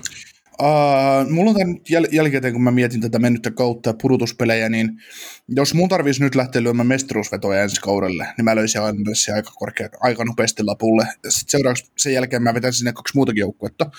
Uh, 0.63 1.31
mulla 1.31 1.51
on 1.51 1.57
tämän 1.57 1.77
jäl- 1.77 2.09
jälkikäteen, 2.13 2.53
kun 2.53 2.63
mä 2.63 2.71
mietin 2.71 3.01
tätä 3.01 3.19
mennyttä 3.19 3.51
kautta 3.51 3.91
ja 3.91 3.95
pudotuspelejä, 4.03 4.69
niin 4.69 4.91
jos 5.49 5.75
mun 5.75 5.89
tarvitsisi 5.89 6.23
nyt 6.25 6.35
lähteä 6.35 6.63
lyömään 6.63 6.87
mestaruusvetoja 6.87 7.63
ensi 7.63 7.81
kaudelle, 7.81 8.27
niin 8.37 8.45
mä 8.45 8.57
löysin 8.57 8.81
Islandersia 8.81 9.35
aika 9.35 9.51
korkea, 9.55 9.89
aika 10.01 10.25
nopeasti 10.25 10.65
lapulle. 10.65 11.07
Sitten 11.29 11.51
seuraavaksi 11.51 11.93
sen 11.99 12.13
jälkeen 12.13 12.43
mä 12.43 12.55
vetän 12.55 12.73
sinne 12.73 12.93
kaksi 12.93 13.17
muutakin 13.17 13.41
joukkuetta. 13.41 13.91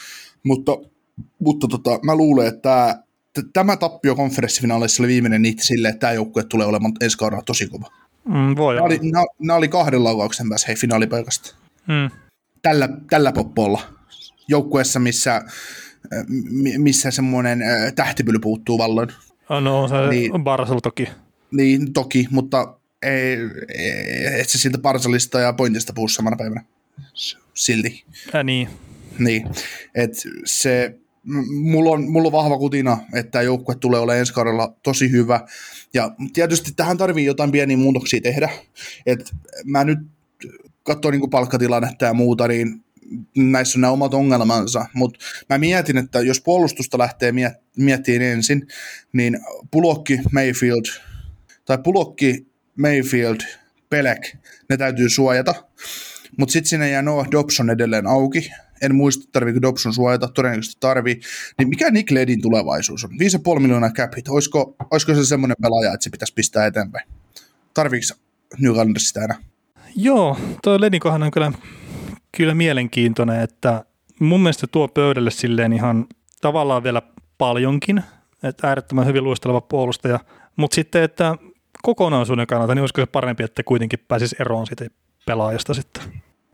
Mutta, 0.43 0.71
mutta 1.39 1.67
tota, 1.67 1.99
mä 2.03 2.15
luulen, 2.15 2.47
että 2.47 2.61
tämä, 3.33 3.49
tämä 3.53 3.77
tappio 3.77 4.15
konferenssifinaaleissa 4.15 5.03
oli 5.03 5.07
viimeinen 5.07 5.41
niitä 5.41 5.63
silleen, 5.65 5.93
että 5.93 5.99
tämä 5.99 6.13
joukkue 6.13 6.43
tulee 6.43 6.67
olemaan 6.67 6.93
ensi 7.01 7.17
kaudella 7.17 7.43
tosi 7.43 7.67
kova. 7.67 8.00
Mm, 8.25 8.55
voi 8.55 8.75
Nämä 8.75 8.85
oli, 8.85 8.99
nämä, 9.11 9.25
nämä 9.39 9.57
oli 9.57 9.67
kahden 9.67 10.03
laukauksen 10.03 10.49
päässä 10.49 10.67
hei 10.67 10.75
finaalipaikasta. 10.75 11.55
Mm. 11.87 12.09
Tällä, 12.61 12.89
tällä 13.09 13.31
poppolla. 13.31 13.81
Joukkueessa, 14.47 14.99
missä, 14.99 15.35
äh, 15.35 15.43
mi- 16.49 16.77
missä 16.77 17.11
semmoinen 17.11 17.61
äh, 17.61 17.93
tähtipyly 17.93 18.39
puuttuu 18.39 18.77
valloin. 18.77 19.09
No 19.61 19.87
se 19.87 19.95
Niin. 20.09 20.43
Barsel 20.43 20.79
toki. 20.79 21.09
Niin, 21.51 21.93
toki, 21.93 22.27
mutta 22.31 22.73
ei, 23.01 23.37
et 24.39 24.49
se 24.49 24.57
siltä 24.57 24.77
Parsalista 24.77 25.39
ja 25.39 25.53
Pointista 25.53 25.93
puhu 25.93 26.07
samana 26.07 26.35
päivänä. 26.35 26.63
Silti. 27.53 28.03
Äh, 28.35 28.43
niin. 28.43 28.69
Niin, 29.19 29.47
että 29.95 30.17
se, 30.45 30.95
mulla 31.49 31.89
on, 31.89 32.11
mulla 32.11 32.27
on 32.27 32.31
vahva 32.31 32.57
kutina, 32.57 32.97
että 33.13 33.31
tämä 33.31 33.41
joukkue 33.41 33.75
tulee 33.75 33.99
olemaan 33.99 34.19
ensi 34.19 34.33
kaudella 34.33 34.75
tosi 34.83 35.11
hyvä. 35.11 35.39
Ja 35.93 36.11
tietysti 36.33 36.71
tähän 36.75 36.97
tarvii 36.97 37.25
jotain 37.25 37.51
pieniä 37.51 37.77
muutoksia 37.77 38.21
tehdä. 38.21 38.49
Et 39.05 39.31
mä 39.65 39.83
nyt 39.83 39.99
katsoin 40.83 41.19
niin 41.19 41.29
palkkatilannetta 41.29 42.05
ja 42.05 42.13
muuta, 42.13 42.47
niin 42.47 42.83
näissä 43.37 43.77
on 43.77 43.81
nämä 43.81 43.91
omat 43.91 44.13
ongelmansa, 44.13 44.85
mutta 44.93 45.19
mä 45.49 45.57
mietin, 45.57 45.97
että 45.97 46.21
jos 46.21 46.41
puolustusta 46.41 46.97
lähtee 46.97 47.31
miet- 47.31 47.61
miettimään 47.77 48.21
ensin, 48.21 48.67
niin 49.13 49.39
Pulokki, 49.71 50.19
Mayfield, 50.31 50.85
tai 51.65 51.77
Pulokki, 51.83 52.47
Mayfield, 52.75 53.37
Pelek, 53.89 54.37
ne 54.69 54.77
täytyy 54.77 55.09
suojata, 55.09 55.53
mutta 56.37 56.53
sitten 56.53 56.69
sinne 56.69 56.89
jää 56.89 57.01
Noah 57.01 57.27
Dobson 57.31 57.69
edelleen 57.69 58.07
auki, 58.07 58.51
en 58.81 58.95
muista 58.95 59.29
tarviiko 59.31 59.61
Dobson 59.61 59.93
suojata, 59.93 60.27
todennäköisesti 60.27 60.77
tarvii, 60.79 61.19
niin 61.57 61.69
mikä 61.69 61.91
Nick 61.91 62.11
Ledin 62.11 62.41
tulevaisuus 62.41 63.03
on? 63.03 63.11
5,5 63.55 63.59
miljoonaa 63.59 63.89
cap 63.89 64.15
hit, 64.17 64.27
olisiko, 64.27 64.75
olisiko 64.91 65.15
se 65.15 65.25
semmoinen 65.25 65.57
pelaaja, 65.61 65.93
että 65.93 66.03
se 66.03 66.09
pitäisi 66.09 66.33
pistää 66.33 66.65
eteenpäin? 66.65 67.07
Tarviiko 67.73 68.05
New 68.59 68.71
Orleans 68.71 69.07
sitä 69.07 69.23
enää? 69.23 69.37
Joo, 69.95 70.37
tuo 70.63 70.81
Ledinkohan 70.81 71.23
on 71.23 71.31
kyllä, 71.31 71.51
kyllä 72.37 72.55
mielenkiintoinen, 72.55 73.41
että 73.41 73.85
mun 74.19 74.41
mielestä 74.41 74.67
tuo 74.67 74.87
pöydälle 74.87 75.31
silleen 75.31 75.73
ihan 75.73 76.05
tavallaan 76.41 76.83
vielä 76.83 77.01
paljonkin, 77.37 78.03
että 78.43 78.67
äärettömän 78.67 79.05
hyvin 79.05 79.23
luisteleva 79.23 79.61
puolustaja, 79.61 80.19
mutta 80.55 80.75
sitten, 80.75 81.03
että 81.03 81.35
kokonaisuuden 81.81 82.47
kannalta, 82.47 82.75
niin 82.75 82.81
olisiko 82.81 83.01
se 83.01 83.05
parempi, 83.05 83.43
että 83.43 83.63
kuitenkin 83.63 83.99
pääsisi 84.07 84.35
eroon 84.39 84.67
siitä 84.67 84.85
pelaajasta 85.25 85.73
sitten? 85.73 86.03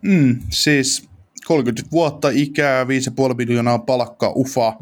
Mm, 0.01 0.39
siis 0.49 1.09
30 1.47 1.91
vuotta 1.91 2.29
ikää, 2.33 2.83
5,5 2.83 2.89
miljoonaa 3.37 3.79
palkka, 3.79 4.33
ufa, 4.35 4.73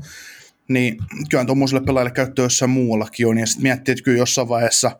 niin 0.67 0.97
kyllä 1.29 1.45
tuommoiselle 1.45 1.85
pelaajalle 1.85 2.11
käyttö 2.11 2.41
jossain 2.41 2.71
muuallakin 2.71 3.27
on, 3.27 3.37
ja 3.37 3.45
sitten 3.45 3.63
miettii, 3.63 3.91
että 3.91 4.03
kyllä 4.03 4.17
jossain 4.17 4.49
vaiheessa 4.49 4.91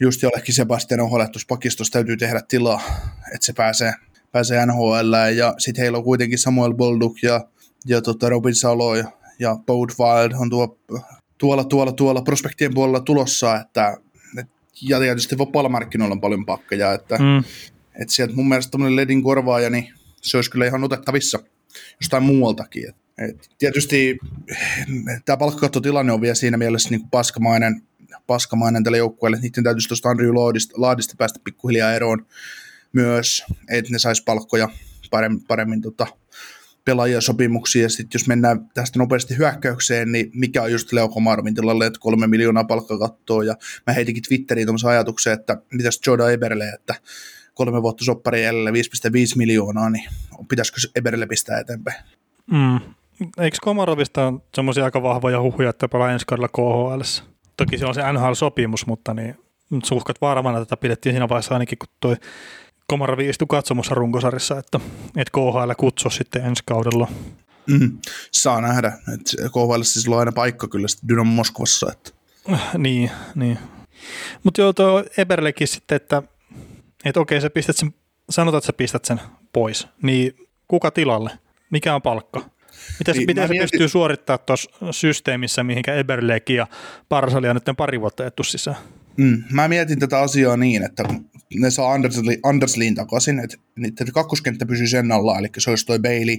just 0.00 0.22
jollekin 0.22 0.54
Sebastian 0.54 1.00
pakistossa 1.48 1.92
täytyy 1.92 2.16
tehdä 2.16 2.40
tilaa, 2.48 2.82
että 3.34 3.46
se 3.46 3.52
pääsee, 3.52 3.92
pääsee 4.32 4.66
NHL, 4.66 5.12
ja 5.36 5.54
sitten 5.58 5.82
heillä 5.82 5.98
on 5.98 6.04
kuitenkin 6.04 6.38
Samuel 6.38 6.74
Bolduk 6.74 7.22
ja, 7.22 7.44
ja 7.86 8.02
tota 8.02 8.28
Robin 8.28 8.54
Salo 8.54 8.96
ja, 8.96 9.04
ja 9.38 9.56
Boat 9.66 9.90
Wild 9.98 10.32
on 10.38 10.50
tuo, 10.50 10.78
tuolla, 11.38 11.64
tuolla, 11.64 11.92
tuolla 11.92 12.22
prospektien 12.22 12.74
puolella 12.74 13.00
tulossa, 13.00 13.56
että 13.56 13.96
et, 14.38 14.46
ja 14.82 14.98
tietysti 14.98 15.38
vapaa-markkinoilla 15.38 16.12
on 16.12 16.20
paljon 16.20 16.46
pakkeja, 16.46 16.92
että 16.92 17.16
mm. 17.18 17.44
et 18.02 18.10
sieltä 18.10 18.34
mun 18.34 18.48
mielestä 18.48 18.70
tämmöinen 18.70 18.96
ledin 18.96 19.22
korvaaja, 19.22 19.70
niin 19.70 19.97
se 20.22 20.36
olisi 20.36 20.50
kyllä 20.50 20.66
ihan 20.66 20.84
otettavissa 20.84 21.38
jostain 22.00 22.22
muualtakin. 22.22 22.94
Et 23.18 23.50
tietysti 23.58 24.18
tämä 25.24 25.36
palkkakattotilanne 25.36 26.12
on 26.12 26.20
vielä 26.20 26.34
siinä 26.34 26.56
mielessä 26.56 26.90
niin 26.90 27.00
kuin 27.00 27.10
paskamainen, 27.10 27.82
paskamainen 28.26 28.84
tälle 28.84 28.98
joukkueelle, 28.98 29.38
niiden 29.40 29.64
täytyisi 29.64 29.88
tuosta 29.88 30.08
Andrew 30.08 30.34
Laadista, 30.34 30.74
Laadista 30.76 31.14
päästä 31.18 31.40
pikkuhiljaa 31.44 31.92
eroon 31.92 32.26
myös, 32.92 33.44
että 33.68 33.92
ne 33.92 33.98
saisi 33.98 34.22
palkkoja 34.24 34.68
paremmin, 35.10 35.44
paremmin 35.44 35.82
tota, 35.82 36.06
pelaajia 36.84 37.20
sopimuksia, 37.20 37.82
ja 37.82 37.88
sitten 37.88 38.18
jos 38.18 38.26
mennään 38.26 38.70
tästä 38.74 38.98
nopeasti 38.98 39.38
hyökkäykseen, 39.38 40.12
niin 40.12 40.30
mikä 40.34 40.62
on 40.62 40.72
just 40.72 40.92
Leo 40.92 41.08
Komarvin 41.08 41.54
tilalle, 41.54 41.86
että 41.86 42.00
kolme 42.00 42.26
miljoonaa 42.26 42.64
palkkakattoa, 42.64 43.44
ja 43.44 43.54
mä 43.86 43.92
heitinkin 43.92 44.22
Twitteriin 44.22 44.66
tuommoisen 44.66 44.90
ajatuksen, 44.90 45.32
että 45.32 45.56
mitäs 45.72 46.00
Jordan 46.06 46.32
Eberle, 46.32 46.68
että 46.68 46.94
kolme 47.58 47.82
vuotta 47.82 48.04
soppari 48.04 48.42
jäljellä 48.42 48.70
5,5 48.70 48.76
miljoonaa, 49.36 49.90
niin 49.90 50.04
pitäisikö 50.48 50.80
Eberille 50.96 51.26
pistää 51.26 51.60
eteenpäin? 51.60 51.96
Mm. 52.50 52.80
Eikö 53.38 53.56
Komarovista 53.60 54.26
on 54.26 54.42
semmoisia 54.54 54.84
aika 54.84 55.02
vahvoja 55.02 55.40
huhuja, 55.40 55.70
että 55.70 55.88
pelaa 55.88 56.10
ensi 56.12 56.26
kaudella 56.26 56.48
KHL? 56.48 57.00
Toki 57.56 57.78
se 57.78 57.86
on 57.86 57.94
se 57.94 58.00
NHL-sopimus, 58.12 58.86
mutta 58.86 59.14
niin 59.14 59.36
suhkat 59.84 60.20
vaarana 60.20 60.58
tätä 60.58 60.76
pidettiin 60.76 61.12
siinä 61.12 61.28
vaiheessa 61.28 61.54
ainakin, 61.54 61.78
kun 61.78 61.88
toi 62.00 62.16
Komarovi 62.86 63.28
istui 63.28 63.46
katsomassa 63.48 63.94
runkosarissa, 63.94 64.58
että, 64.58 64.80
että 65.16 65.32
KHL 65.32 65.72
kutsui 65.76 66.12
sitten 66.12 66.44
ensi 66.44 66.62
kaudella. 66.66 67.08
Mm, 67.66 67.98
saa 68.32 68.60
nähdä, 68.60 68.88
että 68.88 69.48
KHL 69.48 69.82
siis 69.82 70.08
on 70.08 70.18
aina 70.18 70.32
paikka 70.32 70.68
kyllä 70.68 70.88
sitten 70.88 71.08
Dynamo 71.08 71.30
Moskovassa. 71.30 71.92
Että. 71.92 72.10
Niin, 72.78 73.10
niin. 73.34 73.58
Mutta 74.44 74.60
joo, 74.60 74.72
tuo 74.72 75.04
Eberlekin 75.16 75.68
sitten, 75.68 75.96
että 75.96 76.22
että 77.04 77.20
okei, 77.20 77.40
sä 77.40 77.50
pistät 77.50 77.76
sen, 77.76 77.94
sanotaan, 78.30 78.58
että 78.58 78.66
sä 78.66 78.72
pistät 78.72 79.04
sen 79.04 79.20
pois, 79.52 79.88
niin 80.02 80.32
kuka 80.68 80.90
tilalle? 80.90 81.30
Mikä 81.70 81.94
on 81.94 82.02
palkka? 82.02 82.50
Miten, 82.98 83.16
niin, 83.16 83.26
miten 83.26 83.48
se 83.48 83.52
mietin... 83.52 83.68
pystyy 83.70 83.88
suorittamaan 83.88 84.40
tuossa 84.46 84.70
systeemissä, 84.90 85.64
mihinkä 85.64 85.94
Eberleki 85.94 86.54
ja 86.54 86.66
Parsalia 87.08 87.54
nyt 87.54 87.64
pari 87.76 88.00
vuotta 88.00 88.26
ettu 88.26 88.42
sisään? 88.42 88.76
Mm, 89.16 89.42
mä 89.52 89.68
mietin 89.68 89.98
tätä 89.98 90.18
asiaa 90.20 90.56
niin, 90.56 90.84
että 90.84 91.04
ne 91.54 91.70
saa 91.70 91.92
Anderslin, 91.92 92.38
Anderslin 92.42 92.94
takaisin, 92.94 93.38
että 93.38 93.56
niiden 93.76 94.12
kakkoskenttä 94.12 94.66
pysyy 94.66 94.86
sen 94.86 95.12
alla, 95.12 95.38
eli 95.38 95.48
se 95.58 95.70
olisi 95.70 95.86
toi 95.86 95.98
Bailey, 95.98 96.36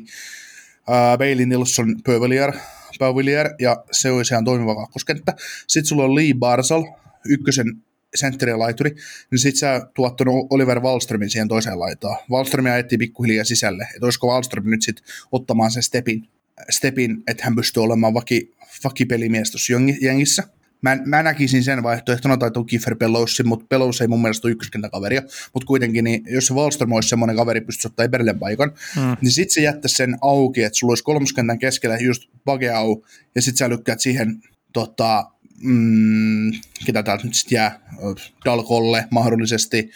uh, 0.88 1.18
Bailey 1.18 1.46
Nilsson 1.46 1.96
Pövelier, 2.04 2.54
Pövelier, 3.00 3.50
ja 3.60 3.84
se 3.92 4.12
olisi 4.12 4.34
ihan 4.34 4.46
toimiva 4.46 4.76
kakkoskenttä. 4.76 5.34
Sitten 5.68 5.86
sulla 5.86 6.04
on 6.04 6.16
Lee 6.16 6.34
Barsal, 6.40 6.84
ykkösen 7.26 7.84
sentteri 8.16 8.52
ja 8.52 8.60
laituri, 8.60 8.96
niin 9.32 9.40
sit 9.40 9.56
sä 9.56 9.88
tuottanut 9.94 10.48
Oliver 10.50 10.80
Wallströmin 10.80 11.30
siihen 11.30 11.48
toiseen 11.48 11.80
laitaan. 11.80 12.18
Wallströmia 12.32 12.78
etti 12.78 12.98
pikkuhiljaa 12.98 13.46
sisälle, 13.46 13.84
että 13.84 14.06
olisiko 14.06 14.28
Wallström 14.28 14.70
nyt 14.70 14.82
sitten 14.82 15.06
ottamaan 15.32 15.72
sen 15.72 15.84
stepin, 15.84 16.30
stepin, 16.70 17.24
että 17.28 17.44
hän 17.44 17.56
pystyy 17.56 17.84
olemaan 17.84 18.14
vaki, 18.14 18.54
vakipelimies 18.84 19.52
tuossa 19.52 19.74
jengissä. 20.02 20.44
Mä, 20.82 20.98
mä 21.06 21.24
näkisin 21.24 21.64
sen 21.64 21.84
vaihtoehtona, 21.84 22.38
tai 22.38 22.52
tuon 22.52 22.66
Kiefer 22.66 22.96
Pelosi, 22.96 23.44
mutta 23.44 23.66
Pelosi 23.70 24.04
ei 24.04 24.08
mun 24.08 24.22
mielestä 24.22 24.48
ole 24.48 24.52
ykköskentäkaveria, 24.52 25.22
mutta 25.54 25.66
kuitenkin, 25.66 26.04
niin 26.04 26.24
jos 26.28 26.48
se 26.48 26.54
Wallström 26.54 26.92
olisi 26.92 27.10
semmoinen 27.10 27.36
kaveri, 27.36 27.62
pystyisi 27.62 27.88
ottaa 27.88 28.06
Eberlen 28.06 28.40
paikan, 28.40 28.72
mm. 28.96 29.18
niin 29.22 29.32
sitten 29.32 29.54
se 29.54 29.62
jättäisi 29.62 29.96
sen 29.96 30.18
auki, 30.22 30.64
että 30.64 30.78
sulla 30.78 30.92
olisi 30.92 31.04
kolmoskentän 31.04 31.60
keskellä 31.60 31.98
just 31.98 32.24
Bageau, 32.46 33.04
ja 33.36 33.42
sitten 33.42 33.58
sä 33.58 33.70
lykkäät 33.70 34.00
siihen 34.00 34.42
tota, 34.74 35.32
mm, 35.64 36.52
ketä 36.86 37.04
täältä 37.04 37.24
nyt 37.24 37.34
sitten 37.34 37.56
jää, 37.56 37.80
Dalkolle 38.46 39.06
mahdollisesti, 39.12 39.92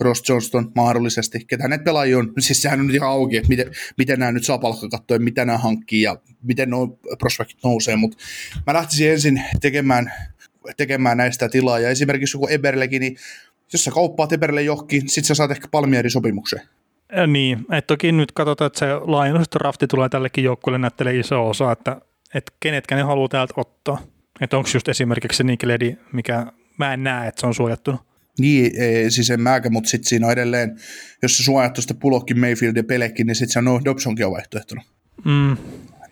Ross 0.00 0.28
Johnston 0.28 0.72
mahdollisesti, 0.74 1.44
ketä 1.46 1.68
ne 1.68 1.78
pelaajia 1.78 2.18
on, 2.18 2.32
siis 2.38 2.62
sehän 2.62 2.80
on 2.80 2.86
nyt 2.86 2.96
ihan 2.96 3.08
auki, 3.08 3.36
että 3.36 3.48
miten, 3.48 3.70
miten 3.98 4.18
nämä 4.18 4.32
nyt 4.32 4.44
saa 4.44 4.58
palkkakattoa, 4.58 5.18
mitä 5.18 5.44
nämä 5.44 5.58
hankkii 5.58 6.02
ja 6.02 6.16
miten 6.42 6.70
nuo 6.70 6.98
prospektit 7.18 7.58
nousee, 7.64 7.96
mutta 7.96 8.18
mä 8.66 8.74
lähtisin 8.74 9.10
ensin 9.10 9.42
tekemään, 9.60 10.12
tekemään 10.76 11.16
näistä 11.16 11.48
tilaa, 11.48 11.78
ja 11.78 11.88
esimerkiksi 11.90 12.36
joku 12.36 12.46
Eberlekin, 12.50 13.00
niin 13.00 13.16
jos 13.72 13.84
sä 13.84 13.90
kauppaat 13.90 14.32
Eberle 14.32 14.62
johonkin, 14.62 15.08
sit 15.08 15.24
sä 15.24 15.34
saat 15.34 15.50
ehkä 15.50 15.68
Palmierin 15.70 16.10
sopimukseen. 16.10 16.62
Ja 17.16 17.26
niin, 17.26 17.58
että 17.58 17.86
toki 17.86 18.12
nyt 18.12 18.32
katsotaan, 18.32 18.66
että 18.66 18.78
se 18.78 18.86
laajennusrafti 18.94 19.86
tulee 19.86 20.08
tällekin 20.08 20.44
joukkueelle 20.44 20.78
näyttelee 20.78 21.18
iso 21.18 21.48
osa, 21.48 21.72
että, 21.72 22.00
että 22.34 22.52
kenetkä 22.60 22.96
ne 22.96 23.02
haluaa 23.02 23.28
täältä 23.28 23.54
ottaa. 23.56 23.98
Että 24.40 24.56
onko 24.56 24.70
just 24.74 24.88
esimerkiksi 24.88 25.36
se 25.36 25.44
Nikeledi, 25.44 25.96
mikä 26.12 26.46
mä 26.78 26.94
en 26.94 27.02
näe, 27.02 27.28
että 27.28 27.40
se 27.40 27.46
on 27.46 27.54
suojattu. 27.54 28.00
Niin, 28.38 28.82
ei, 28.82 29.10
siis 29.10 29.30
en 29.30 29.40
mäkä, 29.40 29.70
mutta 29.70 29.90
sitten 29.90 30.08
siinä 30.08 30.26
on 30.26 30.32
edelleen, 30.32 30.76
jos 31.22 31.36
se 31.36 31.42
suojattu 31.42 31.82
sitä 31.82 31.94
Pulokkin, 31.94 32.40
Mayfield 32.40 32.76
ja 32.76 32.84
Pelekin, 32.84 33.26
niin 33.26 33.34
sitten 33.34 33.52
se 33.52 33.58
on 33.58 33.64
no 33.64 33.80
Dobsonkin 33.84 34.26
on 34.26 34.32
vaihtoehtona. 34.32 34.82
Mm. 35.24 35.52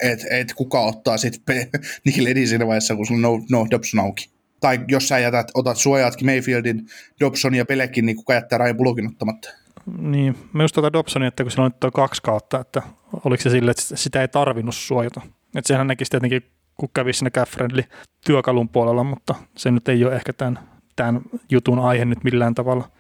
Et, 0.01 0.21
et 0.31 0.55
kuka 0.55 0.81
ottaa 0.81 1.17
sitten 1.17 1.69
Nikeledi 2.05 2.47
siinä 2.47 2.67
vaiheessa, 2.67 2.97
kun 2.97 3.07
sulla 3.07 3.29
on 3.29 3.41
no, 3.49 3.61
no 3.61 3.67
Dobson 3.71 4.01
auki. 4.01 4.31
Tai 4.61 4.81
jos 4.89 5.09
sä 5.09 5.19
jätät, 5.19 5.51
otat 5.55 5.77
suojaatkin 5.77 6.27
Mayfieldin, 6.27 6.87
Dobson 7.21 7.55
ja 7.55 7.65
Pelekin, 7.65 8.07
niin 8.07 8.17
kuka 8.17 8.35
jättää 8.35 8.59
Ryan 8.59 8.77
Pulokin 8.77 9.07
ottamatta? 9.07 9.51
Niin, 9.99 10.37
mä 10.53 10.65
just 10.65 10.75
tuota 10.75 10.93
Dobsonia, 10.93 11.29
että 11.29 11.45
kun 11.45 11.51
sillä 11.51 11.65
on 11.65 11.73
nyt 11.83 11.93
kaksi 11.93 12.23
kautta, 12.23 12.61
että 12.61 12.83
oliko 13.25 13.43
se 13.43 13.51
sille, 13.51 13.71
että 13.71 13.83
sitä 13.97 14.21
ei 14.21 14.29
tarvinnut 14.29 14.75
suojata. 14.75 15.21
Että 15.57 15.69
sehän 15.69 15.87
näkisi 15.87 16.11
tietenkin 16.11 16.43
kun 16.79 16.89
kävi 16.95 17.13
siinä 17.13 17.31
Caffrendly 17.31 17.83
työkalun 18.25 18.69
puolella, 18.69 19.05
mutta 19.05 19.35
se 19.57 19.71
nyt 19.71 19.89
ei 19.89 20.05
ole 20.05 20.15
ehkä 20.15 20.33
tämän, 20.33 20.59
tämän 20.97 21.23
jutun 21.51 21.79
aihe 21.79 22.05
nyt 22.05 22.25
millään 22.25 22.55
tavalla. 22.55 22.91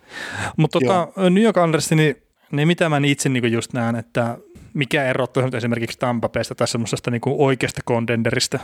Mutta 0.57 0.79
tota, 0.81 1.09
New 1.31 1.43
York 1.43 1.57
Andersi, 1.57 1.95
niin, 1.95 2.17
niin 2.53 2.69
mitä 2.69 2.89
mä 2.89 3.01
itse 3.05 3.29
niin 3.29 3.53
just 3.53 3.73
näen, 3.73 3.97
että 3.97 4.39
mikä 4.75 5.05
erottaa 5.05 5.43
nyt 5.43 5.55
esimerkiksi 5.55 5.99
Tampapeesta 5.99 6.55
tai 6.55 6.69
semmoisesta 6.69 7.11
niin 7.11 7.21
oikeasta 7.25 7.81
kondenderista, 7.85 8.59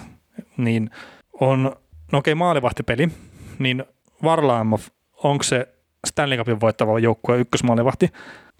niin 0.56 0.90
on, 1.40 1.76
no 2.12 2.18
okei, 2.18 2.34
maalivahtipeli, 2.34 3.08
niin 3.58 3.84
Varlaamov, 4.22 4.80
onko 5.22 5.42
se 5.42 5.68
Stanley 6.06 6.38
Cupin 6.38 6.60
voittava 6.60 6.98
joukkue 6.98 7.38
ykkösmaalivahti? 7.38 8.12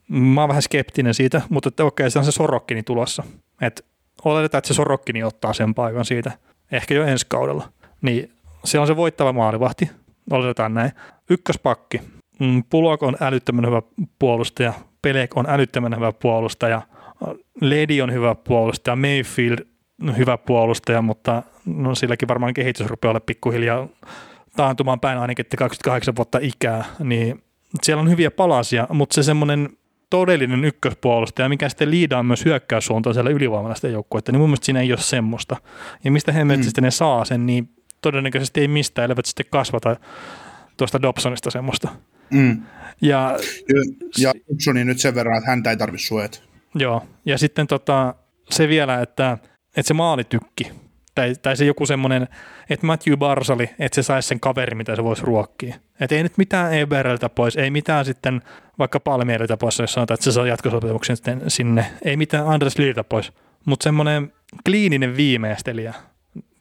Mä 0.09 0.41
oon 0.41 0.49
vähän 0.49 0.63
skeptinen 0.63 1.15
siitä, 1.15 1.43
mutta 1.49 1.69
okei, 1.69 1.85
okay, 1.87 2.11
se 2.11 2.19
on 2.19 2.25
se 2.25 2.33
Sorokkini 2.33 2.83
tulossa. 2.83 3.23
Että 3.61 3.83
oletetaan, 4.25 4.59
että 4.59 4.69
se 4.69 4.75
Sorokkini 4.75 5.23
ottaa 5.23 5.53
sen 5.53 5.75
paikan 5.75 6.05
siitä, 6.05 6.33
ehkä 6.73 6.95
jo 6.95 7.05
ensi 7.05 7.27
kaudella. 7.29 7.69
Niin 8.03 8.33
se 8.65 8.79
on 8.79 8.87
se 8.87 8.97
voittava 8.97 9.33
maalivahti, 9.33 9.91
Oletetaan 10.31 10.75
näin. 10.75 10.91
Ykköspakki. 11.31 12.01
Mm, 12.41 12.63
Pulok 12.71 13.03
on 13.03 13.17
älyttömän 13.21 13.67
hyvä 13.67 13.83
puolustaja. 14.19 14.73
Pelek 15.03 15.37
on 15.37 15.47
älyttömän 15.49 15.97
hyvä 15.97 16.13
puolustaja. 16.13 16.83
Ledi 17.61 18.03
on 18.03 18.13
hyvä 18.13 18.35
puolustaja. 18.35 18.97
Mayfield 18.97 19.59
hyvä 20.17 20.39
puolustaja, 20.39 21.03
mutta 21.03 21.43
no 21.67 21.95
silläkin 21.95 22.29
varmaan 22.29 22.55
kehitys 22.55 22.87
rupeaa 22.87 23.11
olla 23.11 23.21
pikkuhiljaa 23.21 23.89
taantumaan 24.57 25.01
päin 25.01 25.19
ainakin, 25.19 25.47
että 25.47 25.57
28 25.57 26.17
vuotta 26.17 26.39
ikää, 26.43 26.85
niin 26.99 27.43
siellä 27.83 28.01
on 28.01 28.11
hyviä 28.11 28.31
palasia, 28.31 28.87
mutta 28.91 29.15
se 29.15 29.23
semmoinen 29.23 29.69
todellinen 30.15 30.65
ykköspuolustaja, 30.65 31.49
mikä 31.49 31.69
sitten 31.69 31.91
liidaa 31.91 32.23
myös 32.23 32.45
hyökkäyssuuntaan 32.45 33.15
siellä 33.15 33.31
ylivoimalaisten 33.31 33.93
joukkuetta, 33.93 34.33
niin 34.33 34.41
mun 34.41 34.49
mielestä 34.49 34.65
siinä 34.65 34.81
ei 34.81 34.93
ole 34.93 35.01
semmoista. 35.01 35.57
Ja 36.05 36.11
mistä 36.11 36.33
he 36.33 36.45
mm. 36.45 36.63
sitten 36.63 36.85
ne 36.85 36.91
saa 36.91 37.25
sen, 37.25 37.47
niin 37.47 37.69
todennäköisesti 38.01 38.61
ei 38.61 38.69
mistään, 38.69 39.05
elleivät 39.05 39.27
sitten 39.27 39.47
kasvata 39.51 39.97
tuosta 40.77 41.03
Dobsonista 41.03 41.51
semmoista. 41.51 41.89
Mm. 42.31 42.63
Ja, 43.01 43.39
ja 44.19 44.33
Dobsoni 44.53 44.85
nyt 44.85 44.99
sen 44.99 45.15
verran, 45.15 45.39
että 45.39 45.51
häntä 45.51 45.71
ei 45.71 45.77
tarvitse 45.77 46.07
suojata. 46.07 46.39
Joo, 46.75 47.03
ja 47.25 47.39
sitten 47.39 47.67
tota, 47.67 48.15
se 48.51 48.69
vielä, 48.69 49.03
että, 49.03 49.39
että 49.77 49.89
se 49.89 49.95
maalitykki, 49.95 50.73
tai, 51.15 51.35
tai 51.43 51.57
se 51.57 51.65
joku 51.65 51.87
semmoinen, 51.87 52.29
että 52.71 52.87
Matthew 52.87 53.17
Barsali, 53.17 53.71
että 53.79 53.95
se 53.95 54.03
saisi 54.03 54.29
sen 54.29 54.41
kaveri, 54.41 54.75
mitä 54.75 54.97
se 54.97 55.05
voisi 55.05 55.23
ruokkia. 55.23 55.77
Että 56.01 56.17
ei 56.17 56.23
nyt 56.23 56.39
mitään 56.39 56.75
Ebereltä 56.75 57.29
pois, 57.29 57.57
ei 57.57 57.71
mitään 57.71 58.05
sitten 58.05 58.43
vaikka 58.79 59.01
Palmierilta 59.01 59.57
pois, 59.57 59.79
jos 59.79 59.93
sanotaan, 59.93 60.15
että 60.15 60.25
se 60.25 60.33
saa 60.33 60.47
jatkosopimuksen 60.47 61.17
sitten 61.17 61.43
sinne. 61.49 61.87
Ei 62.05 62.17
mitään 62.17 62.47
Andres 62.47 62.79
Liltä 62.79 63.05
pois, 63.05 63.33
mutta 63.65 63.85
semmoinen 63.85 64.33
kliininen 64.67 65.17
viimeistelijä, 65.17 65.95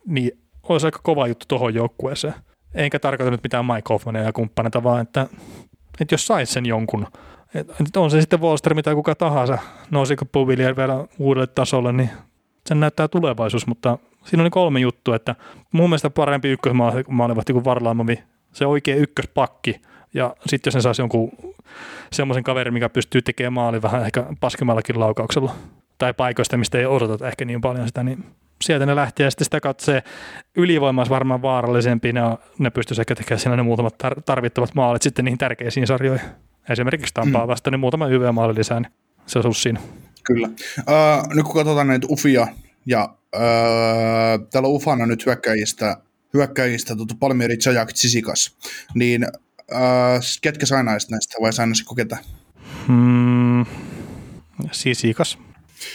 niin 0.08 0.32
olisi 0.70 0.88
aika 0.88 1.00
kova 1.04 1.28
juttu 1.28 1.46
tuohon 1.48 1.74
joukkueeseen. 1.74 2.34
Enkä 2.74 3.00
tarkoita 3.00 3.32
nyt 3.32 3.44
mitään 3.44 3.66
Mike 3.66 3.90
Hoffmania 3.90 4.22
ja 4.22 4.34
kumppaneita, 4.34 4.84
vaan 4.84 5.02
että, 5.02 5.28
että 6.00 6.14
jos 6.14 6.28
saisi 6.28 6.54
sen 6.54 6.66
jonkun, 6.66 7.08
että 7.56 8.00
on 8.00 8.12
se 8.12 8.22
sitten 8.22 8.42
Wallster 8.42 8.82
tai 8.84 8.96
kuka 8.96 9.16
tahansa, 9.16 9.58
nousiko 9.92 10.26
Puvillier 10.26 10.76
vielä 10.78 11.08
uudelle 11.20 11.48
tasolle, 11.48 11.94
niin 11.94 12.10
sen 12.66 12.80
näyttää 12.80 13.08
tulevaisuus, 13.08 13.68
mutta 13.68 13.98
siinä 14.26 14.44
on 14.44 14.52
kolme 14.52 14.80
juttua, 14.80 15.16
että 15.16 15.36
mun 15.72 15.90
mielestä 15.90 16.10
parempi 16.10 16.50
ykkösmaalivahti 16.50 17.54
kuin 17.54 17.66
Varlaamovi, 17.66 18.24
se 18.52 18.66
oikea 18.66 18.96
ykköspakki, 18.96 19.82
ja 20.14 20.36
sitten 20.46 20.72
jos 20.72 20.76
ne 20.76 20.82
saisi 20.82 21.02
jonkun 21.02 21.32
semmoisen 22.12 22.44
kaverin, 22.44 22.74
mikä 22.74 22.90
pystyy 22.90 23.22
tekemään 23.22 23.54
maali 23.54 23.82
vähän 23.82 24.06
ehkä 24.06 24.26
paskemmallakin 24.40 25.00
laukauksella, 25.00 25.56
tai 25.98 26.14
paikoista, 26.14 26.58
mistä 26.58 26.78
ei 26.78 26.86
odota 26.86 27.28
ehkä 27.28 27.46
niin 27.46 27.62
paljon 27.62 27.88
sitä, 27.88 28.04
niin 28.04 28.26
sieltä 28.64 28.86
ne 28.86 28.96
lähtee, 28.96 29.24
ja 29.24 29.32
sitten 29.32 29.46
sitä 29.46 29.60
kautta 29.60 29.86
se 29.86 30.04
ylivoima 30.56 31.02
olisi 31.02 31.10
varmaan 31.10 31.42
vaarallisempi, 31.42 32.14
ne, 32.14 32.22
ne 32.60 32.70
pystyisi 32.70 33.02
ehkä 33.02 33.16
tekemään 33.16 33.40
siinä 33.40 33.56
ne 33.56 33.64
muutamat 33.64 33.96
tarvittavat 34.26 34.76
maalit 34.76 35.02
sitten 35.02 35.26
niihin 35.26 35.38
tärkeisiin 35.38 35.88
sarjoihin. 35.88 36.28
Esimerkiksi 36.70 37.14
Tampaa 37.14 37.46
mm. 37.46 37.48
vasta, 37.48 37.72
niin 37.72 37.80
muutama 37.80 38.08
hyvä 38.08 38.32
maali 38.32 38.56
lisää, 38.56 38.80
niin 38.80 38.92
se 39.26 39.40
olisi 39.40 39.62
siinä. 39.62 39.80
Kyllä. 40.24 40.48
Uh, 40.48 41.36
nyt 41.36 41.46
kun 41.46 41.54
katsotaan 41.54 41.88
näitä 41.88 42.08
ufia 42.10 42.48
ja 42.86 43.16
öö, 43.36 43.42
täällä 44.52 44.68
on 44.68 44.74
ufana 44.74 45.06
nyt 45.06 45.26
hyökkäjistä, 45.26 45.98
hyökkäjistä 46.34 46.96
tuota 46.96 47.16
Palmieri, 47.20 47.58
Jajak, 47.66 47.90
Sisikas, 47.94 48.58
niin 48.96 49.28
öö, 49.72 49.80
ketkä 50.42 50.66
sainaisit 50.66 51.10
näistä 51.10 51.38
vai 51.42 51.54
sainaisiko 51.54 51.96
ketä? 51.96 52.18
Hmm, 52.88 53.66
Sisikas. 54.72 55.38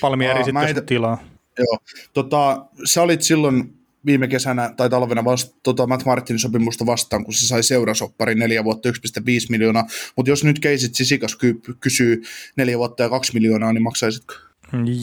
Palmieri 0.01 0.45
sitten 0.45 0.63
heitä, 0.63 0.81
tilaa. 0.81 1.19
Joo, 1.59 1.79
tota, 2.13 2.67
sä 2.85 3.03
olit 3.03 3.23
silloin 3.23 3.79
viime 4.07 4.29
kesänä 4.29 4.75
tai 4.77 4.91
talvena 4.91 5.25
vasta, 5.25 5.57
tota 5.63 5.87
Matt 5.87 6.05
Martinin 6.05 6.39
sopimusta 6.39 6.87
vastaan, 6.87 7.25
kun 7.25 7.35
se 7.35 7.47
sai 7.47 7.63
seurasoppari 7.63 8.35
neljä 8.35 8.65
vuotta 8.65 8.89
1,5 8.89 8.95
miljoonaa, 9.51 9.87
mutta 10.17 10.31
jos 10.31 10.45
nyt 10.45 10.59
keisit 10.59 10.95
Sisikas 10.95 11.37
ky- 11.37 11.61
kysyy 11.81 12.23
neljä 12.57 12.79
vuotta 12.79 13.03
ja 13.03 13.09
kaksi 13.09 13.35
miljoonaa, 13.35 13.73
niin 13.73 13.83
maksaisitko? 13.83 14.35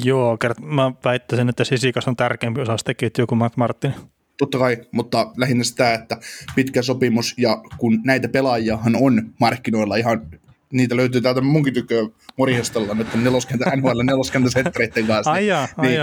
Joo, 0.04 0.38
mä 0.62 0.92
väittäisin, 1.06 1.50
että 1.50 1.64
Sisikas 1.64 2.08
on 2.08 2.16
tärkeämpi 2.16 2.62
osa 2.62 2.78
sitä 2.78 2.94
ketjua 2.94 3.28
kuin 3.28 3.40
Matt 3.40 3.58
Martin. 3.58 3.94
Totta 4.38 4.58
kai, 4.58 4.78
mutta 4.92 5.32
lähinnä 5.38 5.64
sitä, 5.64 5.94
että 5.94 6.18
pitkä 6.56 6.82
sopimus 6.82 7.34
ja 7.38 7.62
kun 7.78 8.02
näitä 8.04 8.30
pelaajiahan 8.30 8.96
on 8.96 9.34
markkinoilla 9.40 9.96
ihan 9.96 10.28
niitä 10.74 10.96
löytyy 10.96 11.22
täältä 11.22 11.42
munkin 11.42 11.74
tyköä 11.74 12.08
morjestella 12.38 12.94
nyt 12.94 13.08
neloskentä, 13.16 13.76
NHL 13.76 14.02
neloskentä 14.04 14.50
sentreiden 14.50 15.08
kanssa. 15.08 15.32
Ai 15.32 15.48
jaa, 15.48 15.68
ai 15.78 15.88
niin, 15.88 16.00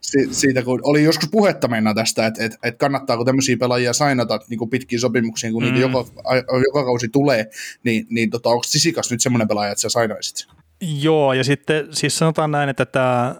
si- 0.00 0.34
siitä, 0.34 0.62
kun 0.62 0.80
oli 0.82 1.04
joskus 1.04 1.28
puhetta 1.30 1.68
mennä 1.68 1.94
tästä, 1.94 2.26
että, 2.26 2.44
että, 2.44 2.58
että 2.62 2.78
kannattaako 2.78 3.24
tämmöisiä 3.24 3.56
pelaajia 3.56 3.92
sainata 3.92 4.40
niin 4.48 4.58
kuin 4.58 4.70
pitkiin 4.70 5.00
sopimuksiin, 5.00 5.52
kun 5.52 5.62
mm. 5.62 5.66
niitä 5.66 5.80
joka, 5.80 6.04
joka 6.66 6.84
kausi 6.84 7.08
tulee, 7.08 7.46
niin, 7.84 8.06
niin 8.10 8.30
tota, 8.30 8.48
onko 8.48 8.62
Sisikas 8.64 9.10
nyt 9.10 9.20
semmoinen 9.20 9.48
pelaaja, 9.48 9.72
että 9.72 9.82
sä 9.82 9.88
sainaisit? 9.88 10.48
Joo, 11.00 11.32
ja 11.32 11.44
sitten 11.44 11.86
siis 11.90 12.18
sanotaan 12.18 12.50
näin, 12.50 12.68
että 12.68 12.86
tämä 12.86 13.36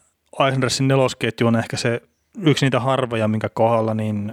Eisendersin 0.47 0.89
nelosketju 0.89 1.47
on 1.47 1.57
ehkä 1.57 1.77
se 1.77 2.01
yksi 2.43 2.67
niitä 2.67 2.81
harvoja, 2.81 3.29
minkä 3.29 3.49
kohdalla 3.49 3.95
niin 3.95 4.33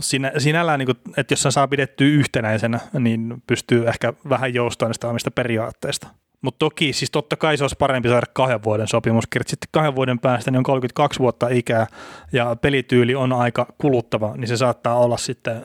sinä, 0.00 0.32
sinällään, 0.38 0.78
niin 0.78 0.86
kuin, 0.86 0.98
että 1.16 1.32
jos 1.32 1.42
se 1.42 1.50
saa 1.50 1.68
pidettyä 1.68 2.06
yhtenäisenä, 2.06 2.80
niin 2.98 3.42
pystyy 3.46 3.88
ehkä 3.88 4.12
vähän 4.28 4.54
joustamaan 4.54 4.90
niistä 4.90 5.08
omista 5.08 5.30
periaatteista. 5.30 6.06
Mutta 6.42 6.58
toki, 6.58 6.92
siis 6.92 7.10
totta 7.10 7.36
kai 7.36 7.56
se 7.56 7.64
olisi 7.64 7.76
parempi 7.78 8.08
saada 8.08 8.26
kahden 8.32 8.62
vuoden 8.64 8.88
sopimus. 8.88 9.24
Sitten 9.46 9.68
kahden 9.70 9.94
vuoden 9.94 10.18
päästä 10.18 10.50
niin 10.50 10.58
on 10.58 10.64
32 10.64 11.18
vuotta 11.18 11.48
ikää 11.48 11.86
ja 12.32 12.56
pelityyli 12.56 13.14
on 13.14 13.32
aika 13.32 13.74
kuluttava, 13.78 14.36
niin 14.36 14.48
se 14.48 14.56
saattaa 14.56 14.98
olla 14.98 15.16
sitten 15.16 15.64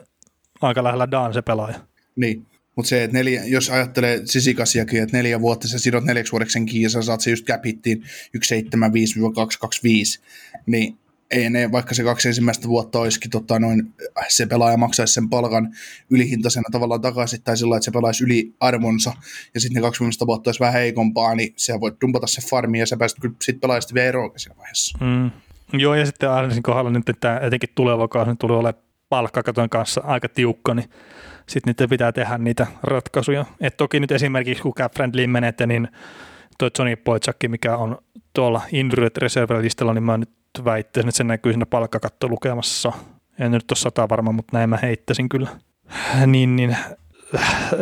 aika 0.62 0.84
lähellä 0.84 1.12
Daan 1.12 1.34
se 1.34 1.42
pelaaja. 1.42 1.80
Niin, 2.16 2.48
mutta 2.76 2.90
se, 2.90 3.04
että 3.04 3.18
neljä, 3.18 3.44
jos 3.46 3.70
ajattelee 3.70 4.22
sisikasiakin, 4.26 5.04
että 5.04 5.18
neljä 5.18 5.42
vuotta 5.42 5.68
sä 5.68 5.80
sidot 5.80 6.04
neljäksi 6.04 6.32
vuodeksi 6.32 6.54
sen 6.54 6.66
kiinni 6.66 6.90
sä 6.90 7.02
saat 7.02 7.22
se 7.22 7.30
just 7.30 7.46
cap 7.46 7.66
175-225, 7.66 7.70
niin 10.66 10.98
ei 11.32 11.50
ne, 11.50 11.72
vaikka 11.72 11.96
se 11.96 12.04
kaksi 12.04 12.28
ensimmäistä 12.28 12.68
vuotta 12.68 13.00
olisikin 13.00 13.32
tota, 13.32 13.60
noin, 13.60 13.94
se 14.28 14.46
pelaaja 14.46 14.78
maksaisi 14.78 15.14
sen 15.14 15.30
palkan 15.30 15.74
ylihintaisena 16.10 16.70
tavallaan 16.72 17.02
takaisin, 17.02 17.44
tai 17.44 17.58
sillä 17.58 17.78
että 17.78 17.86
se 17.86 17.92
pelaisi 17.92 18.24
yli 18.24 18.56
arvonsa, 18.60 19.14
ja 19.54 19.62
sitten 19.62 19.76
ne 19.76 19.82
20 19.82 20.26
vuotta 20.26 20.48
olisi 20.48 20.60
vähän 20.60 20.74
heikompaa, 20.74 21.36
niin 21.36 21.54
sä 21.58 21.80
voit 21.80 21.96
dumpata 22.02 22.28
se 22.28 22.42
farmi, 22.50 22.80
ja 22.80 22.86
sä 22.86 22.98
pääset 22.98 23.18
kyllä 23.22 23.36
sitten 23.42 23.60
pelaamaan 23.60 23.82
vielä 23.94 24.08
eroa 24.08 24.32
siinä 24.36 24.56
vaiheessa. 24.58 24.98
Mm. 25.02 25.32
Joo, 25.74 25.96
ja 25.96 26.06
sitten 26.06 26.30
Arnesin 26.30 26.64
kohdalla 26.64 26.90
nyt 26.90 27.06
tämä 27.20 27.40
etenkin 27.40 27.70
tuleva 27.76 28.08
kausi 28.08 28.32
tulee 28.40 28.58
olemaan 28.58 28.84
palkkakaton 29.10 29.70
kanssa 29.70 30.02
aika 30.06 30.30
tiukka, 30.30 30.74
niin 30.74 30.90
sitten 31.48 31.70
niitä 31.70 31.88
pitää 31.88 32.12
tehdä 32.12 32.38
niitä 32.38 32.68
ratkaisuja. 32.84 33.46
Et 33.62 33.78
toki 33.78 34.00
nyt 34.00 34.12
esimerkiksi 34.12 34.64
kun 34.64 34.74
Cap 34.74 34.94
Friendly 34.94 35.28
menette, 35.28 35.68
niin 35.68 35.88
tuo 36.58 36.70
Johnny 36.80 36.96
Poitsakki, 36.96 37.48
mikä 37.48 37.78
on 37.78 37.98
tuolla 38.34 38.62
Injured 38.72 39.12
Reserve-listalla, 39.18 39.94
niin 39.94 40.04
mä 40.04 40.18
nyt 40.18 40.30
väittäisin, 40.66 41.10
että 41.10 41.18
se 41.18 41.24
näkyy 41.24 41.54
siinä 41.54 41.66
palkkakatto 41.66 42.28
lukemassa. 42.28 42.92
En 43.40 43.52
nyt 43.52 43.72
ole 43.72 43.78
sata 43.78 44.10
varma, 44.10 44.32
mutta 44.32 44.58
näin 44.58 44.70
mä 44.70 44.80
heittäisin 44.82 45.30
kyllä. 45.30 45.50
Niin, 46.28 46.56
niin 46.56 46.78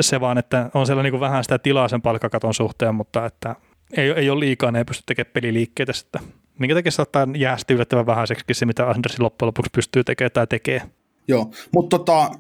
se 0.02 0.20
vaan, 0.20 0.38
että 0.38 0.70
on 0.74 0.86
siellä 0.86 1.04
niin 1.04 1.20
vähän 1.20 1.44
sitä 1.44 1.60
tilaa 1.60 1.88
sen 1.88 2.02
palkkakaton 2.02 2.54
suhteen, 2.54 2.96
mutta 2.96 3.26
että 3.26 3.56
ei, 3.98 4.10
ei 4.10 4.30
ole 4.30 4.40
liikaa, 4.40 4.72
ne 4.72 4.80
ei 4.80 4.86
pysty 4.86 5.04
tekemään 5.06 5.34
peliliikkeitä 5.34 5.94
sitten. 5.94 6.22
Minkä 6.60 6.76
takia 6.76 6.92
saattaa 6.92 7.28
jäästä 7.38 7.74
yllättävän 7.74 8.06
vähäiseksi 8.06 8.46
se, 8.52 8.66
mitä 8.66 8.90
Andersin 8.90 9.24
loppujen 9.24 9.48
lopuksi 9.48 9.70
pystyy 9.76 10.04
tekemään 10.04 10.32
tai 10.32 10.48
tekee. 10.48 10.82
Joo, 11.28 11.52
mutta 11.74 11.98
tota, 11.98 12.32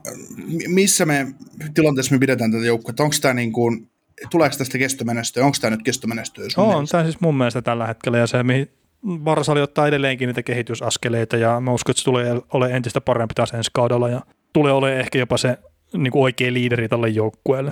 missä 0.67 1.05
me 1.05 1.27
tilanteessa 1.73 2.15
me 2.15 2.19
pidetään 2.19 2.51
tätä 2.51 2.65
joukkoa? 2.65 2.93
Onko 2.99 3.15
tämä 3.21 3.33
niin 3.33 3.51
kuin, 3.51 3.89
tuleeko 4.29 4.55
tästä 4.57 4.77
kestomenestyä? 4.77 5.45
Onko 5.45 5.57
tämä 5.61 5.71
nyt 5.71 5.83
kestomenestyä? 5.83 6.45
On 6.57 6.87
tämä 6.87 7.03
siis 7.03 7.21
mun 7.21 7.37
mielestä 7.37 7.61
tällä 7.61 7.87
hetkellä 7.87 8.17
ja 8.17 8.27
se, 8.27 8.43
mihin 8.43 8.71
Varsali 9.05 9.61
ottaa 9.61 9.87
edelleenkin 9.87 10.27
niitä 10.27 10.43
kehitysaskeleita 10.43 11.37
ja 11.37 11.59
mä 11.59 11.71
uskon, 11.71 11.91
että 11.91 11.99
se 11.99 12.05
tulee 12.05 12.41
ole 12.53 12.71
entistä 12.71 13.01
parempi 13.01 13.33
taas 13.33 13.53
ensi 13.53 13.71
kaudella 13.73 14.09
ja 14.09 14.21
tulee 14.53 14.73
olemaan 14.73 14.99
ehkä 14.99 15.19
jopa 15.19 15.37
se 15.37 15.57
niin 15.93 16.11
kuin 16.11 16.23
oikea 16.23 16.53
liideri 16.53 16.89
tälle 16.89 17.09
joukkueelle. 17.09 17.71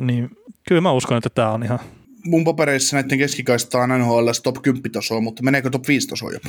Niin 0.00 0.30
kyllä 0.68 0.80
mä 0.80 0.92
uskon, 0.92 1.16
että 1.16 1.30
tämä 1.30 1.50
on 1.50 1.62
ihan... 1.62 1.78
Mun 2.24 2.44
papereissa 2.44 2.96
näiden 2.96 3.18
keskikaista 3.18 3.78
on 3.78 3.88
NHL 4.00 4.28
top 4.42 4.62
10 4.62 4.92
tasoa, 4.92 5.20
mutta 5.20 5.42
meneekö 5.42 5.70
top 5.70 5.88
5 5.88 6.08
tasoa 6.08 6.32
jopa? 6.32 6.48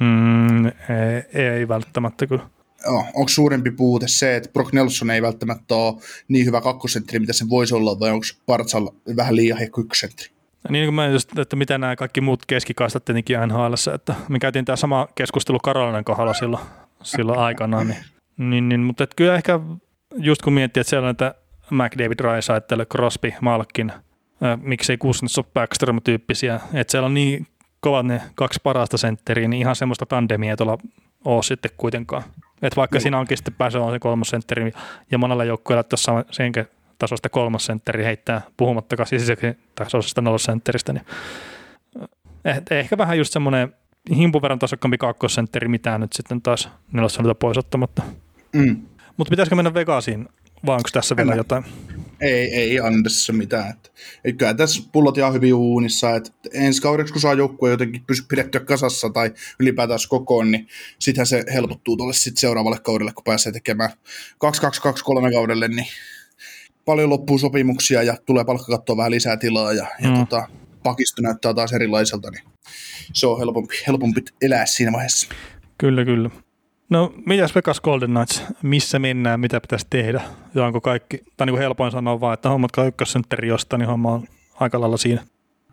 Hmm, 0.00 0.66
ei, 0.66 1.46
ei 1.46 1.68
välttämättä 1.68 2.26
kyllä 2.26 2.42
oh, 2.86 3.04
onko 3.14 3.28
suurempi 3.28 3.70
puute 3.70 4.08
se, 4.08 4.36
että 4.36 4.48
Brock 4.52 4.72
Nelson 4.72 5.10
ei 5.10 5.22
välttämättä 5.22 5.74
ole 5.74 5.94
niin 6.28 6.46
hyvä 6.46 6.60
kakkosentri, 6.60 7.18
mitä 7.18 7.32
se 7.32 7.48
voisi 7.48 7.74
olla, 7.74 8.00
vai 8.00 8.10
onko 8.10 8.26
Partsal 8.46 8.88
vähän 9.16 9.36
liian 9.36 9.58
heikko 9.58 9.80
ykkösentri? 9.80 10.28
Niin 10.68 10.86
kuin 10.86 10.94
mä 10.94 11.06
just, 11.06 11.38
että 11.38 11.56
mitä 11.56 11.78
nämä 11.78 11.96
kaikki 11.96 12.20
muut 12.20 12.46
keskikaistat 12.46 13.04
tietenkin 13.04 13.36
nhl 13.46 13.74
että 13.94 14.14
me 14.28 14.38
käytiin 14.38 14.64
tämä 14.64 14.76
sama 14.76 15.08
keskustelu 15.14 15.58
Karolainen 15.58 16.04
kohdalla 16.04 16.34
silloin, 16.34 16.62
silloin 17.02 17.38
aikanaan, 17.38 17.88
niin, 17.88 17.98
niin, 18.36 18.68
niin 18.68 18.80
mutta 18.80 19.06
kyllä 19.16 19.34
ehkä 19.34 19.60
just 20.16 20.42
kun 20.42 20.52
miettii, 20.52 20.80
että 20.80 20.90
siellä 20.90 21.08
on 21.08 21.14
näitä 21.20 21.34
McDavid, 21.70 22.20
Rysaitel, 22.20 22.84
Crosby, 22.84 23.32
Malkin, 23.40 23.90
äh, 23.90 24.58
miksei 24.62 24.96
Kuznetsov, 24.96 25.44
Backstrom 25.54 26.00
tyyppisiä, 26.04 26.60
että 26.74 26.90
siellä 26.90 27.06
on 27.06 27.14
niin 27.14 27.46
kovat 27.80 28.06
ne 28.06 28.22
kaksi 28.34 28.60
parasta 28.62 28.96
sentteriä, 28.96 29.48
niin 29.48 29.60
ihan 29.60 29.76
semmoista 29.76 30.06
tandemia 30.06 30.56
tuolla 30.56 30.78
ole 31.24 31.42
sitten 31.42 31.70
kuitenkaan. 31.76 32.22
Et 32.62 32.76
vaikka 32.76 33.00
siinä 33.00 33.18
onkin 33.18 33.36
sitten 33.36 33.54
pääsee 33.54 33.80
on 33.80 33.92
se 33.92 33.98
kolmas 33.98 34.28
sentteri 34.28 34.72
ja 35.10 35.18
monella 35.18 35.44
joukkueella 35.44 35.82
tuossa 35.82 36.24
sen 36.30 36.52
tasosta 36.98 37.28
kolmas 37.28 37.66
sentteri 37.66 38.04
heittää 38.04 38.40
puhumattakaan 38.56 39.06
sisäiseksi 39.06 39.46
tasoisesta 39.74 40.20
nollosentteristä, 40.20 40.92
niin 40.92 41.04
eh, 42.44 42.62
ehkä 42.70 42.98
vähän 42.98 43.18
just 43.18 43.32
semmoinen 43.32 43.74
himpun 44.16 44.42
verran 44.42 44.58
tasokkaampi 44.58 44.98
kakkosentteri, 44.98 45.68
mitä 45.68 45.98
nyt 45.98 46.12
sitten 46.12 46.42
taas 46.42 46.68
nelosennilta 46.92 47.34
pois 47.34 47.58
ottamatta. 47.58 48.02
Mm. 48.52 48.82
Mutta 49.16 49.30
pitäisikö 49.30 49.56
mennä 49.56 49.74
Vegasiin, 49.74 50.28
vai 50.66 50.76
onko 50.76 50.88
tässä 50.92 51.16
vielä 51.16 51.34
jotain? 51.34 51.64
Ei, 52.20 52.54
ei 52.54 52.80
anna 52.80 53.02
tässä 53.02 53.32
mitään. 53.32 53.70
Että, 53.70 53.90
et 54.24 54.36
kyllä 54.36 54.54
tässä 54.54 54.82
pullot 54.92 55.18
ihan 55.18 55.32
hyvin 55.32 55.54
uunissa, 55.54 56.16
että 56.16 56.30
ensi 56.52 56.82
kaudeksi 56.82 57.12
kun 57.12 57.22
saa 57.22 57.34
joukkue 57.34 57.70
jotenkin 57.70 58.04
pysy 58.06 58.24
pidettyä 58.28 58.60
kasassa 58.60 59.10
tai 59.10 59.32
ylipäätään 59.60 59.98
kokoon, 60.08 60.50
niin 60.50 60.68
sittenhän 60.98 61.26
se 61.26 61.44
helpottuu 61.52 61.96
tuolle 61.96 62.14
sit 62.14 62.38
seuraavalle 62.38 62.78
kaudelle, 62.82 63.12
kun 63.12 63.24
pääsee 63.24 63.52
tekemään 63.52 63.90
2-2-2-3 63.90 65.32
kaudelle, 65.32 65.68
niin 65.68 65.86
paljon 66.88 67.10
loppuu 67.10 67.38
sopimuksia 67.38 68.02
ja 68.02 68.16
tulee 68.26 68.44
palkkakattoa 68.44 68.96
vähän 68.96 69.10
lisää 69.10 69.36
tilaa 69.36 69.72
ja, 69.72 69.86
mm. 70.00 70.10
ja 70.10 70.18
tota, 70.18 70.48
pakisto 70.82 71.22
näyttää 71.22 71.54
taas 71.54 71.72
erilaiselta, 71.72 72.30
niin 72.30 72.42
se 73.12 73.26
on 73.26 73.38
helpompi, 73.38 73.74
helpompi 73.86 74.20
elää 74.42 74.66
siinä 74.66 74.92
vaiheessa. 74.92 75.28
Kyllä, 75.78 76.04
kyllä. 76.04 76.30
No, 76.90 77.14
mitäs 77.26 77.54
Vegas 77.54 77.80
Golden 77.80 78.10
Knights, 78.10 78.42
missä 78.62 78.98
mennään, 78.98 79.40
mitä 79.40 79.60
pitäisi 79.60 79.86
tehdä? 79.90 80.20
Ja 80.54 80.64
onko 80.64 80.80
kaikki, 80.80 81.20
tai 81.36 81.46
niin 81.46 81.52
kuin 81.52 81.62
helpoin 81.62 81.92
sanoa 81.92 82.20
vaan, 82.20 82.34
että 82.34 82.48
hommatkaa 82.48 82.84
ykkössentteri 82.84 83.48
josta, 83.48 83.78
niin 83.78 83.88
homma 83.88 84.12
on 84.12 84.28
aika 84.54 84.80
lailla 84.80 84.96
siinä. 84.96 85.22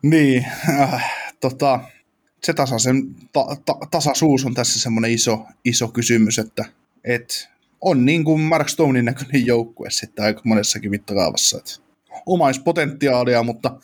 Niin, 0.02 0.46
äh, 0.80 1.14
tota, 1.40 1.80
se 2.44 2.54
tasaisen, 2.54 3.16
ta, 3.34 3.46
ta, 3.66 3.76
tasaisuus 3.92 4.46
on 4.46 4.54
tässä 4.54 4.80
semmoinen 4.80 5.12
iso, 5.12 5.46
iso 5.66 5.88
kysymys, 5.88 6.40
että 6.40 6.66
et 7.04 7.50
on 7.86 8.06
niin 8.06 8.24
kuin 8.24 8.42
Mark 8.42 8.70
Stonein 8.70 9.06
näköinen 9.06 9.46
joukkue 9.46 9.90
sitten 9.90 10.26
aika 10.26 10.42
monessakin 10.44 10.92
mittakaavassa. 10.92 11.60
Omaispotentiaalia, 12.26 13.44
mutta 13.44 13.78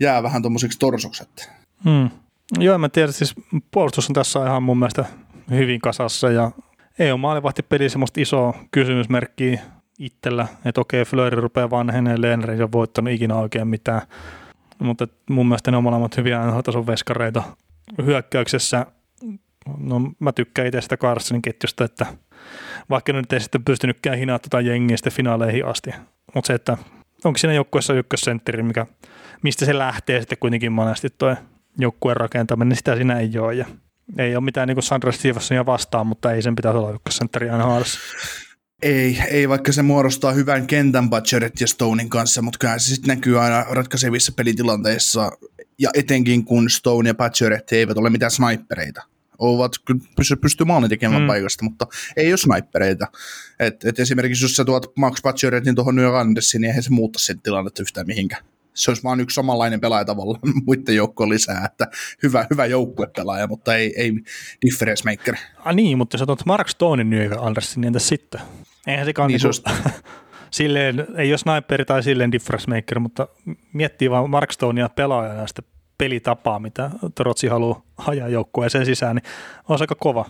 jää 0.00 0.22
vähän 0.22 0.42
tuommoiseksi 0.42 0.78
torsokset. 0.78 1.50
Hmm. 1.84 2.10
Joo, 2.58 2.74
en 2.74 2.80
mä 2.80 2.88
tiedä, 2.88 3.12
siis 3.12 3.34
puolustus 3.70 4.08
on 4.08 4.14
tässä 4.14 4.46
ihan 4.46 4.62
mun 4.62 4.78
mielestä 4.78 5.04
hyvin 5.50 5.80
kasassa 5.80 6.30
ja 6.30 6.50
ei 6.98 7.12
ole 7.12 7.20
maalivahti 7.20 7.62
peli 7.62 7.90
semmoista 7.90 8.20
isoa 8.20 8.54
kysymysmerkkiä 8.70 9.60
itsellä, 9.98 10.46
että 10.64 10.80
okei, 10.80 11.04
Flöri 11.04 11.40
rupeaa 11.40 11.70
vanheneen, 11.70 12.22
Lehner 12.22 12.50
ei 12.50 12.62
ole 12.62 12.72
voittanut 12.72 13.12
ikinä 13.12 13.34
oikein 13.34 13.68
mitään, 13.68 14.02
mutta 14.78 15.08
mun 15.30 15.48
mielestä 15.48 15.70
ne 15.70 15.76
on 15.76 15.82
molemmat 15.82 16.16
hyviä 16.16 16.46
NHL-tason 16.46 16.86
veskareita 16.86 17.42
hyökkäyksessä. 18.04 18.86
No 19.78 20.00
mä 20.18 20.32
tykkään 20.32 20.68
itse 20.68 20.80
sitä 20.80 20.96
Carsonin 20.96 21.42
ketjusta, 21.42 21.84
että 21.84 22.06
vaikka 22.90 23.12
nyt 23.12 23.32
ei 23.32 23.40
sitten 23.40 23.64
pystynytkään 23.64 24.18
hinaa 24.18 24.38
tota 24.38 24.60
jengiä 24.60 24.96
sitten 24.96 25.12
finaaleihin 25.12 25.66
asti, 25.66 25.90
mutta 26.34 26.46
se, 26.46 26.54
että 26.54 26.76
onko 27.24 27.38
siinä 27.38 27.54
joukkueessa 27.54 27.94
ykkössentteri, 27.94 28.62
mikä, 28.62 28.86
mistä 29.42 29.66
se 29.66 29.78
lähtee 29.78 30.20
sitten 30.20 30.38
kuitenkin 30.38 30.72
monesti 30.72 31.08
toi 31.10 31.36
joukkueen 31.78 32.16
rakentaminen, 32.16 32.68
niin 32.68 32.76
sitä 32.76 32.96
siinä 32.96 33.18
ei 33.18 33.38
ole 33.38 33.54
ja 33.54 33.66
ei 34.18 34.36
ole 34.36 34.44
mitään 34.44 34.68
niin 34.68 34.82
Sandra 34.82 35.12
Stevensonia 35.12 35.66
vastaan, 35.66 36.06
mutta 36.06 36.32
ei 36.32 36.42
sen 36.42 36.56
pitäisi 36.56 36.78
olla 36.78 36.92
ykkössentteri 36.92 37.50
aina 37.50 37.64
haarassa. 37.64 38.00
Ei, 38.82 39.18
ei, 39.30 39.48
vaikka 39.48 39.72
se 39.72 39.82
muodostaa 39.82 40.32
hyvän 40.32 40.66
kentän 40.66 41.10
Butcheret 41.10 41.60
ja 41.60 41.66
Stonein 41.66 42.10
kanssa, 42.10 42.42
mutta 42.42 42.58
kyllä 42.58 42.78
se 42.78 42.94
sitten 42.94 43.08
näkyy 43.08 43.40
aina 43.40 43.64
ratkaisevissa 43.70 44.32
pelitilanteissa, 44.36 45.30
ja 45.78 45.90
etenkin 45.94 46.44
kun 46.44 46.70
Stone 46.70 47.10
ja 47.10 47.14
Butcheret 47.14 47.72
eivät 47.72 47.96
ole 47.96 48.10
mitään 48.10 48.30
snipereita. 48.30 49.02
Ovat, 49.38 49.72
pysty, 50.16 50.36
pysty 50.36 50.64
maalin 50.64 50.90
tekemään 50.90 51.22
mm. 51.22 51.26
paikasta, 51.26 51.64
mutta 51.64 51.86
ei 52.16 52.32
ole 52.32 52.36
snipereita. 52.36 53.06
Et, 53.60 53.84
et 53.84 53.98
esimerkiksi 53.98 54.44
jos 54.44 54.56
sä 54.56 54.64
tuot 54.64 54.96
Max 54.96 55.22
Butcheretin 55.22 55.74
tuohon 55.74 55.96
New 55.96 56.14
Andersiin, 56.14 56.60
niin 56.60 56.68
eihän 56.68 56.82
se 56.82 56.90
muuta 56.90 57.18
sen 57.18 57.40
tilannetta 57.40 57.82
yhtään 57.82 58.06
mihinkään 58.06 58.44
se 58.78 58.90
olisi 58.90 59.02
vain 59.02 59.20
yksi 59.20 59.34
samanlainen 59.34 59.80
pelaaja 59.80 60.04
tavallaan 60.04 60.40
muiden 60.66 60.96
joukkoon 60.96 61.28
lisää, 61.28 61.64
että 61.64 61.86
hyvä, 62.22 62.46
hyvä 62.50 62.66
joukkuepelaaja, 62.66 63.46
mutta 63.46 63.76
ei, 63.76 63.94
ei 63.96 64.12
difference 64.66 65.10
maker. 65.10 65.34
Ah 65.58 65.74
niin, 65.74 65.98
mutta 65.98 66.18
sä 66.18 66.26
tuot 66.26 66.46
Mark 66.46 66.68
Stonein 66.68 67.10
New 67.10 67.32
Andersin, 67.38 67.80
niin 67.80 67.86
entä 67.86 67.98
sitten? 67.98 68.40
Eihän 68.86 69.06
se 69.06 69.12
niin, 69.28 69.40
niinku, 69.42 69.98
silleen, 70.50 71.06
ei 71.16 71.32
ole 71.32 71.38
sniperi 71.38 71.84
tai 71.84 72.02
silleen 72.02 72.32
difference 72.32 72.74
maker, 72.74 72.98
mutta 72.98 73.28
miettii 73.72 74.10
vaan 74.10 74.30
Mark 74.30 74.52
Stonea 74.52 74.88
pelaajana 74.88 75.46
sitä 75.46 75.62
pelitapaa, 75.98 76.58
mitä 76.58 76.90
Trotsi 77.14 77.46
haluaa 77.46 77.82
ajaa 77.96 78.28
joukkueeseen 78.28 78.86
sisään, 78.86 79.16
niin 79.16 79.24
on 79.68 79.80
aika 79.80 79.94
kova. 79.94 80.24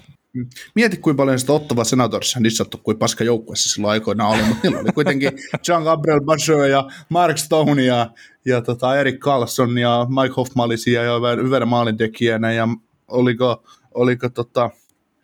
Mieti, 0.75 0.97
kuinka 0.97 1.23
paljon 1.23 1.39
sitä 1.39 1.53
Ottava 1.53 1.85
Senatorissa 1.85 2.43
dissattu 2.45 2.79
kuin 2.79 2.99
paska 2.99 3.25
joukkueessa 3.25 3.69
silloin 3.69 3.91
aikoinaan 3.91 4.31
oli, 4.31 4.43
mutta 4.43 4.61
niillä 4.63 4.81
oli 4.81 4.93
kuitenkin 4.93 5.33
Jean 5.69 5.83
Gabriel 5.83 6.21
Bachot 6.21 6.69
ja 6.71 6.89
Mark 7.09 7.39
Stone 7.39 7.85
ja, 7.85 8.11
ja 8.45 8.63
tota 8.63 8.99
Erik 8.99 9.19
Carlson 9.19 9.79
ja 9.79 10.07
Mike 10.09 10.35
Hoffmalisia 10.37 11.03
ja 11.03 11.13
hyvänä 11.45 11.67
maalintekijänä 11.67 12.53
ja 12.53 12.69
oliko, 13.09 13.65
oliko 13.95 14.29
tota, 14.29 14.71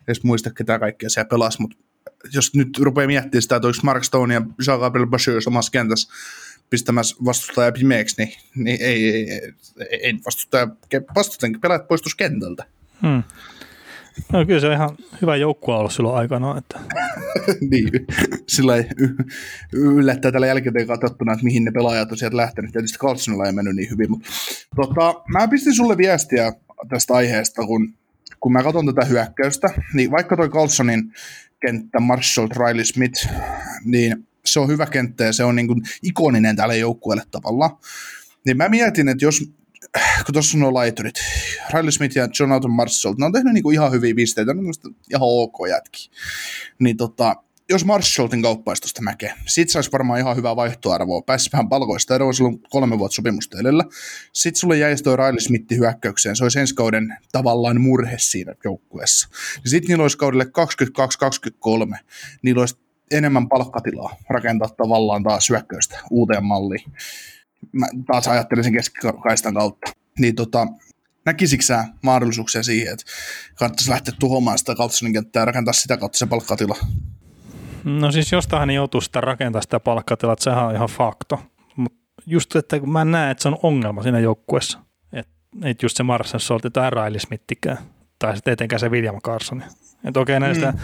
edes 0.07 0.23
muista 0.23 0.53
ketä 0.53 0.79
kaikkea 0.79 1.09
siellä 1.09 1.27
pelasi, 1.27 1.61
mutta 1.61 1.77
jos 2.33 2.55
nyt 2.55 2.77
rupeaa 2.79 3.07
miettimään 3.07 3.41
sitä, 3.41 3.55
että 3.55 3.67
oliko 3.67 3.79
Mark 3.83 4.03
Stone 4.03 4.33
ja 4.33 4.41
Jean 4.67 4.79
Gabriel 4.79 5.07
Bachot 5.07 5.43
samassa 5.43 5.71
kentässä 5.71 6.13
pistämässä 6.69 7.15
vastustaja 7.25 7.71
pimeäksi, 7.71 8.15
niin, 8.17 8.33
niin 8.55 8.77
ei, 8.81 9.09
ei, 9.09 9.31
ei, 9.31 9.53
ei 10.01 10.13
vastustaja, 10.25 10.67
vastustajan 11.15 11.61
pelaajat 11.61 11.87
poistus 11.87 12.15
kentältä. 12.15 12.65
Hmm. 13.01 13.23
No 14.31 14.45
kyllä 14.45 14.59
se 14.59 14.67
on 14.67 14.73
ihan 14.73 14.97
hyvä 15.21 15.35
joukkue 15.35 15.75
ollut 15.75 15.93
silloin 15.93 16.17
aikana. 16.17 16.57
Että. 16.57 16.79
niin, 17.71 17.89
sillä 18.47 18.73
yllättää 19.73 20.31
tällä 20.31 20.47
jälkeen 20.47 20.87
katsottuna, 20.87 21.33
että 21.33 21.45
mihin 21.45 21.63
ne 21.63 21.71
pelaajat 21.71 22.11
on 22.11 22.17
sieltä 22.17 22.37
lähtenyt. 22.37 22.71
Tietysti 22.71 22.97
Carlsonilla 22.97 23.45
ei 23.45 23.51
mennyt 23.51 23.75
niin 23.75 23.89
hyvin, 23.89 24.11
mutta 24.11 24.29
tota, 24.75 25.21
mä 25.27 25.47
pistin 25.47 25.75
sulle 25.75 25.97
viestiä 25.97 26.53
tästä 26.89 27.13
aiheesta, 27.13 27.65
kun, 27.65 27.93
kun 28.39 28.53
mä 28.53 28.63
katson 28.63 28.85
tätä 28.85 29.05
hyökkäystä, 29.05 29.69
niin 29.93 30.11
vaikka 30.11 30.37
toi 30.37 30.49
Carlsonin 30.49 31.13
kenttä 31.59 31.99
Marshall 31.99 32.47
Riley 32.47 32.85
Smith, 32.85 33.27
niin 33.85 34.27
se 34.45 34.59
on 34.59 34.67
hyvä 34.67 34.85
kenttä 34.85 35.23
ja 35.23 35.33
se 35.33 35.43
on 35.43 35.55
niin 35.55 35.67
kuin 35.67 35.81
ikoninen 36.03 36.55
tälle 36.55 36.77
joukkueelle 36.77 37.23
tavallaan. 37.31 37.77
Niin 38.45 38.57
mä 38.57 38.69
mietin, 38.69 39.09
että 39.09 39.25
jos 39.25 39.39
kun 40.25 40.33
tuossa 40.33 40.57
on 40.57 40.61
nuo 40.61 40.73
laiturit, 40.73 41.15
Riley 41.73 41.91
Smith 41.91 42.17
ja 42.17 42.27
Jonathan 42.39 42.71
Marshall, 42.71 43.15
ne 43.17 43.25
on 43.25 43.31
tehnyt 43.31 43.53
niinku 43.53 43.71
ihan 43.71 43.91
hyviä 43.91 44.15
pisteitä, 44.15 44.53
ne 44.53 44.59
on 44.59 44.93
ihan 45.09 45.21
ok 45.29 45.55
jätki. 45.69 46.09
Niin 46.79 46.97
tota, 46.97 47.35
jos 47.69 47.85
Marshallin 47.85 48.41
kauppaisi 48.41 48.81
tuosta 48.81 49.01
mäkeä, 49.01 49.37
sit 49.45 49.69
saisi 49.69 49.91
varmaan 49.91 50.19
ihan 50.19 50.35
hyvää 50.35 50.55
vaihtoarvoa. 50.55 51.21
Pääsisi 51.21 51.51
vähän 51.53 51.69
palkoista 51.69 52.15
eroa, 52.15 52.33
silloin 52.33 52.59
kolme 52.69 52.99
vuotta 52.99 53.15
sopimusta 53.15 53.59
edellä. 53.59 53.83
Sitten 54.33 54.59
sulle 54.59 54.77
jäisi 54.77 55.03
toi 55.03 55.17
Riley 55.17 55.39
Smith 55.39 55.77
hyökkäykseen, 55.77 56.35
se 56.35 56.43
olisi 56.43 56.59
ensi 56.59 56.75
kauden 56.75 57.17
tavallaan 57.31 57.81
murhe 57.81 58.15
siinä 58.19 58.55
joukkueessa. 58.63 59.27
Ja 59.63 59.69
sitten 59.69 59.87
niillä 59.87 60.01
olisi 60.01 60.17
kaudelle 60.17 60.43
22-23, 61.95 61.97
niillä 62.41 62.59
olisi 62.59 62.77
enemmän 63.11 63.49
palkkatilaa 63.49 64.15
rakentaa 64.29 64.69
tavallaan 64.69 65.23
taas 65.23 65.49
hyökkäystä 65.49 65.99
uuteen 66.11 66.43
malliin 66.43 66.91
mä 67.71 67.87
taas 68.05 68.27
ajattelin 68.27 68.63
sen 68.63 68.73
keskikaistan 68.73 69.53
kautta. 69.53 69.91
Niin 70.19 70.35
tota, 70.35 70.67
näkisikö 71.25 71.63
sä 71.63 71.85
mahdollisuuksia 72.03 72.63
siihen, 72.63 72.93
että 72.93 73.05
kannattaisi 73.55 73.89
lähteä 73.89 74.13
tuhoamaan 74.19 74.57
sitä 74.57 74.75
Kaltsonin 74.75 75.13
kenttää 75.13 75.41
ja 75.41 75.45
rakentaa 75.45 75.73
sitä 75.73 75.97
kautta 75.97 76.17
se 76.17 76.25
palkkatila? 76.25 76.77
No 77.83 78.11
siis 78.11 78.31
jostain 78.31 78.69
joutuu 78.69 79.01
sitä 79.01 79.21
rakentaa 79.21 79.61
sitä 79.61 79.79
palkkatilaa, 79.79 80.33
että 80.33 80.43
sehän 80.43 80.65
on 80.65 80.75
ihan 80.75 80.87
fakto. 80.87 81.39
Mutta 81.75 81.99
just, 82.25 82.55
että 82.55 82.79
mä 82.79 83.05
näen, 83.05 83.31
että 83.31 83.41
se 83.41 83.47
on 83.47 83.59
ongelma 83.63 84.03
siinä 84.03 84.19
joukkueessa. 84.19 84.79
Että 85.13 85.31
et 85.63 85.83
just 85.83 85.97
se 85.97 86.03
Marsen 86.03 86.39
Solti 86.39 86.69
tai 86.69 86.89
Riley 86.89 87.19
Smithikään, 87.19 87.77
tai 88.19 88.35
sitten 88.35 88.51
etenkään 88.51 88.79
se 88.79 88.89
William 88.89 89.21
Carson. 89.21 89.63
Että 90.05 90.19
okei, 90.19 90.39
näistä 90.39 90.71
mm. 90.71 90.77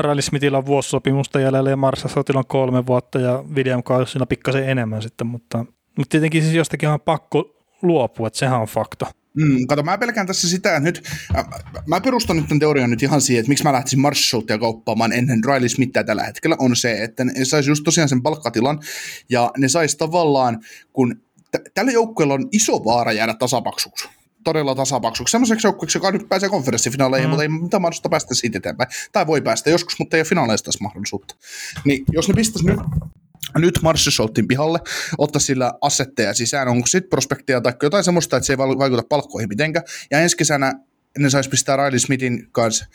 Riley 0.00 0.22
Smithillä 0.22 0.58
on 0.58 0.66
vuosisopimusta 0.66 1.40
jäljellä 1.40 1.70
ja 1.70 1.76
Soltilla 2.06 2.38
on 2.38 2.46
kolme 2.46 2.86
vuotta 2.86 3.20
ja 3.20 3.44
William 3.54 3.82
Carsonilla 3.82 4.26
pikkasen 4.26 4.68
enemmän 4.68 5.02
sitten, 5.02 5.26
mutta 5.26 5.64
mutta 5.96 6.10
tietenkin 6.10 6.42
siis 6.42 6.54
jostakin 6.54 6.88
on 6.88 7.00
pakko 7.00 7.56
luopua, 7.82 8.26
että 8.26 8.38
sehän 8.38 8.60
on 8.60 8.66
fakta. 8.66 9.06
Mm, 9.34 9.66
kato, 9.66 9.82
mä 9.82 9.98
pelkään 9.98 10.26
tässä 10.26 10.48
sitä, 10.48 10.76
että 10.76 10.80
nyt, 10.80 11.02
äh, 11.36 11.46
mä 11.86 12.00
perustan 12.00 12.36
nyt 12.36 12.48
tämän 12.48 12.60
teorian 12.60 12.90
nyt 12.90 13.02
ihan 13.02 13.20
siihen, 13.20 13.40
että 13.40 13.48
miksi 13.48 13.64
mä 13.64 13.72
lähtisin 13.72 14.00
Marshalltia 14.00 14.58
kauppaamaan 14.58 15.12
ennen 15.12 15.44
Riley 15.44 15.68
Smithia 15.68 16.04
tällä 16.04 16.24
hetkellä, 16.24 16.56
on 16.58 16.76
se, 16.76 17.04
että 17.04 17.24
ne 17.24 17.44
saisi 17.44 17.70
just 17.70 17.84
tosiaan 17.84 18.08
sen 18.08 18.22
palkkatilan, 18.22 18.80
ja 19.28 19.50
ne 19.58 19.68
saisi 19.68 19.98
tavallaan, 19.98 20.60
kun 20.92 21.16
t- 21.50 21.74
tällä 21.74 21.92
joukkueella 21.92 22.34
on 22.34 22.48
iso 22.52 22.84
vaara 22.84 23.12
jäädä 23.12 23.34
tasapaksuksi 23.34 24.08
todella 24.44 24.74
tasapaksuksi. 24.74 25.32
Semmoiseksi 25.32 25.66
joukkueeksi, 25.66 25.98
joka 25.98 26.10
nyt 26.10 26.28
pääsee 26.28 26.48
konferenssifinaaleihin, 26.48 27.28
mm. 27.28 27.30
mutta 27.30 27.42
ei 27.42 27.48
mitään 27.48 27.82
mahdollista 27.82 28.08
päästä 28.08 28.34
siitä 28.34 28.58
eteenpäin. 28.58 28.90
Tai 29.12 29.26
voi 29.26 29.42
päästä 29.42 29.70
joskus, 29.70 29.98
mutta 29.98 30.16
ei 30.16 30.20
ole 30.20 30.28
finaaleista 30.28 30.64
tässä 30.64 30.84
mahdollisuutta. 30.84 31.34
Niin 31.84 32.04
jos 32.12 32.28
ne 32.28 32.34
pistäisi 32.34 32.66
nyt 32.66 32.80
nyt 33.58 33.78
Marshalltin 33.82 34.48
pihalle, 34.48 34.78
ottaa 35.18 35.40
sillä 35.40 35.72
asetteja 35.80 36.34
sisään, 36.34 36.68
onko 36.68 36.86
sitten 36.86 37.10
prospektia 37.10 37.60
tai 37.60 37.72
jotain 37.82 38.04
semmoista, 38.04 38.36
että 38.36 38.46
se 38.46 38.52
ei 38.52 38.58
vaikuta 38.58 39.02
palkkoihin 39.08 39.48
mitenkään, 39.48 39.84
ja 40.10 40.20
ensi 40.20 40.36
kesänä 40.36 40.72
ne 41.18 41.30
saisi 41.30 41.50
pistää 41.50 41.76
Riley 41.76 41.98
Smithin 41.98 42.48
kanssa 42.52 42.86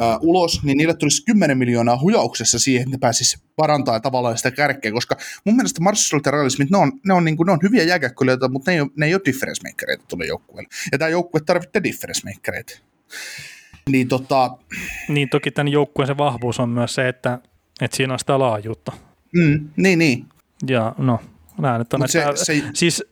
ää, 0.00 0.18
ulos, 0.18 0.62
niin 0.62 0.78
niille 0.78 0.94
tulisi 0.94 1.24
10 1.24 1.58
miljoonaa 1.58 1.98
hujauksessa 2.00 2.58
siihen, 2.58 2.82
että 2.82 2.96
ne 2.96 2.98
pääsisi 2.98 3.38
parantaa 3.56 4.00
tavallaan 4.00 4.36
sitä 4.36 4.50
kärkeä, 4.50 4.92
koska 4.92 5.16
mun 5.44 5.56
mielestä 5.56 5.80
Marshall 5.80 6.20
ja 6.26 6.30
Riley 6.30 6.50
Smith, 6.50 6.70
ne 6.70 6.78
on, 6.78 6.92
ne 7.06 7.14
on, 7.14 7.24
niin 7.24 7.36
kuin, 7.36 7.46
ne 7.46 7.52
on 7.52 7.58
hyviä 7.62 7.84
jääkäkkölijöitä, 7.84 8.48
mutta 8.48 8.70
ne 8.70 8.74
ei, 8.74 8.80
ole, 8.80 8.90
ne 8.96 9.06
ei 9.06 9.14
ole 9.14 9.22
difference 9.24 9.68
makereita 9.68 10.04
tuolle 10.08 10.26
joukkueelle. 10.26 10.68
Ja 10.92 10.98
tämä 10.98 11.08
joukkue 11.08 11.40
tarvitsee 11.40 11.82
difference 11.82 12.30
makereita. 12.30 12.78
Niin, 13.90 14.08
tota... 14.08 14.56
niin 15.08 15.28
toki 15.28 15.50
tämän 15.50 15.72
joukkueen 15.72 16.06
se 16.06 16.16
vahvuus 16.16 16.60
on 16.60 16.68
myös 16.68 16.94
se, 16.94 17.08
että, 17.08 17.38
että 17.80 17.96
siinä 17.96 18.12
on 18.12 18.18
sitä 18.18 18.38
laajuutta. 18.38 18.92
Mm, 19.32 19.68
niin, 19.76 19.98
niin. 19.98 20.26
Ja 20.68 20.94
no, 20.98 21.20
nämä 21.58 21.78
nyt 21.78 21.94
on, 21.94 22.08
se, 22.08 22.22
että, 22.22 22.44
se, 22.44 22.62
siis 22.74 23.04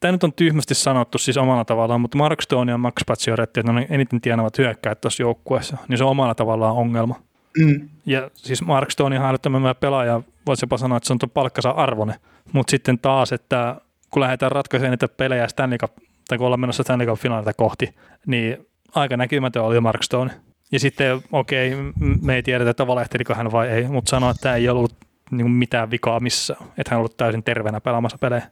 tämä 0.00 0.12
nyt 0.12 0.24
on 0.24 0.32
tyhmästi 0.32 0.74
sanottu 0.74 1.18
siis 1.18 1.36
omalla 1.36 1.64
tavallaan, 1.64 2.00
mutta 2.00 2.18
Mark 2.18 2.42
Stone 2.42 2.72
ja 2.72 2.78
Max 2.78 2.94
Pacioretty, 3.06 3.60
että 3.60 3.72
ne 3.72 3.86
eniten 3.90 4.20
tienavat 4.20 4.58
hyökkäät 4.58 5.00
tuossa 5.00 5.22
joukkueessa, 5.22 5.76
niin 5.88 5.98
se 5.98 6.04
on 6.04 6.10
omalla 6.10 6.34
tavallaan 6.34 6.76
ongelma. 6.76 7.20
Mm. 7.58 7.88
Ja 8.06 8.30
siis 8.34 8.62
Mark 8.62 8.90
Stone 8.90 9.20
on 9.20 9.26
älyttömän 9.26 9.74
pelaaja, 9.80 10.22
voisi 10.46 10.64
jopa 10.64 10.78
sanoa, 10.78 10.96
että 10.96 11.06
se 11.06 11.12
on 11.12 11.18
tuon 11.18 11.30
palkkansa 11.30 11.70
arvone, 11.70 12.14
mutta 12.52 12.70
sitten 12.70 12.98
taas, 12.98 13.32
että 13.32 13.76
kun 14.10 14.22
lähdetään 14.22 14.52
ratkaisemaan 14.52 14.90
niitä 14.90 15.08
pelejä 15.08 15.48
Stanley 15.48 15.78
Cup, 15.78 15.92
tai 16.28 16.38
kun 16.38 16.46
ollaan 16.46 16.60
menossa 16.60 16.82
Stanley 16.82 17.06
Cup-finaalita 17.06 17.52
kohti, 17.56 17.94
niin 18.26 18.66
aika 18.94 19.16
näkymätön 19.16 19.62
oli 19.62 19.80
Mark 19.80 20.02
Stone. 20.02 20.30
Ja 20.72 20.80
sitten, 20.80 21.22
okei, 21.32 21.74
okay, 21.74 21.92
me 22.22 22.34
ei 22.34 22.42
tiedetä, 22.42 22.70
että 22.70 22.86
valehteliko 22.86 23.34
hän 23.34 23.52
vai 23.52 23.68
ei, 23.68 23.88
mutta 23.88 24.10
sanoi, 24.10 24.30
että 24.30 24.42
tämä 24.42 24.54
ei 24.54 24.68
ollut 24.68 24.94
niin 25.30 25.44
kuin 25.44 25.52
mitään 25.52 25.90
vikaa 25.90 26.20
missä, 26.20 26.56
että 26.60 26.90
hän 26.90 26.96
on 26.96 26.98
ollut 26.98 27.16
täysin 27.16 27.42
terveenä 27.42 27.80
pelaamassa 27.80 28.18
pelejä. 28.18 28.42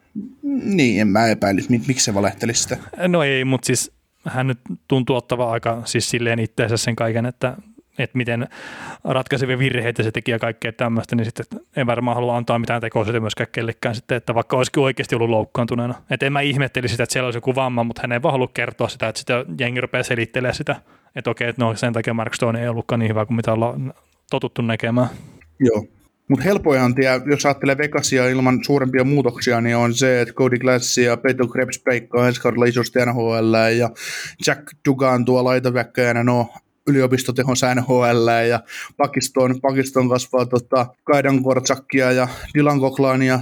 Niin, 0.42 1.00
en 1.00 1.09
mä 1.09 1.26
epäily, 1.26 1.60
miksi 1.68 2.05
se 2.05 2.14
valehtelisi 2.14 2.62
sitä. 2.62 2.76
No 3.09 3.22
ei, 3.22 3.44
mutta 3.44 3.66
siis 3.66 3.92
hän 4.24 4.46
nyt 4.46 4.59
tuntuu 4.88 5.16
ottava 5.16 5.50
aika 5.50 5.82
siis 5.84 6.10
silleen 6.10 6.38
itseensä 6.38 6.76
sen 6.76 6.96
kaiken, 6.96 7.26
että, 7.26 7.56
että 7.98 8.16
miten 8.18 8.48
ratkaisevia 9.05 9.59
virheitä 9.59 10.02
se 10.02 10.10
teki 10.10 10.30
ja 10.30 10.38
kaikkea 10.38 10.72
tämmöistä, 10.72 11.16
niin 11.16 11.24
sitten 11.24 11.60
en 11.76 11.86
varmaan 11.86 12.14
halua 12.14 12.36
antaa 12.36 12.59
mitään 12.59 12.80
tekoa 12.80 13.05
myöskään 13.20 13.48
kellekään 13.52 13.94
sitten, 13.94 14.16
että 14.16 14.34
vaikka 14.34 14.56
olisikin 14.56 14.82
oikeasti 14.82 15.14
ollut 15.14 15.30
loukkaantuneena. 15.30 15.94
Että 16.10 16.26
en 16.26 16.32
mä 16.32 16.40
ihmetteli 16.40 16.88
sitä, 16.88 17.02
että 17.02 17.12
siellä 17.12 17.26
olisi 17.26 17.36
joku 17.36 17.55
vamma, 17.55 17.84
mutta 17.84 18.02
hän 18.02 18.12
ei 18.12 18.22
vaan 18.22 18.32
halua 18.32 18.50
kertoa 18.55 18.88
sitä, 18.88 19.09
että 19.09 19.18
sitten 19.18 19.44
jengi 19.60 19.80
rupeaa 19.80 20.02
selittelemään 20.02 20.55
sitä, 20.55 20.76
että 21.16 21.30
okei, 21.30 21.48
että 21.48 21.64
no 21.64 21.76
sen 21.76 21.92
takia 21.92 22.14
Mark 22.14 22.34
Stone 22.34 22.62
ei 22.62 22.68
ollutkaan 22.68 22.98
niin 22.98 23.10
hyvä 23.10 23.26
kuin 23.26 23.36
mitä 23.36 23.52
ollaan 23.52 23.94
totuttu 24.30 24.62
näkemään. 24.62 25.09
Joo, 25.60 25.84
mutta 26.28 26.44
helpoinhan 26.44 26.94
tie, 26.94 27.20
jos 27.26 27.46
ajattelee 27.46 27.78
Vegasia 27.78 28.28
ilman 28.28 28.64
suurempia 28.64 29.05
muutoksia, 29.05 29.60
niin 29.60 29.76
on 29.76 29.94
se, 29.94 30.20
että 30.20 30.34
Cody 30.34 30.59
Glass 30.59 30.98
ja 30.98 31.16
Peter 31.16 31.46
Krebs 31.52 31.82
breikkaa 31.82 32.26
ensi 32.26 32.40
kaudella 32.40 32.64
isosti 32.64 32.98
NHL 33.06 33.55
ja 33.78 33.90
Jack 34.46 34.62
Dugan 34.88 35.24
tuo 35.24 35.44
laitoväkkäjänä 35.44 36.24
no 36.24 36.48
yliopistotehonsa 36.86 37.74
NHL 37.74 38.28
ja 38.48 38.60
Pakiston, 38.96 39.60
Pakiston 39.60 40.09
kasvaa 40.09 40.46
tota, 40.46 40.86
Kaidan 41.05 41.42
Kortsakia 41.42 42.12
ja 42.12 42.28
Dylan 42.55 42.80
Koklania 42.80 43.40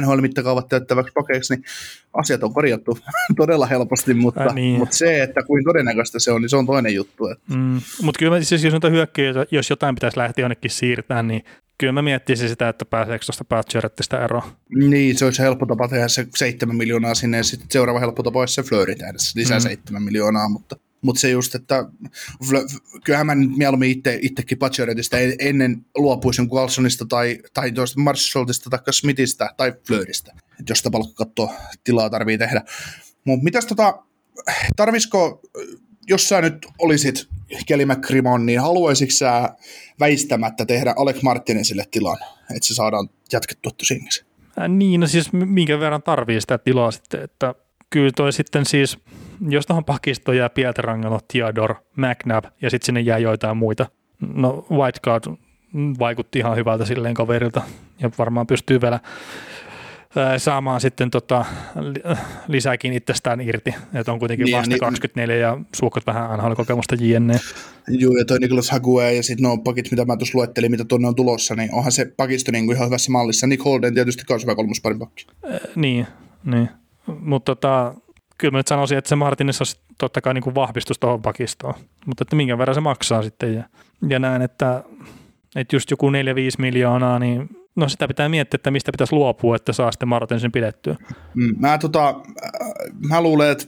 NHL-mittakaavat 0.00 0.68
täyttäväksi 0.68 1.12
pakeiksi, 1.12 1.54
niin 1.54 1.64
asiat 2.12 2.42
on 2.42 2.54
korjattu 2.54 2.98
todella 3.36 3.66
helposti, 3.66 4.14
mutta, 4.14 4.42
äh, 4.42 4.54
niin. 4.54 4.78
mutta 4.78 4.96
se, 4.96 5.22
että 5.22 5.42
kuin 5.42 5.64
todennäköistä 5.64 6.18
se 6.18 6.32
on, 6.32 6.42
niin 6.42 6.48
se 6.48 6.56
on 6.56 6.66
toinen 6.66 6.94
juttu. 6.94 7.26
Että. 7.26 7.54
Mm, 7.54 7.80
mutta 8.02 8.18
kyllä 8.18 8.40
siis 8.40 8.64
jos 8.64 8.74
hyökkäjä, 8.90 9.32
jos 9.50 9.70
jotain 9.70 9.94
pitäisi 9.94 10.16
lähteä 10.16 10.42
jonnekin 10.42 10.70
siirtämään, 10.70 11.28
niin 11.28 11.44
kyllä 11.82 11.92
mä 11.92 12.02
miettisin 12.02 12.48
sitä, 12.48 12.68
että 12.68 12.84
pääseekö 12.84 13.24
tuosta 13.24 13.44
Patcherettistä 13.44 14.24
eroon. 14.24 14.42
Niin, 14.74 15.18
se 15.18 15.24
olisi 15.24 15.42
helppo 15.42 15.66
tapa 15.66 15.88
tehdä 15.88 16.08
se 16.08 16.26
7 16.36 16.76
miljoonaa 16.76 17.14
sinne 17.14 17.36
ja 17.36 17.44
sitten 17.44 17.66
seuraava 17.70 18.00
helppo 18.00 18.22
tapa 18.22 18.40
olisi 18.40 18.54
se 18.54 18.62
Flurry 18.62 18.94
tehdä 18.94 19.12
se 19.16 19.38
lisää 19.38 19.58
mm. 19.58 19.62
7 19.62 20.02
miljoonaa, 20.02 20.48
mutta, 20.48 20.76
mutta 21.00 21.20
se 21.20 21.30
just, 21.30 21.54
että 21.54 21.84
kyllähän 23.04 23.26
mä 23.26 23.34
nyt 23.34 23.56
mieluummin 23.56 23.90
itse, 23.90 24.18
itsekin 24.22 24.58
Patcherettista 24.58 25.16
ennen 25.38 25.86
luopuisin 25.96 26.50
Carlsonista 26.50 27.06
tai, 27.06 27.38
tai 27.54 27.72
tuosta 27.72 28.00
Marshallista 28.00 28.70
tai 28.70 28.80
Smithistä 28.90 29.50
tai 29.56 29.72
Flurrystä, 29.86 30.32
jos 30.68 30.78
sitä 30.78 30.90
palkkakattoa 30.90 31.54
tilaa 31.84 32.10
tarvii 32.10 32.38
tehdä. 32.38 32.62
Mutta 33.24 33.44
mitäs 33.44 33.66
tota, 33.66 34.02
tarvisiko 34.76 35.40
jos 36.08 36.28
sä 36.28 36.40
nyt 36.40 36.66
olisit 36.78 37.28
Kelly 37.66 37.84
McCrimmon, 37.84 38.46
niin 38.46 38.60
haluaisitko 38.60 39.12
sä 39.12 39.48
väistämättä 40.00 40.66
tehdä 40.66 40.94
Alex 40.96 41.22
Martinezille 41.22 41.84
tilan, 41.90 42.18
että 42.56 42.66
se 42.66 42.74
saadaan 42.74 43.10
jatkettua 43.32 43.72
tosiaankin? 43.78 44.10
Äh, 44.60 44.68
niin, 44.68 45.00
no 45.00 45.06
siis 45.06 45.32
minkä 45.32 45.80
verran 45.80 46.02
tarvii 46.02 46.40
sitä 46.40 46.58
tilaa 46.58 46.90
sitten, 46.90 47.22
että 47.22 47.54
kyllä 47.90 48.10
toi 48.16 48.32
sitten 48.32 48.66
siis, 48.66 48.98
jos 49.48 49.66
tuohon 49.66 49.84
pakistoon 49.84 50.36
jää 50.36 50.48
Pietrangelo, 50.48 51.20
Theodor, 51.32 51.74
McNabb 51.96 52.46
ja 52.62 52.70
sitten 52.70 52.86
sinne 52.86 53.00
jää 53.00 53.18
joitain 53.18 53.56
muita. 53.56 53.86
No 54.20 54.66
Whitecard 54.70 55.24
vaikutti 55.98 56.38
ihan 56.38 56.56
hyvältä 56.56 56.84
silleen 56.84 57.14
kaverilta 57.14 57.62
ja 58.00 58.10
varmaan 58.18 58.46
pystyy 58.46 58.80
vielä 58.80 59.00
saamaan 60.38 60.80
sitten 60.80 61.10
tota, 61.10 61.44
lisääkin 62.48 62.92
itsestään 62.92 63.40
irti, 63.40 63.74
että 63.94 64.12
on 64.12 64.18
kuitenkin 64.18 64.44
niin, 64.44 64.56
vasta 64.56 64.68
niin, 64.68 64.80
24 64.80 65.36
ja 65.36 65.58
suhkot 65.74 66.06
vähän 66.06 66.38
NHL-kokemusta 66.38 66.96
jne. 67.00 67.40
Joo, 67.88 68.16
ja 68.16 68.24
toi 68.24 68.38
Nicholas 68.38 68.70
Hague 68.70 69.14
ja 69.14 69.22
sitten 69.22 69.42
nuo 69.42 69.58
pakit, 69.58 69.90
mitä 69.90 70.04
mä 70.04 70.16
tuossa 70.16 70.38
luettelin, 70.38 70.70
mitä 70.70 70.84
tuonne 70.84 71.08
on 71.08 71.14
tulossa, 71.14 71.54
niin 71.54 71.74
onhan 71.74 71.92
se 71.92 72.04
pakisto 72.16 72.52
niin 72.52 72.66
kuin 72.66 72.76
ihan 72.76 72.88
hyvässä 72.88 73.12
mallissa. 73.12 73.46
Nick 73.46 73.64
Holden 73.64 73.94
tietysti 73.94 74.24
myös 74.28 74.42
hyvä 74.42 74.54
kolmosparin 74.54 74.98
pakki. 74.98 75.26
Äh, 75.54 75.60
niin, 75.76 76.06
niin. 76.44 76.68
mutta 77.20 77.54
tota, 77.54 77.94
kyllä 78.38 78.52
mä 78.52 78.58
nyt 78.58 78.68
sanoisin, 78.68 78.98
että 78.98 79.08
se 79.08 79.16
Martinez 79.16 79.60
olisi 79.60 79.76
totta 79.98 80.20
kai 80.20 80.34
niin 80.34 80.42
kuin 80.42 80.54
vahvistus 80.54 80.98
tuohon 80.98 81.22
pakistoon, 81.22 81.74
mutta 82.06 82.22
että 82.24 82.36
minkä 82.36 82.58
verran 82.58 82.74
se 82.74 82.80
maksaa 82.80 83.22
sitten 83.22 83.54
ja, 83.54 83.64
ja 84.08 84.18
näen, 84.18 84.42
että, 84.42 84.84
että 85.56 85.76
just 85.76 85.90
joku 85.90 86.10
4-5 86.10 86.12
miljoonaa, 86.58 87.18
niin 87.18 87.61
No 87.76 87.88
sitä 87.88 88.08
pitää 88.08 88.28
miettiä, 88.28 88.56
että 88.56 88.70
mistä 88.70 88.92
pitäisi 88.92 89.14
luopua, 89.14 89.56
että 89.56 89.72
saa 89.72 89.92
sitten 89.92 90.08
Martinsin 90.08 90.52
pidettyä. 90.52 90.96
Mm, 91.34 91.54
mä, 91.58 91.78
tota, 91.78 92.08
äh, 92.08 92.14
mä 93.08 93.22
luulen, 93.22 93.50
että, 93.50 93.66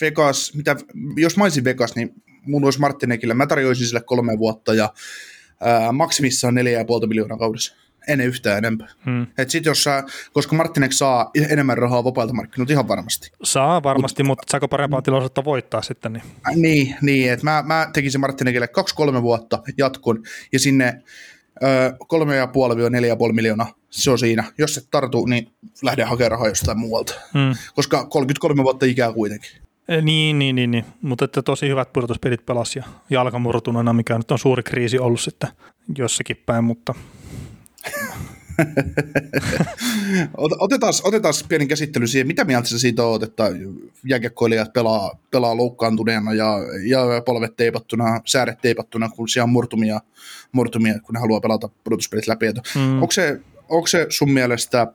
Vegas, 0.00 0.54
mitä, 0.54 0.76
jos 1.16 1.36
mä 1.36 1.44
olisin 1.44 1.64
Vegas, 1.64 1.96
niin 1.96 2.14
mun 2.46 2.64
olisi 2.64 2.80
Martinekille, 2.80 3.34
mä 3.34 3.46
tarjoisin 3.46 3.86
sille 3.86 4.00
kolme 4.00 4.38
vuotta 4.38 4.74
ja 4.74 4.92
ää, 5.60 5.92
maksimissaan 5.92 6.54
neljä 6.54 6.78
ja 6.78 6.84
puolta 6.84 7.06
miljoonaa 7.06 7.38
kaudessa. 7.38 7.76
En 8.08 8.20
yhtään 8.20 8.58
enempää. 8.58 8.88
Hmm. 9.04 9.26
Et 9.38 9.50
sit 9.50 9.64
jos 9.64 9.84
sä, 9.84 10.04
koska 10.32 10.56
Martinek 10.56 10.92
saa 10.92 11.30
enemmän 11.50 11.78
rahaa 11.78 12.04
vapailta 12.04 12.34
markkinoilta 12.34 12.72
ihan 12.72 12.88
varmasti. 12.88 13.32
Saa 13.42 13.82
varmasti, 13.82 14.22
Mut, 14.22 14.28
mutta 14.28 14.50
saako 14.50 14.68
parempaa 14.68 15.02
tilaisuutta 15.02 15.44
voittaa 15.44 15.82
sitten? 15.82 16.12
Niin, 16.12 16.24
äh, 16.48 16.56
niin, 16.56 16.96
niin 17.02 17.32
että 17.32 17.44
mä, 17.44 17.64
mä 17.66 17.90
tekisin 17.92 18.20
Martinekille 18.20 18.68
kaksi-kolme 18.68 19.22
vuotta 19.22 19.62
jatkun 19.78 20.22
ja 20.52 20.58
sinne 20.58 21.02
kolme 22.06 22.36
ja 22.36 22.46
puoli 22.46 22.90
neljä 22.90 23.16
puoli 23.16 23.32
miljoonaa, 23.32 23.74
se 23.90 24.10
on 24.10 24.18
siinä. 24.18 24.44
Jos 24.58 24.78
et 24.78 24.88
tartu, 24.90 25.26
niin 25.26 25.50
lähde 25.82 26.04
hakemaan 26.04 26.30
rahaa 26.30 26.48
jostain 26.48 26.78
muualta. 26.78 27.14
Mm. 27.34 27.54
Koska 27.74 28.06
33 28.06 28.62
vuotta 28.62 28.86
ikää 28.86 29.12
kuitenkin. 29.12 29.50
E, 29.88 30.00
niin, 30.00 30.38
niin, 30.38 30.56
niin, 30.56 30.70
niin. 30.70 30.84
mutta 31.02 31.24
että 31.24 31.42
tosi 31.42 31.68
hyvät 31.68 31.92
pudotuspelit 31.92 32.46
pelasi 32.46 32.78
ja 32.78 32.84
jalkamurtuneena, 33.10 33.92
mikä 33.92 34.18
nyt 34.18 34.30
on 34.30 34.38
suuri 34.38 34.62
kriisi 34.62 34.98
ollut 34.98 35.20
sitten 35.20 35.50
jossakin 35.98 36.42
päin, 36.46 36.64
mutta 36.64 36.94
otetaan, 40.58 40.92
otetaan 41.04 41.34
pieni 41.48 41.66
käsittely 41.66 42.06
siihen, 42.06 42.26
mitä 42.26 42.44
mieltä 42.44 42.68
sä 42.68 42.78
siitä 42.78 43.02
oot, 43.02 43.22
että 43.22 43.44
jääkiekkoilijat 44.04 44.72
pelaa, 44.72 45.18
pelaa 45.30 45.56
loukkaantuneena 45.56 46.34
ja, 46.34 46.58
ja 46.88 47.22
polvet 47.26 47.56
teipattuna, 47.56 48.20
sääret 48.24 48.60
teipattuna, 48.60 49.08
kun 49.08 49.28
siellä 49.28 49.44
on 49.44 49.50
murtumia, 49.50 50.00
murtumia 50.52 51.00
kun 51.00 51.14
ne 51.14 51.20
haluaa 51.20 51.40
pelata 51.40 51.68
pudotuspelit 51.84 52.26
läpi. 52.26 52.46
Mm. 52.74 53.02
Onko, 53.02 53.10
se, 53.10 53.40
onko 53.68 53.86
se 53.86 54.06
sun 54.08 54.30
mielestä 54.30 54.92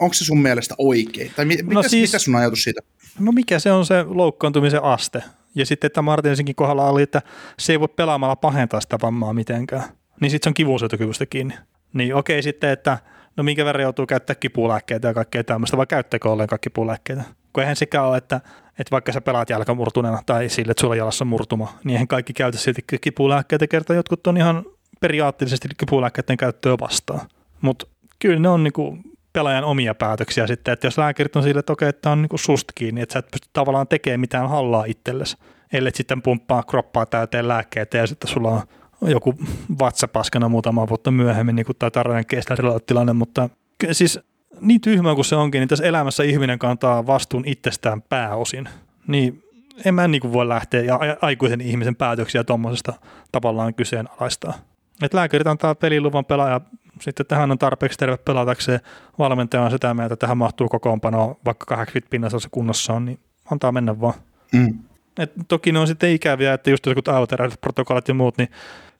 onko 0.00 0.14
se 0.14 0.24
sun 0.24 0.42
mielestä 0.42 0.74
oikein? 0.78 1.32
Tai 1.36 1.44
mit, 1.44 1.66
no 1.66 1.82
siis, 1.82 2.10
mikä 2.10 2.18
sun 2.18 2.36
ajatus 2.36 2.64
siitä? 2.64 2.80
No 3.18 3.32
mikä 3.32 3.58
se 3.58 3.72
on 3.72 3.86
se 3.86 4.04
loukkaantumisen 4.08 4.82
aste? 4.82 5.22
Ja 5.54 5.66
sitten, 5.66 5.86
että 5.86 6.02
Martinsinkin 6.02 6.54
kohdalla 6.54 6.88
oli, 6.88 7.02
että 7.02 7.22
se 7.58 7.72
ei 7.72 7.80
voi 7.80 7.88
pelaamalla 7.88 8.36
pahentaa 8.36 8.80
sitä 8.80 8.98
vammaa 9.02 9.32
mitenkään. 9.32 9.82
Niin 10.20 10.30
sitten 10.30 10.46
se 10.46 10.50
on 10.50 10.54
kivunsietokyvystä 10.54 11.26
kiinni. 11.26 11.54
Niin 11.92 12.14
okei 12.14 12.42
sitten, 12.42 12.70
että 12.70 12.98
no 13.36 13.44
minkä 13.44 13.64
verran 13.64 13.82
joutuu 13.82 14.06
käyttää 14.06 14.36
kipulääkkeitä 14.36 15.08
ja 15.08 15.14
kaikkea 15.14 15.44
tämmöistä, 15.44 15.76
vai 15.76 15.86
käyttäkö 15.86 16.30
ollenkaan 16.30 16.60
kipulääkkeitä? 16.60 17.22
Kun 17.52 17.62
eihän 17.62 17.76
sekä 17.76 18.02
ole, 18.02 18.16
että, 18.16 18.40
että 18.78 18.90
vaikka 18.90 19.12
sä 19.12 19.20
pelaat 19.20 19.50
jalkamurtuneena 19.50 20.22
tai 20.26 20.48
sille, 20.48 20.70
että 20.70 20.80
sulla 20.80 20.96
jalassa 20.96 21.24
murtuma, 21.24 21.78
niin 21.84 21.92
eihän 21.92 22.08
kaikki 22.08 22.32
käytä 22.32 22.58
silti 22.58 22.80
kipulääkkeitä 23.00 23.66
kertaa. 23.66 23.96
Jotkut 23.96 24.26
on 24.26 24.36
ihan 24.36 24.64
periaatteellisesti 25.00 25.68
kipulääkkeiden 25.78 26.36
käyttöä 26.36 26.76
vastaan. 26.80 27.28
Mutta 27.60 27.86
kyllä 28.18 28.40
ne 28.40 28.48
on 28.48 28.64
niinku 28.64 28.98
pelaajan 29.32 29.64
omia 29.64 29.94
päätöksiä 29.94 30.46
sitten, 30.46 30.72
että 30.72 30.86
jos 30.86 30.98
lääkärit 30.98 31.36
on 31.36 31.42
sille, 31.42 31.58
että 31.58 31.72
okei, 31.72 31.88
että 31.88 32.10
on 32.10 32.22
niinku 32.22 32.38
susta 32.38 32.72
kiinni, 32.74 33.00
että 33.00 33.12
sä 33.12 33.18
et 33.18 33.30
pysty 33.30 33.48
tavallaan 33.52 33.88
tekemään 33.88 34.20
mitään 34.20 34.48
hallaa 34.48 34.84
itsellesi, 34.84 35.36
ellei 35.72 35.92
sitten 35.94 36.22
pumppaa 36.22 36.62
kroppaa 36.62 37.06
täyteen 37.06 37.48
lääkkeitä 37.48 37.98
ja 37.98 38.06
sitten 38.06 38.30
sulla 38.30 38.50
on 38.50 38.62
joku 39.02 39.34
vatsapaskana 39.78 40.48
muutama 40.48 40.88
vuotta 40.88 41.10
myöhemmin, 41.10 41.56
niin 41.56 41.66
kuin 41.66 41.76
tämä 41.78 41.90
Tarjan 41.90 42.26
Kesslerillä 42.26 42.80
tilanne, 42.86 43.12
mutta 43.12 43.48
siis 43.92 44.20
niin 44.60 44.80
tyhmä 44.80 45.14
kuin 45.14 45.24
se 45.24 45.36
onkin, 45.36 45.60
niin 45.60 45.68
tässä 45.68 45.84
elämässä 45.84 46.22
ihminen 46.22 46.58
kantaa 46.58 47.06
vastuun 47.06 47.44
itsestään 47.46 48.02
pääosin. 48.02 48.68
Niin 49.06 49.44
en 49.84 49.94
mä 49.94 50.08
niin 50.08 50.20
kuin 50.20 50.32
voi 50.32 50.48
lähteä 50.48 50.82
ja 50.82 50.98
aikuisen 51.22 51.60
ihmisen 51.60 51.96
päätöksiä 51.96 52.44
tuommoisesta 52.44 52.92
tavallaan 53.32 53.74
kyseenalaistaa. 53.74 54.54
Et 55.02 55.14
lääkärit 55.14 55.46
antaa 55.46 55.74
peliluvan 55.74 56.24
pelaaja, 56.24 56.60
sitten 57.00 57.26
tähän 57.26 57.50
on 57.50 57.58
tarpeeksi 57.58 57.98
terve 57.98 58.16
pelatakseen, 58.16 58.80
valmentaja 59.18 59.62
on 59.62 59.70
sitä 59.70 59.94
mieltä, 59.94 60.14
että 60.14 60.26
tähän 60.26 60.38
mahtuu 60.38 60.68
kokoonpanoa, 60.68 61.36
vaikka 61.44 61.66
80 61.66 62.10
pinnassa 62.10 62.48
kunnossa 62.50 62.92
on, 62.92 63.04
niin 63.04 63.18
antaa 63.50 63.72
mennä 63.72 64.00
vaan. 64.00 64.14
Mm. 64.52 64.78
Et 65.18 65.32
toki 65.48 65.72
ne 65.72 65.78
on 65.78 65.86
sitten 65.86 66.10
ikäviä, 66.10 66.54
että 66.54 66.70
just 66.70 66.86
jotkut 66.86 67.08
autoräilyt, 67.08 67.60
protokollat 67.60 68.08
ja 68.08 68.14
muut, 68.14 68.38
niin 68.38 68.48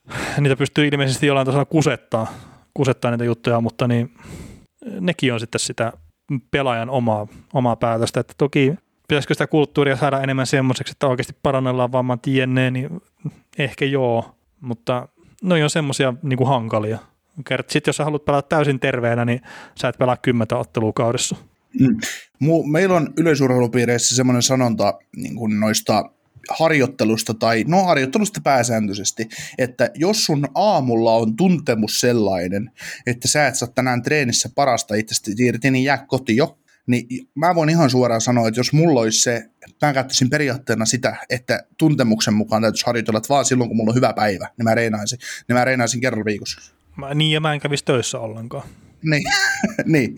niitä 0.39 0.55
pystyy 0.55 0.87
ilmeisesti 0.87 1.27
jollain 1.27 1.45
tasolla 1.45 1.65
kusettaa, 1.65 2.33
kusettaa 2.73 3.11
niitä 3.11 3.23
juttuja, 3.23 3.61
mutta 3.61 3.87
niin 3.87 4.13
nekin 4.99 5.33
on 5.33 5.39
sitten 5.39 5.59
sitä 5.59 5.93
pelaajan 6.51 6.89
omaa, 6.89 7.27
omaa 7.53 7.75
päätöstä. 7.75 8.19
Että 8.19 8.33
toki 8.37 8.73
pitäisikö 9.07 9.33
sitä 9.33 9.47
kulttuuria 9.47 9.95
saada 9.95 10.21
enemmän 10.21 10.47
semmoiseksi, 10.47 10.91
että 10.91 11.07
oikeasti 11.07 11.33
parannellaan 11.43 11.91
vamman 11.91 12.19
tienneen, 12.19 12.73
niin 12.73 13.01
ehkä 13.57 13.85
joo, 13.85 14.35
mutta 14.61 15.07
ne 15.43 15.63
on 15.63 15.69
semmoisia 15.69 16.13
niin 16.23 16.47
hankalia. 16.47 16.97
Sitten 17.67 17.89
jos 17.89 17.97
sä 17.97 18.03
haluat 18.03 18.25
pelata 18.25 18.47
täysin 18.47 18.79
terveenä, 18.79 19.25
niin 19.25 19.41
sä 19.79 19.87
et 19.87 19.97
pelaa 19.97 20.17
kymmentä 20.17 20.57
ottelua 20.57 20.93
kaudessa. 20.93 21.35
Mm. 21.79 21.97
Meillä 22.71 22.95
on 22.95 23.13
yleisurheilupiireissä 23.17 24.15
semmoinen 24.15 24.41
sanonta 24.41 24.93
niin 25.15 25.35
kuin 25.35 25.59
noista 25.59 26.11
harjoittelusta 26.49 27.33
tai 27.33 27.63
no 27.67 27.83
harjoittelusta 27.83 28.41
pääsääntöisesti, 28.43 29.29
että 29.57 29.89
jos 29.95 30.25
sun 30.25 30.47
aamulla 30.55 31.15
on 31.15 31.35
tuntemus 31.35 31.99
sellainen, 31.99 32.71
että 33.07 33.27
sä 33.27 33.47
et 33.47 33.55
saa 33.55 33.67
tänään 33.67 34.03
treenissä 34.03 34.49
parasta 34.55 34.95
itsestä 34.95 35.31
irti, 35.39 35.71
niin 35.71 35.83
jää 35.83 36.05
koti 36.07 36.35
jo. 36.35 36.57
Niin 36.87 37.27
mä 37.35 37.55
voin 37.55 37.69
ihan 37.69 37.89
suoraan 37.89 38.21
sanoa, 38.21 38.47
että 38.47 38.59
jos 38.59 38.73
mulla 38.73 39.01
olisi 39.01 39.21
se, 39.21 39.49
mä 39.81 39.93
käyttäisin 39.93 40.29
periaatteena 40.29 40.85
sitä, 40.85 41.15
että 41.29 41.63
tuntemuksen 41.77 42.33
mukaan 42.33 42.61
täytyisi 42.61 42.85
harjoitella 42.85 43.21
vaan 43.29 43.45
silloin, 43.45 43.69
kun 43.69 43.77
mulla 43.77 43.91
on 43.91 43.95
hyvä 43.95 44.13
päivä, 44.13 44.49
niin 44.57 44.63
mä 44.63 44.75
reinaisin, 44.75 45.19
niin 45.47 45.57
mä 45.57 45.65
reinaisin 45.65 46.01
kerran 46.01 46.25
viikossa. 46.25 46.73
Mä, 46.95 47.13
niin, 47.13 47.31
ja 47.31 47.39
mä 47.39 47.53
en 47.53 47.59
kävisi 47.59 47.85
töissä 47.85 48.19
ollenkaan. 48.19 48.63
niin, 49.03 49.23
niin. 49.85 50.15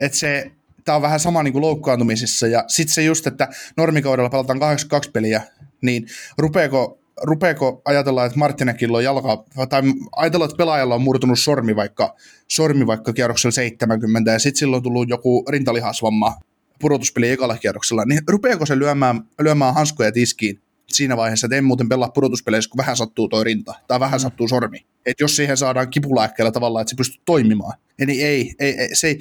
että 0.00 0.18
se, 0.18 0.52
tämä 0.84 0.96
on 0.96 1.02
vähän 1.02 1.20
sama 1.20 1.42
niin 1.42 1.52
kuin 1.52 1.62
loukkaantumisissa. 1.62 2.46
Ja 2.46 2.64
sitten 2.68 2.94
se 2.94 3.02
just, 3.02 3.26
että 3.26 3.48
normikaudella 3.76 4.30
pelataan 4.30 4.60
82 4.60 5.10
peliä, 5.10 5.42
niin 5.82 6.06
rupeeko, 6.38 6.98
rupeeko 7.22 7.82
ajatella, 7.84 8.24
että 8.24 8.38
Martinekilla 8.38 8.98
on 8.98 9.04
jalka, 9.04 9.44
tai 9.68 9.82
ajatella, 10.16 10.44
että 10.44 10.56
pelaajalla 10.56 10.94
on 10.94 11.02
murtunut 11.02 11.38
sormi 11.38 11.76
vaikka, 11.76 12.14
sormi 12.48 12.86
vaikka 12.86 13.12
kierroksella 13.12 13.52
70, 13.52 14.32
ja 14.32 14.38
sitten 14.38 14.58
silloin 14.58 14.78
on 14.78 14.82
tullut 14.82 15.08
joku 15.08 15.44
rintalihasvamma 15.48 16.36
pudotuspeli 16.80 17.30
ekalla 17.30 17.56
kierroksella, 17.56 18.04
niin 18.04 18.20
rupeako 18.28 18.66
se 18.66 18.78
lyömään, 18.78 19.20
lyömään 19.40 19.74
hanskoja 19.74 20.12
tiskiin 20.12 20.60
siinä 20.88 21.16
vaiheessa, 21.16 21.46
että 21.46 21.56
en 21.56 21.64
muuten 21.64 21.88
pelaa 21.88 22.08
pudotuspeleissä, 22.08 22.70
kun 22.70 22.78
vähän 22.78 22.96
sattuu 22.96 23.28
toi 23.28 23.44
rinta 23.44 23.74
tai 23.88 24.00
vähän 24.00 24.20
mm. 24.20 24.22
sattuu 24.22 24.48
sormi. 24.48 24.86
Et 25.06 25.20
jos 25.20 25.36
siihen 25.36 25.56
saadaan 25.56 25.90
kipulääkkeellä 25.90 26.52
tavallaan, 26.52 26.80
että 26.80 26.90
se 26.90 26.96
pystyy 26.96 27.22
toimimaan. 27.24 27.78
Eli 27.98 28.22
ei, 28.22 28.54
ei, 28.58 28.78
ei 28.78 28.94
se 28.94 29.06
ei, 29.06 29.18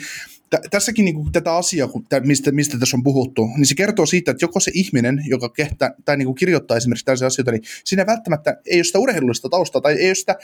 t- 0.51 0.69
tässäkin 0.69 1.05
niin 1.05 1.15
kuin 1.15 1.31
tätä 1.31 1.55
asiaa, 1.55 1.87
kun 1.87 2.05
tä, 2.09 2.19
mistä, 2.19 2.51
mistä 2.51 2.79
tässä 2.79 2.97
on 2.97 3.03
puhuttu, 3.03 3.49
niin 3.57 3.65
se 3.65 3.75
kertoo 3.75 4.05
siitä, 4.05 4.31
että 4.31 4.43
joko 4.43 4.59
se 4.59 4.71
ihminen, 4.73 5.23
joka 5.25 5.49
kehtää, 5.49 5.91
tai 6.05 6.17
niin 6.17 6.25
kuin 6.25 6.35
kirjoittaa 6.35 6.77
esimerkiksi 6.77 7.05
tällaisia 7.05 7.27
asioita, 7.27 7.51
niin 7.51 7.63
siinä 7.83 8.05
välttämättä 8.05 8.57
ei 8.65 8.77
ole 8.77 8.83
sitä 8.83 8.99
urheilullista 8.99 9.49
taustaa, 9.49 9.81
tai 9.81 9.93
ei 9.93 10.09
ole 10.09 10.15
sitä, 10.15 10.35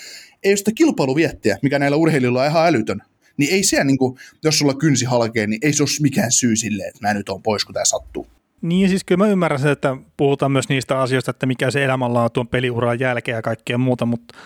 ei 0.43 0.51
ole 0.51 0.57
sitä 0.57 0.71
kilpailuviettiä, 0.71 1.57
mikä 1.61 1.79
näillä 1.79 1.97
urheilijoilla 1.97 2.41
on 2.41 2.49
ihan 2.49 2.67
älytön. 2.67 3.01
Niin 3.37 3.53
ei 3.53 3.63
se, 3.63 3.83
niin 3.83 3.97
jos 4.43 4.59
sulla 4.59 4.73
kynsi 4.73 5.05
halkee, 5.05 5.47
niin 5.47 5.59
ei 5.61 5.73
se 5.73 5.83
ole 5.83 5.89
mikään 6.01 6.31
syy 6.31 6.55
silleen, 6.55 6.89
että 6.89 7.07
mä 7.07 7.13
nyt 7.13 7.29
on 7.29 7.43
pois, 7.43 7.65
kun 7.65 7.73
tämä 7.73 7.85
sattuu. 7.85 8.27
Niin 8.61 8.89
siis 8.89 9.03
kyllä 9.03 9.25
mä 9.25 9.31
ymmärrän 9.31 9.59
sen, 9.59 9.71
että 9.71 9.97
puhutaan 10.17 10.51
myös 10.51 10.69
niistä 10.69 11.01
asioista, 11.01 11.31
että 11.31 11.45
mikä 11.45 11.71
se 11.71 11.85
elämänlaatu 11.85 12.39
on 12.39 12.47
peliuran 12.47 12.99
jälkeen 12.99 13.35
ja 13.35 13.41
kaikkea 13.41 13.77
muuta, 13.77 14.05
mutta 14.05 14.37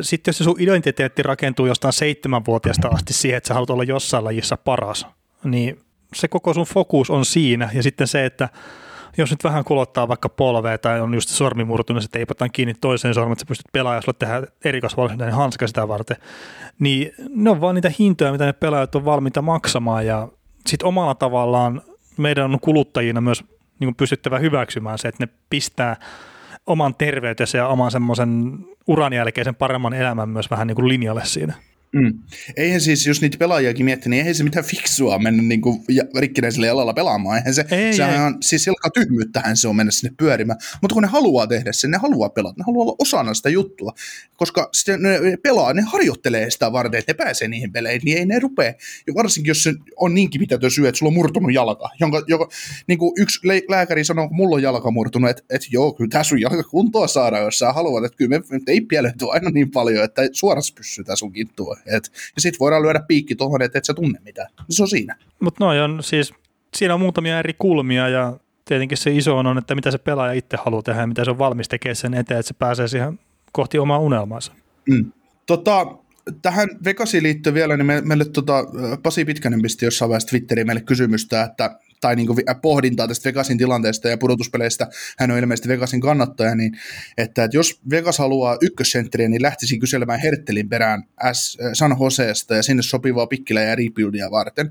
sitten 0.00 0.32
jos 0.32 0.38
se 0.38 0.44
sun 0.44 0.56
identiteetti 0.58 1.22
rakentuu 1.22 1.66
jostain 1.66 1.92
seitsemänvuotiaasta 1.92 2.88
asti 2.88 3.12
siihen, 3.12 3.36
että 3.36 3.48
sä 3.48 3.54
haluat 3.54 3.70
olla 3.70 3.84
jossain 3.84 4.24
lajissa 4.24 4.56
paras, 4.56 5.06
niin 5.44 5.78
se 6.14 6.28
koko 6.28 6.54
sun 6.54 6.64
fokus 6.64 7.10
on 7.10 7.24
siinä. 7.24 7.70
Ja 7.74 7.82
sitten 7.82 8.06
se, 8.06 8.26
että 8.26 8.48
jos 9.18 9.30
nyt 9.30 9.44
vähän 9.44 9.64
kulottaa 9.64 10.08
vaikka 10.08 10.28
polvea 10.28 10.78
tai 10.78 11.00
on 11.00 11.14
just 11.14 11.28
sormi 11.28 11.64
murtunut, 11.64 12.04
että 12.04 12.12
teipataan 12.12 12.50
kiinni 12.52 12.74
toiseen 12.74 13.14
sormen, 13.14 13.32
että 13.32 13.42
sä 13.42 13.48
pystyt 13.48 13.72
pelaamaan, 13.72 14.02
jos 14.06 14.16
tehdä 14.18 14.42
erikoisvalmistajan 14.64 15.32
hanska 15.34 15.66
sitä 15.66 15.88
varten, 15.88 16.16
niin 16.78 17.12
ne 17.28 17.50
on 17.50 17.60
vaan 17.60 17.74
niitä 17.74 17.92
hintoja, 17.98 18.32
mitä 18.32 18.46
ne 18.46 18.52
pelaajat 18.52 18.94
on 18.94 19.04
valmiita 19.04 19.42
maksamaan 19.42 20.06
ja 20.06 20.28
sitten 20.66 20.86
omalla 20.86 21.14
tavallaan 21.14 21.82
meidän 22.16 22.54
on 22.54 22.60
kuluttajina 22.60 23.20
myös 23.20 23.44
niin 23.80 23.94
pystyttävä 23.94 24.38
hyväksymään 24.38 24.98
se, 24.98 25.08
että 25.08 25.26
ne 25.26 25.32
pistää 25.50 25.96
oman 26.68 26.94
terveytensä 26.94 27.58
ja 27.58 27.68
oman 27.68 27.90
semmoisen 27.90 28.58
uran 28.86 29.12
jälkeisen 29.12 29.54
paremman 29.54 29.94
elämän 29.94 30.28
myös 30.28 30.50
vähän 30.50 30.66
niin 30.66 30.76
kuin 30.76 30.88
linjalle 30.88 31.24
siinä. 31.24 31.54
Mm. 31.92 32.18
Eihän 32.56 32.80
siis, 32.80 33.06
jos 33.06 33.20
niitä 33.20 33.38
pelaajiakin 33.38 33.84
miettii, 33.84 34.10
niin 34.10 34.18
eihän 34.18 34.34
se 34.34 34.44
mitään 34.44 34.64
fiksua 34.64 35.18
mennä 35.18 35.42
niin 35.42 35.60
kuin 35.60 35.84
rikkinäisellä 36.18 36.66
jalalla 36.66 36.94
pelaamaan. 36.94 37.38
Eihän 37.38 37.54
se, 37.54 37.64
ei, 37.70 37.92
sehän 37.92 38.14
ei. 38.14 38.26
on, 38.26 38.36
siis 38.42 38.64
selkä 38.64 38.90
tyhmyyttähän 38.94 39.56
se 39.56 39.68
on 39.68 39.76
mennä 39.76 39.90
sinne 39.90 40.14
pyörimään. 40.18 40.58
Mutta 40.82 40.94
kun 40.94 41.02
ne 41.02 41.08
haluaa 41.08 41.46
tehdä 41.46 41.72
sen, 41.72 41.90
ne 41.90 41.98
haluaa 41.98 42.28
pelata, 42.28 42.54
ne 42.58 42.64
haluaa 42.66 42.84
olla 42.84 42.96
osana 42.98 43.34
sitä 43.34 43.48
juttua. 43.48 43.92
Koska 44.36 44.68
sitten 44.72 45.02
ne 45.02 45.20
pelaa, 45.42 45.72
ne 45.72 45.82
harjoittelee 45.82 46.50
sitä 46.50 46.72
varten, 46.72 46.98
että 46.98 47.12
ne 47.12 47.16
pääsee 47.16 47.48
niihin 47.48 47.72
peleihin, 47.72 48.00
niin 48.04 48.18
ei 48.18 48.26
ne 48.26 48.38
rupea. 48.38 48.72
Ja 49.06 49.14
varsinkin, 49.14 49.50
jos 49.50 49.62
se 49.62 49.74
on 49.96 50.14
niinkin 50.14 50.40
mitätön 50.40 50.70
syy, 50.70 50.88
että 50.88 50.98
sulla 50.98 51.10
on 51.10 51.14
murtunut 51.14 51.52
jalka, 51.54 51.90
jonka, 52.00 52.22
joka, 52.26 52.48
niin 52.86 52.98
kuin 52.98 53.12
yksi 53.16 53.40
lääkäri 53.68 54.04
sanoo, 54.04 54.28
kun 54.28 54.36
mulla 54.36 54.56
on 54.56 54.62
jalka 54.62 54.90
murtunut, 54.90 55.30
että, 55.30 55.42
että 55.50 55.68
joo, 55.70 55.92
kyllä 55.92 56.08
tässä 56.08 56.28
sun 56.28 56.40
jalka 56.40 56.62
kuntoa 56.62 57.06
saada, 57.06 57.38
jos 57.38 57.58
sä 57.58 57.72
haluat, 57.72 58.04
että 58.04 58.16
kyllä 58.16 58.28
me, 58.28 58.42
me 58.50 58.60
ei 58.66 58.86
aina 59.30 59.50
niin 59.50 59.70
paljon, 59.70 60.04
että 60.04 60.22
suorassa 60.32 60.74
pysytään 60.76 61.16
sun 61.16 61.32
kittua. 61.32 61.77
Et, 61.86 62.10
ja 62.36 62.40
sitten 62.40 62.58
voidaan 62.58 62.82
lyödä 62.82 63.00
piikki 63.08 63.34
tuohon, 63.34 63.62
että 63.62 63.78
et 63.78 63.84
sä 63.84 63.94
tunne 63.94 64.18
mitään. 64.24 64.48
Se 64.70 64.82
on 64.82 64.88
siinä. 64.88 65.16
Mutta 65.40 65.64
noin 65.64 65.80
on 65.80 66.02
siis, 66.02 66.34
siinä 66.76 66.94
on 66.94 67.00
muutamia 67.00 67.38
eri 67.38 67.54
kulmia 67.58 68.08
ja 68.08 68.36
tietenkin 68.64 68.98
se 68.98 69.16
iso 69.16 69.38
on, 69.38 69.58
että 69.58 69.74
mitä 69.74 69.90
se 69.90 69.98
pelaaja 69.98 70.32
itse 70.32 70.56
haluaa 70.64 70.82
tehdä 70.82 71.00
ja 71.00 71.06
mitä 71.06 71.24
se 71.24 71.30
on 71.30 71.38
valmis 71.38 71.68
tekemään 71.68 71.96
sen 71.96 72.14
eteen, 72.14 72.40
että 72.40 72.48
se 72.48 72.54
pääsee 72.54 72.88
siihen 72.88 73.20
kohti 73.52 73.78
omaa 73.78 73.98
unelmaansa. 73.98 74.52
Mm. 74.88 75.12
Tota, 75.46 75.86
tähän 76.42 76.68
Vegasiin 76.84 77.22
liittyen 77.22 77.54
vielä, 77.54 77.76
niin 77.76 77.86
me, 77.86 78.00
meille 78.00 78.24
tota, 78.24 78.64
Pasi 79.02 79.24
Pitkänen 79.24 79.62
pisti 79.62 79.84
jossain 79.84 80.08
vaiheessa 80.08 80.28
Twitteriin 80.28 80.66
meille 80.66 80.82
kysymystä, 80.82 81.42
että 81.42 81.78
tai 82.00 82.16
niin 82.16 82.28
pohdintaa 82.62 83.08
tästä 83.08 83.28
Vegasin 83.28 83.58
tilanteesta 83.58 84.08
ja 84.08 84.18
pudotuspeleistä, 84.18 84.86
hän 85.18 85.30
on 85.30 85.38
ilmeisesti 85.38 85.68
Vegasin 85.68 86.00
kannattaja, 86.00 86.54
niin 86.54 86.72
että, 87.18 87.44
että 87.44 87.56
jos 87.56 87.80
Vegas 87.90 88.18
haluaa 88.18 88.56
ykkössentteriä, 88.60 89.28
niin 89.28 89.42
lähtisi 89.42 89.78
kyselemään 89.78 90.20
Herttelin 90.20 90.68
perään 90.68 91.02
S, 91.32 91.58
äh, 91.64 91.70
San 91.72 91.96
Joseesta 92.00 92.54
ja 92.54 92.62
sinne 92.62 92.82
sopivaa 92.82 93.26
pikkilä 93.26 93.62
ja 93.62 93.74
rebuildia 93.74 94.30
varten. 94.30 94.70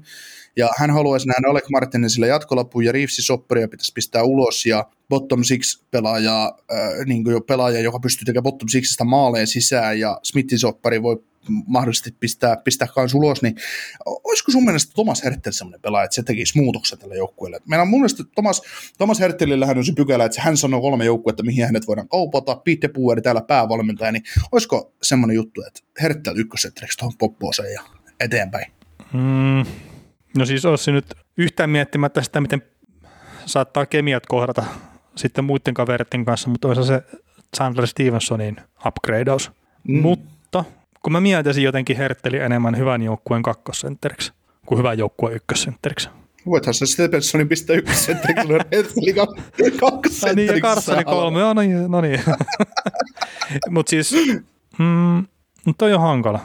Ja 0.55 0.69
hän 0.77 0.91
haluaisi 0.91 1.27
nähdä 1.27 1.49
Oleg 1.49 1.69
Martinesilla 1.71 2.27
jatkolappuun 2.27 2.85
ja 2.85 2.91
Reevesin 2.91 3.23
sopparia 3.23 3.67
pitäisi 3.67 3.91
pistää 3.93 4.23
ulos 4.23 4.65
ja 4.65 4.85
bottom 5.09 5.43
six 5.43 5.81
pelaaja, 5.91 6.45
äh, 6.71 7.05
niin 7.05 7.23
jo 7.27 7.41
pelaaja, 7.41 7.79
joka 7.79 7.99
pystyy 7.99 8.25
tekemään 8.25 8.43
bottom 8.43 8.69
sixistä 8.69 9.03
maaleen 9.03 9.47
sisään 9.47 9.99
ja 9.99 10.19
Smithin 10.23 10.59
soppari 10.59 11.03
voi 11.03 11.23
mahdollisesti 11.65 12.15
pistää, 12.19 12.57
pistää 12.63 12.87
kanssa 12.87 13.17
ulos, 13.17 13.41
niin 13.41 13.55
olisiko 14.05 14.51
sun 14.51 14.65
mielestä 14.65 14.93
Thomas 14.93 15.23
Hertel 15.23 15.51
sellainen 15.51 15.81
pelaaja, 15.81 16.03
että 16.03 16.15
se 16.15 16.23
tekisi 16.23 16.61
muutoksen 16.61 16.99
tälle 16.99 17.15
joukkueelle? 17.15 17.59
Meillä 17.65 17.81
on 17.81 17.87
mun 17.87 17.99
mielestä 17.99 18.23
Thomas, 18.35 18.61
Thomas 18.97 19.19
Hertelillähän 19.19 19.77
on 19.77 19.85
se 19.85 19.93
pykälä, 19.93 20.25
että 20.25 20.41
hän 20.41 20.57
sanoo 20.57 20.81
kolme 20.81 21.05
joukkuetta, 21.05 21.43
mihin 21.43 21.65
hänet 21.65 21.87
voidaan 21.87 22.09
kaupata, 22.09 22.55
Pete 22.55 22.87
Pueri 22.87 23.21
täällä 23.21 23.41
päävalmentaja, 23.41 24.11
niin 24.11 24.23
olisiko 24.51 24.93
semmoinen 25.03 25.35
juttu, 25.35 25.61
että 25.67 25.79
Hertel 26.01 26.37
ykkösetteriksi 26.37 26.97
tuohon 26.97 27.17
poppooseen 27.17 27.73
ja 27.73 27.81
eteenpäin? 28.19 28.71
Mm, 29.13 29.65
no 30.37 30.45
siis 30.45 30.65
olisi 30.65 30.91
nyt 30.91 31.05
yhtään 31.37 31.69
miettimättä 31.69 32.21
sitä, 32.21 32.41
miten 32.41 32.61
saattaa 33.45 33.85
kemiat 33.85 34.25
kohdata 34.25 34.65
sitten 35.15 35.43
muiden 35.43 35.73
kaveritten 35.73 36.25
kanssa, 36.25 36.49
mutta 36.49 36.67
olisi 36.67 36.83
se 36.83 37.03
Chandler 37.55 37.87
Stevensonin 37.87 38.57
upgradeaus. 38.87 39.51
Mm. 39.87 40.01
Mutta 40.01 40.63
kun 41.07 41.11
mä 41.11 41.21
mietin 41.21 41.63
jotenkin 41.63 41.97
Hertteli 41.97 42.37
enemmän 42.37 42.77
hyvän 42.77 43.01
joukkueen 43.01 43.43
kakkosentteriksi 43.43 44.33
kuin 44.65 44.79
hyvän 44.79 44.97
joukkueen 44.97 45.35
ykkössentteriksi. 45.35 46.09
Voithan 46.45 46.73
se 46.73 46.85
Stevensonin 46.85 47.47
pistää 47.47 47.75
ykkössentteriksi, 47.75 48.47
kun 48.47 48.59
Hertteli 48.71 49.13
kakkosentteriksi. 49.79 50.25
No 50.25 50.33
niin, 50.35 50.55
ja 50.55 50.61
Karsani 50.61 51.03
kolme, 51.03 51.39
no 51.39 51.53
niin. 51.53 51.91
No 51.91 52.01
niin. 52.01 52.19
Mutta 53.69 53.89
siis, 53.89 54.15
mm, 54.79 55.25
toi 55.77 55.93
on 55.93 56.01
hankala. 56.01 56.39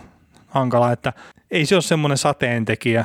Hankala, 0.46 0.92
että 0.92 1.12
ei 1.50 1.66
se 1.66 1.74
ole 1.74 1.82
semmoinen 1.82 2.18
sateentekijä, 2.18 3.04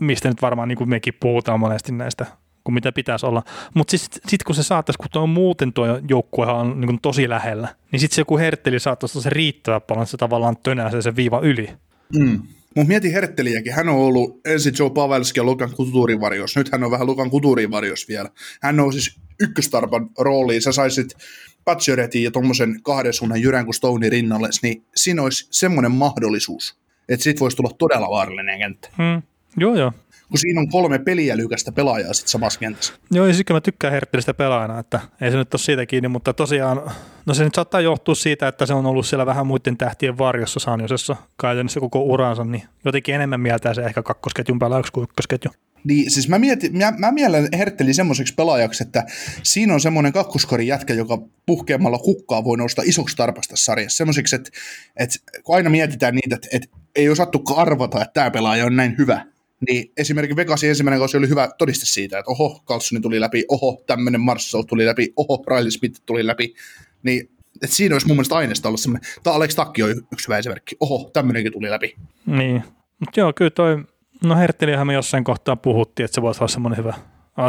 mistä 0.00 0.28
nyt 0.28 0.42
varmaan 0.42 0.68
niin 0.68 0.78
kuin 0.78 0.90
mekin 0.90 1.14
puhutaan 1.20 1.60
monesti 1.60 1.92
näistä 1.92 2.26
kuin 2.64 2.74
mitä 2.74 2.92
pitäisi 2.92 3.26
olla. 3.26 3.42
Mutta 3.74 3.98
sitten 3.98 4.20
sit 4.28 4.42
kun 4.42 4.54
se 4.54 4.62
saattaisi, 4.62 4.98
kun 4.98 5.08
tuo 5.12 5.26
muuten 5.26 5.72
tuo 5.72 5.86
joukkue 6.08 6.46
on 6.46 6.80
niin 6.80 7.00
tosi 7.02 7.28
lähellä, 7.28 7.68
niin 7.92 8.00
sitten 8.00 8.14
se 8.14 8.20
joku 8.20 8.38
hertteli 8.38 8.80
saattaisi 8.80 9.18
olla 9.18 9.22
se 9.22 9.30
riittävä 9.30 9.80
paljon, 9.80 10.06
se 10.06 10.16
tavallaan 10.16 10.56
tönää 10.62 11.00
se 11.00 11.16
viiva 11.16 11.40
yli. 11.40 11.70
Mm. 12.18 12.42
Mutta 12.76 12.88
mieti 12.88 13.12
Hertteliäkin. 13.12 13.72
Hän 13.72 13.88
on 13.88 13.96
ollut 13.96 14.40
ensin 14.44 14.74
Joe 14.78 14.90
Pavelski 14.90 15.40
ja 15.40 15.44
Lukan 15.44 15.70
Kuturin 15.76 16.20
varjos. 16.20 16.56
Nyt 16.56 16.72
hän 16.72 16.84
on 16.84 16.90
vähän 16.90 17.06
Lukan 17.06 17.30
Kuturin 17.30 17.70
varjos 17.70 18.08
vielä. 18.08 18.28
Hän 18.62 18.80
on 18.80 18.92
siis 18.92 19.20
ykköstarpan 19.40 20.10
rooliin, 20.18 20.62
sä 20.62 20.72
saisit 20.72 21.16
Patsioretin 21.64 22.22
ja 22.22 22.30
tuommoisen 22.30 22.82
kahden 22.82 23.12
suunnan 23.12 23.42
Jyrän 23.42 23.64
kuin 23.64 23.74
Stone 23.74 24.08
rinnalle, 24.08 24.48
niin 24.62 24.84
siinä 24.96 25.22
olisi 25.22 25.48
semmoinen 25.50 25.92
mahdollisuus, 25.92 26.78
että 27.08 27.24
siitä 27.24 27.40
voisi 27.40 27.56
tulla 27.56 27.70
todella 27.78 28.10
vaarallinen 28.10 28.58
kenttä. 28.58 28.88
Hmm. 28.96 29.22
Joo, 29.56 29.74
joo. 29.74 29.92
Kun 30.30 30.38
siinä 30.38 30.60
on 30.60 30.68
kolme 30.68 30.98
peliä 30.98 31.36
lykästä 31.36 31.72
pelaajaa 31.72 32.12
sitten 32.12 32.30
samassa 32.30 32.60
kentässä. 32.60 32.92
Joo, 33.10 33.26
ja 33.26 33.34
sitten 33.34 33.56
mä 33.56 33.60
tykkään 33.60 33.92
Herttelistä 33.92 34.34
pelaajana, 34.34 34.78
että 34.78 35.00
ei 35.20 35.30
se 35.30 35.36
nyt 35.36 35.54
ole 35.54 35.60
siitä 35.60 35.86
kiinni, 35.86 36.08
mutta 36.08 36.32
tosiaan, 36.32 36.90
no 37.26 37.34
se 37.34 37.44
nyt 37.44 37.54
saattaa 37.54 37.80
johtua 37.80 38.14
siitä, 38.14 38.48
että 38.48 38.66
se 38.66 38.74
on 38.74 38.86
ollut 38.86 39.06
siellä 39.06 39.26
vähän 39.26 39.46
muiden 39.46 39.76
tähtien 39.76 40.18
varjossa 40.18 40.60
Sanjosessa 40.60 41.16
käytännössä 41.40 41.80
koko 41.80 42.02
uransa, 42.02 42.44
niin 42.44 42.62
jotenkin 42.84 43.14
enemmän 43.14 43.40
mieltää 43.40 43.74
se 43.74 43.82
ehkä 43.82 44.02
kakkosketjun 44.02 44.58
pelaajaksi 44.58 44.92
kuin 44.92 45.04
ykkösketju. 45.04 45.50
Niin, 45.84 46.10
siis 46.10 46.28
mä, 46.28 46.38
mietin, 46.38 46.78
mä, 46.78 46.92
mä 46.98 47.12
mielen 47.12 47.48
Hertteli 47.58 47.94
semmoiseksi 47.94 48.34
pelaajaksi, 48.34 48.82
että 48.82 49.04
siinä 49.42 49.74
on 49.74 49.80
semmoinen 49.80 50.12
kakkoskorin 50.12 50.66
jätkä, 50.66 50.94
joka 50.94 51.22
puhkeamalla 51.46 51.98
kukkaa 51.98 52.44
voi 52.44 52.56
nousta 52.56 52.82
isoksi 52.84 53.16
tarpasta 53.16 53.56
sarjassa. 53.56 53.96
Semmoiseksi, 53.96 54.36
että, 54.36 54.50
että 54.96 55.16
kun 55.44 55.56
aina 55.56 55.70
mietitään 55.70 56.14
niitä, 56.14 56.34
että, 56.34 56.48
että 56.52 56.68
ei 56.96 57.08
osattu 57.08 57.42
arvata, 57.56 58.02
että 58.02 58.12
tämä 58.14 58.30
pelaaja 58.30 58.66
on 58.66 58.76
näin 58.76 58.94
hyvä, 58.98 59.24
niin 59.68 59.92
esimerkiksi 59.96 60.36
Vegasin 60.36 60.68
ensimmäinen 60.68 60.98
kausi 60.98 61.16
oli 61.16 61.28
hyvä 61.28 61.48
todiste 61.58 61.86
siitä, 61.86 62.18
että 62.18 62.30
oho, 62.30 62.62
Carlsoni 62.66 63.00
tuli 63.00 63.20
läpi, 63.20 63.44
oho, 63.48 63.82
tämmöinen 63.86 64.20
Marshall 64.20 64.62
tuli 64.62 64.86
läpi, 64.86 65.12
oho, 65.16 65.44
Riley 65.48 65.70
Smith 65.70 66.00
tuli 66.06 66.26
läpi, 66.26 66.54
niin 67.02 67.30
että 67.62 67.76
siinä 67.76 67.94
olisi 67.94 68.06
mun 68.06 68.16
mielestä 68.16 68.36
aineesta 68.36 68.68
olla 68.68 68.78
semmoinen, 68.78 69.10
tämä 69.22 69.36
Alex 69.36 69.54
Takki 69.54 69.82
on 69.82 69.90
yksi 70.12 70.28
hyvä 70.28 70.38
esimerkki, 70.38 70.76
oho, 70.80 71.10
tämmöinenkin 71.12 71.52
tuli 71.52 71.70
läpi. 71.70 71.94
Niin, 72.26 72.64
mutta 73.00 73.20
joo, 73.20 73.32
kyllä 73.32 73.50
toi, 73.50 73.84
no 74.24 74.36
Hertteliähän 74.36 74.86
me 74.86 74.94
jossain 74.94 75.24
kohtaa 75.24 75.56
puhuttiin, 75.56 76.04
että 76.04 76.14
se 76.14 76.22
voisi 76.22 76.40
olla 76.40 76.48
semmoinen 76.48 76.78
hyvä 76.78 76.94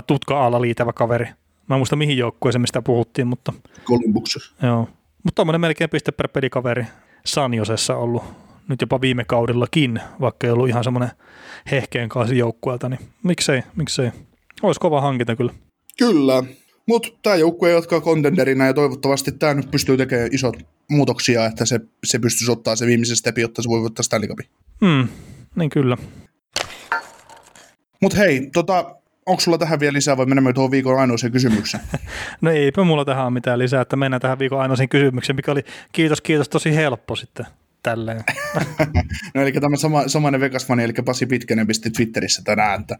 tutka-ala 0.08 0.62
liitävä 0.62 0.94
kaveri. 0.94 1.26
Mä 1.70 1.76
en 1.76 1.80
muista 1.80 1.96
mihin 1.96 2.18
joukkueeseen 2.18 2.62
mistä 2.62 2.82
puhuttiin, 2.82 3.28
mutta... 3.28 3.54
Columbus. 3.86 4.56
Joo, 4.64 4.90
mutta 5.24 5.36
tommonen 5.36 5.62
melkein 5.62 5.90
piste 5.90 6.12
per 6.12 6.28
pelikaveri 6.28 6.86
Sanjosessa 7.26 7.96
ollut 7.96 8.24
nyt 8.68 8.82
jopa 8.82 9.02
viime 9.02 9.24
kaudellakin, 9.26 10.00
vaikka 10.22 10.48
ei 10.48 10.54
ollut 10.54 10.70
ihan 10.70 10.84
semmoinen 10.84 11.12
hehkeen 11.72 12.10
kaasi 12.10 12.38
joukkueelta, 12.38 12.90
niin 12.90 13.00
miksei, 13.24 13.64
miksei. 13.76 14.12
Olisi 14.64 14.80
kova 14.80 15.02
hankinta 15.02 15.36
kyllä. 15.36 15.54
Kyllä, 15.98 16.44
mutta 16.88 17.10
tämä 17.22 17.36
joukkue 17.36 17.72
jatkaa 17.72 18.02
kontenderina 18.02 18.66
ja 18.66 18.74
toivottavasti 18.74 19.32
tämä 19.32 19.54
nyt 19.54 19.72
pystyy 19.72 19.98
tekemään 19.98 20.30
isot 20.32 20.58
muutoksia, 20.90 21.46
että 21.46 21.66
se, 21.66 21.80
se 22.04 22.20
pystyisi 22.20 22.52
ottaa 22.52 22.76
se 22.76 22.86
viimeisen 22.86 23.16
stepi, 23.16 23.42
jotta 23.42 23.62
se 23.62 23.70
voi 23.70 23.82
voittaa 23.82 24.04
Stanley 24.04 24.28
Cupin. 24.28 24.46
Hmm, 24.86 25.08
niin 25.56 25.70
kyllä. 25.70 25.98
Mutta 28.02 28.18
hei, 28.18 28.50
tota, 28.54 28.96
onko 29.26 29.42
sulla 29.42 29.58
tähän 29.58 29.80
vielä 29.80 29.94
lisää 29.94 30.18
vai 30.18 30.26
menemme 30.26 30.54
tuohon 30.54 30.72
viikon 30.72 31.00
ainoaseen 31.00 31.34
kysymykseen? 31.34 31.84
no 32.42 32.52
eipä 32.52 32.84
mulla 32.84 33.06
tähän 33.06 33.34
mitään 33.34 33.60
lisää, 33.60 33.82
että 33.82 33.96
mennään 33.96 34.22
tähän 34.22 34.40
viikon 34.40 34.62
ainoaseen 34.62 34.90
kysymykseen, 34.90 35.36
mikä 35.36 35.52
oli 35.52 35.64
kiitos 35.92 36.22
kiitos 36.22 36.50
tosi 36.50 36.76
helppo 36.76 37.16
sitten 37.16 37.46
tälleen. 37.84 38.24
no 39.36 39.41
eli 39.41 39.52
tämä 39.52 39.78
sama, 39.78 40.08
samainen 40.08 40.41
Vegas-fani, 40.41 40.84
eli 40.84 40.94
Pasi 41.06 41.26
Pitkänen 41.26 41.68
pisti 41.68 41.91
Twitterissä 41.91 42.41
tänään, 42.45 42.82
että, 42.82 42.98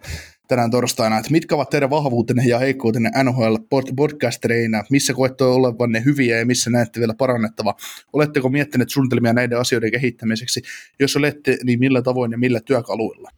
tänään 0.48 0.72
torstaina, 0.72 1.18
että 1.18 1.32
mitkä 1.32 1.56
ovat 1.56 1.70
teidän 1.70 1.90
vahvuutenne 1.90 2.44
ja 2.45 2.60
heikkoutenne 2.60 3.12
NHL 3.24 3.56
podcastereina, 3.95 4.84
missä 4.90 5.14
koette 5.14 5.44
olevanne 5.44 6.03
hyviä 6.06 6.38
ja 6.38 6.45
missä 6.45 6.70
näette 6.70 6.99
vielä 6.99 7.14
parannettava. 7.18 7.76
Oletteko 8.14 8.49
miettineet 8.49 8.90
suunnitelmia 8.90 9.34
näiden 9.34 9.60
asioiden 9.60 9.91
kehittämiseksi? 9.91 10.62
Jos 10.99 11.16
olette, 11.16 11.58
niin 11.64 11.80
millä 11.80 12.02
tavoin 12.02 12.32
ja 12.32 12.38
millä 12.38 12.60
työkaluilla? 12.66 13.30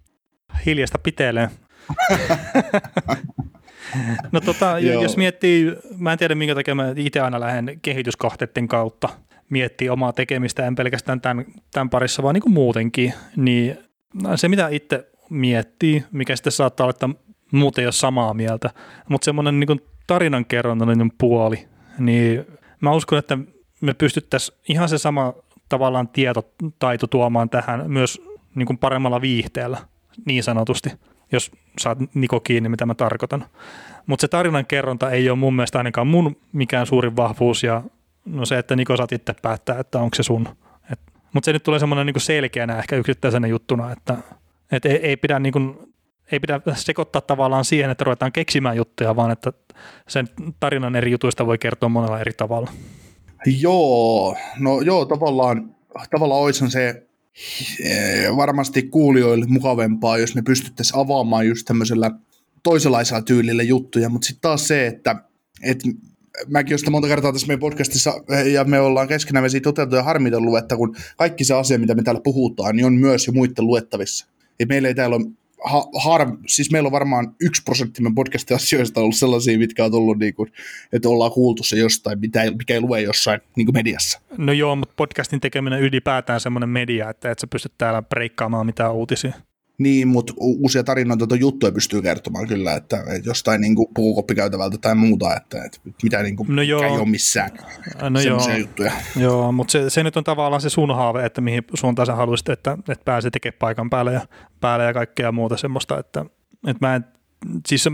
Hiljasta 0.66 1.00
pitelee. 1.00 1.50
no 4.32 4.42
tota, 4.42 4.80
jos 4.80 5.18
miettii, 5.18 5.76
mä 5.98 6.12
en 6.12 6.18
tiedä 6.18 6.36
minkä 6.36 6.56
takia 6.56 6.76
mä 6.76 6.94
itse 6.96 7.20
aina 7.20 7.40
lähden 7.40 7.80
kehityskohteiden 7.82 8.68
kautta 8.68 9.10
miettii 9.54 9.90
omaa 9.90 10.14
tekemistä, 10.14 10.68
en 10.68 10.76
pelkästään 10.76 11.22
tämän, 11.22 11.46
tämän 11.72 11.90
parissa, 11.90 12.24
vaan 12.24 12.34
niin 12.34 12.42
kuin 12.42 12.54
muutenkin, 12.54 13.14
niin 13.36 13.78
se 14.36 14.48
mitä 14.50 14.68
itse 14.68 15.12
miettii, 15.30 16.04
mikä 16.12 16.36
sitten 16.36 16.52
saattaa 16.52 16.84
olla, 16.86 16.90
että 16.90 17.10
muut 17.52 17.78
ei 17.78 17.86
ole 17.86 17.92
samaa 17.92 18.34
mieltä, 18.34 18.70
mutta 19.10 19.26
semmoinen 19.26 19.60
niin 19.60 19.82
tarinankerronnallinen 20.08 21.12
puoli, 21.18 21.68
niin 22.00 22.46
mä 22.82 22.92
uskon, 22.92 23.20
että 23.20 23.38
me 23.82 23.94
pystyttäisiin 23.94 24.58
ihan 24.70 24.90
se 24.90 24.98
sama 24.98 25.34
tavallaan 25.70 26.08
tietotaito 26.08 27.08
tuomaan 27.08 27.50
tähän 27.50 27.92
myös 27.92 28.22
niin 28.56 28.66
kuin 28.66 28.78
paremmalla 28.78 29.22
viihteellä, 29.22 29.78
niin 30.26 30.44
sanotusti, 30.44 30.92
jos 31.32 31.52
saat 31.80 31.98
Niko 32.14 32.40
kiinni, 32.40 32.70
mitä 32.70 32.86
mä 32.86 32.96
tarkoitan. 32.96 33.46
Mutta 34.06 34.22
se 34.22 34.28
tarinan 34.28 34.66
kerronta 34.66 35.12
ei 35.12 35.30
ole 35.30 35.40
mun 35.40 35.56
mielestä 35.56 35.78
ainakaan 35.78 36.08
mun 36.08 36.36
mikään 36.52 36.86
suurin 36.86 37.16
vahvuus 37.16 37.64
ja 37.64 37.84
no 38.26 38.46
se, 38.46 38.58
että 38.58 38.76
Niko 38.76 38.98
saat 38.98 39.12
itse 39.12 39.34
päättää, 39.42 39.80
että 39.80 40.00
onko 40.00 40.16
se 40.16 40.24
sun. 40.24 40.48
Mutta 41.34 41.46
se 41.46 41.54
nyt 41.54 41.64
tulee 41.64 41.80
semmoinen 41.80 42.06
niin 42.06 42.22
selkeänä 42.22 42.80
ehkä 42.80 42.96
yksittäisenä 42.96 43.48
juttuna, 43.48 43.92
että 43.92 44.18
et 44.72 44.86
ei, 44.86 44.96
ei, 44.96 45.18
pidä 45.18 45.40
niin 45.40 45.54
kuin, 45.54 45.78
ei 46.32 46.40
pidä 46.40 46.62
sekoittaa 46.76 47.22
tavallaan 47.22 47.66
siihen, 47.66 47.90
että 47.90 48.04
ruvetaan 48.04 48.32
keksimään 48.32 48.78
juttuja, 48.78 49.16
vaan 49.16 49.32
että 49.32 49.54
sen 50.08 50.30
tarinan 50.60 50.96
eri 50.96 51.12
jutuista 51.12 51.46
voi 51.46 51.58
kertoa 51.58 51.90
monella 51.90 52.20
eri 52.20 52.34
tavalla. 52.34 52.72
Joo, 53.60 54.38
no 54.60 54.82
joo, 54.82 55.06
tavallaan, 55.06 55.76
tavallaan 56.12 56.42
olisi 56.42 56.70
se 56.70 57.08
eh, 57.84 58.36
varmasti 58.38 58.84
kuulijoille 58.84 59.46
mukavempaa, 59.48 60.18
jos 60.18 60.36
me 60.36 60.42
pystyttäisiin 60.42 61.00
avaamaan 61.00 61.48
just 61.48 61.66
tämmöisellä 61.66 62.12
toisenlaisella 62.64 63.22
tyylillä 63.22 63.64
juttuja, 63.64 64.10
mutta 64.10 64.26
sitten 64.26 64.42
taas 64.42 64.68
se, 64.68 64.88
että, 64.88 65.16
että 65.64 65.90
mäkin 66.48 66.74
olen 66.74 66.92
monta 66.92 67.08
kertaa 67.08 67.32
tässä 67.32 67.48
meidän 67.48 67.60
podcastissa, 67.60 68.14
ja 68.52 68.64
me 68.64 68.80
ollaan 68.80 69.08
keskenään 69.08 69.50
siitä 69.50 69.70
otettu 69.70 69.96
ja 69.96 70.04
harmitellut, 70.04 70.58
että 70.58 70.76
kun 70.76 70.96
kaikki 71.18 71.44
se 71.44 71.54
asia, 71.54 71.80
mitä 71.80 71.96
me 71.96 72.04
täällä 72.04 72.22
puhutaan, 72.24 72.76
niin 72.76 72.86
on 72.86 72.94
myös 72.94 73.28
jo 73.28 73.34
muiden 73.34 73.68
luettavissa. 73.68 74.28
Et 74.60 74.70
meillä 74.70 74.88
ei 74.88 74.96
täällä 74.96 75.16
ole 75.16 75.26
ha, 75.64 75.90
har, 76.04 76.38
siis 76.48 76.72
meillä 76.72 76.88
on 76.88 76.92
varmaan 76.92 77.36
yksi 77.42 77.64
prosentti 77.64 78.02
meidän 78.02 78.16
podcastin 78.16 78.56
asioista 78.56 79.02
ollut 79.02 79.16
sellaisia, 79.16 79.58
mitkä 79.58 79.86
on 79.86 79.92
tullut, 79.92 80.20
niin 80.20 80.34
kuin, 80.34 80.52
että 80.94 81.10
ollaan 81.10 81.32
kuultu 81.32 81.64
se 81.64 81.78
jostain, 81.78 82.20
mitä, 82.20 82.52
mikä 82.58 82.74
ei 82.74 82.82
lue 82.82 83.02
jossain 83.02 83.42
niin 83.56 83.66
kuin 83.66 83.76
mediassa. 83.76 84.22
No 84.38 84.52
joo, 84.52 84.76
mutta 84.76 84.94
podcastin 84.98 85.40
tekeminen 85.40 85.82
ylipäätään 85.82 86.40
semmoinen 86.40 86.70
media, 86.70 87.10
että 87.10 87.32
et 87.32 87.40
sä 87.40 87.48
pystyt 87.48 87.74
täällä 87.78 88.02
breikkaamaan 88.02 88.66
mitään 88.66 88.94
uutisia. 88.94 89.34
Niin, 89.78 90.08
mutta 90.08 90.34
uusia 90.38 90.84
tarinoita 90.84 91.28
tai 91.28 91.40
juttuja 91.40 91.72
pystyy 91.72 92.02
kertomaan 92.02 92.48
kyllä, 92.48 92.74
että, 92.74 93.04
että 93.16 93.30
jostain 93.30 93.62
niin 93.62 93.76
kuin, 93.76 93.88
puukoppikäytävältä 93.94 94.78
tai 94.78 94.96
muuta, 94.96 95.36
että, 95.36 95.64
että 95.66 95.80
mitä 96.04 96.24
niin 96.24 96.36
kuin, 96.36 96.56
no 96.56 96.62
joo. 96.62 96.84
ei 96.84 96.90
ole 96.92 97.06
missään 97.06 97.50
no 98.10 98.20
joo. 98.20 98.58
juttuja. 98.58 98.92
Joo, 99.16 99.52
mutta 99.52 99.72
se, 99.72 99.90
se, 99.90 100.04
nyt 100.04 100.18
on 100.18 100.24
tavallaan 100.24 100.62
se 100.62 100.70
sun 100.70 100.96
haave, 100.96 101.26
että 101.26 101.42
mihin 101.42 101.64
suuntaan 101.74 102.06
sä 102.06 102.16
haluaisit, 102.16 102.50
että, 102.50 102.78
että 102.90 103.06
pääsee 103.06 103.32
tekemään 103.32 103.60
paikan 103.60 103.90
päälle 103.90 104.14
ja, 104.14 104.22
päälle 104.62 104.86
ja 104.86 104.94
kaikkea 104.94 105.32
muuta 105.32 105.58
semmoista, 105.58 106.00
että, 106.00 106.26
että 106.68 106.88
mä 106.88 106.96
en, 106.96 107.06
siis 107.68 107.84
se, 107.84 107.90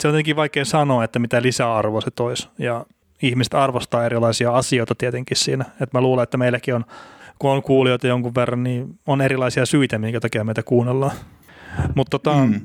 se 0.00 0.08
on 0.08 0.14
jotenkin 0.14 0.36
vaikea 0.36 0.64
sanoa, 0.64 1.04
että 1.04 1.18
mitä 1.18 1.42
lisäarvoa 1.42 2.00
se 2.00 2.10
toisi 2.10 2.48
ja 2.58 2.86
ihmiset 3.22 3.54
arvostaa 3.54 4.06
erilaisia 4.06 4.56
asioita 4.56 4.94
tietenkin 4.94 5.36
siinä, 5.36 5.64
että 5.64 5.98
mä 5.98 6.00
luulen, 6.00 6.22
että 6.22 6.36
meilläkin 6.36 6.74
on 6.74 6.84
kun 7.38 7.50
on 7.50 7.62
kuulijoita 7.62 8.06
jonkun 8.06 8.34
verran, 8.34 8.62
niin 8.62 8.98
on 9.06 9.20
erilaisia 9.20 9.66
syitä, 9.66 9.98
minkä 9.98 10.20
takia 10.20 10.44
meitä 10.44 10.62
kuunnellaan. 10.62 11.16
Mutta 11.94 12.10
tota, 12.10 12.34
mm. 12.34 12.60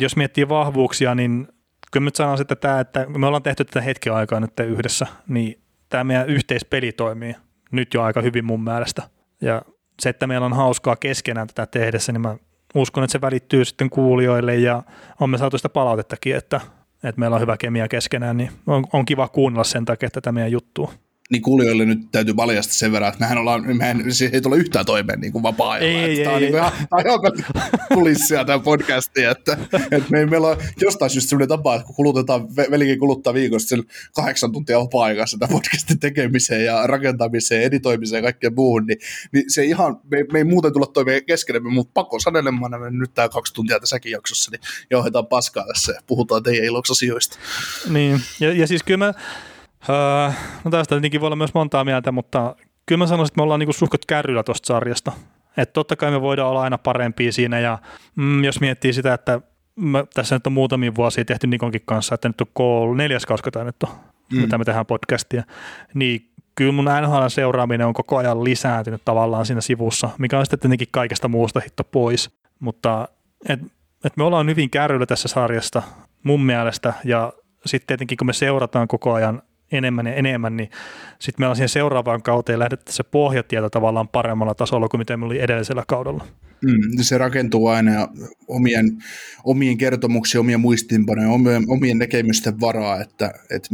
jos 0.00 0.16
miettii 0.16 0.48
vahvuuksia, 0.48 1.14
niin 1.14 1.48
kyllä 1.92 2.04
nyt 2.04 2.16
sanoisin, 2.16 2.44
että, 2.44 2.56
tämä, 2.56 2.80
että 2.80 3.06
me 3.06 3.26
ollaan 3.26 3.42
tehty 3.42 3.64
tätä 3.64 3.80
hetken 3.80 4.14
aikaa 4.14 4.40
nyt 4.40 4.60
yhdessä, 4.60 5.06
niin 5.28 5.60
tämä 5.88 6.04
meidän 6.04 6.28
yhteispeli 6.28 6.92
toimii 6.92 7.34
nyt 7.72 7.94
jo 7.94 8.02
aika 8.02 8.20
hyvin 8.20 8.44
mun 8.44 8.64
mielestä. 8.64 9.02
Ja 9.40 9.62
se, 10.00 10.08
että 10.08 10.26
meillä 10.26 10.46
on 10.46 10.52
hauskaa 10.52 10.96
keskenään 10.96 11.46
tätä 11.46 11.66
tehdessä, 11.66 12.12
niin 12.12 12.20
mä 12.20 12.36
uskon, 12.74 13.04
että 13.04 13.12
se 13.12 13.20
välittyy 13.20 13.64
sitten 13.64 13.90
kuulijoille 13.90 14.56
ja 14.56 14.82
on 15.20 15.30
me 15.30 15.38
saatu 15.38 15.58
sitä 15.58 15.68
palautettakin, 15.68 16.36
että, 16.36 16.60
että 17.04 17.20
meillä 17.20 17.34
on 17.34 17.42
hyvä 17.42 17.56
kemia 17.56 17.88
keskenään, 17.88 18.36
niin 18.36 18.50
on, 18.66 18.84
on 18.92 19.04
kiva 19.04 19.28
kuunnella 19.28 19.64
sen 19.64 19.84
takia 19.84 20.10
tätä 20.10 20.32
meidän 20.32 20.52
juttua 20.52 20.92
niin 21.30 21.42
kuulijoille 21.42 21.84
nyt 21.84 22.10
täytyy 22.12 22.34
paljastaa 22.34 22.74
sen 22.74 22.92
verran, 22.92 23.08
että 23.08 23.20
mehän 23.20 23.38
ollaan, 23.38 23.76
mehän, 23.76 24.12
siis 24.12 24.32
ei 24.32 24.40
tule 24.40 24.56
yhtään 24.56 24.86
toimeen 24.86 25.20
niin 25.20 25.32
kuin 25.32 25.42
vapaa-ajalla. 25.42 25.98
Ei, 25.98 26.18
ei, 26.18 26.24
tämä 26.24 26.36
on 26.36 26.42
ei. 26.42 26.50
Niin 26.50 26.56
ihan, 26.56 26.72
ihan 27.06 27.20
kulissia 27.94 28.44
tämä 28.44 28.58
podcasti, 28.58 29.24
että, 29.24 29.58
että 29.90 30.10
me, 30.10 30.26
meillä 30.26 30.48
on 30.48 30.56
jostain 30.80 31.10
syystä 31.10 31.28
sellainen 31.28 31.48
tapa, 31.48 31.74
että 31.74 31.86
kun 31.86 31.94
kulutetaan, 31.94 32.56
velikin 32.56 32.98
kuluttaa 32.98 33.34
viikosta 33.34 33.68
sen 33.68 33.84
kahdeksan 34.14 34.52
tuntia 34.52 34.80
vapaa-aikaa 34.80 35.26
sitä 35.26 35.48
podcastin 35.52 36.00
tekemiseen 36.00 36.64
ja 36.64 36.86
rakentamiseen, 36.86 37.62
editoimiseen 37.62 38.18
ja 38.18 38.22
kaikkeen 38.22 38.54
muuhun, 38.54 38.86
niin, 38.86 38.98
niin 39.32 39.44
se 39.48 39.64
ihan, 39.64 40.00
me, 40.10 40.24
me 40.32 40.38
ei 40.38 40.44
muuten 40.44 40.72
tulla 40.72 40.86
toimeen 40.86 41.24
keskenemme, 41.24 41.70
mutta 41.70 41.92
pakko 41.94 42.18
sanelemana 42.18 42.78
me 42.78 42.90
nyt 42.90 43.14
tämä 43.14 43.28
kaksi 43.28 43.54
tuntia 43.54 43.80
tässäkin 43.80 44.12
jaksossa, 44.12 44.50
niin 44.50 44.60
johdetaan 44.90 45.26
paskaa 45.26 45.66
tässä 45.66 45.92
ja 45.92 46.00
puhutaan 46.06 46.42
teidän 46.42 46.64
iloksi 46.64 46.92
asioista. 46.92 47.38
Niin, 47.88 48.20
ja, 48.40 48.52
ja 48.52 48.66
siis 48.66 48.82
kyllä 48.82 48.98
mä, 48.98 49.14
Öö, 49.88 50.32
no 50.64 50.70
tästä 50.70 50.94
tietenkin 50.94 51.20
voi 51.20 51.26
olla 51.26 51.36
myös 51.36 51.54
montaa 51.54 51.84
mieltä, 51.84 52.12
mutta 52.12 52.56
kyllä 52.86 52.98
mä 52.98 53.06
sanoisin, 53.06 53.32
että 53.32 53.38
me 53.38 53.42
ollaan 53.42 53.60
niinku 53.60 53.72
suhkot 53.72 54.06
kärryllä 54.06 54.42
tuosta 54.42 54.66
sarjasta. 54.66 55.12
Että 55.56 55.72
totta 55.72 55.96
kai 55.96 56.10
me 56.10 56.20
voidaan 56.20 56.48
olla 56.48 56.62
aina 56.62 56.78
parempia 56.78 57.32
siinä 57.32 57.58
ja 57.60 57.78
mm, 58.16 58.44
jos 58.44 58.60
miettii 58.60 58.92
sitä, 58.92 59.14
että 59.14 59.40
mä, 59.76 60.04
tässä 60.14 60.36
nyt 60.36 60.46
on 60.46 60.52
muutamia 60.52 60.94
vuosia 60.94 61.24
tehty 61.24 61.46
Nikonkin 61.46 61.82
kanssa, 61.84 62.14
että 62.14 62.28
nyt 62.28 62.40
on 62.40 62.46
koulu, 62.52 62.94
neljäs 62.94 63.26
kausi 63.26 63.42
tämä 63.52 63.64
nyt 63.64 63.82
on, 63.82 63.88
mm. 64.32 64.40
mitä 64.40 64.58
me 64.58 64.64
tehdään 64.64 64.86
podcastia, 64.86 65.42
niin 65.94 66.30
kyllä 66.54 66.72
mun 66.72 66.84
NHL 66.84 67.26
seuraaminen 67.28 67.86
on 67.86 67.92
koko 67.92 68.16
ajan 68.16 68.44
lisääntynyt 68.44 69.02
tavallaan 69.04 69.46
siinä 69.46 69.60
sivussa, 69.60 70.10
mikä 70.18 70.38
on 70.38 70.46
sitten 70.46 70.60
tietenkin 70.60 70.88
kaikesta 70.90 71.28
muusta 71.28 71.60
hitto 71.60 71.84
pois, 71.84 72.30
mutta 72.60 73.08
et, 73.48 73.60
et 74.04 74.16
me 74.16 74.24
ollaan 74.24 74.48
hyvin 74.48 74.70
kärryillä 74.70 75.06
tässä 75.06 75.28
sarjasta 75.28 75.82
mun 76.22 76.42
mielestä, 76.42 76.94
ja 77.04 77.32
sitten 77.66 77.86
tietenkin 77.86 78.18
kun 78.18 78.26
me 78.26 78.32
seurataan 78.32 78.88
koko 78.88 79.12
ajan 79.12 79.42
enemmän 79.72 80.06
ja 80.06 80.14
enemmän, 80.14 80.56
niin 80.56 80.70
sitten 81.18 81.42
meillä 81.42 81.50
on 81.50 81.56
siihen 81.56 81.68
seuraavaan 81.68 82.22
kauteen 82.22 82.58
lähdetty 82.58 82.92
se 82.92 83.02
pohjatieto 83.02 83.70
tavallaan 83.70 84.08
paremmalla 84.08 84.54
tasolla 84.54 84.88
kuin 84.88 84.98
mitä 84.98 85.16
me 85.16 85.26
oli 85.26 85.40
edellisellä 85.40 85.84
kaudella. 85.88 86.26
Mm, 86.64 87.02
se 87.02 87.18
rakentuu 87.18 87.66
aina 87.66 88.08
omien, 88.48 89.02
omien 89.44 89.78
kertomuksien, 89.78 90.40
omien 90.40 90.60
muistiinpanojen, 90.60 91.30
omien, 91.30 91.64
omien 91.68 91.98
näkemysten 91.98 92.60
varaa, 92.60 93.00
että, 93.00 93.32
että 93.50 93.68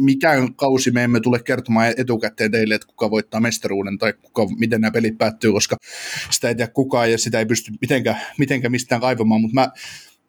mikään 0.00 0.54
kausi 0.54 0.90
me 0.90 1.04
emme 1.04 1.20
tule 1.20 1.38
kertomaan 1.38 1.94
etukäteen 1.96 2.50
teille, 2.50 2.74
että 2.74 2.86
kuka 2.86 3.10
voittaa 3.10 3.40
mestaruuden 3.40 3.98
tai 3.98 4.12
kuka, 4.12 4.46
miten 4.58 4.80
nämä 4.80 4.90
pelit 4.90 5.18
päättyy, 5.18 5.52
koska 5.52 5.76
sitä 6.30 6.48
ei 6.48 6.54
tiedä 6.54 6.72
kukaan 6.72 7.10
ja 7.10 7.18
sitä 7.18 7.38
ei 7.38 7.46
pysty 7.46 7.72
mitenkään, 7.80 8.20
mitenkään 8.38 8.72
mistään 8.72 9.00
kaivamaan, 9.00 9.40
mutta 9.40 9.54
mä, 9.54 9.70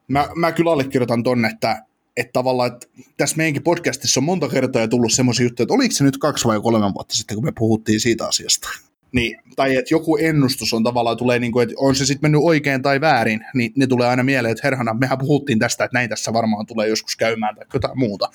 mä, 0.08 0.28
mä 0.36 0.52
kyllä 0.52 0.72
allekirjoitan 0.72 1.24
tonne, 1.24 1.48
että 1.48 1.84
että 2.18 2.34
tavallaan 2.34 2.72
että 2.74 2.88
tässä 3.18 3.38
meidänkin 3.38 3.64
podcastissa 3.64 4.20
on 4.20 4.24
monta 4.24 4.50
kertaa 4.50 4.88
tullut 4.88 5.14
semmoisia 5.14 5.46
juttuja, 5.46 5.64
että 5.64 5.74
oliko 5.74 5.96
se 5.96 6.04
nyt 6.04 6.18
kaksi 6.18 6.46
vai 6.46 6.62
kolme 6.62 6.94
vuotta 6.94 7.16
sitten, 7.16 7.38
kun 7.38 7.46
me 7.46 7.52
puhuttiin 7.60 8.00
siitä 8.00 8.28
asiasta. 8.28 8.70
Niin, 9.12 9.38
tai 9.56 9.76
että 9.76 9.94
joku 9.94 10.18
ennustus 10.18 10.74
on 10.74 10.84
tavallaan, 10.84 11.18
tulee 11.18 11.40
niin 11.40 11.52
kuin, 11.52 11.64
että 11.64 11.76
on 11.78 11.96
se 11.96 12.06
sitten 12.06 12.32
mennyt 12.32 12.42
oikein 12.44 12.82
tai 12.82 13.02
väärin, 13.02 13.46
niin 13.54 13.72
ne 13.76 13.88
tulee 13.88 14.08
aina 14.08 14.24
mieleen, 14.24 14.52
että 14.52 14.68
herhana, 14.68 14.94
mehän 14.94 15.18
puhuttiin 15.18 15.60
tästä, 15.60 15.84
että 15.84 15.98
näin 15.98 16.10
tässä 16.10 16.34
varmaan 16.34 16.66
tulee 16.66 16.88
joskus 16.88 17.16
käymään 17.16 17.56
tai 17.56 17.66
jotain 17.74 18.00
muuta. 18.00 18.30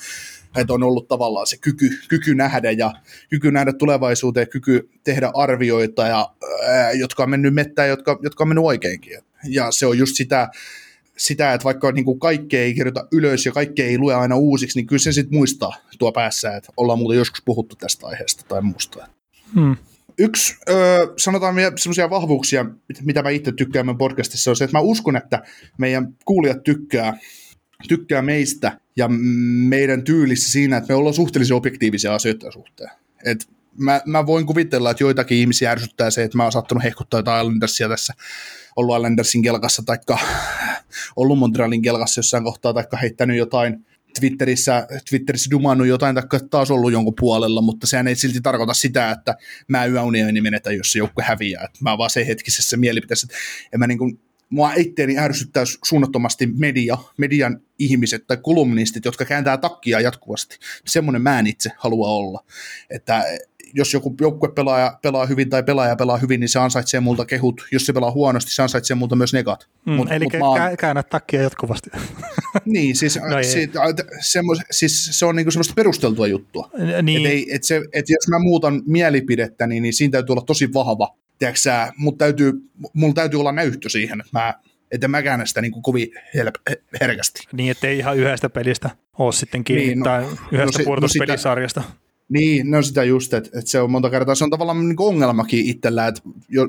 Että 0.56 0.72
on 0.72 0.82
ollut 0.82 1.08
tavallaan 1.08 1.46
se 1.46 1.56
kyky, 1.56 1.90
kyky 2.08 2.34
nähdä 2.34 2.70
ja 2.70 2.92
kyky 3.30 3.50
nähdä 3.50 3.72
tulevaisuuteen, 3.72 4.48
kyky 4.48 4.90
tehdä 5.04 5.30
arvioita, 5.34 6.06
ja, 6.06 6.34
ää, 6.66 6.92
jotka 6.92 7.22
on 7.22 7.30
mennyt 7.30 7.54
mettään, 7.54 7.88
jotka, 7.88 8.18
jotka 8.22 8.44
on 8.44 8.48
mennyt 8.48 8.64
oikeinkin. 8.64 9.18
Ja 9.48 9.70
se 9.70 9.86
on 9.86 9.98
just 9.98 10.16
sitä, 10.16 10.48
sitä, 11.18 11.54
että 11.54 11.64
vaikka 11.64 11.92
niin 11.92 12.04
kuin 12.04 12.20
kaikkea 12.20 12.60
ei 12.60 12.74
kirjoita 12.74 13.08
ylös 13.12 13.46
ja 13.46 13.52
kaikkea 13.52 13.86
ei 13.86 13.98
lue 13.98 14.14
aina 14.14 14.36
uusiksi, 14.36 14.78
niin 14.78 14.86
kyllä 14.86 15.00
se 15.00 15.12
sitten 15.12 15.38
muistaa 15.38 15.76
tuo 15.98 16.12
päässä, 16.12 16.56
että 16.56 16.72
ollaan 16.76 16.98
muuten 16.98 17.18
joskus 17.18 17.42
puhuttu 17.44 17.76
tästä 17.76 18.06
aiheesta 18.06 18.44
tai 18.48 18.62
muusta. 18.62 19.08
Hmm. 19.54 19.76
Yksi, 20.18 20.56
ö, 20.68 21.12
sanotaan 21.16 21.54
semmoisia 21.76 22.10
vahvuuksia, 22.10 22.66
mitä 23.02 23.22
mä 23.22 23.30
itse 23.30 23.52
tykkään 23.52 23.86
meidän 23.86 23.98
podcastissa, 23.98 24.50
on 24.50 24.56
se, 24.56 24.64
että 24.64 24.78
mä 24.78 24.82
uskon, 24.82 25.16
että 25.16 25.42
meidän 25.78 26.16
kuulijat 26.24 26.62
tykkää, 26.62 27.18
tykkää 27.88 28.22
meistä 28.22 28.80
ja 28.96 29.08
meidän 29.68 30.04
tyylissä 30.04 30.50
siinä, 30.50 30.76
että 30.76 30.92
me 30.92 30.94
ollaan 30.94 31.14
suhteellisen 31.14 31.56
objektiivisia 31.56 32.14
asioita 32.14 32.50
suhteen. 32.50 32.90
Et 33.24 33.48
mä, 33.78 34.00
mä 34.06 34.26
voin 34.26 34.46
kuvitella, 34.46 34.90
että 34.90 35.04
joitakin 35.04 35.38
ihmisiä 35.38 35.70
ärsyttää 35.70 36.10
se, 36.10 36.22
että 36.22 36.36
mä 36.36 36.42
oon 36.42 36.52
saattanut 36.52 36.84
hehkuttaa 36.84 37.18
jotain 37.18 37.46
Islandersia 37.46 37.88
tässä, 37.88 38.14
ollut 38.76 38.96
Islandersin 38.96 39.42
kelkassa, 39.42 39.82
taikka 39.86 40.18
ollut 41.16 41.38
Montrealin 41.38 41.82
kelkassa 41.82 42.18
jossain 42.18 42.44
kohtaa, 42.44 42.74
taikka 42.74 42.96
heittänyt 42.96 43.36
jotain 43.36 43.86
Twitterissä, 44.20 44.86
Twitterissä 45.10 45.50
dumannut 45.50 45.86
jotain, 45.86 46.14
tai 46.14 46.40
taas 46.50 46.70
ollut 46.70 46.92
jonkun 46.92 47.14
puolella, 47.20 47.60
mutta 47.60 47.86
sehän 47.86 48.08
ei 48.08 48.16
silti 48.16 48.40
tarkoita 48.40 48.74
sitä, 48.74 49.10
että 49.10 49.34
mä 49.68 49.86
yöunioni 49.86 50.40
menetä, 50.40 50.72
jos 50.72 50.92
se 50.92 50.98
joukko 50.98 51.22
häviää. 51.24 51.64
Että 51.64 51.78
mä 51.82 51.98
vaan 51.98 52.10
se 52.10 52.26
hetkisessä 52.26 52.76
mielipiteessä, 52.76 53.26
että 53.64 53.78
mä 53.78 53.86
niin 53.86 53.98
kuin, 53.98 54.20
mua 54.50 54.72
itteeni 54.74 55.18
ärsyttää 55.18 55.64
suunnattomasti 55.84 56.46
media, 56.46 56.98
median 57.16 57.60
ihmiset 57.78 58.26
tai 58.26 58.36
kolumnistit, 58.36 59.04
jotka 59.04 59.24
kääntää 59.24 59.56
takkia 59.56 60.00
jatkuvasti. 60.00 60.58
Semmoinen 60.86 61.22
mä 61.22 61.38
en 61.38 61.46
itse 61.46 61.70
halua 61.78 62.08
olla. 62.08 62.44
Että 62.90 63.24
jos 63.76 63.94
joku 63.94 64.14
joukkue 64.20 64.52
pelaaja 64.52 64.98
pelaa 65.02 65.26
hyvin 65.26 65.50
tai 65.50 65.62
pelaaja 65.62 65.96
pelaa 65.96 66.16
hyvin, 66.16 66.40
niin 66.40 66.48
se 66.48 66.58
ansaitsee 66.58 67.00
multa 67.00 67.24
kehut. 67.24 67.66
Jos 67.72 67.86
se 67.86 67.92
pelaa 67.92 68.10
huonosti, 68.10 68.54
se 68.54 68.62
ansaitsee 68.62 68.94
multa 68.94 69.16
myös 69.16 69.32
negat. 69.32 69.68
Mm, 69.86 69.92
mut, 69.92 70.12
eli 70.12 70.24
mut 70.24 70.32
kä- 70.32 70.42
oon... 70.42 70.76
käännä 70.78 71.02
takkia 71.02 71.42
jatkuvasti. 71.42 71.90
niin, 72.64 72.96
siis, 72.96 73.18
no 73.30 73.42
siitä, 73.42 73.80
semmos, 74.20 74.58
siis 74.70 75.18
se 75.18 75.26
on 75.26 75.36
niinku 75.36 75.50
semmoista 75.50 75.74
perusteltua 75.74 76.26
juttua. 76.26 76.70
Niin. 77.02 77.26
Et 77.26 77.32
ei, 77.32 77.54
et 77.54 77.64
se, 77.64 77.82
et 77.92 78.08
jos 78.08 78.28
mä 78.28 78.38
muutan 78.38 78.82
mielipidettä, 78.86 79.66
niin, 79.66 79.82
niin 79.82 79.94
siinä 79.94 80.12
täytyy 80.12 80.32
olla 80.32 80.44
tosi 80.46 80.72
vahva. 80.74 81.16
Tiedätkö 81.38 81.60
mutta 81.96 82.24
täytyy, 82.24 82.52
mulla 82.92 83.14
täytyy 83.14 83.40
olla 83.40 83.52
näyttö 83.52 83.88
siihen, 83.88 84.20
että 84.20 84.38
mä 84.38 84.54
että 84.90 85.08
mä 85.08 85.22
käännä 85.22 85.46
sitä 85.46 85.60
niin 85.60 85.72
kuin 85.72 85.82
kovin 85.82 86.08
help- 86.36 86.76
herkästi. 87.00 87.40
Niin, 87.52 87.70
ettei 87.70 87.98
ihan 87.98 88.16
yhdestä 88.16 88.50
pelistä 88.50 88.90
ole 89.18 89.32
sitten 89.32 89.64
kiinni, 89.64 89.86
niin, 89.86 89.98
no, 89.98 90.04
tai 90.04 90.26
yhdestä 90.52 90.78
no, 90.78 90.84
pudotuspelisarjasta. 90.84 91.80
No 91.80 91.86
niin, 92.28 92.70
no 92.70 92.82
sitä 92.82 93.04
just, 93.04 93.34
että, 93.34 93.58
että 93.58 93.70
se 93.70 93.80
on 93.80 93.90
monta 93.90 94.10
kertaa, 94.10 94.34
se 94.34 94.44
on 94.44 94.50
tavallaan 94.50 94.88
niin 94.88 94.96
ongelmakin 95.00 95.66
itsellä, 95.66 96.06
että 96.06 96.20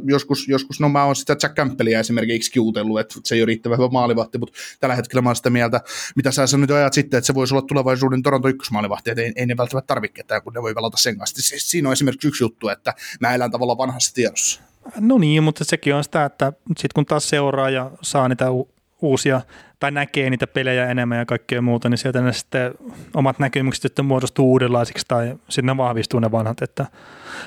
joskus, 0.04 0.48
joskus 0.48 0.80
no 0.80 0.90
mä 0.90 1.04
oon 1.04 1.16
sitä 1.16 1.36
Jack 1.44 1.56
Campbellia 1.56 2.00
esimerkiksi 2.00 2.52
kiutellut, 2.52 3.00
että 3.00 3.16
se 3.24 3.36
ei 3.36 3.42
ole 3.42 3.46
riittävän 3.46 3.78
hyvä 3.78 3.90
maalivahti, 3.90 4.38
mutta 4.38 4.58
tällä 4.80 4.96
hetkellä 4.96 5.22
mä 5.22 5.30
oon 5.30 5.36
sitä 5.36 5.50
mieltä, 5.50 5.82
mitä 6.16 6.32
sä 6.32 6.48
sanoit 6.48 6.72
ajat 6.72 6.94
sitten, 6.94 7.18
että 7.18 7.26
se 7.26 7.34
voisi 7.34 7.54
olla 7.54 7.68
tulevaisuuden 7.68 8.24
Toronto 8.24 8.48
ykkösmaalivahti, 8.48 9.10
että 9.10 9.22
ei, 9.22 9.34
ei 9.36 9.46
ne 9.46 9.58
välttämättä 9.58 9.88
tarvitse 9.88 10.14
ketään, 10.14 10.42
kun 10.42 10.54
ne 10.54 10.62
voi 10.62 10.74
pelata 10.74 10.98
sen 10.98 11.18
kanssa. 11.18 11.42
Siis 11.42 11.72
siinä 11.72 11.90
on 11.90 11.94
esimerkiksi 11.94 12.28
yksi 12.28 12.44
juttu, 12.44 12.70
että 12.70 12.94
mä 13.20 13.36
elän 13.36 13.52
tavallaan 13.52 13.78
vanhassa 13.78 14.14
tiedossa. 14.14 14.62
No 15.00 15.18
niin, 15.18 15.44
mutta 15.44 15.64
sekin 15.64 15.96
on 15.96 16.04
sitä, 16.04 16.26
että 16.26 16.54
sitten 16.68 16.90
kun 16.96 17.06
taas 17.06 17.30
seuraa 17.30 17.70
ja 17.70 17.92
saa 18.02 18.30
niitä 18.30 18.46
uusia 19.02 19.42
tai 19.80 19.92
näkee 19.92 20.30
niitä 20.30 20.48
pelejä 20.48 20.88
enemmän 20.88 21.18
ja 21.18 21.26
kaikkea 21.26 21.62
muuta, 21.62 21.90
niin 21.90 21.98
sieltä 21.98 22.22
ne 22.22 22.34
sitten 22.34 22.74
omat 23.14 23.40
näkemykset 23.40 23.82
sitten 23.82 24.06
muodostuu 24.06 24.52
uudenlaisiksi 24.52 25.06
tai 25.08 25.36
sitten 25.50 25.66
ne 25.66 25.78
vahvistuu 25.78 26.20
ne 26.20 26.32
vanhat. 26.32 26.62
Että, 26.62 26.86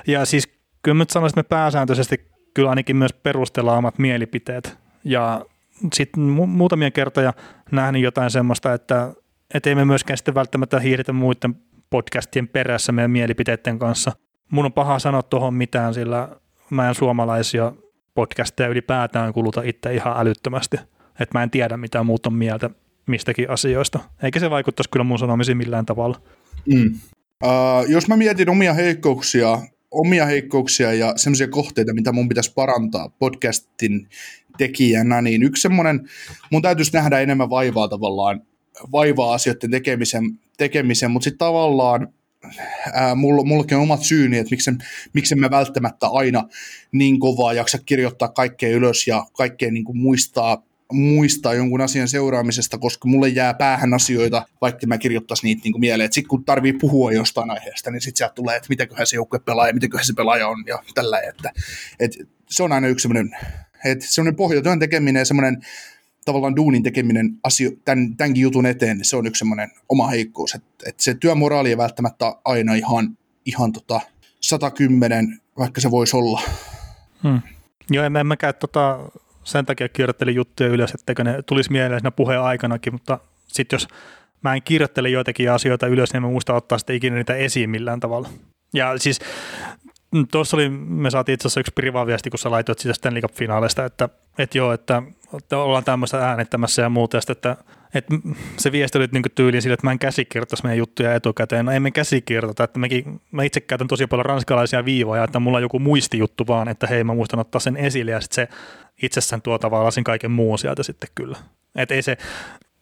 ja 0.06 0.24
siis 0.24 0.48
kyllä 0.82 0.94
mä 0.94 1.04
sanoisin, 1.08 1.38
että 1.38 1.48
me 1.54 1.56
pääsääntöisesti 1.56 2.30
kyllä 2.54 2.70
ainakin 2.70 2.96
myös 2.96 3.12
perustellaan 3.12 3.78
omat 3.78 3.98
mielipiteet 3.98 4.78
ja 5.04 5.44
sitten 5.92 6.22
mu- 6.22 6.46
muutamia 6.46 6.90
kertoja 6.90 7.32
nähnyt 7.72 8.02
jotain 8.02 8.30
semmoista, 8.30 8.74
että 8.74 9.12
et 9.54 9.66
ei 9.66 9.74
me 9.74 9.84
myöskään 9.84 10.16
sitten 10.16 10.34
välttämättä 10.34 10.80
hiiritä 10.80 11.12
muiden 11.12 11.54
podcastien 11.90 12.48
perässä 12.48 12.92
meidän 12.92 13.10
mielipiteiden 13.10 13.78
kanssa. 13.78 14.12
Mun 14.50 14.64
on 14.64 14.72
paha 14.72 14.98
sanoa 14.98 15.22
tuohon 15.22 15.54
mitään, 15.54 15.94
sillä 15.94 16.28
mä 16.70 16.88
en 16.88 16.94
suomalaisia 16.94 17.72
podcasteja 18.14 18.68
ylipäätään 18.68 19.32
kuluta 19.32 19.62
itse 19.64 19.94
ihan 19.94 20.20
älyttömästi 20.20 20.76
että 21.20 21.38
mä 21.38 21.42
en 21.42 21.50
tiedä 21.50 21.76
mitä 21.76 22.02
muut 22.02 22.26
on 22.26 22.34
mieltä 22.34 22.70
mistäkin 23.06 23.50
asioista. 23.50 24.00
Eikä 24.22 24.40
se 24.40 24.50
vaikuttaisi 24.50 24.90
kyllä 24.90 25.04
mun 25.04 25.18
sanomisiin 25.18 25.56
millään 25.56 25.86
tavalla. 25.86 26.22
Mm. 26.66 26.94
Uh, 27.44 27.50
jos 27.88 28.08
mä 28.08 28.16
mietin 28.16 28.50
omia 28.50 28.74
heikkouksia, 28.74 29.58
omia 29.90 30.26
heikkouksia 30.26 30.92
ja 30.92 31.12
semmoisia 31.16 31.48
kohteita, 31.48 31.94
mitä 31.94 32.12
mun 32.12 32.28
pitäisi 32.28 32.52
parantaa 32.54 33.08
podcastin 33.08 34.08
tekijänä, 34.58 35.22
niin 35.22 35.42
yksi 35.42 35.62
semmoinen, 35.62 36.08
mun 36.50 36.62
täytyisi 36.62 36.92
nähdä 36.92 37.20
enemmän 37.20 37.50
vaivaa 37.50 37.88
tavallaan, 37.88 38.42
vaivaa 38.92 39.34
asioiden 39.34 39.70
tekemisen, 39.70 40.24
tekemisen 40.58 41.10
mutta 41.10 41.24
sitten 41.24 41.38
tavallaan 41.38 42.08
ää, 42.92 43.14
mulla, 43.14 43.44
mullakin 43.44 43.76
on 43.76 43.82
omat 43.82 44.02
syyni, 44.02 44.38
että 44.38 44.50
miksen, 44.50 44.78
miksen 45.12 45.40
mä 45.40 45.50
välttämättä 45.50 46.06
aina 46.06 46.48
niin 46.92 47.20
kovaa 47.20 47.52
jaksa 47.52 47.78
kirjoittaa 47.86 48.28
kaikkea 48.28 48.70
ylös 48.70 49.06
ja 49.06 49.26
kaikkea 49.32 49.70
niin 49.70 49.84
kuin 49.84 49.98
muistaa 49.98 50.62
muistaa 50.92 51.54
jonkun 51.54 51.80
asian 51.80 52.08
seuraamisesta, 52.08 52.78
koska 52.78 53.08
mulle 53.08 53.28
jää 53.28 53.54
päähän 53.54 53.94
asioita, 53.94 54.46
vaikka 54.60 54.86
mä 54.86 54.98
kirjoittaisin 54.98 55.46
niitä 55.46 55.60
niin 55.64 55.72
kuin 55.72 55.80
mieleen. 55.80 56.12
Sitten 56.12 56.28
kun 56.28 56.44
tarvii 56.44 56.72
puhua 56.72 57.12
jostain 57.12 57.50
aiheesta, 57.50 57.90
niin 57.90 58.00
sitten 58.00 58.18
sieltä 58.18 58.34
tulee, 58.34 58.56
että 58.56 58.68
mitäköhän 58.68 59.06
se 59.06 59.16
joukkue 59.16 59.38
pelaa 59.38 59.66
ja 59.66 59.74
mitäköhän 59.74 60.04
se 60.04 60.12
pelaaja 60.12 60.48
on 60.48 60.64
ja 60.66 60.82
tällä. 60.94 61.20
Että, 61.20 61.52
että 62.00 62.24
se 62.50 62.62
on 62.62 62.72
aina 62.72 62.88
yksi 62.88 63.02
semmoinen, 63.02 63.36
että 63.84 64.06
semmoinen 64.08 64.36
pohjatyön 64.36 64.78
tekeminen 64.78 65.20
ja 65.20 65.24
semmoinen 65.24 65.62
tavallaan 66.24 66.56
duunin 66.56 66.82
tekeminen 66.82 67.38
asio, 67.42 67.70
tämän, 67.84 68.16
tämänkin 68.16 68.42
jutun 68.42 68.66
eteen, 68.66 68.96
niin 68.96 69.04
se 69.04 69.16
on 69.16 69.26
yksi 69.26 69.38
semmoinen 69.38 69.70
oma 69.88 70.06
heikkous. 70.06 70.54
Että, 70.54 70.68
että 70.86 71.02
se 71.02 71.14
työmoraali 71.14 71.68
ei 71.68 71.76
välttämättä 71.76 72.34
aina 72.44 72.74
ihan, 72.74 73.18
ihan 73.44 73.72
tota 73.72 74.00
110, 74.40 75.40
vaikka 75.58 75.80
se 75.80 75.90
voisi 75.90 76.16
olla. 76.16 76.42
Hmm. 77.22 77.40
Joo, 77.90 78.04
en, 78.04 78.16
en 78.16 78.26
mäkään 78.26 78.54
tota, 78.54 78.98
sen 79.50 79.66
takia 79.66 79.88
kirjoittelin 79.88 80.34
juttuja 80.34 80.68
ylös, 80.68 80.94
etteikö 80.94 81.24
ne 81.24 81.42
tulisi 81.42 81.72
mieleen 81.72 82.00
siinä 82.00 82.10
puheen 82.10 82.40
aikanakin, 82.40 82.94
mutta 82.94 83.18
sitten 83.46 83.76
jos 83.76 83.88
mä 84.42 84.54
en 84.54 84.62
kirjoittele 84.62 85.08
joitakin 85.08 85.52
asioita 85.52 85.86
ylös, 85.86 86.12
niin 86.12 86.22
mä 86.22 86.28
muista 86.28 86.54
ottaa 86.54 86.78
sitten 86.78 86.96
ikinä 86.96 87.16
niitä 87.16 87.34
esiin 87.34 87.70
millään 87.70 88.00
tavalla. 88.00 88.28
Ja 88.74 88.98
siis 88.98 89.20
mm, 90.14 90.26
tuossa 90.32 90.56
oli, 90.56 90.68
me 90.68 91.10
saatiin 91.10 91.34
itse 91.34 91.48
asiassa 91.48 91.60
yksi 91.60 91.72
privaviesti, 91.74 92.30
kun 92.30 92.38
sä 92.38 92.50
laitoit 92.50 92.78
sitä 92.78 92.94
Stanley 92.94 93.22
Cup-finaalista, 93.22 93.84
että, 93.84 94.08
että 94.38 94.58
joo, 94.58 94.72
että, 94.72 95.02
että 95.36 95.58
ollaan 95.58 95.84
tämmöistä 95.84 96.28
äänettämässä 96.28 96.82
ja 96.82 96.88
muuta, 96.88 97.16
ja 97.16 97.20
sitten, 97.20 97.32
että, 97.32 97.56
et 97.94 98.06
se 98.56 98.72
viesti 98.72 98.98
oli 98.98 99.08
niin 99.12 99.24
tyyliin 99.34 99.62
sille, 99.62 99.74
että 99.74 99.86
mä 99.86 99.92
en 99.92 99.98
käsikirjoittaisi 99.98 100.64
meidän 100.64 100.78
juttuja 100.78 101.14
etukäteen. 101.14 101.66
No 101.66 101.72
emme 101.72 101.90
käsikirjoita, 101.90 102.64
että 102.64 102.78
mekin, 102.78 103.20
mä 103.30 103.42
itse 103.42 103.60
käytän 103.60 103.88
tosi 103.88 104.06
paljon 104.06 104.26
ranskalaisia 104.26 104.84
viivoja, 104.84 105.24
että 105.24 105.40
mulla 105.40 105.56
on 105.56 105.62
joku 105.62 105.78
muistijuttu 105.78 106.46
vaan, 106.46 106.68
että 106.68 106.86
hei 106.86 107.04
mä 107.04 107.14
muistan 107.14 107.40
ottaa 107.40 107.60
sen 107.60 107.76
esille 107.76 108.10
ja 108.10 108.20
sitten 108.20 108.48
se 108.48 108.56
itsessään 109.02 109.42
tuo 109.42 109.58
tavallaan 109.58 109.92
sen 109.92 110.04
kaiken 110.04 110.30
muun 110.30 110.58
sieltä 110.58 110.82
sitten 110.82 111.08
kyllä. 111.14 111.36
Et 111.76 111.90
ei 111.90 112.02
se, 112.02 112.16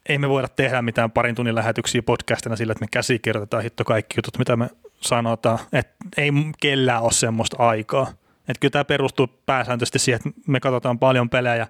ei 0.09 0.19
me 0.19 0.29
voida 0.29 0.49
tehdä 0.49 0.83
mitään 0.83 1.11
parin 1.11 1.35
tunnin 1.35 1.55
lähetyksiä 1.55 2.03
podcastina 2.03 2.57
sillä, 2.57 2.73
että 2.73 2.85
me 2.85 2.89
käsikirjoitetaan 2.91 3.63
hitto 3.63 3.85
kaikki 3.85 4.19
jutut, 4.19 4.39
mitä 4.39 4.57
me 4.57 4.71
sanotaan. 5.01 5.59
Että 5.73 5.95
ei 6.17 6.31
kellään 6.61 7.03
ole 7.03 7.13
semmoista 7.13 7.57
aikaa. 7.59 8.07
Että 8.49 8.61
kyllä 8.61 8.73
tämä 8.73 8.85
perustuu 8.85 9.29
pääsääntöisesti 9.47 9.99
siihen, 9.99 10.21
että 10.27 10.41
me 10.47 10.61
katsotaan 10.61 10.99
paljon 10.99 11.31
pelejä, 11.31 11.67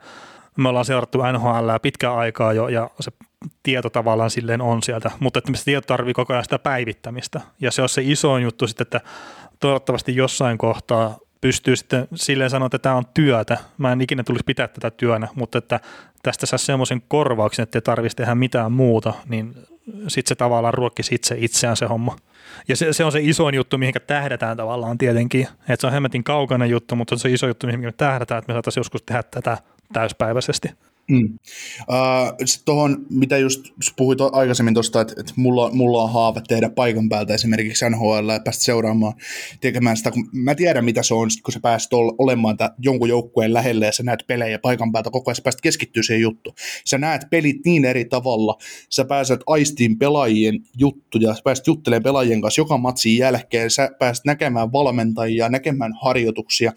me 0.58 0.68
ollaan 0.68 0.84
seurattu 0.84 1.18
NHL 1.32 1.70
pitkään 1.82 2.16
aikaa 2.16 2.52
jo 2.52 2.68
ja 2.68 2.90
se 3.00 3.10
tieto 3.62 3.90
tavallaan 3.90 4.30
silleen 4.30 4.60
on 4.60 4.82
sieltä, 4.82 5.10
mutta 5.20 5.38
että 5.38 5.52
se 5.54 5.64
tieto 5.64 5.86
tarvii 5.86 6.14
koko 6.14 6.32
ajan 6.32 6.44
sitä 6.44 6.58
päivittämistä. 6.58 7.40
Ja 7.60 7.70
se 7.70 7.82
on 7.82 7.88
se 7.88 8.02
isoin 8.04 8.42
juttu 8.42 8.66
sitten, 8.66 8.84
että 8.84 9.00
toivottavasti 9.60 10.16
jossain 10.16 10.58
kohtaa 10.58 11.18
pystyy 11.40 11.76
sitten 11.76 12.08
silleen 12.14 12.50
sanoa, 12.50 12.66
että 12.66 12.78
tämä 12.78 12.94
on 12.94 13.04
työtä. 13.14 13.58
Mä 13.78 13.92
en 13.92 14.00
ikinä 14.00 14.22
tulisi 14.22 14.44
pitää 14.44 14.68
tätä 14.68 14.90
työnä, 14.90 15.28
mutta 15.34 15.58
että 15.58 15.80
tästä 16.22 16.46
saa 16.46 16.58
semmoisen 16.58 17.02
korvauksen, 17.08 17.62
että 17.62 17.78
ei 17.78 17.82
tarvitsisi 17.82 18.16
tehdä 18.16 18.34
mitään 18.34 18.72
muuta, 18.72 19.14
niin 19.28 19.54
sitten 20.08 20.28
se 20.28 20.34
tavallaan 20.34 20.74
ruokkisi 20.74 21.14
itse 21.14 21.36
itseään 21.38 21.76
se 21.76 21.86
homma. 21.86 22.16
Ja 22.68 22.76
se, 22.76 22.92
se 22.92 23.04
on 23.04 23.12
se 23.12 23.20
isoin 23.22 23.54
juttu, 23.54 23.78
mihin 23.78 23.94
tähdätään 24.06 24.56
tavallaan 24.56 24.98
tietenkin. 24.98 25.48
Että 25.68 25.80
se 25.80 25.86
on 25.86 25.92
hemmetin 25.92 26.24
kaukainen 26.24 26.70
juttu, 26.70 26.96
mutta 26.96 27.10
se 27.10 27.14
on 27.14 27.20
se 27.20 27.34
iso 27.34 27.46
juttu, 27.46 27.66
mihin 27.66 27.80
me 27.80 27.92
tähdätään, 27.92 28.38
että 28.38 28.52
me 28.52 28.54
saataisiin 28.54 28.80
joskus 28.80 29.02
tehdä 29.02 29.22
tätä 29.22 29.58
täyspäiväisesti. 29.92 30.68
Mm. 31.10 31.38
Uh, 31.80 32.46
Sitten 32.46 32.64
tuohon, 32.64 33.06
mitä 33.10 33.38
just 33.38 33.60
puhuit 33.96 34.18
aikaisemmin 34.32 34.74
tuosta, 34.74 35.00
että, 35.00 35.14
että 35.18 35.32
mulla, 35.36 35.70
mulla 35.70 36.02
on 36.02 36.12
haave 36.12 36.40
tehdä 36.48 36.70
paikan 36.70 37.08
päältä 37.08 37.34
esimerkiksi 37.34 37.90
NHL 37.90 38.28
ja 38.32 38.40
päästä 38.44 38.64
seuraamaan, 38.64 39.14
tekemään 39.60 39.96
sitä, 39.96 40.10
kun 40.10 40.28
mä 40.32 40.54
tiedän 40.54 40.84
mitä 40.84 41.02
se 41.02 41.14
on, 41.14 41.28
kun 41.44 41.52
sä 41.52 41.60
pääset 41.60 41.92
olemaan 42.18 42.56
jonkun 42.78 43.08
joukkueen 43.08 43.54
lähelle 43.54 43.86
ja 43.86 43.92
sä 43.92 44.02
näet 44.02 44.24
pelejä 44.26 44.58
paikan 44.58 44.92
päältä 44.92 45.10
koko 45.10 45.30
ajan, 45.30 45.36
sä 45.36 45.42
pääset 45.42 45.60
keskittyä 45.60 46.02
siihen 46.02 46.22
juttu. 46.22 46.54
Sä 46.84 46.98
näet 46.98 47.22
pelit 47.30 47.56
niin 47.64 47.84
eri 47.84 48.04
tavalla, 48.04 48.56
sä 48.90 49.04
pääset 49.04 49.40
aistiin 49.46 49.98
pelaajien 49.98 50.60
juttuja, 50.78 51.34
sä 51.34 51.40
pääset 51.44 51.66
juttelemaan 51.66 52.02
pelaajien 52.02 52.40
kanssa 52.40 52.60
joka 52.60 52.78
matsin 52.78 53.18
jälkeen, 53.18 53.70
sä 53.70 53.90
pääset 53.98 54.24
näkemään 54.24 54.72
valmentajia, 54.72 55.48
näkemään 55.48 55.92
harjoituksia, 56.02 56.72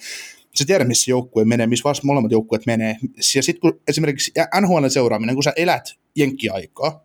sä 0.57 0.65
tiedät, 0.65 0.87
missä 0.87 1.11
joukkue 1.11 1.45
menee, 1.45 1.67
missä 1.67 1.83
vasta 1.83 2.07
molemmat 2.07 2.31
joukkueet 2.31 2.65
menee. 2.65 2.97
Ja 3.35 3.43
sitten 3.43 3.61
kun 3.61 3.81
esimerkiksi 3.87 4.31
NHL 4.61 4.87
seuraaminen, 4.87 5.35
kun 5.35 5.43
sä 5.43 5.53
elät 5.55 5.95
jenkkiaikaa, 6.15 7.03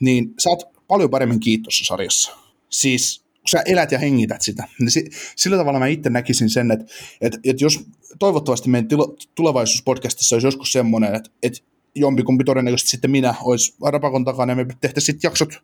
niin 0.00 0.34
sä 0.38 0.50
oot 0.50 0.62
paljon 0.88 1.10
paremmin 1.10 1.40
kiitossa 1.40 1.84
sarjassa. 1.84 2.36
Siis 2.70 3.20
kun 3.20 3.48
sä 3.50 3.62
elät 3.66 3.92
ja 3.92 3.98
hengität 3.98 4.42
sitä. 4.42 4.68
Niin 4.78 5.10
sillä 5.36 5.56
tavalla 5.56 5.78
mä 5.78 5.86
itse 5.86 6.10
näkisin 6.10 6.50
sen, 6.50 6.70
että, 6.70 6.84
että, 7.20 7.38
että 7.44 7.64
jos 7.64 7.80
toivottavasti 8.18 8.68
meidän 8.68 8.88
tulevaisuuspodcastissa 9.34 10.36
olisi 10.36 10.46
joskus 10.46 10.72
semmoinen, 10.72 11.14
että, 11.14 11.30
että 11.42 11.60
jompikumpi 11.94 12.44
todennäköisesti 12.44 12.90
sitten 12.90 13.10
minä 13.10 13.34
olisi 13.40 13.74
rapakon 13.82 14.24
takana 14.24 14.52
ja 14.52 14.56
me 14.56 14.66
tehtäisiin 14.80 15.06
sitten 15.06 15.28
jaksot 15.28 15.62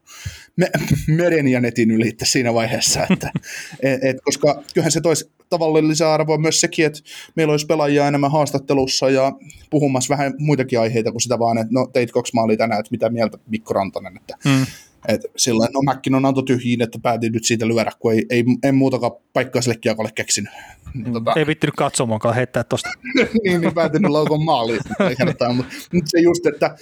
me, 0.56 0.70
meren 1.08 1.48
ja 1.48 1.60
netin 1.60 1.90
yli 1.90 2.16
siinä 2.22 2.54
vaiheessa, 2.54 3.06
että, 3.10 3.32
et, 3.82 4.04
et, 4.04 4.16
koska 4.24 4.62
kyllähän 4.74 4.92
se 4.92 5.00
toisi 5.00 5.30
tavallaan 5.50 5.88
lisäarvoa 5.88 6.38
myös 6.38 6.60
sekin, 6.60 6.86
että 6.86 7.00
meillä 7.36 7.50
olisi 7.50 7.66
pelaajia 7.66 8.08
enemmän 8.08 8.30
haastattelussa 8.30 9.10
ja 9.10 9.32
puhumassa 9.70 10.14
vähän 10.14 10.34
muitakin 10.38 10.80
aiheita 10.80 11.12
kuin 11.12 11.22
sitä 11.22 11.38
vaan, 11.38 11.58
että 11.58 11.72
no 11.74 11.86
teit 11.86 12.12
kaksi 12.12 12.34
maalia 12.34 12.56
tänään, 12.56 12.80
että 12.80 12.90
mitä 12.90 13.10
mieltä 13.10 13.38
Mikko 13.46 13.74
Rantanen, 13.74 14.16
että 14.16 14.36
hmm. 14.48 14.66
Et 15.08 15.20
silloin, 15.36 15.72
no 15.72 15.82
Mäkkin 15.82 16.14
on 16.14 16.24
anto 16.24 16.42
tyhjiin, 16.42 16.82
että 16.82 16.98
päätin 17.02 17.32
nyt 17.32 17.44
siitä 17.44 17.68
lyödä, 17.68 17.92
kun 17.98 18.12
ei, 18.12 18.26
ei, 18.30 18.44
en 18.62 18.74
muutakaan 18.74 19.12
paikkaa 19.32 19.62
sille 19.62 19.76
kiekolle 19.76 20.10
keksinyt. 20.14 20.52
Mm. 20.94 21.12
Tota... 21.12 21.32
Ei 21.36 21.46
vittinyt 21.46 21.74
katsomaankaan 21.76 22.34
heittää 22.34 22.64
tuosta. 22.64 22.88
niin, 23.44 23.60
niin 23.60 23.74
päätin 23.74 24.12
laukon 24.12 24.44
maaliin. 24.44 24.80
mutta, 25.26 25.54
mutta 25.92 26.10
se 26.10 26.20
just, 26.20 26.46
että 26.46 26.76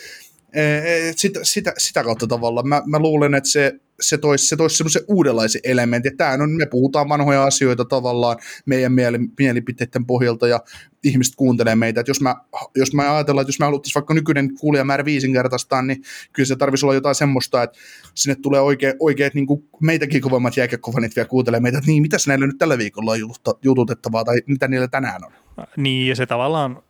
sitä, 1.16 1.40
sitä, 1.42 1.72
sitä 1.78 2.04
kautta 2.04 2.26
tavallaan 2.26 2.68
mä, 2.68 2.82
mä 2.86 2.98
luulen, 2.98 3.34
että 3.34 3.50
se 3.50 3.80
se 4.00 4.18
toisi, 4.18 4.48
se 4.48 4.56
toisi 4.56 4.76
semmoisen 4.76 5.02
uudenlaisen 5.08 5.60
elementin. 5.64 6.16
Tämä 6.16 6.32
on, 6.32 6.50
me 6.50 6.66
puhutaan 6.66 7.08
vanhoja 7.08 7.44
asioita 7.44 7.84
tavallaan 7.84 8.36
meidän 8.66 8.92
mieli, 8.92 9.18
mielipiteiden 9.38 10.06
pohjalta 10.06 10.48
ja 10.48 10.60
ihmiset 11.04 11.34
kuuntelee 11.36 11.76
meitä. 11.76 12.00
Että 12.00 12.10
jos, 12.10 12.20
mä, 12.20 12.36
jos 12.74 12.94
mä 12.94 13.14
ajatellaan, 13.14 13.42
että 13.42 13.48
jos 13.48 13.58
me 13.58 13.64
haluttaisiin 13.64 13.94
vaikka 13.94 14.14
nykyinen 14.14 14.54
kuulijamäärä 14.60 15.04
viisinkertaistaan, 15.04 15.86
niin 15.86 16.02
kyllä 16.32 16.46
se 16.46 16.56
tarvitsisi 16.56 16.86
olla 16.86 16.94
jotain 16.94 17.14
semmoista, 17.14 17.62
että 17.62 17.78
sinne 18.14 18.36
tulee 18.42 18.60
oikein, 18.60 18.94
oikeat 19.00 19.34
niin 19.34 19.46
kuin 19.46 19.64
meitäkin 19.80 20.22
kovemmat 20.22 20.56
jääkäkovanit 20.56 21.16
vielä 21.16 21.28
kuuntelee 21.28 21.60
meitä, 21.60 21.78
että 21.78 21.90
niin, 21.90 22.02
mitä 22.02 22.16
näillä 22.26 22.46
nyt 22.46 22.58
tällä 22.58 22.78
viikolla 22.78 23.12
on 23.12 23.18
jututettavaa 23.62 24.24
tai 24.24 24.36
mitä 24.46 24.68
niillä 24.68 24.88
tänään 24.88 25.24
on. 25.24 25.32
Niin, 25.76 26.08
ja 26.08 26.16
se 26.16 26.26
tavallaan, 26.26 26.82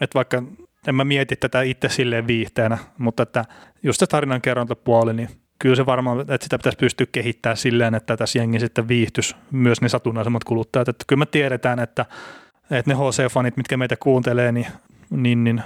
että 0.00 0.14
vaikka 0.14 0.42
en 0.88 0.94
mä 0.94 1.04
mieti 1.04 1.36
tätä 1.36 1.62
itse 1.62 1.88
silleen 1.88 2.26
viihteenä, 2.26 2.78
mutta 2.98 3.22
että 3.22 3.44
just 3.82 4.00
se 4.00 4.06
tarinankerrontapuoli, 4.06 5.14
niin 5.14 5.28
kyllä 5.62 5.76
se 5.76 5.86
varmaan, 5.86 6.20
että 6.20 6.38
sitä 6.40 6.58
pitäisi 6.58 6.78
pystyä 6.78 7.06
kehittämään 7.12 7.56
silleen, 7.56 7.94
että 7.94 8.16
tässä 8.16 8.38
jengi 8.38 8.60
sitten 8.60 8.88
viihtyisi 8.88 9.36
myös 9.50 9.80
ne 9.80 9.88
satunnaisemmat 9.88 10.44
kuluttajat. 10.44 10.88
Että 10.88 11.04
kyllä 11.06 11.18
me 11.18 11.26
tiedetään, 11.26 11.78
että, 11.78 12.06
että 12.70 12.90
ne 12.90 12.94
HC-fanit, 12.94 13.56
mitkä 13.56 13.76
meitä 13.76 13.96
kuuntelee, 13.96 14.52
niin, 14.52 14.66
niin, 15.10 15.44
niin 15.44 15.62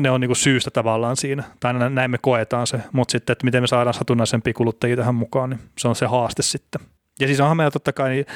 ne 0.00 0.10
on 0.10 0.20
niin 0.20 0.28
kuin 0.28 0.36
syystä 0.36 0.70
tavallaan 0.70 1.16
siinä, 1.16 1.44
tai 1.60 1.90
näin 1.90 2.10
me 2.10 2.18
koetaan 2.18 2.66
se, 2.66 2.80
mutta 2.92 3.12
sitten, 3.12 3.32
että 3.32 3.44
miten 3.44 3.62
me 3.62 3.66
saadaan 3.66 3.94
satunnaisempia 3.94 4.52
kuluttajia 4.52 4.96
tähän 4.96 5.14
mukaan, 5.14 5.50
niin 5.50 5.60
se 5.78 5.88
on 5.88 5.96
se 5.96 6.06
haaste 6.06 6.42
sitten. 6.42 6.80
Ja 7.20 7.26
siis 7.26 7.40
onhan 7.40 7.56
meillä 7.56 7.70
totta 7.70 7.92
kai 7.92 8.10
niin 8.10 8.26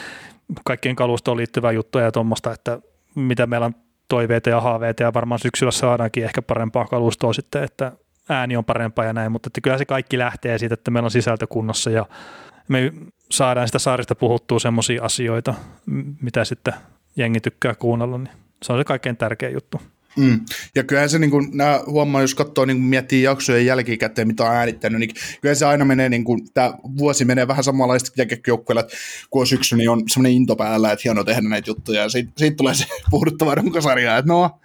kaikkien 0.64 0.97
kalustoon 0.97 1.36
liittyvää 1.36 1.72
juttuja 1.72 2.05
ja 2.05 2.12
tuommoista, 2.12 2.52
että 2.52 2.78
mitä 3.14 3.47
meillä 3.47 3.66
on 3.66 3.74
toiveita 4.09 4.51
ja 4.51 4.60
haaveita 4.60 5.02
ja 5.02 5.14
varmaan 5.14 5.39
syksyllä 5.39 5.72
saadaankin 5.72 6.24
ehkä 6.24 6.43
parempaa 6.43 6.85
kalustoa 6.85 7.32
sitten, 7.32 7.64
että 7.64 7.93
ääni 8.29 8.57
on 8.57 8.65
parempaa 8.65 9.05
ja 9.05 9.13
näin, 9.13 9.33
mutta 9.33 9.49
että 9.49 9.61
kyllä 9.61 9.79
se 9.79 9.85
kaikki 9.85 10.19
lähtee 10.19 10.59
siitä, 10.59 10.75
että 10.75 10.91
meillä 10.91 11.07
on 11.07 11.11
sisältö 11.11 11.47
kunnossa 11.47 11.91
ja 11.91 12.07
me 12.69 12.93
saadaan 13.31 13.69
sitä 13.69 13.79
saarista 13.79 14.15
puhuttua 14.15 14.59
semmoisia 14.59 15.03
asioita, 15.03 15.55
mitä 16.23 16.45
sitten 16.45 16.75
jengi 17.17 17.41
tykkää 17.41 17.75
kuunnella, 17.75 18.19
niin 18.19 18.31
se 18.63 18.73
on 18.73 18.81
se 18.81 18.85
kaikkein 18.85 19.17
tärkein 19.17 19.55
juttu. 19.55 19.81
Mm. 20.17 20.41
Ja 20.75 20.85
kyllähän 20.85 21.11
se, 21.11 21.19
niin 21.19 21.31
kuin, 21.31 21.51
nämä 21.53 21.81
huomaa, 21.87 22.21
jos 22.21 22.35
katsoo, 22.35 22.65
niin 22.65 22.81
miettii 22.81 23.23
jaksojen 23.23 23.67
jälkikäteen, 23.67 24.29
mitä 24.29 24.45
on 24.45 24.57
äänittänyt, 24.57 25.01
niin 25.01 25.11
kyllä 25.41 25.55
se 25.55 25.67
aina 25.67 25.85
menee, 25.85 26.09
niin 26.09 26.25
kuin, 26.25 26.53
tämä 26.55 26.75
vuosi 26.99 27.25
menee 27.25 27.49
vähän 27.49 27.65
samanlaista 27.65 28.11
jälkijoukkueella, 28.17 28.81
että 28.81 28.97
kun 29.31 29.41
on 29.41 29.47
syksy, 29.47 29.77
niin 29.77 29.91
on 29.91 30.03
semmoinen 30.09 30.33
into 30.33 30.57
päällä, 30.57 30.93
että 30.93 31.01
hieno 31.05 31.25
tehdä 31.25 31.41
näitä 31.41 31.71
juttuja, 31.71 32.03
ja 32.03 32.09
siitä, 32.09 32.33
siitä 32.37 32.57
tulee 32.57 32.75
se 32.75 32.87
puhuttava 33.11 33.55
runkosarja, 33.55 34.19
että 34.19 34.33
no, 34.33 34.61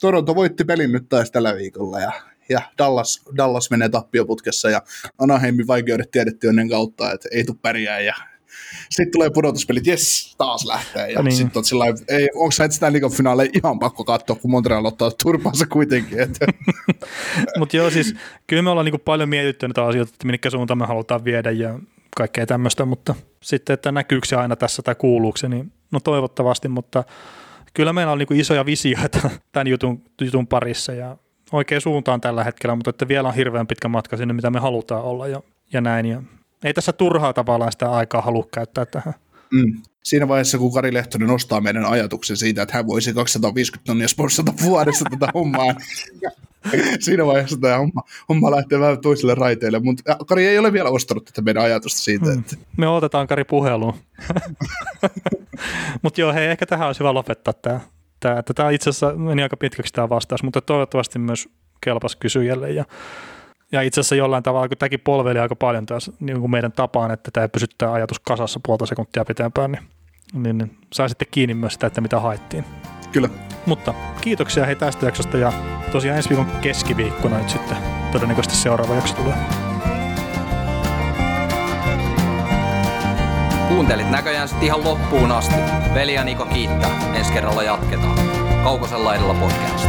Toronto 0.00 0.34
voitti 0.34 0.64
pelin 0.64 0.92
nyt 0.92 1.08
taas 1.08 1.30
tällä 1.30 1.54
viikolla, 1.54 2.00
ja 2.00 2.12
ja 2.48 2.60
Dallas, 2.78 3.22
Dallas 3.36 3.70
menee 3.70 3.88
tappioputkessa 3.88 4.70
ja 4.70 4.82
Anaheimin 5.18 5.66
vaikeudet 5.66 6.10
tiedetty 6.10 6.48
ennen 6.48 6.68
kautta, 6.68 7.12
että 7.12 7.28
ei 7.32 7.44
tule 7.44 7.56
pärjää 7.62 8.00
ja 8.00 8.14
sitten 8.90 9.12
tulee 9.12 9.30
pudotuspelit, 9.30 9.86
jes, 9.86 10.34
taas 10.38 10.64
lähtee. 10.64 11.10
Ja 11.10 11.22
niin. 11.22 11.36
sitten 11.36 11.60
on 11.60 11.64
sillä 11.64 11.84
ei, 12.08 12.28
onko 12.34 12.50
sä 12.50 12.68
sitä 12.68 12.92
finaaleja 13.16 13.50
ihan 13.54 13.78
pakko 13.78 14.04
katsoa, 14.04 14.36
kun 14.36 14.50
Montreal 14.50 14.84
ottaa 14.84 15.10
turpaansa 15.22 15.66
kuitenkin. 15.66 16.18
Mutta 17.58 17.76
joo, 17.76 17.90
siis 17.90 18.14
kyllä 18.46 18.62
me 18.62 18.70
ollaan 18.70 18.84
niinku 18.84 19.02
paljon 19.04 19.28
mietitty 19.28 19.68
näitä 19.68 19.84
asioita, 19.84 20.10
että 20.14 20.26
minkä 20.26 20.50
suuntaan 20.50 20.78
me 20.78 20.86
halutaan 20.86 21.24
viedä 21.24 21.50
ja 21.50 21.78
kaikkea 22.16 22.46
tämmöistä, 22.46 22.84
mutta 22.84 23.14
sitten, 23.42 23.74
että 23.74 23.92
näkyykö 23.92 24.26
se 24.26 24.36
aina 24.36 24.56
tässä 24.56 24.82
tai 24.82 24.94
kuuluuko 24.94 25.36
se, 25.36 25.48
niin 25.48 25.72
no 25.90 26.00
toivottavasti, 26.00 26.68
mutta 26.68 27.04
kyllä 27.74 27.92
meillä 27.92 28.12
on 28.12 28.18
niinku 28.18 28.34
isoja 28.34 28.66
visioita 28.66 29.30
tämän 29.52 29.66
jutun, 29.66 30.04
jutun 30.20 30.46
parissa 30.46 30.92
ja 30.92 31.16
oikein 31.52 31.80
suuntaan 31.80 32.20
tällä 32.20 32.44
hetkellä, 32.44 32.76
mutta 32.76 32.90
että 32.90 33.08
vielä 33.08 33.28
on 33.28 33.34
hirveän 33.34 33.66
pitkä 33.66 33.88
matka 33.88 34.16
sinne, 34.16 34.34
mitä 34.34 34.50
me 34.50 34.60
halutaan 34.60 35.02
olla 35.02 35.28
ja, 35.28 35.42
ja 35.72 35.80
näin. 35.80 36.06
Ja 36.06 36.22
ei 36.64 36.74
tässä 36.74 36.92
turhaa 36.92 37.32
tavallaan 37.32 37.72
sitä 37.72 37.90
aikaa 37.90 38.20
halua 38.20 38.46
käyttää 38.54 38.86
tähän. 38.86 39.14
Mm. 39.52 39.82
Siinä 40.02 40.28
vaiheessa, 40.28 40.58
kun 40.58 40.72
Kari 40.72 40.94
Lehtonen 40.94 41.28
nostaa 41.28 41.60
meidän 41.60 41.84
ajatuksen 41.84 42.36
siitä, 42.36 42.62
että 42.62 42.76
hän 42.76 42.86
voisi 42.86 43.14
250 43.14 43.86
tonnia 43.86 44.08
sponssata 44.08 44.52
vuodessa 44.62 45.04
tätä 45.10 45.28
hommaa, 45.34 45.74
siinä 47.00 47.26
vaiheessa 47.26 47.56
tämä 47.60 47.78
homma, 47.78 48.02
homma 48.28 48.50
lähtee 48.50 48.80
vähän 48.80 49.00
toiselle 49.00 49.34
raiteille, 49.34 49.78
mutta 49.78 50.16
Kari 50.26 50.46
ei 50.46 50.58
ole 50.58 50.72
vielä 50.72 50.90
ostanut 50.90 51.24
tätä 51.24 51.42
meidän 51.42 51.62
ajatusta 51.62 52.00
siitä. 52.00 52.26
Mm. 52.26 52.38
Että... 52.38 52.56
Me 52.76 52.88
otetaan 52.88 53.26
Kari 53.26 53.44
puheluun. 53.44 53.94
mutta 56.02 56.20
joo, 56.20 56.32
hei, 56.32 56.46
ehkä 56.46 56.66
tähän 56.66 56.86
olisi 56.86 57.00
hyvä 57.00 57.14
lopettaa 57.14 57.54
tämä 57.54 57.80
tämä, 58.22 58.38
että 58.38 58.54
tämä 58.54 58.70
itse 58.70 58.90
asiassa 58.90 59.14
meni 59.14 59.42
aika 59.42 59.56
pitkäksi 59.56 59.92
tämä 59.92 60.08
vastaus, 60.08 60.42
mutta 60.42 60.60
toivottavasti 60.60 61.18
myös 61.18 61.48
kelpas 61.80 62.16
kysyjälle 62.16 62.70
ja 62.70 62.84
ja 63.72 63.82
itse 63.82 64.00
asiassa 64.00 64.14
jollain 64.14 64.42
tavalla, 64.42 64.68
kun 64.68 64.76
tämäkin 64.78 65.00
polveli 65.00 65.38
aika 65.38 65.56
paljon 65.56 65.86
taas 65.86 66.10
niin 66.20 66.40
kuin 66.40 66.50
meidän 66.50 66.72
tapaan, 66.72 67.10
että 67.10 67.30
tämä 67.30 67.48
pysyttää 67.48 67.92
ajatus 67.92 68.20
kasassa 68.20 68.60
puolta 68.66 68.86
sekuntia 68.86 69.24
pitempään, 69.24 69.72
niin, 69.72 69.82
niin, 70.34 70.58
niin 70.58 70.76
sai 70.92 71.08
sitten 71.08 71.28
kiinni 71.30 71.54
myös 71.54 71.72
sitä, 71.72 71.86
että 71.86 72.00
mitä 72.00 72.20
haettiin. 72.20 72.64
Kyllä. 73.12 73.28
Mutta 73.66 73.94
kiitoksia 74.20 74.66
hei 74.66 74.76
tästä 74.76 75.06
jaksosta 75.06 75.38
ja 75.38 75.52
tosiaan 75.92 76.16
ensi 76.16 76.28
viikon 76.28 76.46
keskiviikkona 76.60 77.38
nyt 77.38 77.48
sitten 77.48 77.76
todennäköisesti 78.12 78.56
seuraava 78.56 78.94
jakso 78.94 79.14
tulee. 79.14 79.71
Kuuntelit 83.68 84.10
näköjään 84.10 84.48
sitten 84.48 84.66
ihan 84.66 84.84
loppuun 84.84 85.32
asti. 85.32 85.54
Veli 85.94 86.14
ja 86.14 86.24
Niko 86.24 86.44
kiittää. 86.46 87.14
Ensi 87.14 87.32
kerralla 87.32 87.62
jatketaan. 87.62 88.18
Kaukosen 88.64 89.04
laidalla 89.04 89.34
podcast. 89.34 89.88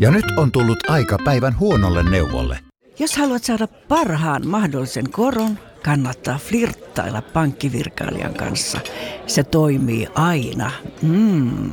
Ja 0.00 0.10
nyt 0.10 0.24
on 0.36 0.52
tullut 0.52 0.90
aika 0.90 1.18
päivän 1.24 1.58
huonolle 1.58 2.02
neuvolle. 2.10 2.58
Jos 2.98 3.16
haluat 3.16 3.44
saada 3.44 3.66
parhaan 3.66 4.46
mahdollisen 4.46 5.10
koron, 5.10 5.58
kannattaa 5.84 6.38
flirttailla 6.38 7.22
pankkivirkailijan 7.22 8.34
kanssa. 8.34 8.80
Se 9.26 9.44
toimii 9.44 10.08
aina. 10.14 10.70
Mm. 11.02 11.70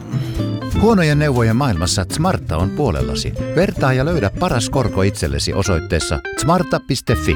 Huonojen 0.82 1.20
neuvojen 1.20 1.56
maailmassa 1.56 2.06
Smarta 2.12 2.58
on 2.58 2.70
puolellasi. 2.70 3.34
Vertaa 3.56 3.94
ja 3.94 4.06
löydä 4.06 4.32
paras 4.40 4.70
korko 4.70 5.02
itsellesi 5.02 5.54
osoitteessa 5.54 6.20
smarta.fi. 6.42 7.36